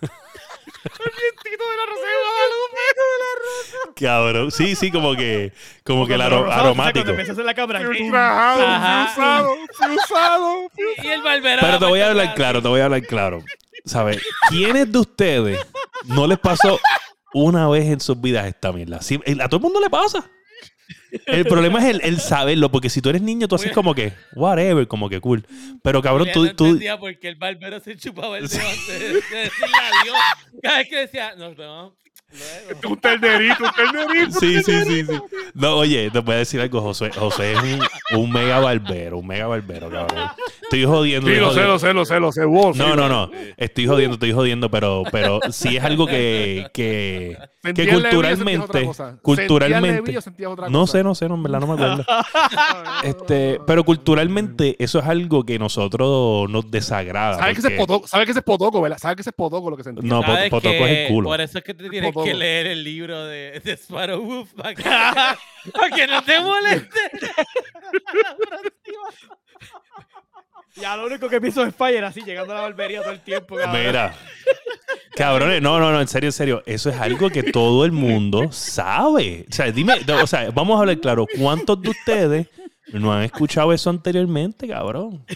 El 0.00 1.10
vientito 1.10 1.64
de 1.70 1.76
la 1.76 1.86
Rosa 1.86 2.06
de 2.06 2.16
Guadalupe. 2.22 4.00
Cabrón, 4.04 4.50
sí, 4.52 4.74
sí, 4.76 4.90
como 4.90 5.14
que, 5.16 5.52
como 5.84 6.06
que 6.06 6.14
el 6.14 6.20
aro- 6.20 6.50
aromático. 6.50 7.04
Cuando 7.04 7.10
empiezas 7.12 7.38
en 7.38 7.46
la 7.46 7.54
cámara. 7.54 7.80
Fui 7.84 7.98
¡pum! 7.98 8.08
usado, 8.08 8.66
Ajá. 8.66 9.06
fui 9.14 9.24
usado, 9.24 9.56
fui 9.76 9.96
usado. 9.96 10.70
y 11.02 11.08
el 11.08 11.22
barbero. 11.22 11.60
Pero 11.60 11.78
te 11.78 11.84
voy 11.86 12.00
a 12.00 12.08
hablar 12.10 12.34
claro, 12.34 12.62
te 12.62 12.68
voy 12.68 12.80
a 12.80 12.84
hablar 12.84 13.02
claro. 13.02 13.42
¿Sabes? 13.84 14.20
¿Quiénes 14.48 14.90
de 14.90 14.98
ustedes 14.98 15.60
no 16.06 16.26
les 16.26 16.38
pasó 16.38 16.78
una 17.32 17.68
vez 17.68 17.86
en 17.86 18.00
sus 18.00 18.20
vidas 18.20 18.46
esta 18.46 18.72
mierda? 18.72 19.00
Sí, 19.02 19.20
a 19.40 19.48
todo 19.48 19.56
el 19.58 19.62
mundo 19.62 19.80
le 19.80 19.90
pasa. 19.90 20.28
El 21.26 21.44
problema 21.44 21.78
es 21.78 21.94
el, 21.94 22.00
el 22.02 22.20
saberlo, 22.20 22.70
porque 22.70 22.90
si 22.90 23.00
tú 23.00 23.10
eres 23.10 23.22
niño, 23.22 23.48
tú 23.48 23.54
haces 23.54 23.72
como 23.72 23.94
que, 23.94 24.12
whatever, 24.34 24.86
como 24.88 25.08
que 25.08 25.20
cool. 25.20 25.46
Pero 25.82 26.02
cabrón, 26.02 26.28
tú, 26.32 26.44
no 26.44 26.54
tú, 26.54 26.66
entendía 26.66 26.98
por 26.98 27.18
qué 27.18 27.28
el 27.28 27.36
barbero 27.36 27.80
se 27.80 27.96
chupaba 27.96 28.38
el 28.38 28.48
dedo 28.48 28.68
antes 28.68 29.00
de, 29.00 29.08
de 29.08 29.12
decirle 29.12 29.76
adiós. 30.02 30.16
Cada 30.62 30.78
vez 30.78 30.88
que 30.88 30.96
decía, 30.96 31.34
nos 31.36 31.56
vemos 31.56 31.66
luego. 31.66 31.96
Un 32.88 32.96
ternerito, 33.00 33.64
un 33.64 33.72
ternerito. 33.72 34.40
Sí, 34.40 34.62
sí, 34.62 34.84
sí, 34.84 35.04
sí. 35.04 35.12
No, 35.54 35.76
oye, 35.76 36.10
te 36.10 36.18
voy 36.18 36.34
a 36.34 36.38
decir 36.38 36.60
algo, 36.60 36.80
José. 36.80 37.10
José 37.10 37.52
es 37.52 37.58
un, 37.62 38.18
un 38.20 38.32
mega 38.32 38.58
barbero, 38.58 39.18
un 39.18 39.26
mega 39.26 39.46
barbero, 39.46 39.88
cabrón. 39.88 40.28
Estoy 40.62 40.84
jodiendo. 40.84 41.28
Sí, 41.30 41.36
lo 41.36 41.52
sé, 41.52 41.62
lo 41.62 41.78
sé, 41.78 41.94
lo 41.94 42.04
sé, 42.04 42.20
lo 42.20 42.32
sé. 42.32 42.44
vos, 42.44 42.76
No, 42.76 42.90
sí, 42.90 42.96
no, 42.96 43.08
no. 43.08 43.30
Estoy 43.56 43.86
jodiendo, 43.86 44.14
estoy 44.14 44.32
jodiendo, 44.32 44.70
pero, 44.70 45.04
pero 45.12 45.40
sí 45.50 45.76
es 45.76 45.84
algo 45.84 46.06
que, 46.06 46.66
que, 46.74 47.38
que 47.62 47.84
¿Sentías 47.84 48.02
Levi 48.02 48.16
o 48.16 48.36
sentías 48.36 48.62
otra 48.62 49.18
culturalmente, 49.22 50.02
culturalmente, 50.02 50.46
otra 50.46 50.68
no 50.68 50.80
cosa? 50.80 50.92
Sé, 50.96 51.04
no 51.04 51.14
sé, 51.14 51.28
no, 51.28 51.34
en 51.34 51.42
verdad 51.42 51.60
no 51.60 51.66
me 51.66 51.74
acuerdo. 51.74 52.04
Este, 53.04 53.60
pero 53.66 53.84
culturalmente 53.84 54.74
eso 54.82 54.98
es 54.98 55.06
algo 55.06 55.44
que 55.44 55.58
nosotros 55.58 56.48
nos 56.50 56.70
desagrada. 56.70 57.38
¿Sabes 57.38 57.54
que 57.54 57.60
ese 57.60 57.68
es 57.68 57.74
porque- 57.78 57.86
potoco? 57.92 58.08
¿Sabes 58.08 58.24
que 58.26 58.30
ese 58.32 58.40
es 58.40 58.44
potoco, 58.44 58.80
verdad? 58.80 58.98
¿Sabes 58.98 59.16
que 59.16 59.20
ese 59.20 59.30
es 59.30 59.36
potoco 59.36 59.70
lo 59.70 59.76
que 59.76 59.84
sentí? 59.84 60.06
No, 60.06 60.22
¿Sabes 60.22 60.50
Pot- 60.50 60.62
Potoco 60.62 60.84
es 60.86 60.90
el 60.90 60.96
que 61.06 61.12
culo. 61.12 61.28
Por 61.28 61.40
eso 61.40 61.58
es 61.58 61.64
que 61.64 61.74
te 61.74 61.88
tienes 61.90 62.10
Potoco. 62.12 62.26
que 62.26 62.34
leer 62.34 62.66
el 62.68 62.82
libro 62.82 63.24
de, 63.26 63.60
de 63.62 63.72
Sparrow 63.76 64.20
Wolf 64.22 64.52
para 64.54 64.74
que, 64.74 64.82
para 64.82 65.90
que 65.94 66.06
no 66.06 66.22
te 66.24 66.40
moleste. 66.40 66.98
Ya 70.80 70.96
lo 70.96 71.06
único 71.06 71.28
que 71.28 71.40
pienso 71.40 71.64
es 71.64 71.74
Fire 71.74 72.04
así, 72.04 72.20
llegando 72.22 72.52
a 72.52 72.56
la 72.56 72.62
barbería 72.62 73.02
todo 73.02 73.12
el 73.12 73.20
tiempo. 73.20 73.56
cabrón. 73.56 73.82
Mira. 73.86 74.14
Cabrones, 75.14 75.62
no, 75.62 75.78
no, 75.80 75.90
no, 75.92 76.00
en 76.00 76.08
serio, 76.08 76.28
en 76.28 76.32
serio. 76.32 76.62
Eso 76.66 76.90
es 76.90 76.96
algo 77.00 77.30
que 77.30 77.42
todo 77.44 77.84
el 77.86 77.92
mundo 77.92 78.52
sabe. 78.52 79.46
O 79.50 79.54
sea, 79.54 79.70
dime, 79.72 79.94
o 80.22 80.26
sea, 80.26 80.50
vamos 80.50 80.76
a 80.76 80.80
hablar 80.80 80.98
claro. 81.00 81.26
¿Cuántos 81.38 81.80
de 81.80 81.88
ustedes 81.90 82.46
no 82.92 83.12
han 83.12 83.22
escuchado 83.22 83.72
eso 83.72 83.88
anteriormente, 83.88 84.68
cabrón? 84.68 85.24
Sí, 85.28 85.34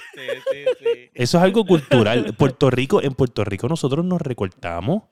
sí, 0.50 0.58
sí. 0.78 1.10
Eso 1.14 1.38
es 1.38 1.44
algo 1.44 1.64
cultural. 1.64 2.34
Puerto 2.36 2.70
Rico, 2.70 3.02
en 3.02 3.14
Puerto 3.14 3.42
Rico 3.44 3.68
nosotros 3.68 4.04
nos 4.04 4.20
recortamos. 4.20 5.04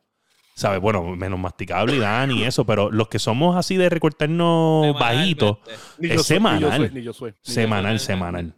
¿Sabes? 0.54 0.80
Bueno, 0.80 1.04
menos 1.14 1.38
masticable 1.38 1.94
y 1.94 1.98
Dan 2.00 2.32
y 2.32 2.42
eso, 2.42 2.66
pero 2.66 2.90
los 2.90 3.06
que 3.08 3.20
somos 3.20 3.56
así 3.56 3.76
de 3.76 3.88
recortarnos 3.88 4.92
bajitos, 4.98 5.58
es 6.00 6.22
semanal. 6.26 6.60
soy, 6.60 6.70
Ni 6.70 6.74
yo 6.74 6.88
soy. 6.88 6.90
ni 6.94 7.02
yo 7.04 7.12
soy. 7.12 7.34
semanal, 7.42 8.00
semanal. 8.00 8.54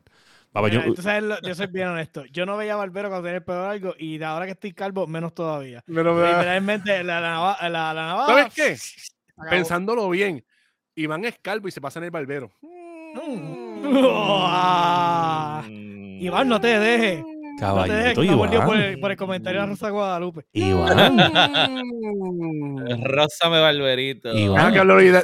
Papá, 0.53 0.67
Mira, 0.69 0.83
yo, 0.83 0.89
entonces, 0.89 1.23
lo- 1.23 1.41
yo 1.43 1.55
soy 1.55 1.67
bien 1.69 1.89
honesto. 1.89 2.25
Yo 2.33 2.45
no 2.45 2.57
veía 2.57 2.75
barbero 2.75 3.09
cuando 3.09 3.25
tenía 3.27 3.39
el 3.39 3.45
pelo 3.45 3.63
largo 3.69 3.95
y 3.99 4.19
de 4.19 4.25
ahora 4.25 4.47
que 4.47 4.53
estoy 4.53 4.73
calvo, 4.73 5.07
menos 5.07 5.33
todavía. 5.33 5.83
Pero, 5.87 6.27
Literalmente, 6.27 7.05
la, 7.05 7.21
la, 7.21 7.57
la, 7.63 7.69
la 7.95 7.95
navaja. 7.95 8.27
¿Sabes 8.27 8.55
qué? 8.55 8.77
acabó. 9.37 9.51
Pensándolo 9.51 10.09
bien, 10.11 10.45
Iván 10.97 11.25
es 11.25 11.39
calvo 11.41 11.69
y 11.69 11.71
se 11.71 11.81
pasa 11.81 12.01
en 12.01 12.07
el 12.07 12.11
barbero. 12.11 12.51
Ah. 14.33 15.63
Iván, 15.69 16.49
no 16.49 16.61
te 16.61 16.79
dejes. 16.79 17.21
No 17.61 17.85
te 17.85 17.93
dejes, 17.93 18.15
caballito, 18.15 18.23
me 18.23 18.37
mordió 18.37 18.65
por 18.65 18.77
Iván. 18.77 18.89
el, 18.89 19.01
por 19.01 19.11
el 19.11 19.17
comentario 19.19 19.61
de 19.61 19.67
Rosa 19.67 19.91
Guadalupe. 19.91 20.47
Iván. 20.53 21.19
Rózame 23.05 23.61
barberito. 23.61 24.33
Iván. 24.37 24.73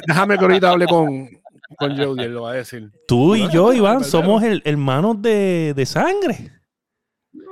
Déjame 0.07 0.37
que 0.37 0.43
ahorita 0.45 0.69
hable 0.69 0.85
con, 0.85 1.29
con 1.77 1.95
Jody, 1.97 2.23
él 2.23 2.33
lo 2.33 2.41
va 2.43 2.51
a 2.51 2.55
decir. 2.55 2.89
Tú 3.07 3.35
y 3.35 3.49
yo, 3.51 3.71
Iván, 3.73 4.03
somos 4.03 4.43
el, 4.43 4.61
hermanos 4.65 5.21
de, 5.21 5.73
de 5.75 5.85
sangre. 5.85 6.51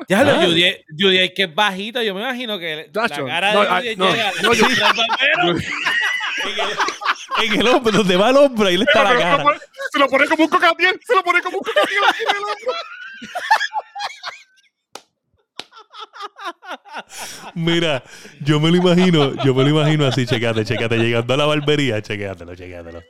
Ya 0.10 0.20
Ah. 0.22 0.24
lo 0.24 0.48
Judy, 0.48 0.66
Judy, 1.00 1.34
que 1.34 1.44
es 1.44 1.56
bajito, 1.56 2.02
yo 2.02 2.14
me 2.16 2.22
imagino 2.22 2.58
que 2.60 2.90
Tacho, 2.92 3.22
la 3.22 3.28
cara 3.28 3.54
no, 3.54 3.62
de 3.62 3.68
ah, 3.70 3.78
Judy 3.82 3.96
no, 3.96 4.12
llega 4.12 4.32
no. 4.42 5.56
En 7.44 7.60
el 7.60 7.68
hombro, 7.68 7.92
donde 7.92 8.16
va 8.18 8.30
el 8.30 8.38
hombro, 8.38 8.68
ahí 8.68 8.78
le 8.78 8.84
está 8.84 9.04
la 9.04 9.10
Pero 9.10 9.20
se 9.20 9.26
lo 9.26 9.32
cara. 9.32 9.44
pone- 9.44 9.60
se 9.92 10.00
lo 10.00 10.08
pone 10.08 10.28
como 10.28 10.44
un 10.44 10.50
cocatiel, 10.50 11.00
se 11.06 11.16
lo 11.16 11.24
pone 11.24 11.42
como 11.42 11.58
un 11.58 11.64
cocatiel 11.64 12.00
aquí 12.10 12.24
en 12.24 12.36
el 12.36 12.44
hombro. 12.44 12.74
Mira, 17.56 18.04
yo 18.42 18.60
me 18.60 18.70
lo 18.70 18.78
imagino, 18.78 19.34
yo 19.44 19.54
me 19.54 19.64
lo 19.64 19.70
imagino 19.70 20.06
así, 20.06 20.26
checate, 20.26 20.66
checate, 20.66 20.98
llegando 20.98 21.34
a 21.34 21.38
la 21.38 21.46
barbería, 21.46 22.02
chequéatelo, 22.02 22.56
chequéatelo. 22.56 23.02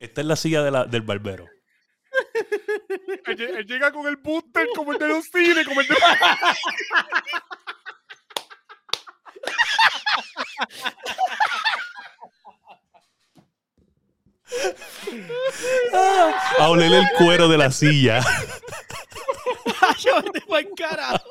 Esta 0.00 0.20
es 0.20 0.26
la 0.26 0.36
silla 0.36 0.62
de 0.62 0.70
la- 0.70 0.84
del 0.84 1.02
barbero. 1.02 1.46
Él, 3.26 3.36
lle- 3.38 3.56
él 3.58 3.66
llega 3.66 3.92
con 3.92 4.06
el 4.06 4.16
booster 4.16 4.66
como 4.74 4.92
el 4.92 4.98
de 4.98 5.08
los 5.08 5.24
cines, 5.26 5.66
como 5.66 5.80
el 5.80 5.86
de... 5.88 5.94
A 16.58 16.68
oler 16.68 16.92
el 16.92 17.06
cuero 17.18 17.48
de 17.48 17.58
la 17.58 17.70
silla. 17.70 18.20
Yo 19.98 20.22
te 20.22 20.42
voy 20.46 20.68
carajo. 20.76 21.28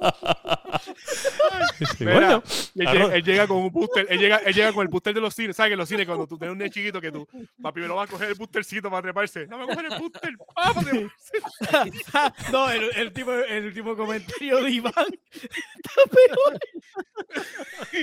Sí, 1.77 1.85
Mira, 1.99 2.13
bueno, 2.13 2.43
él, 2.75 2.87
llega, 2.87 3.15
él 3.15 3.23
llega 3.23 3.47
con 3.47 3.57
un 3.57 3.71
booster, 3.71 4.05
él 4.09 4.19
llega, 4.19 4.37
él 4.37 4.53
llega 4.53 4.73
con 4.73 4.83
el 4.83 4.87
booster 4.87 5.13
de 5.13 5.21
los 5.21 5.33
cines. 5.33 5.55
¿Sabes 5.55 5.71
que 5.71 5.75
los 5.75 5.87
cines 5.87 6.05
cuando 6.05 6.27
tú 6.27 6.37
tienes 6.37 6.53
un 6.53 6.57
nene 6.57 6.69
chiquito 6.69 7.01
que 7.01 7.11
tú, 7.11 7.27
papi, 7.61 7.81
me 7.81 7.87
lo 7.87 7.95
vas 7.95 8.09
a 8.09 8.11
coger 8.11 8.29
el 8.29 8.35
boostercito 8.35 8.89
para 8.89 9.01
treparse? 9.01 9.47
No 9.47 9.57
me 9.57 9.65
coger 9.65 9.85
el 9.91 9.99
booster, 9.99 10.33
para 10.53 12.33
no, 12.51 12.71
el, 12.71 12.89
el, 12.95 13.13
tipo, 13.13 13.33
el 13.33 13.65
último 13.65 13.95
comentario 13.95 14.63
de 14.63 14.71
Iván. 14.71 14.93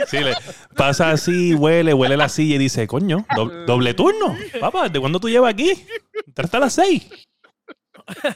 Sí, 0.06 0.18
le 0.18 0.34
pasa 0.74 1.10
así, 1.10 1.54
huele, 1.54 1.94
huele 1.94 2.16
la 2.16 2.28
silla 2.28 2.56
y 2.56 2.58
dice, 2.58 2.86
coño, 2.86 3.26
doble, 3.36 3.64
doble 3.66 3.94
turno. 3.94 4.36
Papá, 4.60 4.88
¿de 4.88 4.98
cuándo 5.08 5.20
tú 5.20 5.28
llevas 5.30 5.54
aquí? 5.54 5.72
Entraste 6.26 6.56
a 6.58 6.60
las 6.60 6.72
seis. 6.74 7.08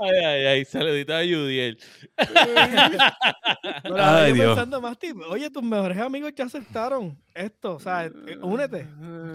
Ay, 0.00 0.24
ay, 0.24 0.46
ay, 0.46 0.64
saludito 0.64 1.14
a 1.14 1.20
Judiel. 1.20 1.78
Pero 2.16 3.96
Ay, 3.96 4.32
Dios. 4.32 4.46
pensando 4.48 4.80
más, 4.80 4.96
oye, 5.28 5.50
tus 5.50 5.62
mejores 5.62 5.98
amigos 5.98 6.32
ya 6.34 6.44
aceptaron 6.46 7.16
esto. 7.34 7.76
O 7.76 7.80
sea, 7.80 8.06
eh, 8.06 8.12
únete. 8.42 8.86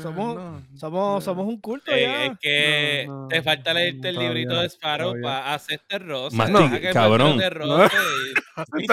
Somos- 0.01 0.35
No, 0.35 0.61
Somos, 0.77 1.23
somos 1.23 1.47
un 1.47 1.59
culto 1.61 1.91
Eh, 1.91 2.01
ya. 2.01 2.25
es 2.25 2.31
que 2.39 3.05
No, 3.07 3.21
no, 3.23 3.27
te 3.29 3.41
falta 3.41 3.73
leerte 3.73 4.09
el 4.09 4.15
todavía, 4.15 4.33
librito 4.33 4.59
de 4.61 4.65
Sparrow 4.69 5.13
para 5.21 5.53
hacerte 5.53 5.99
rosa. 5.99 6.35
Masti, 6.35 6.53
Deja 6.53 6.79
que 6.81 6.87
el 6.87 6.93
cabrón. 6.93 7.37
barbero 7.37 7.39
te 7.39 7.49
roce 7.49 7.97
y- 7.97 8.79
y 8.81 8.85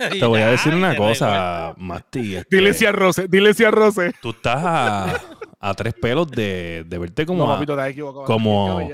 Este 0.00 0.18
te 0.20 0.26
voy 0.26 0.40
a 0.40 0.48
decir 0.48 0.74
una 0.74 0.96
cosa, 0.96 1.74
Masti. 1.76 2.36
este, 2.36 2.56
Dile 2.56 2.74
si 2.74 2.86
arroce, 2.86 3.26
dile 3.28 3.54
si 3.54 3.64
arroce. 3.64 4.12
Tú 4.20 4.30
estás 4.30 4.60
a, 4.64 5.20
a 5.68 5.74
tres 5.74 5.94
pelos 5.94 6.30
de, 6.30 6.84
de 6.86 6.98
verte 6.98 7.24
como, 7.26 7.44
No, 7.46 7.50
a- 7.52 7.54
papito, 7.56 7.74
te 7.76 7.82
has 7.82 7.88
equivocado. 7.90 8.24
como- 8.24 8.88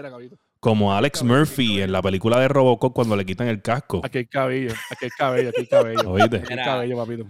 como 0.60 0.94
Alex 0.94 1.22
Murphy 1.22 1.80
en 1.80 1.90
la 1.92 2.02
película 2.02 2.38
de 2.38 2.46
Robocop 2.48 2.92
cuando 2.94 3.16
le 3.16 3.24
quitan 3.24 3.48
el 3.48 3.62
casco. 3.62 4.00
Aquí 4.04 4.18
hay 4.18 4.26
cabello, 4.26 4.72
aquí 4.90 5.06
hay 5.06 5.10
cabello, 5.10 5.48
aquí 5.48 5.60
hay 5.60 5.66
cabello. 5.66 6.10
Oíste. 6.10 6.36
Aquí 6.36 6.52
hay 6.52 6.58
cabello, 6.64 6.96
papito. 6.96 7.24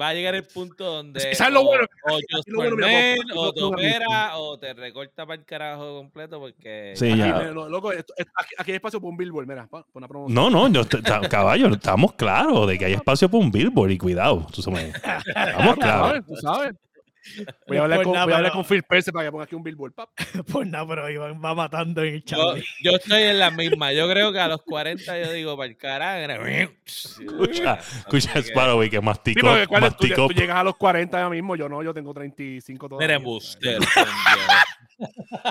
Va 0.00 0.08
a 0.10 0.14
llegar 0.14 0.36
el 0.36 0.44
punto 0.44 0.84
donde 0.84 1.34
¿Sabes 1.34 1.52
lo 1.52 1.62
o- 1.62 1.64
bueno? 1.64 1.84
o 2.04 2.14
Aquí 2.16 2.24
Just 2.30 2.48
lo 2.48 2.58
bueno, 2.58 2.76
o 3.36 3.52
te 3.52 3.62
opera 3.62 4.36
o 4.38 4.56
te 4.58 4.72
recorta 4.72 5.26
para 5.26 5.40
el 5.40 5.44
carajo 5.46 5.96
completo 5.98 6.38
porque 6.38 6.92
Sí, 6.94 7.08
Aquí, 7.10 7.18
ya. 7.18 7.42
loco, 7.50 7.90
esto- 7.92 8.14
aquí, 8.36 8.54
aquí 8.56 8.70
hay 8.70 8.76
espacio 8.76 9.00
para 9.00 9.10
un 9.10 9.16
billboard, 9.16 9.48
mira, 9.48 9.66
pa- 9.66 9.82
para 9.82 9.90
una 9.94 10.06
promoción. 10.08 10.34
No, 10.34 10.48
no, 10.48 10.68
yo, 10.68 10.82
caballo, 11.28 11.66
estamos 11.68 12.12
claros 12.14 12.68
de 12.68 12.78
que 12.78 12.84
hay 12.84 12.92
espacio 12.92 13.28
para 13.28 13.42
un 13.42 13.50
billboard 13.50 13.90
y 13.90 13.98
cuidado. 13.98 14.46
Tú 14.52 14.62
sabes. 14.62 14.94
Estamos 15.26 15.74
Tú 15.74 15.80
claros. 15.80 16.06
sabes, 16.08 16.26
tú 16.26 16.36
sabes. 16.36 16.74
Voy 17.66 17.76
a 17.76 17.82
hablar 17.82 17.98
Pues 17.98 18.04
con, 18.06 18.12
nada, 18.14 18.24
voy 18.26 18.32
a 18.32 18.36
hablar 18.36 18.52
pero- 18.52 18.62
con 18.62 18.68
Phil 18.68 18.82
Perse 18.82 19.12
para 19.12 19.26
que 19.26 19.32
ponga 19.32 19.44
aquí 19.44 19.54
un 19.54 19.62
billboard. 19.62 19.92
pap. 19.92 20.10
Pues 20.52 20.66
nada, 20.68 20.86
pero 20.86 21.10
Iván 21.10 21.40
va 21.44 21.54
matando 21.54 22.02
en 22.02 22.14
el 22.14 22.24
chat. 22.24 22.38
yo, 22.38 22.54
yo 22.82 22.90
estoy 22.92 23.22
en 23.22 23.38
la 23.38 23.50
misma. 23.50 23.92
Yo 23.92 24.08
creo 24.08 24.32
que 24.32 24.40
a 24.40 24.48
los 24.48 24.62
40 24.62 25.20
yo 25.22 25.32
digo, 25.32 25.56
para 25.56 25.68
el 25.68 25.76
carajo. 25.76 26.44
Escucha, 26.46 27.78
escucha 27.98 28.38
Sparrow 28.42 28.80
que 28.88 28.90
Sí, 28.98 29.00
masticó. 29.02 29.46
porque 29.48 29.66
cuando 29.66 29.90
tú, 29.90 29.96
masticó. 30.06 30.28
tú 30.28 30.34
llegas 30.34 30.56
a 30.56 30.64
los 30.64 30.76
40 30.76 31.18
ya 31.18 31.28
mismo, 31.28 31.56
yo 31.56 31.68
no, 31.68 31.82
yo 31.82 31.92
tengo 31.94 32.12
35 32.14 32.88
todavía. 32.88 33.14
Eres 33.14 33.22
buster. 33.24 33.78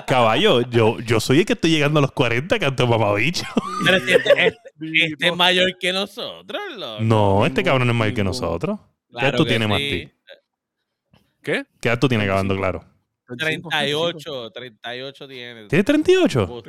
Caballo, 0.06 0.60
yo, 0.62 0.98
yo 1.00 1.20
soy 1.20 1.40
el 1.40 1.46
que 1.46 1.54
estoy 1.54 1.70
llegando 1.70 1.98
a 1.98 2.02
los 2.02 2.12
40, 2.12 2.58
canto 2.58 2.86
mamabicho. 2.86 3.44
Pero 3.84 3.98
si 4.04 4.12
este, 4.12 4.46
este- 4.46 4.58
este 4.80 5.26
es 5.28 5.36
mayor 5.36 5.76
que 5.78 5.92
nosotros, 5.92 6.60
loco. 6.76 7.02
No, 7.02 7.46
este 7.46 7.62
cabrón 7.62 7.88
es 7.88 7.94
más 7.96 8.12
que 8.12 8.24
nosotros. 8.24 8.78
¿Qué 8.78 9.14
edad 9.14 9.20
Claro 9.20 9.38
tú 9.38 9.44
que 9.44 9.48
tienes, 9.50 9.66
sí. 9.66 9.72
Masti? 9.72 10.17
¿Qué? 11.48 11.64
¿Qué 11.80 11.88
edad 11.88 11.98
tú 11.98 12.08
tienes 12.08 12.26
acabando 12.26 12.54
claro? 12.54 12.84
38, 13.26 14.50
38 14.50 15.28
tiene. 15.28 15.66
¿Tienes 15.66 15.86
38? 15.86 16.62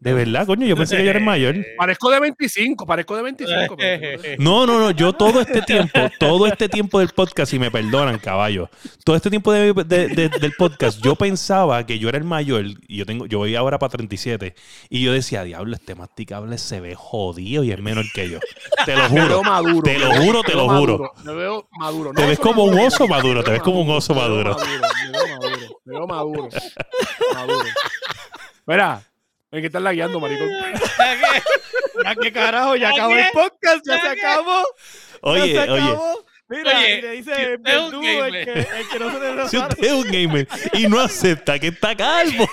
De 0.00 0.14
verdad, 0.14 0.46
coño, 0.46 0.66
yo 0.66 0.76
pensé 0.76 0.96
que 0.96 1.04
yo 1.04 1.10
era 1.10 1.18
el 1.18 1.24
mayor. 1.26 1.56
Parezco 1.76 2.10
de 2.10 2.20
25, 2.20 2.86
parezco 2.86 3.16
de 3.16 3.22
25. 3.22 3.76
pero- 3.76 4.22
No, 4.38 4.64
no, 4.66 4.78
no, 4.80 4.90
yo 4.92 5.12
todo 5.12 5.42
este 5.42 5.60
tiempo, 5.60 5.98
todo 6.18 6.46
este 6.46 6.70
tiempo 6.70 7.00
del 7.00 7.10
podcast, 7.10 7.52
y 7.52 7.58
me 7.58 7.70
perdonan, 7.70 8.18
caballo, 8.18 8.70
todo 9.04 9.14
este 9.14 9.28
tiempo 9.28 9.52
de- 9.52 9.74
de- 9.74 10.08
de- 10.08 10.28
del 10.30 10.52
podcast, 10.56 11.02
yo 11.04 11.16
pensaba 11.16 11.84
que 11.84 11.98
yo 11.98 12.08
era 12.08 12.16
el 12.16 12.24
mayor, 12.24 12.64
y 12.88 12.96
yo 12.96 13.04
tengo, 13.04 13.26
yo 13.26 13.38
voy 13.38 13.54
ahora 13.56 13.78
para 13.78 13.90
37, 13.90 14.54
y 14.88 15.02
yo 15.02 15.12
decía, 15.12 15.44
diablo, 15.44 15.74
este 15.76 15.94
masticable 15.94 16.56
se 16.56 16.80
ve 16.80 16.94
jodido 16.94 17.62
y 17.62 17.70
es 17.72 17.78
menor 17.78 18.06
que 18.14 18.30
yo. 18.30 18.38
Te 18.86 18.96
lo 18.96 19.02
Me 19.10 19.16
veo 19.20 19.38
juro. 19.38 19.42
maduro. 19.42 19.82
Te 19.82 19.98
lo 19.98 20.10
juro, 20.14 20.42
te 20.42 20.54
lo 20.54 20.68
juro. 20.78 21.12
Me 21.24 21.34
veo 21.34 21.68
maduro. 21.78 22.12
Te 22.14 22.22
No 22.22 22.26
ves 22.28 22.38
soy 22.38 22.46
como 22.46 22.64
un 22.64 22.78
oso 22.78 23.06
maduro, 23.06 23.44
te 23.44 23.50
ves 23.50 23.60
como 23.60 23.82
un 23.82 23.90
oso 23.90 24.14
me 24.14 24.20
veo 24.20 24.28
maduro. 24.30 24.56
Me 24.56 25.12
veo 25.12 25.26
maduro, 25.36 25.80
me 25.84 25.92
veo 25.92 26.06
maduro. 26.06 26.48
maduro. 27.34 27.64
Mira, 28.66 29.02
hay 29.52 29.60
que 29.60 29.66
estar 29.66 29.82
lagueando, 29.82 30.20
maricón. 30.20 30.48
Ya 32.04 32.14
que 32.14 32.32
carajo, 32.32 32.76
ya 32.76 32.88
¿Ya 32.90 32.94
acabó 32.94 33.14
qué? 33.14 33.20
el 33.20 33.28
podcast, 33.32 33.86
ya 33.86 33.96
¿Ya 33.96 34.10
se 34.10 34.14
qué? 34.16 34.26
acabó. 34.26 34.62
Oye, 35.22 35.52
ya 35.52 35.64
se 35.64 35.70
oye, 35.70 35.82
acabó. 35.82 36.26
Mira, 36.48 36.78
Oye, 36.78 36.98
y 36.98 37.02
le 37.02 37.10
dice 37.12 37.34
si 37.34 37.40
el 37.42 37.54
usted 37.56 37.70
es 37.72 37.76
un 37.80 37.90
verdugo, 38.00 38.24
el 38.24 38.32
gamer. 38.32 38.44
que, 38.44 38.78
el 38.80 38.88
que 38.88 38.98
no 38.98 39.10
se 39.12 39.34
le 39.34 39.48
si 39.48 39.56
usted 39.58 39.84
es 39.84 39.92
un 39.92 40.04
gamer 40.10 40.48
y 40.72 40.86
no 40.88 41.00
acepta 41.00 41.58
que 41.58 41.68
está 41.68 41.94
calvo, 41.96 42.48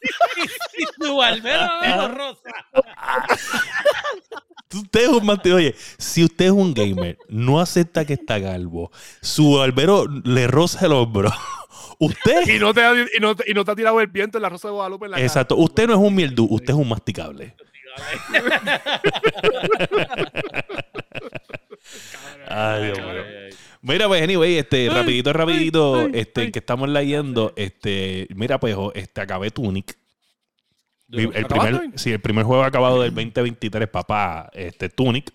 Y 0.78 0.84
tu 1.02 1.16
barbero 1.16 2.08
rosa. 2.08 2.50
Usted 4.72 5.00
es 5.02 5.08
un 5.08 5.24
mante- 5.26 5.52
Oye, 5.52 5.74
si 5.98 6.24
usted 6.24 6.46
es 6.46 6.50
un 6.52 6.74
gamer, 6.74 7.18
no 7.28 7.60
acepta 7.60 8.04
que 8.04 8.12
está 8.14 8.40
calvo, 8.40 8.90
su 9.20 9.54
barbero 9.54 10.06
le 10.24 10.46
roza 10.46 10.86
el 10.86 10.92
hombro. 10.92 11.32
Usted, 11.98 12.46
Y 12.54 12.58
no, 12.58 12.72
te 12.74 12.82
ha, 12.82 12.92
y, 12.94 13.20
no, 13.20 13.34
te- 13.34 13.50
y 13.50 13.54
no 13.54 13.64
te 13.64 13.70
ha 13.70 13.74
tirado 13.76 14.00
el 14.00 14.06
viento 14.08 14.38
en 14.38 14.42
la 14.42 14.48
Rosa 14.48 14.68
de 14.68 14.74
Guadalupe 14.74 15.06
en 15.06 15.10
la 15.12 15.16
cara. 15.16 15.26
exacto, 15.26 15.56
usted 15.56 15.86
no 15.86 15.94
es 15.94 15.98
un 15.98 16.14
mierdú, 16.14 16.46
usted 16.50 16.70
es 16.70 16.76
un 16.76 16.88
masticable. 16.88 17.54
Ay, 22.48 22.84
Dios 22.84 22.98
mío. 22.98 23.22
Mira, 23.82 24.08
pues, 24.08 24.22
anyway, 24.22 24.56
este, 24.58 24.88
rapidito, 24.90 25.32
rapidito, 25.32 25.94
ay, 26.00 26.10
este, 26.14 26.40
ay. 26.42 26.50
que 26.50 26.58
estamos 26.58 26.88
leyendo, 26.88 27.52
este, 27.56 28.26
mira, 28.34 28.58
pues, 28.58 28.74
jo, 28.74 28.92
este, 28.94 29.20
acabé 29.20 29.50
Tunic. 29.50 29.96
El 31.10 31.28
primer, 31.46 31.92
sí, 31.94 32.10
el 32.10 32.20
primer 32.20 32.44
juego 32.44 32.64
acabado 32.64 33.00
del 33.02 33.14
2023, 33.14 33.88
papá, 33.88 34.50
este, 34.54 34.88
Tunic. 34.88 35.32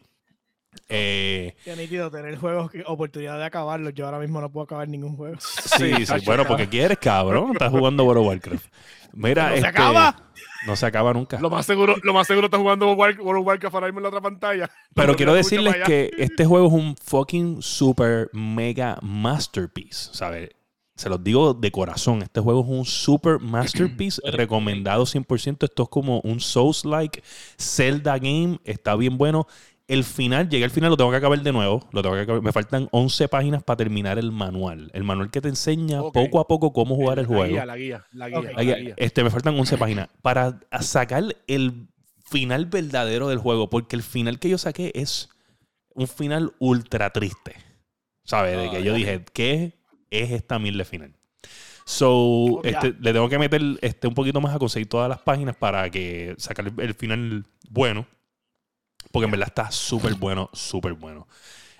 Eh, 0.90 1.56
Qué 1.64 1.76
nítido 1.76 2.12
tener 2.12 2.38
juegos, 2.38 2.72
que- 2.72 2.84
oportunidad 2.86 3.38
de 3.38 3.46
acabarlos. 3.46 3.94
Yo 3.94 4.06
ahora 4.06 4.20
mismo 4.20 4.42
no 4.42 4.52
puedo 4.52 4.66
acabar 4.66 4.88
ningún 4.88 5.16
juego. 5.16 5.38
sí, 5.40 6.06
sí, 6.06 6.14
bueno, 6.26 6.46
porque 6.46 6.68
quieres, 6.68 6.98
cabrón, 6.98 7.52
estás 7.54 7.72
jugando 7.72 8.04
World 8.04 8.22
of 8.22 8.28
Warcraft. 8.28 8.66
Mira, 9.14 9.44
¿No 9.44 9.50
se 9.52 9.56
este, 9.56 9.68
acaba? 9.68 10.32
No 10.66 10.76
se 10.76 10.86
acaba 10.86 11.14
nunca. 11.14 11.40
Lo 11.40 11.50
más 11.50 11.66
seguro, 11.66 11.96
lo 12.04 12.14
más 12.14 12.28
seguro 12.28 12.48
está 12.48 12.58
jugando 12.58 12.92
World 12.94 13.20
of 13.20 13.46
Warcraft 13.48 13.74
ahora 13.76 13.88
mismo 13.88 14.00
en 14.00 14.04
la 14.04 14.10
otra 14.10 14.22
pantalla. 14.22 14.70
Pero 14.94 15.08
No, 15.10 15.16
quiero 15.18 15.34
decirles 15.34 15.76
que 15.86 16.12
este 16.18 16.46
juego 16.46 16.68
es 16.68 16.74
un 16.74 16.96
fucking 16.98 17.62
super 17.62 18.30
mega 18.34 18.98
masterpiece, 19.02 20.10
¿sabes? 20.14 20.50
Se 20.96 21.10
los 21.10 21.24
digo 21.24 21.56
de 21.56 21.72
corazón, 21.72 22.22
este 22.22 22.42
juego 22.42 22.62
es 22.62 22.68
un 22.68 22.86
super 22.86 23.40
masterpiece, 23.40 24.22
recomendado 24.32 25.06
100%, 25.06 25.64
esto 25.64 25.84
es 25.84 25.90
como 25.90 26.20
un 26.20 26.40
Souls-like 26.40 27.24
Zelda 27.58 28.20
game, 28.20 28.60
está 28.66 28.96
bien 28.96 29.18
bueno. 29.18 29.48
El 29.92 30.04
final, 30.06 30.48
llegué 30.48 30.64
al 30.64 30.72
final, 30.72 30.89
lo 30.89 30.96
tengo 30.98 31.12
que 31.12 31.18
acabar 31.18 31.42
de 31.42 31.52
nuevo, 31.52 31.88
lo 31.92 32.02
tengo 32.02 32.16
que 32.16 32.22
acabar- 32.22 32.42
me 32.42 32.52
faltan 32.54 32.88
11 32.92 33.28
páginas 33.28 33.62
para 33.62 33.76
terminar 33.78 34.18
el 34.18 34.32
manual, 34.32 34.89
el 34.94 35.04
manual 35.04 35.30
que 35.30 35.42
te 35.42 35.50
enseña 35.50 36.02
poco 36.14 36.39
a 36.39 36.48
poco 36.48 36.72
cómo 36.72 36.96
jugar 36.96 37.20
el 37.20 37.24
La 37.26 37.28
juego. 37.28 37.54
guía, 37.54 37.66
la 37.66 37.76
guía, 37.76 38.06
la 38.14 38.30
guía. 38.30 38.42
La 38.56 38.64
guía. 38.64 38.94
este, 38.96 39.24
me 39.24 39.30
faltan 39.30 39.60
11 39.60 39.78
páginas 39.78 40.08
para 40.22 40.60
sacar 40.80 41.24
el 41.48 41.88
final 42.30 42.68
verdadero 42.68 43.28
del 43.28 43.39
juego, 43.39 43.70
porque 43.70 43.98
el 43.98 44.02
final 44.04 44.39
que 44.39 44.48
yo 44.50 44.58
saqué 44.58 44.92
es 44.96 45.30
un 45.94 46.08
final 46.08 46.54
ultra 46.60 47.10
triste. 47.10 47.56
¿Sabes? 48.24 48.56
De 48.58 48.70
que 48.70 48.84
yo 48.84 48.94
dije, 48.94 49.26
¿qué 49.34 49.74
es 50.10 50.32
esta 50.32 50.58
mierda 50.58 50.86
final? 50.86 51.14
So, 51.86 52.62
ya. 52.64 52.70
este, 52.70 52.96
le 53.02 53.12
tengo 53.12 53.28
que 53.28 53.38
meter 53.39 53.62
este, 53.82 54.08
un 54.08 54.14
poquito 54.14 54.39
más 54.39 54.56
a 54.56 54.60
conseguir 54.60 54.88
todas 54.88 55.10
las 55.10 55.20
páginas 55.20 55.56
para 55.58 55.89
que 55.89 56.34
sacar 56.38 56.68
el, 56.68 56.74
el 56.80 56.94
final 56.94 57.46
bueno. 57.70 58.06
Porque 59.12 59.26
en 59.26 59.32
verdad 59.32 59.47
está 59.47 59.72
súper 59.72 60.16
bueno, 60.16 60.49
súper 60.53 60.93
bueno. 60.93 61.28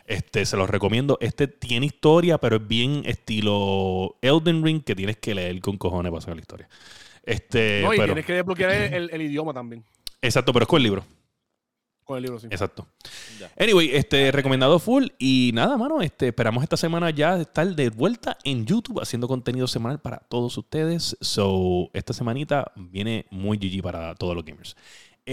Este, 0.06 0.46
se 0.46 0.58
los 0.58 0.70
recomiendo. 0.70 1.18
Este 1.22 1.48
tiene 1.48 1.86
historia, 1.86 2.38
pero 2.38 2.58
es 2.58 2.68
bien 2.68 3.04
estilo 3.06 4.18
Elden 4.22 4.64
Ring, 4.64 4.84
que 4.84 4.96
tienes 4.96 5.18
que 5.18 5.34
leer 5.36 5.60
con 5.62 5.78
cojones 5.78 6.12
para 6.12 6.22
sacar 6.22 6.36
la 6.36 6.42
historia. 6.42 6.70
Este, 7.24 7.82
No, 7.84 7.94
y 7.94 7.98
pero, 7.98 8.08
tienes 8.14 8.26
que 8.26 8.34
desbloquear 8.34 8.72
el, 8.72 8.94
el- 8.94 9.10
el 9.14 9.22
idioma 9.22 9.54
también. 9.54 9.84
Exacto, 10.22 10.52
pero 10.54 10.64
es 10.64 10.68
con 10.68 10.78
el 10.78 10.84
libro. 10.84 11.06
Con 12.04 12.18
el 12.18 12.24
libro, 12.24 12.40
sí. 12.40 12.48
Exacto. 12.50 12.88
Ya. 13.40 13.52
Anyway, 13.58 13.92
este, 13.94 14.32
recomendado 14.32 14.80
full. 14.80 15.08
Y 15.20 15.52
nada, 15.54 15.78
mano, 15.78 16.02
este, 16.02 16.28
esperamos 16.30 16.64
esta 16.64 16.76
semana 16.76 17.10
ya 17.12 17.40
estar 17.40 17.66
de 17.76 17.90
vuelta 17.90 18.38
en 18.44 18.66
YouTube 18.66 19.00
haciendo 19.02 19.28
contenido 19.28 19.68
semanal 19.68 20.00
para 20.02 20.18
todos 20.18 20.58
ustedes. 20.58 21.16
So, 21.22 21.90
esta 21.94 22.12
semanita 22.12 22.72
viene 22.76 23.28
muy 23.30 23.58
GG 23.58 23.82
para 23.84 24.16
todos 24.16 24.36
los 24.36 24.44
gamers. 24.44 24.76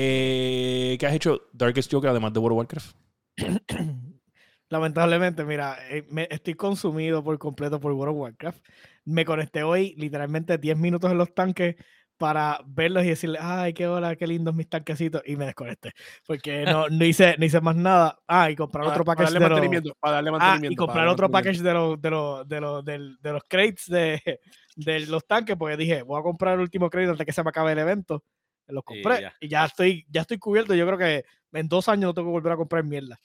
Eh, 0.01 0.97
¿Qué 1.01 1.07
has 1.09 1.13
hecho 1.13 1.49
Darkest 1.53 1.93
Joker 1.93 2.11
además 2.11 2.33
de 2.33 2.39
World 2.39 2.53
of 2.53 2.59
Warcraft? 2.59 2.97
Lamentablemente, 4.71 5.45
mira, 5.45 5.77
eh, 5.91 6.07
me- 6.09 6.29
estoy 6.31 6.55
consumido 6.55 7.25
por 7.25 7.37
completo 7.41 7.81
por 7.81 7.91
World 7.91 8.15
of 8.15 8.21
Warcraft. 8.21 8.65
Me 9.07 9.25
conecté 9.25 9.65
hoy 9.65 9.97
literalmente 9.99 10.57
10 10.57 10.79
minutos 10.79 11.11
en 11.11 11.19
los 11.19 11.35
tanques 11.35 11.75
para 12.17 12.61
verlos 12.65 13.05
y 13.05 13.09
decirle, 13.09 13.39
ay, 13.41 13.73
qué 13.73 13.89
hola, 13.89 14.15
qué 14.15 14.29
lindos 14.29 14.55
mis 14.55 14.69
tanquecitos. 14.69 15.21
Y 15.25 15.35
me 15.35 15.47
desconecté. 15.47 15.91
Porque 16.25 16.65
no, 16.65 16.89
no, 16.91 17.05
hice, 17.05 17.35
no 17.37 17.45
hice 17.45 17.61
más 17.61 17.75
nada. 17.75 18.21
Ah, 18.29 18.53
y 18.53 18.55
comprar 18.55 18.85
Para, 18.85 18.95
otro 18.95 19.05
para 19.05 19.17
package 19.17 19.33
darle 19.33 19.39
de 19.41 19.49
los, 19.51 19.57
mantenimiento. 19.59 19.97
Para 19.99 20.15
darle 20.15 20.31
ah, 20.31 20.33
mantenimiento. 20.33 20.73
y 20.75 20.77
para 20.77 20.87
comprar 20.87 21.09
otro 21.09 21.29
package 21.29 21.61
de 21.61 21.75
los, 21.75 22.01
de 22.01 22.11
los, 22.11 22.49
de 22.49 22.61
los, 22.61 22.85
de 22.85 23.33
los 23.33 23.43
crates 23.49 23.87
de, 23.89 24.21
de 24.77 25.07
los 25.07 25.27
tanques. 25.27 25.57
Porque 25.57 25.77
dije, 25.77 26.03
voy 26.03 26.21
a 26.21 26.23
comprar 26.23 26.55
el 26.55 26.61
último 26.61 26.89
crate 26.89 27.09
antes 27.11 27.27
que 27.27 27.33
se 27.33 27.43
me 27.43 27.49
acabe 27.51 27.73
el 27.73 27.81
evento. 27.81 28.23
Los 28.69 28.83
Y 28.83 29.03
compré 29.03 29.21
ya. 29.23 29.35
y 29.41 29.49
ya 29.49 29.65
estoy, 29.65 30.07
ya 30.11 30.21
estoy 30.23 30.39
cubierto. 30.39 30.75
Yo 30.75 30.87
creo 30.87 30.99
que 30.99 31.25
en 31.53 31.69
dos 31.69 31.89
años 31.89 32.09
no 32.09 32.15
tengo 32.15 32.29
que 32.29 32.33
volver 32.33 32.53
a 32.53 32.57
comprar 32.57 32.85
mierda. 32.85 33.19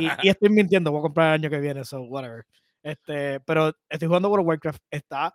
Y, 0.00 0.08
y 0.22 0.28
estoy 0.28 0.48
mintiendo, 0.50 0.90
voy 0.90 0.98
a 0.98 1.02
comprar 1.02 1.28
el 1.28 1.40
año 1.40 1.50
que 1.50 1.60
viene, 1.60 1.84
so 1.84 2.00
whatever. 2.02 2.44
Este, 2.82 3.38
pero 3.40 3.72
estoy 3.88 4.08
jugando 4.08 4.28
World 4.28 4.42
of 4.42 4.48
Warcraft, 4.48 4.82
está 4.90 5.34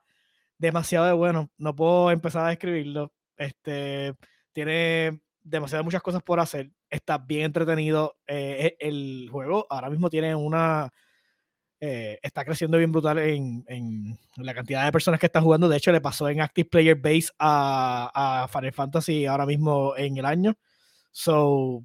demasiado 0.58 1.06
de 1.06 1.14
bueno, 1.14 1.50
no 1.58 1.76
puedo 1.76 2.12
empezar 2.12 2.45
a 2.45 2.50
describirlo. 2.50 3.14
Este, 3.38 4.14
tiene 4.52 5.22
demasiadas 5.41 5.86
muchas 5.86 6.02
cosas 6.02 6.22
por 6.24 6.39
hacer, 6.41 6.72
está 6.89 7.18
bien 7.20 7.43
entretenido. 7.45 8.18
eh, 8.28 8.76
e- 8.80 8.88
el 8.88 9.30
juego 9.32 9.66
ahora 9.70 9.89
mismo 9.89 10.10
tiene 10.10 10.36
una 10.36 10.91
eh, 11.80 12.17
está 12.21 12.43
creciendo 12.43 12.78
bien 12.78 12.91
brutal 12.91 13.19
en, 13.19 13.63
en 13.67 14.17
la 14.38 14.53
cantidad 14.53 14.86
de 14.86 14.91
personas 14.91 15.19
que 15.19 15.28
están 15.28 15.43
jugando. 15.43 15.69
De 15.69 15.78
hecho, 15.78 15.91
le 15.91 16.01
pasó 16.01 16.28
en 16.30 16.41
Active 16.41 16.69
Player 16.69 16.95
Base 16.95 17.30
a, 17.39 18.43
a 18.43 18.47
Final 18.47 18.73
Fantasy 18.73 19.25
ahora 19.25 19.45
mismo 19.45 19.93
en 19.95 20.17
el 20.17 20.25
año. 20.25 20.55
So, 21.11 21.84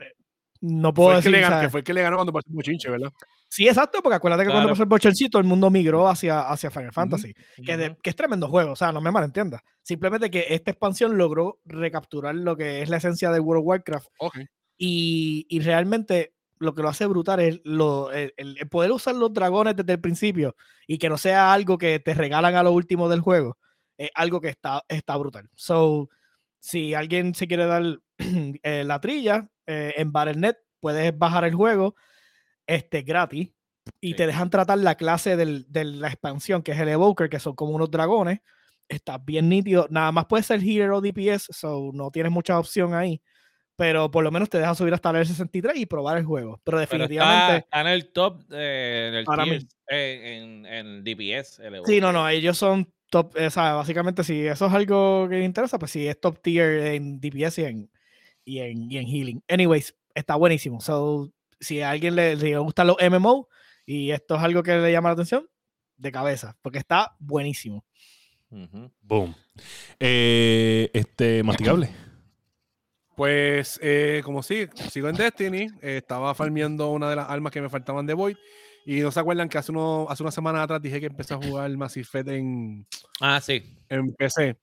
eh, 0.00 0.12
no 0.60 0.92
puedo 0.94 1.10
Fue 1.10 1.16
el, 1.18 1.22
que 1.22 1.28
decir. 1.30 1.32
le 1.32 1.48
ganó, 1.48 1.60
que 1.62 1.70
fue 1.70 1.80
el 1.80 1.84
que 1.84 1.94
le 1.94 2.02
ganó 2.02 2.16
cuando 2.16 2.32
pasó 2.32 2.48
el 2.48 2.54
bochinche, 2.56 2.90
¿verdad? 2.90 3.10
Sí, 3.48 3.68
exacto, 3.68 4.00
porque 4.02 4.16
acuérdate 4.16 4.42
que 4.42 4.48
cuando 4.48 4.62
Claro. 4.66 4.72
pasó 4.74 4.82
el 4.82 4.88
Bochelcito, 4.88 5.30
todo 5.30 5.40
el 5.40 5.46
mundo 5.46 5.70
migró 5.70 6.08
hacia, 6.08 6.40
hacia 6.40 6.68
Final 6.70 6.92
Fantasy, 6.92 7.32
que, 7.64 7.76
de- 7.76 7.96
que 8.02 8.10
es 8.10 8.16
tremendo 8.16 8.48
juego, 8.48 8.72
o 8.72 8.76
sea, 8.76 8.90
no 8.90 9.00
me 9.00 9.10
malentiendas. 9.12 9.62
Simplemente 9.82 10.30
que 10.30 10.46
esta 10.50 10.72
expansión 10.72 11.16
logró 11.16 11.60
recapturar 11.64 12.34
lo 12.34 12.56
que 12.56 12.82
es 12.82 12.88
la 12.90 12.96
esencia 12.96 13.30
de 13.30 13.38
World 13.38 13.60
of 13.62 13.66
Warcraft 13.68 14.06
Ok. 14.18 14.38
y, 14.76 15.46
y 15.48 15.60
realmente 15.60 16.34
lo 16.58 16.74
que 16.74 16.82
lo 16.82 16.88
hace 16.88 17.06
brutal 17.06 17.40
es 17.40 17.60
lo, 17.64 18.10
el, 18.12 18.32
poder 18.70 18.92
usar 18.92 19.14
los 19.14 19.32
dragones 19.32 19.76
desde 19.76 19.92
el 19.94 20.00
principio 20.00 20.56
y 20.86 20.98
que 20.98 21.08
no 21.08 21.18
sea 21.18 21.52
algo 21.52 21.78
que 21.78 21.98
te 22.00 22.14
regalan 22.14 22.54
a 22.56 22.62
lo 22.62 22.72
último 22.72 23.08
del 23.08 23.20
juego, 23.20 23.58
es 23.98 24.10
algo 24.14 24.40
que 24.40 24.48
está, 24.48 24.82
está 24.88 25.16
brutal. 25.16 25.48
So, 25.54 26.08
si 26.58 26.94
alguien 26.94 27.34
se 27.34 27.46
quiere 27.46 27.66
dar 27.66 27.82
eh, 28.18 28.84
la 28.84 29.00
trilla 29.00 29.48
eh, 29.66 29.94
en 29.96 30.12
Battle.net, 30.12 30.56
puedes 30.80 31.16
bajar 31.16 31.44
el 31.44 31.54
juego 31.54 31.94
este, 32.66 33.02
gratis 33.02 33.50
y 34.00 34.10
Sí. 34.10 34.16
te 34.16 34.26
dejan 34.26 34.50
tratar 34.50 34.78
la 34.78 34.96
clase 34.96 35.36
del- 35.36 35.64
de 35.68 35.84
la 35.84 36.08
expansión, 36.08 36.62
que 36.62 36.72
es 36.72 36.78
el 36.80 36.88
Evoker, 36.88 37.28
que 37.28 37.38
son 37.38 37.54
como 37.54 37.72
unos 37.72 37.90
dragones. 37.90 38.40
Está 38.88 39.18
bien 39.18 39.48
nítido. 39.48 39.86
Nada 39.90 40.10
más 40.12 40.26
puede 40.26 40.42
ser 40.42 40.60
Healer 40.60 40.90
o 40.90 41.00
DPS, 41.00 41.48
so 41.52 41.90
no 41.92 42.10
tienes 42.10 42.32
mucha 42.32 42.58
opción 42.58 42.94
ahí. 42.94 43.20
Pero 43.76 44.10
por 44.10 44.24
lo 44.24 44.30
menos 44.30 44.48
te 44.48 44.58
deja 44.58 44.74
subir 44.74 44.94
hasta 44.94 45.10
el 45.10 45.26
63 45.26 45.76
y 45.76 45.86
probar 45.86 46.16
el 46.16 46.24
juego. 46.24 46.60
Pero 46.64 46.78
Pero 46.78 46.82
está, 46.82 46.96
definitivamente. 46.96 47.56
está 47.58 47.80
en 47.82 47.86
el 47.86 48.12
top, 48.12 48.42
eh, 48.50 49.08
en 49.08 49.14
el 49.14 49.50
mismo. 49.50 49.68
eh, 49.88 50.38
en, 50.38 50.66
en 50.66 51.04
DPS. 51.04 51.58
el 51.60 51.82
Sí, 51.84 52.00
no, 52.00 52.10
no, 52.12 52.26
ellos 52.28 52.56
son 52.56 52.90
top. 53.10 53.34
O 53.36 53.50
sea, 53.50 53.74
básicamente, 53.74 54.24
si 54.24 54.46
eso 54.46 54.66
es 54.66 54.72
algo 54.72 55.28
que 55.28 55.42
interesa, 55.42 55.78
pues 55.78 55.90
sí, 55.90 56.06
es 56.08 56.18
top 56.18 56.40
tier 56.40 56.86
en 56.94 57.20
DPS 57.20 57.58
y 57.58 57.64
en, 57.64 57.90
y 58.44 58.58
en, 58.60 58.90
y 58.90 58.98
en 58.98 59.06
healing. 59.06 59.42
Anyways, 59.48 59.94
está 60.14 60.36
buenísimo. 60.36 60.80
So, 60.80 61.30
si 61.60 61.82
a 61.82 61.90
alguien 61.90 62.16
le, 62.16 62.34
le 62.36 62.56
gustan 62.58 62.86
los 62.86 62.96
MMO 62.98 63.48
y 63.84 64.10
esto 64.10 64.36
es 64.36 64.42
algo 64.42 64.62
que 64.62 64.76
le 64.76 64.90
llama 64.90 65.10
la 65.10 65.14
atención, 65.14 65.46
de 65.98 66.12
cabeza, 66.12 66.56
porque 66.62 66.78
está 66.78 67.14
buenísimo. 67.18 67.84
Boom. 69.02 69.34
Eh, 70.00 70.90
este, 70.94 71.42
masticable. 71.42 71.90
Pues, 73.16 73.80
eh, 73.82 74.20
como 74.24 74.42
sí, 74.42 74.66
sigo 74.90 75.08
en 75.08 75.16
Destiny. 75.16 75.68
eh, 75.80 75.96
estaba 75.98 76.34
farmeando 76.34 76.90
una 76.90 77.08
de 77.08 77.16
las 77.16 77.28
armas 77.30 77.50
que 77.50 77.62
me 77.62 77.70
faltaban 77.70 78.06
de 78.06 78.12
Void. 78.14 78.36
Y 78.84 79.00
no 79.00 79.10
se 79.10 79.18
acuerdan 79.18 79.48
que 79.48 79.58
hace, 79.58 79.72
uno, 79.72 80.06
hace 80.08 80.22
una 80.22 80.30
semana 80.30 80.62
atrás 80.62 80.80
dije 80.80 81.00
que 81.00 81.06
empecé 81.06 81.34
a 81.34 81.38
jugar 81.38 81.68
Massive 81.76 82.02
Effect 82.02 82.28
en, 82.28 82.86
Ah, 83.20 83.40
sí. 83.40 83.76
en 83.88 84.14
PC. 84.14 84.56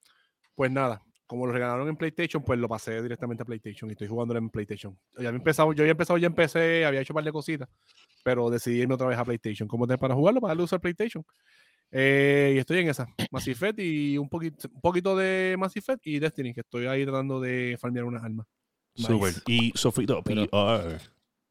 Pues 0.55 0.71
nada, 0.71 1.01
como 1.25 1.45
lo 1.47 1.51
regalaron 1.51 1.89
en 1.89 1.97
PlayStation, 1.97 2.41
pues 2.43 2.57
lo 2.59 2.69
pasé 2.69 3.01
directamente 3.01 3.41
a 3.41 3.45
PlayStation 3.45 3.89
y 3.89 3.93
estoy 3.93 4.07
jugando 4.07 4.37
en 4.37 4.49
PlayStation. 4.49 4.97
Ya 5.17 5.27
había 5.29 5.37
empezado, 5.39 5.73
yo 5.73 5.81
había 5.81 5.91
empezado 5.91 6.17
ya 6.19 6.27
en 6.27 6.35
PC, 6.35 6.85
había 6.85 7.01
hecho 7.01 7.11
un 7.11 7.15
par 7.15 7.23
de 7.25 7.31
cositas, 7.33 7.67
pero 8.23 8.49
decidí 8.51 8.81
irme 8.81 8.93
otra 8.93 9.07
vez 9.07 9.17
a 9.17 9.25
PlayStation. 9.25 9.67
¿Cómo 9.67 9.87
te 9.87 9.97
para 9.97 10.13
jugarlo? 10.13 10.39
Para 10.39 10.51
darle 10.51 10.63
uso 10.63 10.75
al 10.75 10.81
PlayStation. 10.81 11.25
Eh, 11.95 12.53
y 12.55 12.57
estoy 12.57 12.79
en 12.79 12.89
esa, 12.89 13.07
Massive 13.29 13.53
Effect 13.53 13.79
y 13.79 14.17
un 14.17 14.27
poquito, 14.27 14.67
un 14.73 14.81
poquito 14.81 15.15
de 15.15 15.55
Massive 15.59 15.79
Effect 15.81 16.07
y 16.07 16.17
Destiny, 16.17 16.51
que 16.51 16.61
estoy 16.61 16.87
ahí 16.87 17.03
tratando 17.03 17.39
de 17.39 17.77
farmear 17.79 18.05
unas 18.05 18.23
armas. 18.23 18.47
Super. 18.95 19.33
Y 19.45 19.71
Sofrito 19.75 20.23
PR. 20.23 20.99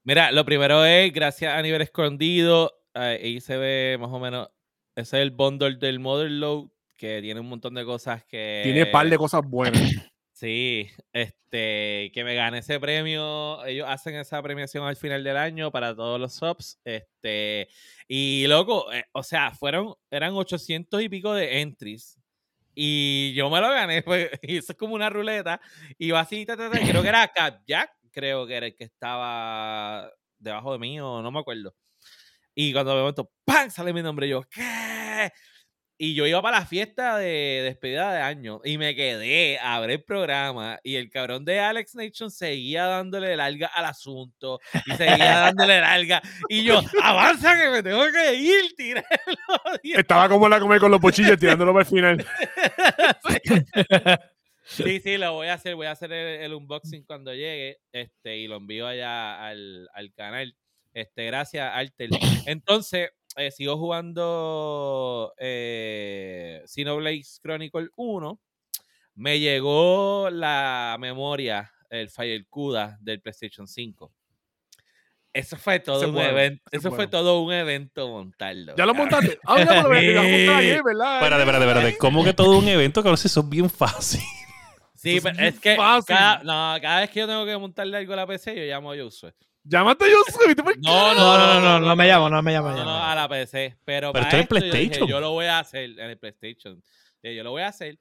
Mira, 0.05 0.33
lo 0.33 0.45
primero 0.45 0.85
es, 0.85 1.13
gracias 1.13 1.55
a 1.55 1.63
nivel 1.63 1.81
escondido, 1.81 2.73
ahí 2.93 3.41
se 3.41 3.57
ve 3.57 3.97
más 4.01 4.11
o 4.11 4.19
menos, 4.19 4.49
ese 4.97 5.19
es 5.19 5.23
el 5.23 5.31
bundle 5.31 5.77
del 5.77 6.01
Motherload, 6.01 6.71
que 6.97 7.21
tiene 7.23 7.39
un 7.39 7.49
montón 7.49 7.75
de 7.75 7.85
cosas 7.85 8.25
que... 8.25 8.63
Tiene 8.65 8.83
un 8.85 8.91
par 8.91 9.09
de 9.09 9.17
cosas 9.17 9.43
buenas. 9.47 9.81
Sí, 10.43 10.91
este, 11.13 12.11
que 12.13 12.25
me 12.25 12.35
gané 12.35 12.59
ese 12.59 12.81
premio. 12.81 13.65
Ellos 13.65 13.87
hacen 13.89 14.17
esa 14.17 14.43
premiación 14.43 14.85
al 14.85 14.97
final 14.97 15.23
del 15.23 15.37
año 15.37 15.71
para 15.71 15.95
todos 15.95 16.19
los 16.19 16.35
subs. 16.35 16.81
Este, 16.85 17.69
y 18.09 18.45
loco, 18.49 18.93
eh, 18.93 19.05
o 19.13 19.23
sea, 19.23 19.53
fueron, 19.53 19.95
eran 20.11 20.35
800 20.35 21.01
y 21.01 21.09
pico 21.09 21.33
de 21.33 21.61
entries. 21.61 22.19
Y 22.75 23.33
yo 23.35 23.51
me 23.51 23.61
lo 23.61 23.69
gané, 23.69 24.03
pues, 24.03 24.31
y 24.43 24.57
eso 24.57 24.73
es 24.73 24.79
como 24.79 24.97
una 24.97 25.11
ruleta. 25.11 25.61
Y 25.97 26.11
va 26.11 26.19
así, 26.21 26.45
creo 26.45 27.03
que 27.03 27.09
era 27.09 27.29
Cap 27.29 27.63
Jack, 27.65 27.93
creo 28.11 28.45
que 28.45 28.57
era 28.57 28.67
el 28.67 28.75
que 28.75 28.83
estaba 28.83 30.11
debajo 30.41 30.73
de 30.73 30.81
mí, 30.81 31.01
o 31.01 31.23
no 31.23 31.31
me 31.31 31.39
acuerdo. 31.39 31.73
Y 32.53 32.73
cuando 32.73 32.97
de 32.97 33.01
momento, 33.01 33.31
¡pam! 33.45 33.71
sale 33.71 33.93
mi 33.93 34.03
nombre, 34.03 34.29
yo, 34.29 34.43
¿qué? 34.51 35.31
Y 36.05 36.15
yo 36.15 36.27
iba 36.27 36.43
para 36.43 36.59
la 36.59 36.67
fiesta 36.67 37.17
de 37.17 37.61
despedida 37.63 38.13
de 38.13 38.23
año 38.23 38.61
y 38.65 38.77
me 38.77 38.97
quedé 38.97 39.61
a 39.61 39.79
ver 39.79 39.91
el 39.91 40.03
programa 40.03 40.81
y 40.83 40.97
el 40.97 41.09
cabrón 41.11 41.45
de 41.45 41.61
Alex 41.61 41.95
Nation 41.95 42.29
seguía 42.29 42.87
dándole 42.87 43.37
larga 43.37 43.69
al 43.69 43.85
asunto 43.85 44.59
y 44.85 44.97
seguía 44.97 45.39
dándole 45.39 45.81
larga 45.81 46.21
y 46.49 46.65
yo, 46.65 46.81
avanza 47.05 47.55
que 47.55 47.71
me 47.71 47.85
tengo 47.85 48.03
que 48.11 48.35
ir, 48.35 48.75
tíralo. 48.77 49.07
Estaba 49.85 50.29
como 50.29 50.49
la 50.49 50.59
comer 50.59 50.81
con 50.81 50.91
los 50.91 51.01
pochillos 51.01 51.39
tirándolo 51.39 51.73
para 51.73 51.85
el 51.85 51.89
final. 51.89 52.27
Sí, 54.65 55.01
sí, 55.01 55.19
lo 55.19 55.35
voy 55.35 55.49
a 55.49 55.55
hacer, 55.55 55.77
voy 55.77 55.87
a 55.87 55.93
hacer 55.93 56.13
el, 56.13 56.43
el 56.43 56.55
unboxing 56.55 57.05
cuando 57.05 57.33
llegue 57.33 57.79
este, 57.93 58.39
y 58.39 58.49
lo 58.49 58.57
envío 58.57 58.89
allá 58.89 59.47
al, 59.47 59.89
al 59.95 60.13
canal. 60.15 60.57
Este, 60.95 61.27
gracias, 61.27 61.71
Alter. 61.75 62.11
Entonces, 62.47 63.11
eh, 63.37 63.51
sigo 63.51 63.77
jugando 63.77 65.33
eh, 65.39 66.63
Xenoblade 66.67 67.23
Chronicle 67.43 67.89
1. 67.97 68.41
Me 69.15 69.41
llegó 69.41 70.29
la 70.31 70.97
memoria, 70.99 71.71
el 71.91 72.09
Fire 72.09 72.47
CUDA 72.49 72.99
del 73.01 73.21
PlayStation 73.21 73.67
5. 73.67 74.13
Eso 75.35 75.57
fue 75.57 75.81
todo 75.81 76.11
un 76.11 76.19
evento. 76.19 76.63
Eso 76.71 76.91
fue 76.91 76.99
bueno. 76.99 77.11
todo 77.11 77.41
un 77.41 77.53
evento 77.53 78.09
montarlo. 78.09 78.75
¿Ya 78.77 78.85
lo 78.85 78.93
cabrón. 78.93 79.11
montaste? 79.11 79.39
Ah, 79.47 79.59
ya 79.59 79.83
lo 79.83 79.89
montaste, 79.89 80.83
¿verdad? 80.85 81.15
Espérate, 81.15 81.43
espérate, 81.43 81.65
espérate. 81.65 81.99
¿Cómo 81.99 82.25
que 82.25 82.35
todo 82.35 82.59
un 82.59 82.69
evento? 82.69 83.03
Que 83.03 83.09
a 83.09 83.13
veces 83.13 83.33
eso 83.33 83.41
es 83.41 83.49
bien 83.49 83.71
fácil. 83.71 84.21
Sí, 84.95 85.17
es 85.17 85.23
pero 85.23 85.39
es 85.41 85.59
que 85.59 85.77
cada, 86.07 86.43
no, 86.45 86.81
cada 86.81 87.01
vez 87.01 87.11
que 87.11 87.21
yo 87.21 87.27
tengo 87.27 87.45
que 87.47 87.57
montarle 87.57 87.97
algo 87.97 88.13
a 88.13 88.17
la 88.17 88.27
PC, 88.27 88.55
yo 88.55 88.63
llamo 88.63 88.93
a 88.93 88.97
Josué. 88.97 89.35
Llámate 89.65 90.11
yo 90.11 90.17
soy. 90.33 90.55
¿tú 90.55 90.65
por 90.65 90.75
qué? 90.75 90.81
No, 90.81 91.15
No, 91.15 91.39
no, 91.39 91.61
no, 91.61 91.61
no, 91.61 91.81
no 91.81 91.97
me 91.97 92.07
llamo, 92.07 92.29
no 92.29 92.43
me 92.43 92.53
llamo. 92.53 92.71
No, 92.71 92.77
no, 92.77 92.85
no, 92.85 92.99
no. 92.99 93.05
a 93.05 93.15
la 93.15 93.29
PC. 93.29 93.77
Pero, 93.85 94.13
Pero 94.13 94.25
para 94.25 94.41
esto 94.41 94.57
es 94.57 94.63
esto 94.63 94.67
yo 94.67 94.73
dije, 94.73 94.79
PlayStation. 94.79 95.09
Yo, 95.09 95.21
lo 95.21 95.31
voy 95.31 95.47
a 95.47 95.59
hacer 95.61 95.85
en 95.85 96.11
el 96.11 96.19
PlayStation. 96.19 96.83
Dije, 97.23 97.37
Yo 97.37 97.45
lo 97.45 97.51
voy 97.53 97.63
a 97.63 97.69
hacer. 97.69 97.99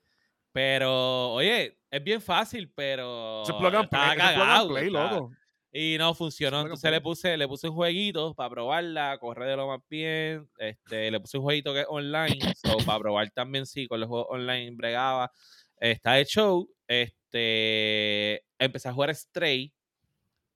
Pero, 0.51 1.31
oye, 1.33 1.77
es 1.89 2.03
bien 2.03 2.21
fácil, 2.21 2.71
pero. 2.73 3.43
Se 3.45 3.53
plug 3.53 3.75
and 3.75 3.83
estaba 3.85 4.67
play, 4.67 4.89
loco. 4.89 5.31
Y 5.73 5.95
no 5.97 6.13
funcionó. 6.13 6.61
Entonces 6.61 6.91
le 6.91 6.99
puse, 6.99 7.37
le 7.37 7.47
puse 7.47 7.69
un 7.69 7.75
jueguito 7.75 8.33
para 8.35 8.49
probarla, 8.49 9.17
correr 9.19 9.49
de 9.49 9.55
lo 9.55 9.67
más 9.67 9.79
bien. 9.89 10.49
Este, 10.57 11.09
le 11.09 11.19
puse 11.21 11.37
un 11.37 11.43
jueguito 11.43 11.73
que 11.73 11.81
es 11.81 11.85
online. 11.87 12.53
so, 12.55 12.77
para 12.85 12.99
probar 12.99 13.29
también 13.31 13.65
sí, 13.65 13.87
con 13.87 13.99
los 14.01 14.09
juegos 14.09 14.27
online 14.29 14.71
bregaba. 14.75 15.31
Está 15.77 16.13
de 16.13 16.25
show. 16.25 16.69
Este. 16.87 18.43
Empecé 18.59 18.89
a 18.89 18.93
jugar 18.93 19.15
Stray. 19.15 19.73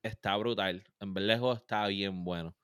Está 0.06 0.38
brutal. 0.38 0.84
En 1.00 1.14
juego 1.16 1.54
está 1.54 1.88
bien 1.88 2.24
bueno. 2.24 2.56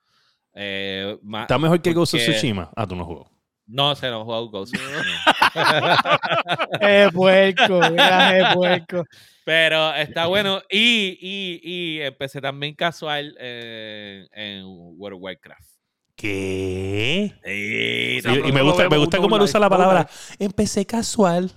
Eh, 0.54 1.18
Está 1.40 1.58
mejor 1.58 1.82
que 1.82 1.92
Ghost 1.92 2.14
of 2.14 2.20
Tsushima. 2.20 2.70
Ah, 2.76 2.86
tú 2.86 2.94
no 2.94 3.04
jugó. 3.04 3.28
No, 3.66 3.94
se 3.96 4.08
no 4.10 4.24
jugado 4.24 4.48
Ghost. 4.48 4.74
of 4.76 4.80
Tsushima. 4.80 5.98
Eh, 6.80 7.08
puerco, 7.12 7.80
mira, 7.90 8.38
eh, 8.38 8.54
puerco. 8.54 9.04
Pero 9.44 9.92
está 9.94 10.26
bueno. 10.26 10.62
Y, 10.70 11.18
y, 11.20 11.60
y 11.64 12.00
empecé 12.00 12.40
también 12.40 12.74
casual 12.76 13.36
en, 13.40 14.28
en 14.32 14.64
World 14.66 15.16
of 15.16 15.22
Warcraft. 15.22 15.68
¿Qué? 16.14 17.34
Sí, 17.44 18.28
Y, 18.28 18.48
y 18.48 18.52
me 18.52 18.62
gusta, 18.62 18.88
me 18.88 18.98
gusta 18.98 19.18
cómo 19.18 19.34
él 19.36 19.42
usa 19.42 19.58
la 19.58 19.68
palabra. 19.68 20.08
Empecé 20.38 20.86
casual. 20.86 21.50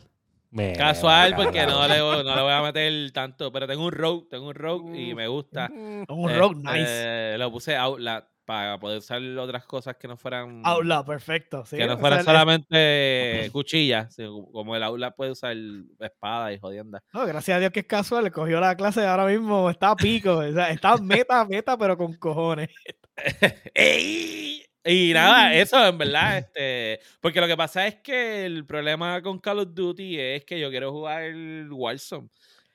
Me- 0.55 0.73
Casual, 0.73 1.35
porque 1.35 1.65
no 1.65 1.85
le, 1.87 2.01
voy- 2.01 2.23
no 2.23 2.35
le 2.35 2.41
voy 2.41 2.51
a 2.53 2.61
meter 2.61 3.11
tanto. 3.11 3.51
Pero 3.51 3.67
tengo 3.67 3.85
un 3.85 3.91
rogue, 3.91 4.27
tengo 4.29 4.47
un 4.47 4.55
rogue 4.55 4.97
y 4.99 5.13
me 5.13 5.27
gusta. 5.27 5.67
Mm, 5.67 6.05
Un 6.07 6.35
rock 6.37 6.55
Este, 6.57 6.71
nice. 6.79 7.37
Lo 7.37 7.51
puse 7.51 7.75
Outlet 7.75 8.23
para 8.45 8.79
poder 8.79 8.99
usar 8.99 9.21
otras 9.39 9.65
cosas 9.65 9.97
que 9.97 10.07
no 10.07 10.15
fueran. 10.17 10.61
Outlaw, 10.63 11.03
perfecto. 11.03 11.65
sí, 11.65 11.75
que 11.77 11.85
no 11.87 11.95
o 11.95 11.97
fueran 11.97 12.19
el- 12.19 12.25
solamente 12.25 13.49
cuchillas. 13.51 14.15
Como 14.53 14.75
el 14.75 14.83
Outlet 14.83 15.13
puede 15.15 15.31
usar 15.31 15.55
espada 15.99 16.53
y 16.53 16.59
jodienda. 16.59 17.03
No, 17.11 17.25
gracias 17.25 17.57
a 17.57 17.59
Dios 17.59 17.71
que 17.71 17.81
es 17.81 17.87
casual, 17.87 18.23
le 18.23 18.31
cogió 18.31 18.59
la 18.61 18.75
clase 18.77 19.05
ahora 19.05 19.25
mismo, 19.25 19.69
está 19.69 19.89
a 19.89 19.95
pico, 19.95 20.37
o 20.37 20.51
sea, 20.53 20.69
está 20.69 20.95
meta, 20.97 21.43
meta, 21.45 21.77
pero 21.77 21.97
con 21.97 22.13
cojones. 22.13 22.69
¡Ey! 23.73 24.64
Y 24.87 25.13
nada, 25.13 25.51
eso 25.55 25.83
en 25.83 25.97
verdad, 25.97 26.37
este, 26.37 26.99
porque 27.19 27.41
lo 27.41 27.47
que 27.47 27.57
pasa 27.57 27.87
es 27.87 27.95
que 27.95 28.45
el 28.45 28.65
problema 28.65 29.19
con 29.23 29.39
Call 29.39 29.59
of 29.59 29.69
Duty 29.73 30.19
es 30.19 30.45
que 30.45 30.59
yo 30.59 30.69
quiero 30.69 30.91
jugar 30.91 31.23
el 31.23 31.67
Warzone, 31.71 32.29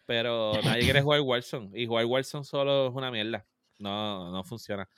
pero 0.06 0.52
nadie 0.64 0.82
quiere 0.82 1.02
jugar 1.02 1.20
Warzone 1.20 1.70
y 1.72 1.86
jugar 1.86 2.06
Warzone 2.06 2.44
solo 2.44 2.88
es 2.88 2.94
una 2.94 3.12
mierda, 3.12 3.46
no, 3.78 4.32
no 4.32 4.42
funciona. 4.42 4.88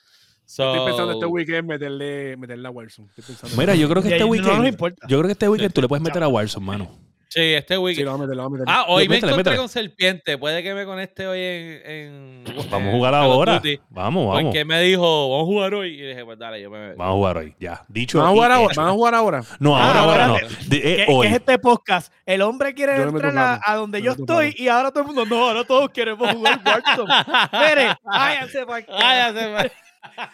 Estoy 0.45 0.79
pensando 0.85 1.13
este 1.13 1.25
So, 1.25 1.29
weekend 1.29 1.69
meterle, 1.69 2.35
meterle 2.35 2.67
a 2.67 2.71
Warzone. 2.71 3.07
Estoy 3.09 3.23
pensando 3.23 3.55
Mira, 3.57 3.75
yo 3.75 3.87
creo 3.87 4.01
que 4.01 4.09
este 4.09 4.23
ahí 4.23 4.29
no 4.29 4.35
nos 4.35 4.45
weekend. 4.47 4.67
importa. 4.67 5.07
Yo 5.07 5.17
creo 5.19 5.27
que 5.27 5.33
este 5.33 5.49
weekend 5.49 5.73
tú 5.73 5.81
le 5.81 5.87
puedes 5.87 6.03
meter 6.03 6.23
a 6.23 6.27
Warzone, 6.27 6.65
mano. 6.65 7.12
Sí, 7.33 7.53
este 7.53 7.73
Sí, 7.75 7.77
weekend. 7.79 8.05
lo 8.05 8.11
voy 8.11 8.19
a 8.19 8.23
meter, 8.23 8.35
lo 8.37 8.43
a 8.43 8.49
meter. 8.49 8.65
Ah, 8.69 8.85
hoy 8.87 9.03
me 9.07 9.15
métele, 9.15 9.31
encontré 9.31 9.51
métele. 9.51 9.57
con 9.57 9.69
Serpiente, 9.69 10.37
puede 10.37 10.63
que 10.63 10.73
me 10.73 10.85
conecte 10.85 11.27
hoy 11.27 11.39
en... 11.39 11.81
en 11.85 12.43
Vamos 12.69 12.89
a 12.89 12.91
jugar 12.91 13.15
ahora. 13.15 13.53
Duty, 13.55 13.79
Vamos, 13.89 14.27
vamos. 14.27 14.43
Porque 14.43 14.65
me 14.65 14.81
dijo, 14.81 15.29
vamos 15.29 15.43
a 15.43 15.45
jugar 15.45 15.73
hoy, 15.73 15.99
y 15.99 16.07
dije, 16.07 16.23
pues 16.25 16.37
dale, 16.39 16.61
yo 16.61 16.69
me... 16.69 16.93
Vamos 16.95 17.13
a 17.13 17.17
jugar 17.17 17.37
hoy. 17.37 17.55
Ya. 17.59 17.83
Dicho. 17.87 18.19
¿Van 18.19 18.27
a 18.27 18.31
jugar 18.31 18.51
ahora? 18.51 18.73
¿Van 18.75 18.87
a 18.87 18.91
jugar 18.91 19.15
ahora? 19.15 19.43
No, 19.59 19.75
Ah, 19.77 19.87
ahora, 19.87 19.99
ahora 20.01 20.27
no. 20.27 20.33
ahora 20.35 20.47
De- 20.67 20.77
eh, 20.77 20.81
¿Qué, 20.97 21.05
qué 21.05 21.11
hoy. 21.11 21.27
es 21.27 21.33
este 21.33 21.59
podcast? 21.59 22.13
El 22.25 22.41
hombre 22.41 22.73
quiere 22.73 22.97
Yo 22.97 23.11
meto 23.11 23.25
entrar 23.27 23.37
a, 23.37 23.71
a 23.71 23.75
donde 23.75 23.99
Yo 24.01 24.13
yo 24.15 24.21
meto 24.21 24.41
estoy 24.41 24.55
y 24.63 24.67
ahora 24.69 24.91
todo 24.91 25.01
el 25.01 25.07
mundo, 25.07 25.25
no, 25.25 25.47
ahora 25.49 25.63
todos 25.63 25.89
queremos 25.89 26.31
jugar 26.31 26.61
Warzone. 26.65 27.13
Mire, 27.53 27.95
váyanse 28.03 28.65
para 28.65 28.77
acá. 28.77 28.93
Ah, 28.97 29.15
ya 29.33 29.39
se 29.39 29.47
me- 29.49 29.82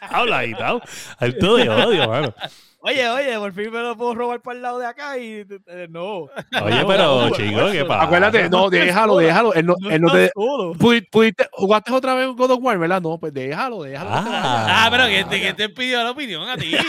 Habla 0.09 0.39
ahí, 0.39 0.53
tal. 0.53 0.81
Alto 1.17 1.55
de 1.57 1.69
odio, 1.69 2.07
mano. 2.09 2.33
Oye, 2.81 3.09
oye, 3.09 3.37
por 3.37 3.51
fin 3.53 3.69
me 3.73 3.79
lo 3.81 3.97
puedo 3.97 4.15
robar 4.15 4.39
para 4.41 4.55
el 4.55 4.61
lado 4.61 4.79
de 4.79 4.85
acá 4.85 5.17
y 5.17 5.45
eh, 5.67 5.87
no. 5.89 6.19
Oye, 6.19 6.31
pero, 6.87 7.29
chico, 7.31 7.71
¿qué 7.73 7.83
pasa? 7.83 8.03
Acuérdate, 8.03 8.49
no, 8.49 8.69
déjalo, 8.69 9.17
déjalo. 9.17 9.53
Él 9.53 9.65
no, 9.65 9.75
No 9.77 9.89
él 9.91 10.01
no 10.01 10.09
te, 10.13 10.31
solo. 10.33 10.73
Pudi- 10.75 11.05
pudiste- 11.11 11.49
jugaste 11.51 11.91
otra 11.91 12.13
vez 12.15 12.29
God 12.37 12.51
of 12.51 12.59
War, 12.61 12.77
¿verdad? 12.77 13.01
No, 13.01 13.17
pues 13.17 13.33
déjalo, 13.33 13.83
déjalo. 13.83 14.09
que 14.09 14.15
vaya. 14.29 14.85
Ah, 14.85 14.87
pero 14.89 15.07
¿quién 15.07 15.27
te, 15.27 15.41
quién 15.41 15.55
te 15.57 15.67
pidió 15.67 16.01
la 16.03 16.11
opinión 16.11 16.47
a 16.47 16.55
ti? 16.55 16.73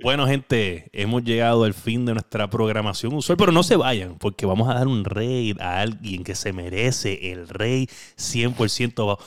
Bueno, 0.00 0.26
gente, 0.28 0.88
hemos 0.92 1.24
llegado 1.24 1.64
al 1.64 1.74
fin 1.74 2.06
de 2.06 2.12
nuestra 2.12 2.48
programación 2.48 3.14
usual, 3.14 3.36
pero 3.36 3.50
no 3.50 3.62
se 3.64 3.74
vayan, 3.76 4.16
porque 4.16 4.46
vamos 4.46 4.68
a 4.68 4.74
dar 4.74 4.86
un 4.86 5.04
raid 5.04 5.60
a 5.60 5.80
alguien 5.80 6.22
que 6.22 6.34
se 6.36 6.52
merece 6.52 7.32
el 7.32 7.48
rey 7.48 7.88
100%. 8.16 9.08
va- 9.08 9.18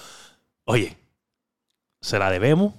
Oye, 0.65 0.95
se 2.01 2.17
la 2.19 2.31
debemos 2.31 2.73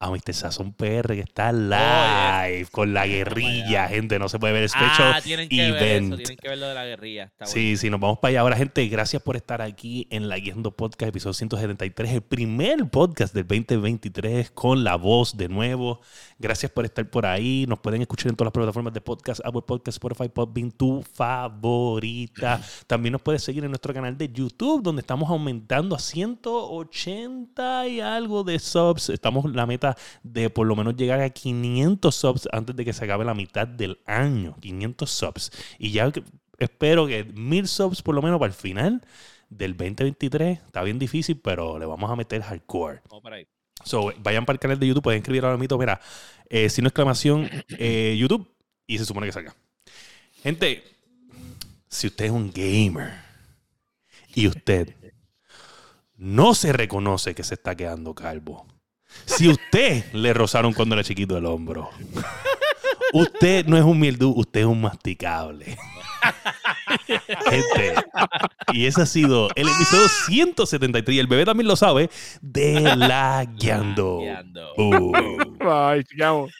a 0.00 0.10
Mr. 0.10 0.32
Sazón 0.32 0.72
PR 0.74 1.08
que 1.14 1.20
está 1.20 1.52
live 1.52 2.68
con 2.70 2.94
la 2.94 3.06
guerrilla, 3.06 3.88
gente. 3.88 4.18
No 4.20 4.28
se 4.28 4.38
puede 4.38 4.52
ver 4.52 4.62
el 4.62 4.68
special 4.68 5.12
Ah, 5.14 5.20
tienen 5.20 5.48
que 5.48 5.56
ver 5.56 5.74
eso, 5.74 5.84
event. 5.84 6.16
tienen 6.16 6.36
que 6.36 6.48
ver 6.48 6.58
lo 6.58 6.68
de 6.68 6.74
la 6.74 6.84
guerrilla. 6.84 7.24
Está 7.24 7.46
Sí, 7.46 7.76
sí, 7.76 7.90
nos 7.90 7.98
vamos 7.98 8.18
para 8.20 8.30
allá. 8.30 8.40
Ahora, 8.42 8.56
gente, 8.56 8.86
gracias 8.86 9.20
por 9.22 9.34
estar 9.34 9.60
aquí 9.60 10.06
en 10.10 10.28
La 10.28 10.38
Guiando 10.38 10.70
Podcast, 10.70 11.08
episodio 11.08 11.34
173, 11.34 12.12
el 12.12 12.22
primer 12.22 12.88
podcast 12.90 13.34
del 13.34 13.46
2023 13.48 14.52
con 14.52 14.84
la 14.84 14.94
voz 14.94 15.36
de 15.36 15.48
nuevo. 15.48 16.00
Gracias 16.38 16.70
por 16.70 16.84
estar 16.84 17.08
por 17.10 17.26
ahí. 17.26 17.66
Nos 17.68 17.80
pueden 17.80 18.00
escuchar 18.00 18.30
en 18.30 18.36
todas 18.36 18.46
las 18.48 18.52
plataformas 18.52 18.92
de 18.94 19.00
podcast, 19.00 19.40
Apple 19.44 19.62
Podcast, 19.66 19.96
Spotify, 19.96 20.28
Podbean, 20.28 20.70
tu 20.70 21.02
favorita. 21.02 22.60
También 22.86 23.12
nos 23.12 23.22
puedes 23.22 23.42
seguir 23.42 23.64
en 23.64 23.70
nuestro 23.72 23.92
canal 23.92 24.16
de 24.16 24.28
YouTube, 24.32 24.80
donde 24.80 25.00
estamos 25.00 25.28
aumentando 25.28 25.96
a 25.96 25.98
180 25.98 27.88
y 27.88 28.00
algo 28.00 28.44
de 28.44 28.60
subs. 28.60 29.08
Estamos 29.10 29.44
en 29.46 29.56
la 29.56 29.66
meta 29.66 29.87
de 30.22 30.50
por 30.50 30.66
lo 30.66 30.76
menos 30.76 30.96
llegar 30.96 31.20
a 31.20 31.30
500 31.30 32.14
subs 32.14 32.48
antes 32.52 32.74
de 32.76 32.84
que 32.84 32.92
se 32.92 33.04
acabe 33.04 33.24
la 33.24 33.34
mitad 33.34 33.66
del 33.66 34.00
año. 34.06 34.56
500 34.60 35.10
subs. 35.10 35.52
Y 35.78 35.92
ya 35.92 36.10
espero 36.58 37.06
que 37.06 37.24
1000 37.24 37.68
subs 37.68 38.02
por 38.02 38.14
lo 38.14 38.22
menos 38.22 38.38
para 38.38 38.48
el 38.48 38.54
final 38.54 39.02
del 39.48 39.76
2023. 39.76 40.58
Está 40.58 40.82
bien 40.82 40.98
difícil, 40.98 41.40
pero 41.40 41.78
le 41.78 41.86
vamos 41.86 42.10
a 42.10 42.16
meter 42.16 42.42
hardcore. 42.42 43.02
Vamos 43.08 43.22
para 43.22 43.36
ahí. 43.36 43.46
So, 43.84 44.12
vayan 44.18 44.44
para 44.44 44.54
el 44.54 44.60
canal 44.60 44.78
de 44.78 44.88
YouTube, 44.88 45.04
pueden 45.04 45.18
escribir 45.18 45.44
ahora 45.44 45.56
mismo, 45.56 45.78
mira, 45.78 46.00
eh, 46.50 46.68
de 46.68 46.82
exclamación 46.82 47.48
eh, 47.78 48.16
YouTube 48.18 48.48
y 48.86 48.98
se 48.98 49.04
supone 49.04 49.26
que 49.26 49.32
salga. 49.32 49.54
Gente, 50.42 50.82
si 51.88 52.08
usted 52.08 52.26
es 52.26 52.30
un 52.30 52.50
gamer 52.50 53.12
y 54.34 54.48
usted 54.48 54.94
no 56.16 56.54
se 56.54 56.72
reconoce 56.72 57.34
que 57.34 57.44
se 57.44 57.54
está 57.54 57.76
quedando 57.76 58.14
calvo, 58.14 58.66
si 59.24 59.48
usted 59.48 60.04
le 60.12 60.32
rozaron 60.34 60.72
cuando 60.72 60.94
era 60.94 61.04
chiquito 61.04 61.36
el 61.36 61.46
hombro, 61.46 61.90
usted 63.12 63.66
no 63.66 63.76
es 63.76 63.84
un 63.84 63.98
mildú, 63.98 64.32
usted 64.36 64.60
es 64.60 64.66
un 64.66 64.80
masticable. 64.80 65.76
Gente, 67.06 67.94
y 68.72 68.86
ese 68.86 69.02
ha 69.02 69.06
sido 69.06 69.48
el 69.54 69.68
episodio 69.68 70.08
173. 70.08 71.16
Y 71.16 71.18
el 71.20 71.26
bebé 71.26 71.44
también 71.44 71.68
lo 71.68 71.76
sabe. 71.76 72.10
De 72.40 72.80
la 72.96 73.44
guiando. 73.44 74.18
Guiando. 74.18 74.74
Uh. 74.76 75.12
Ay, 75.60 76.04
chicamos. 76.04 76.52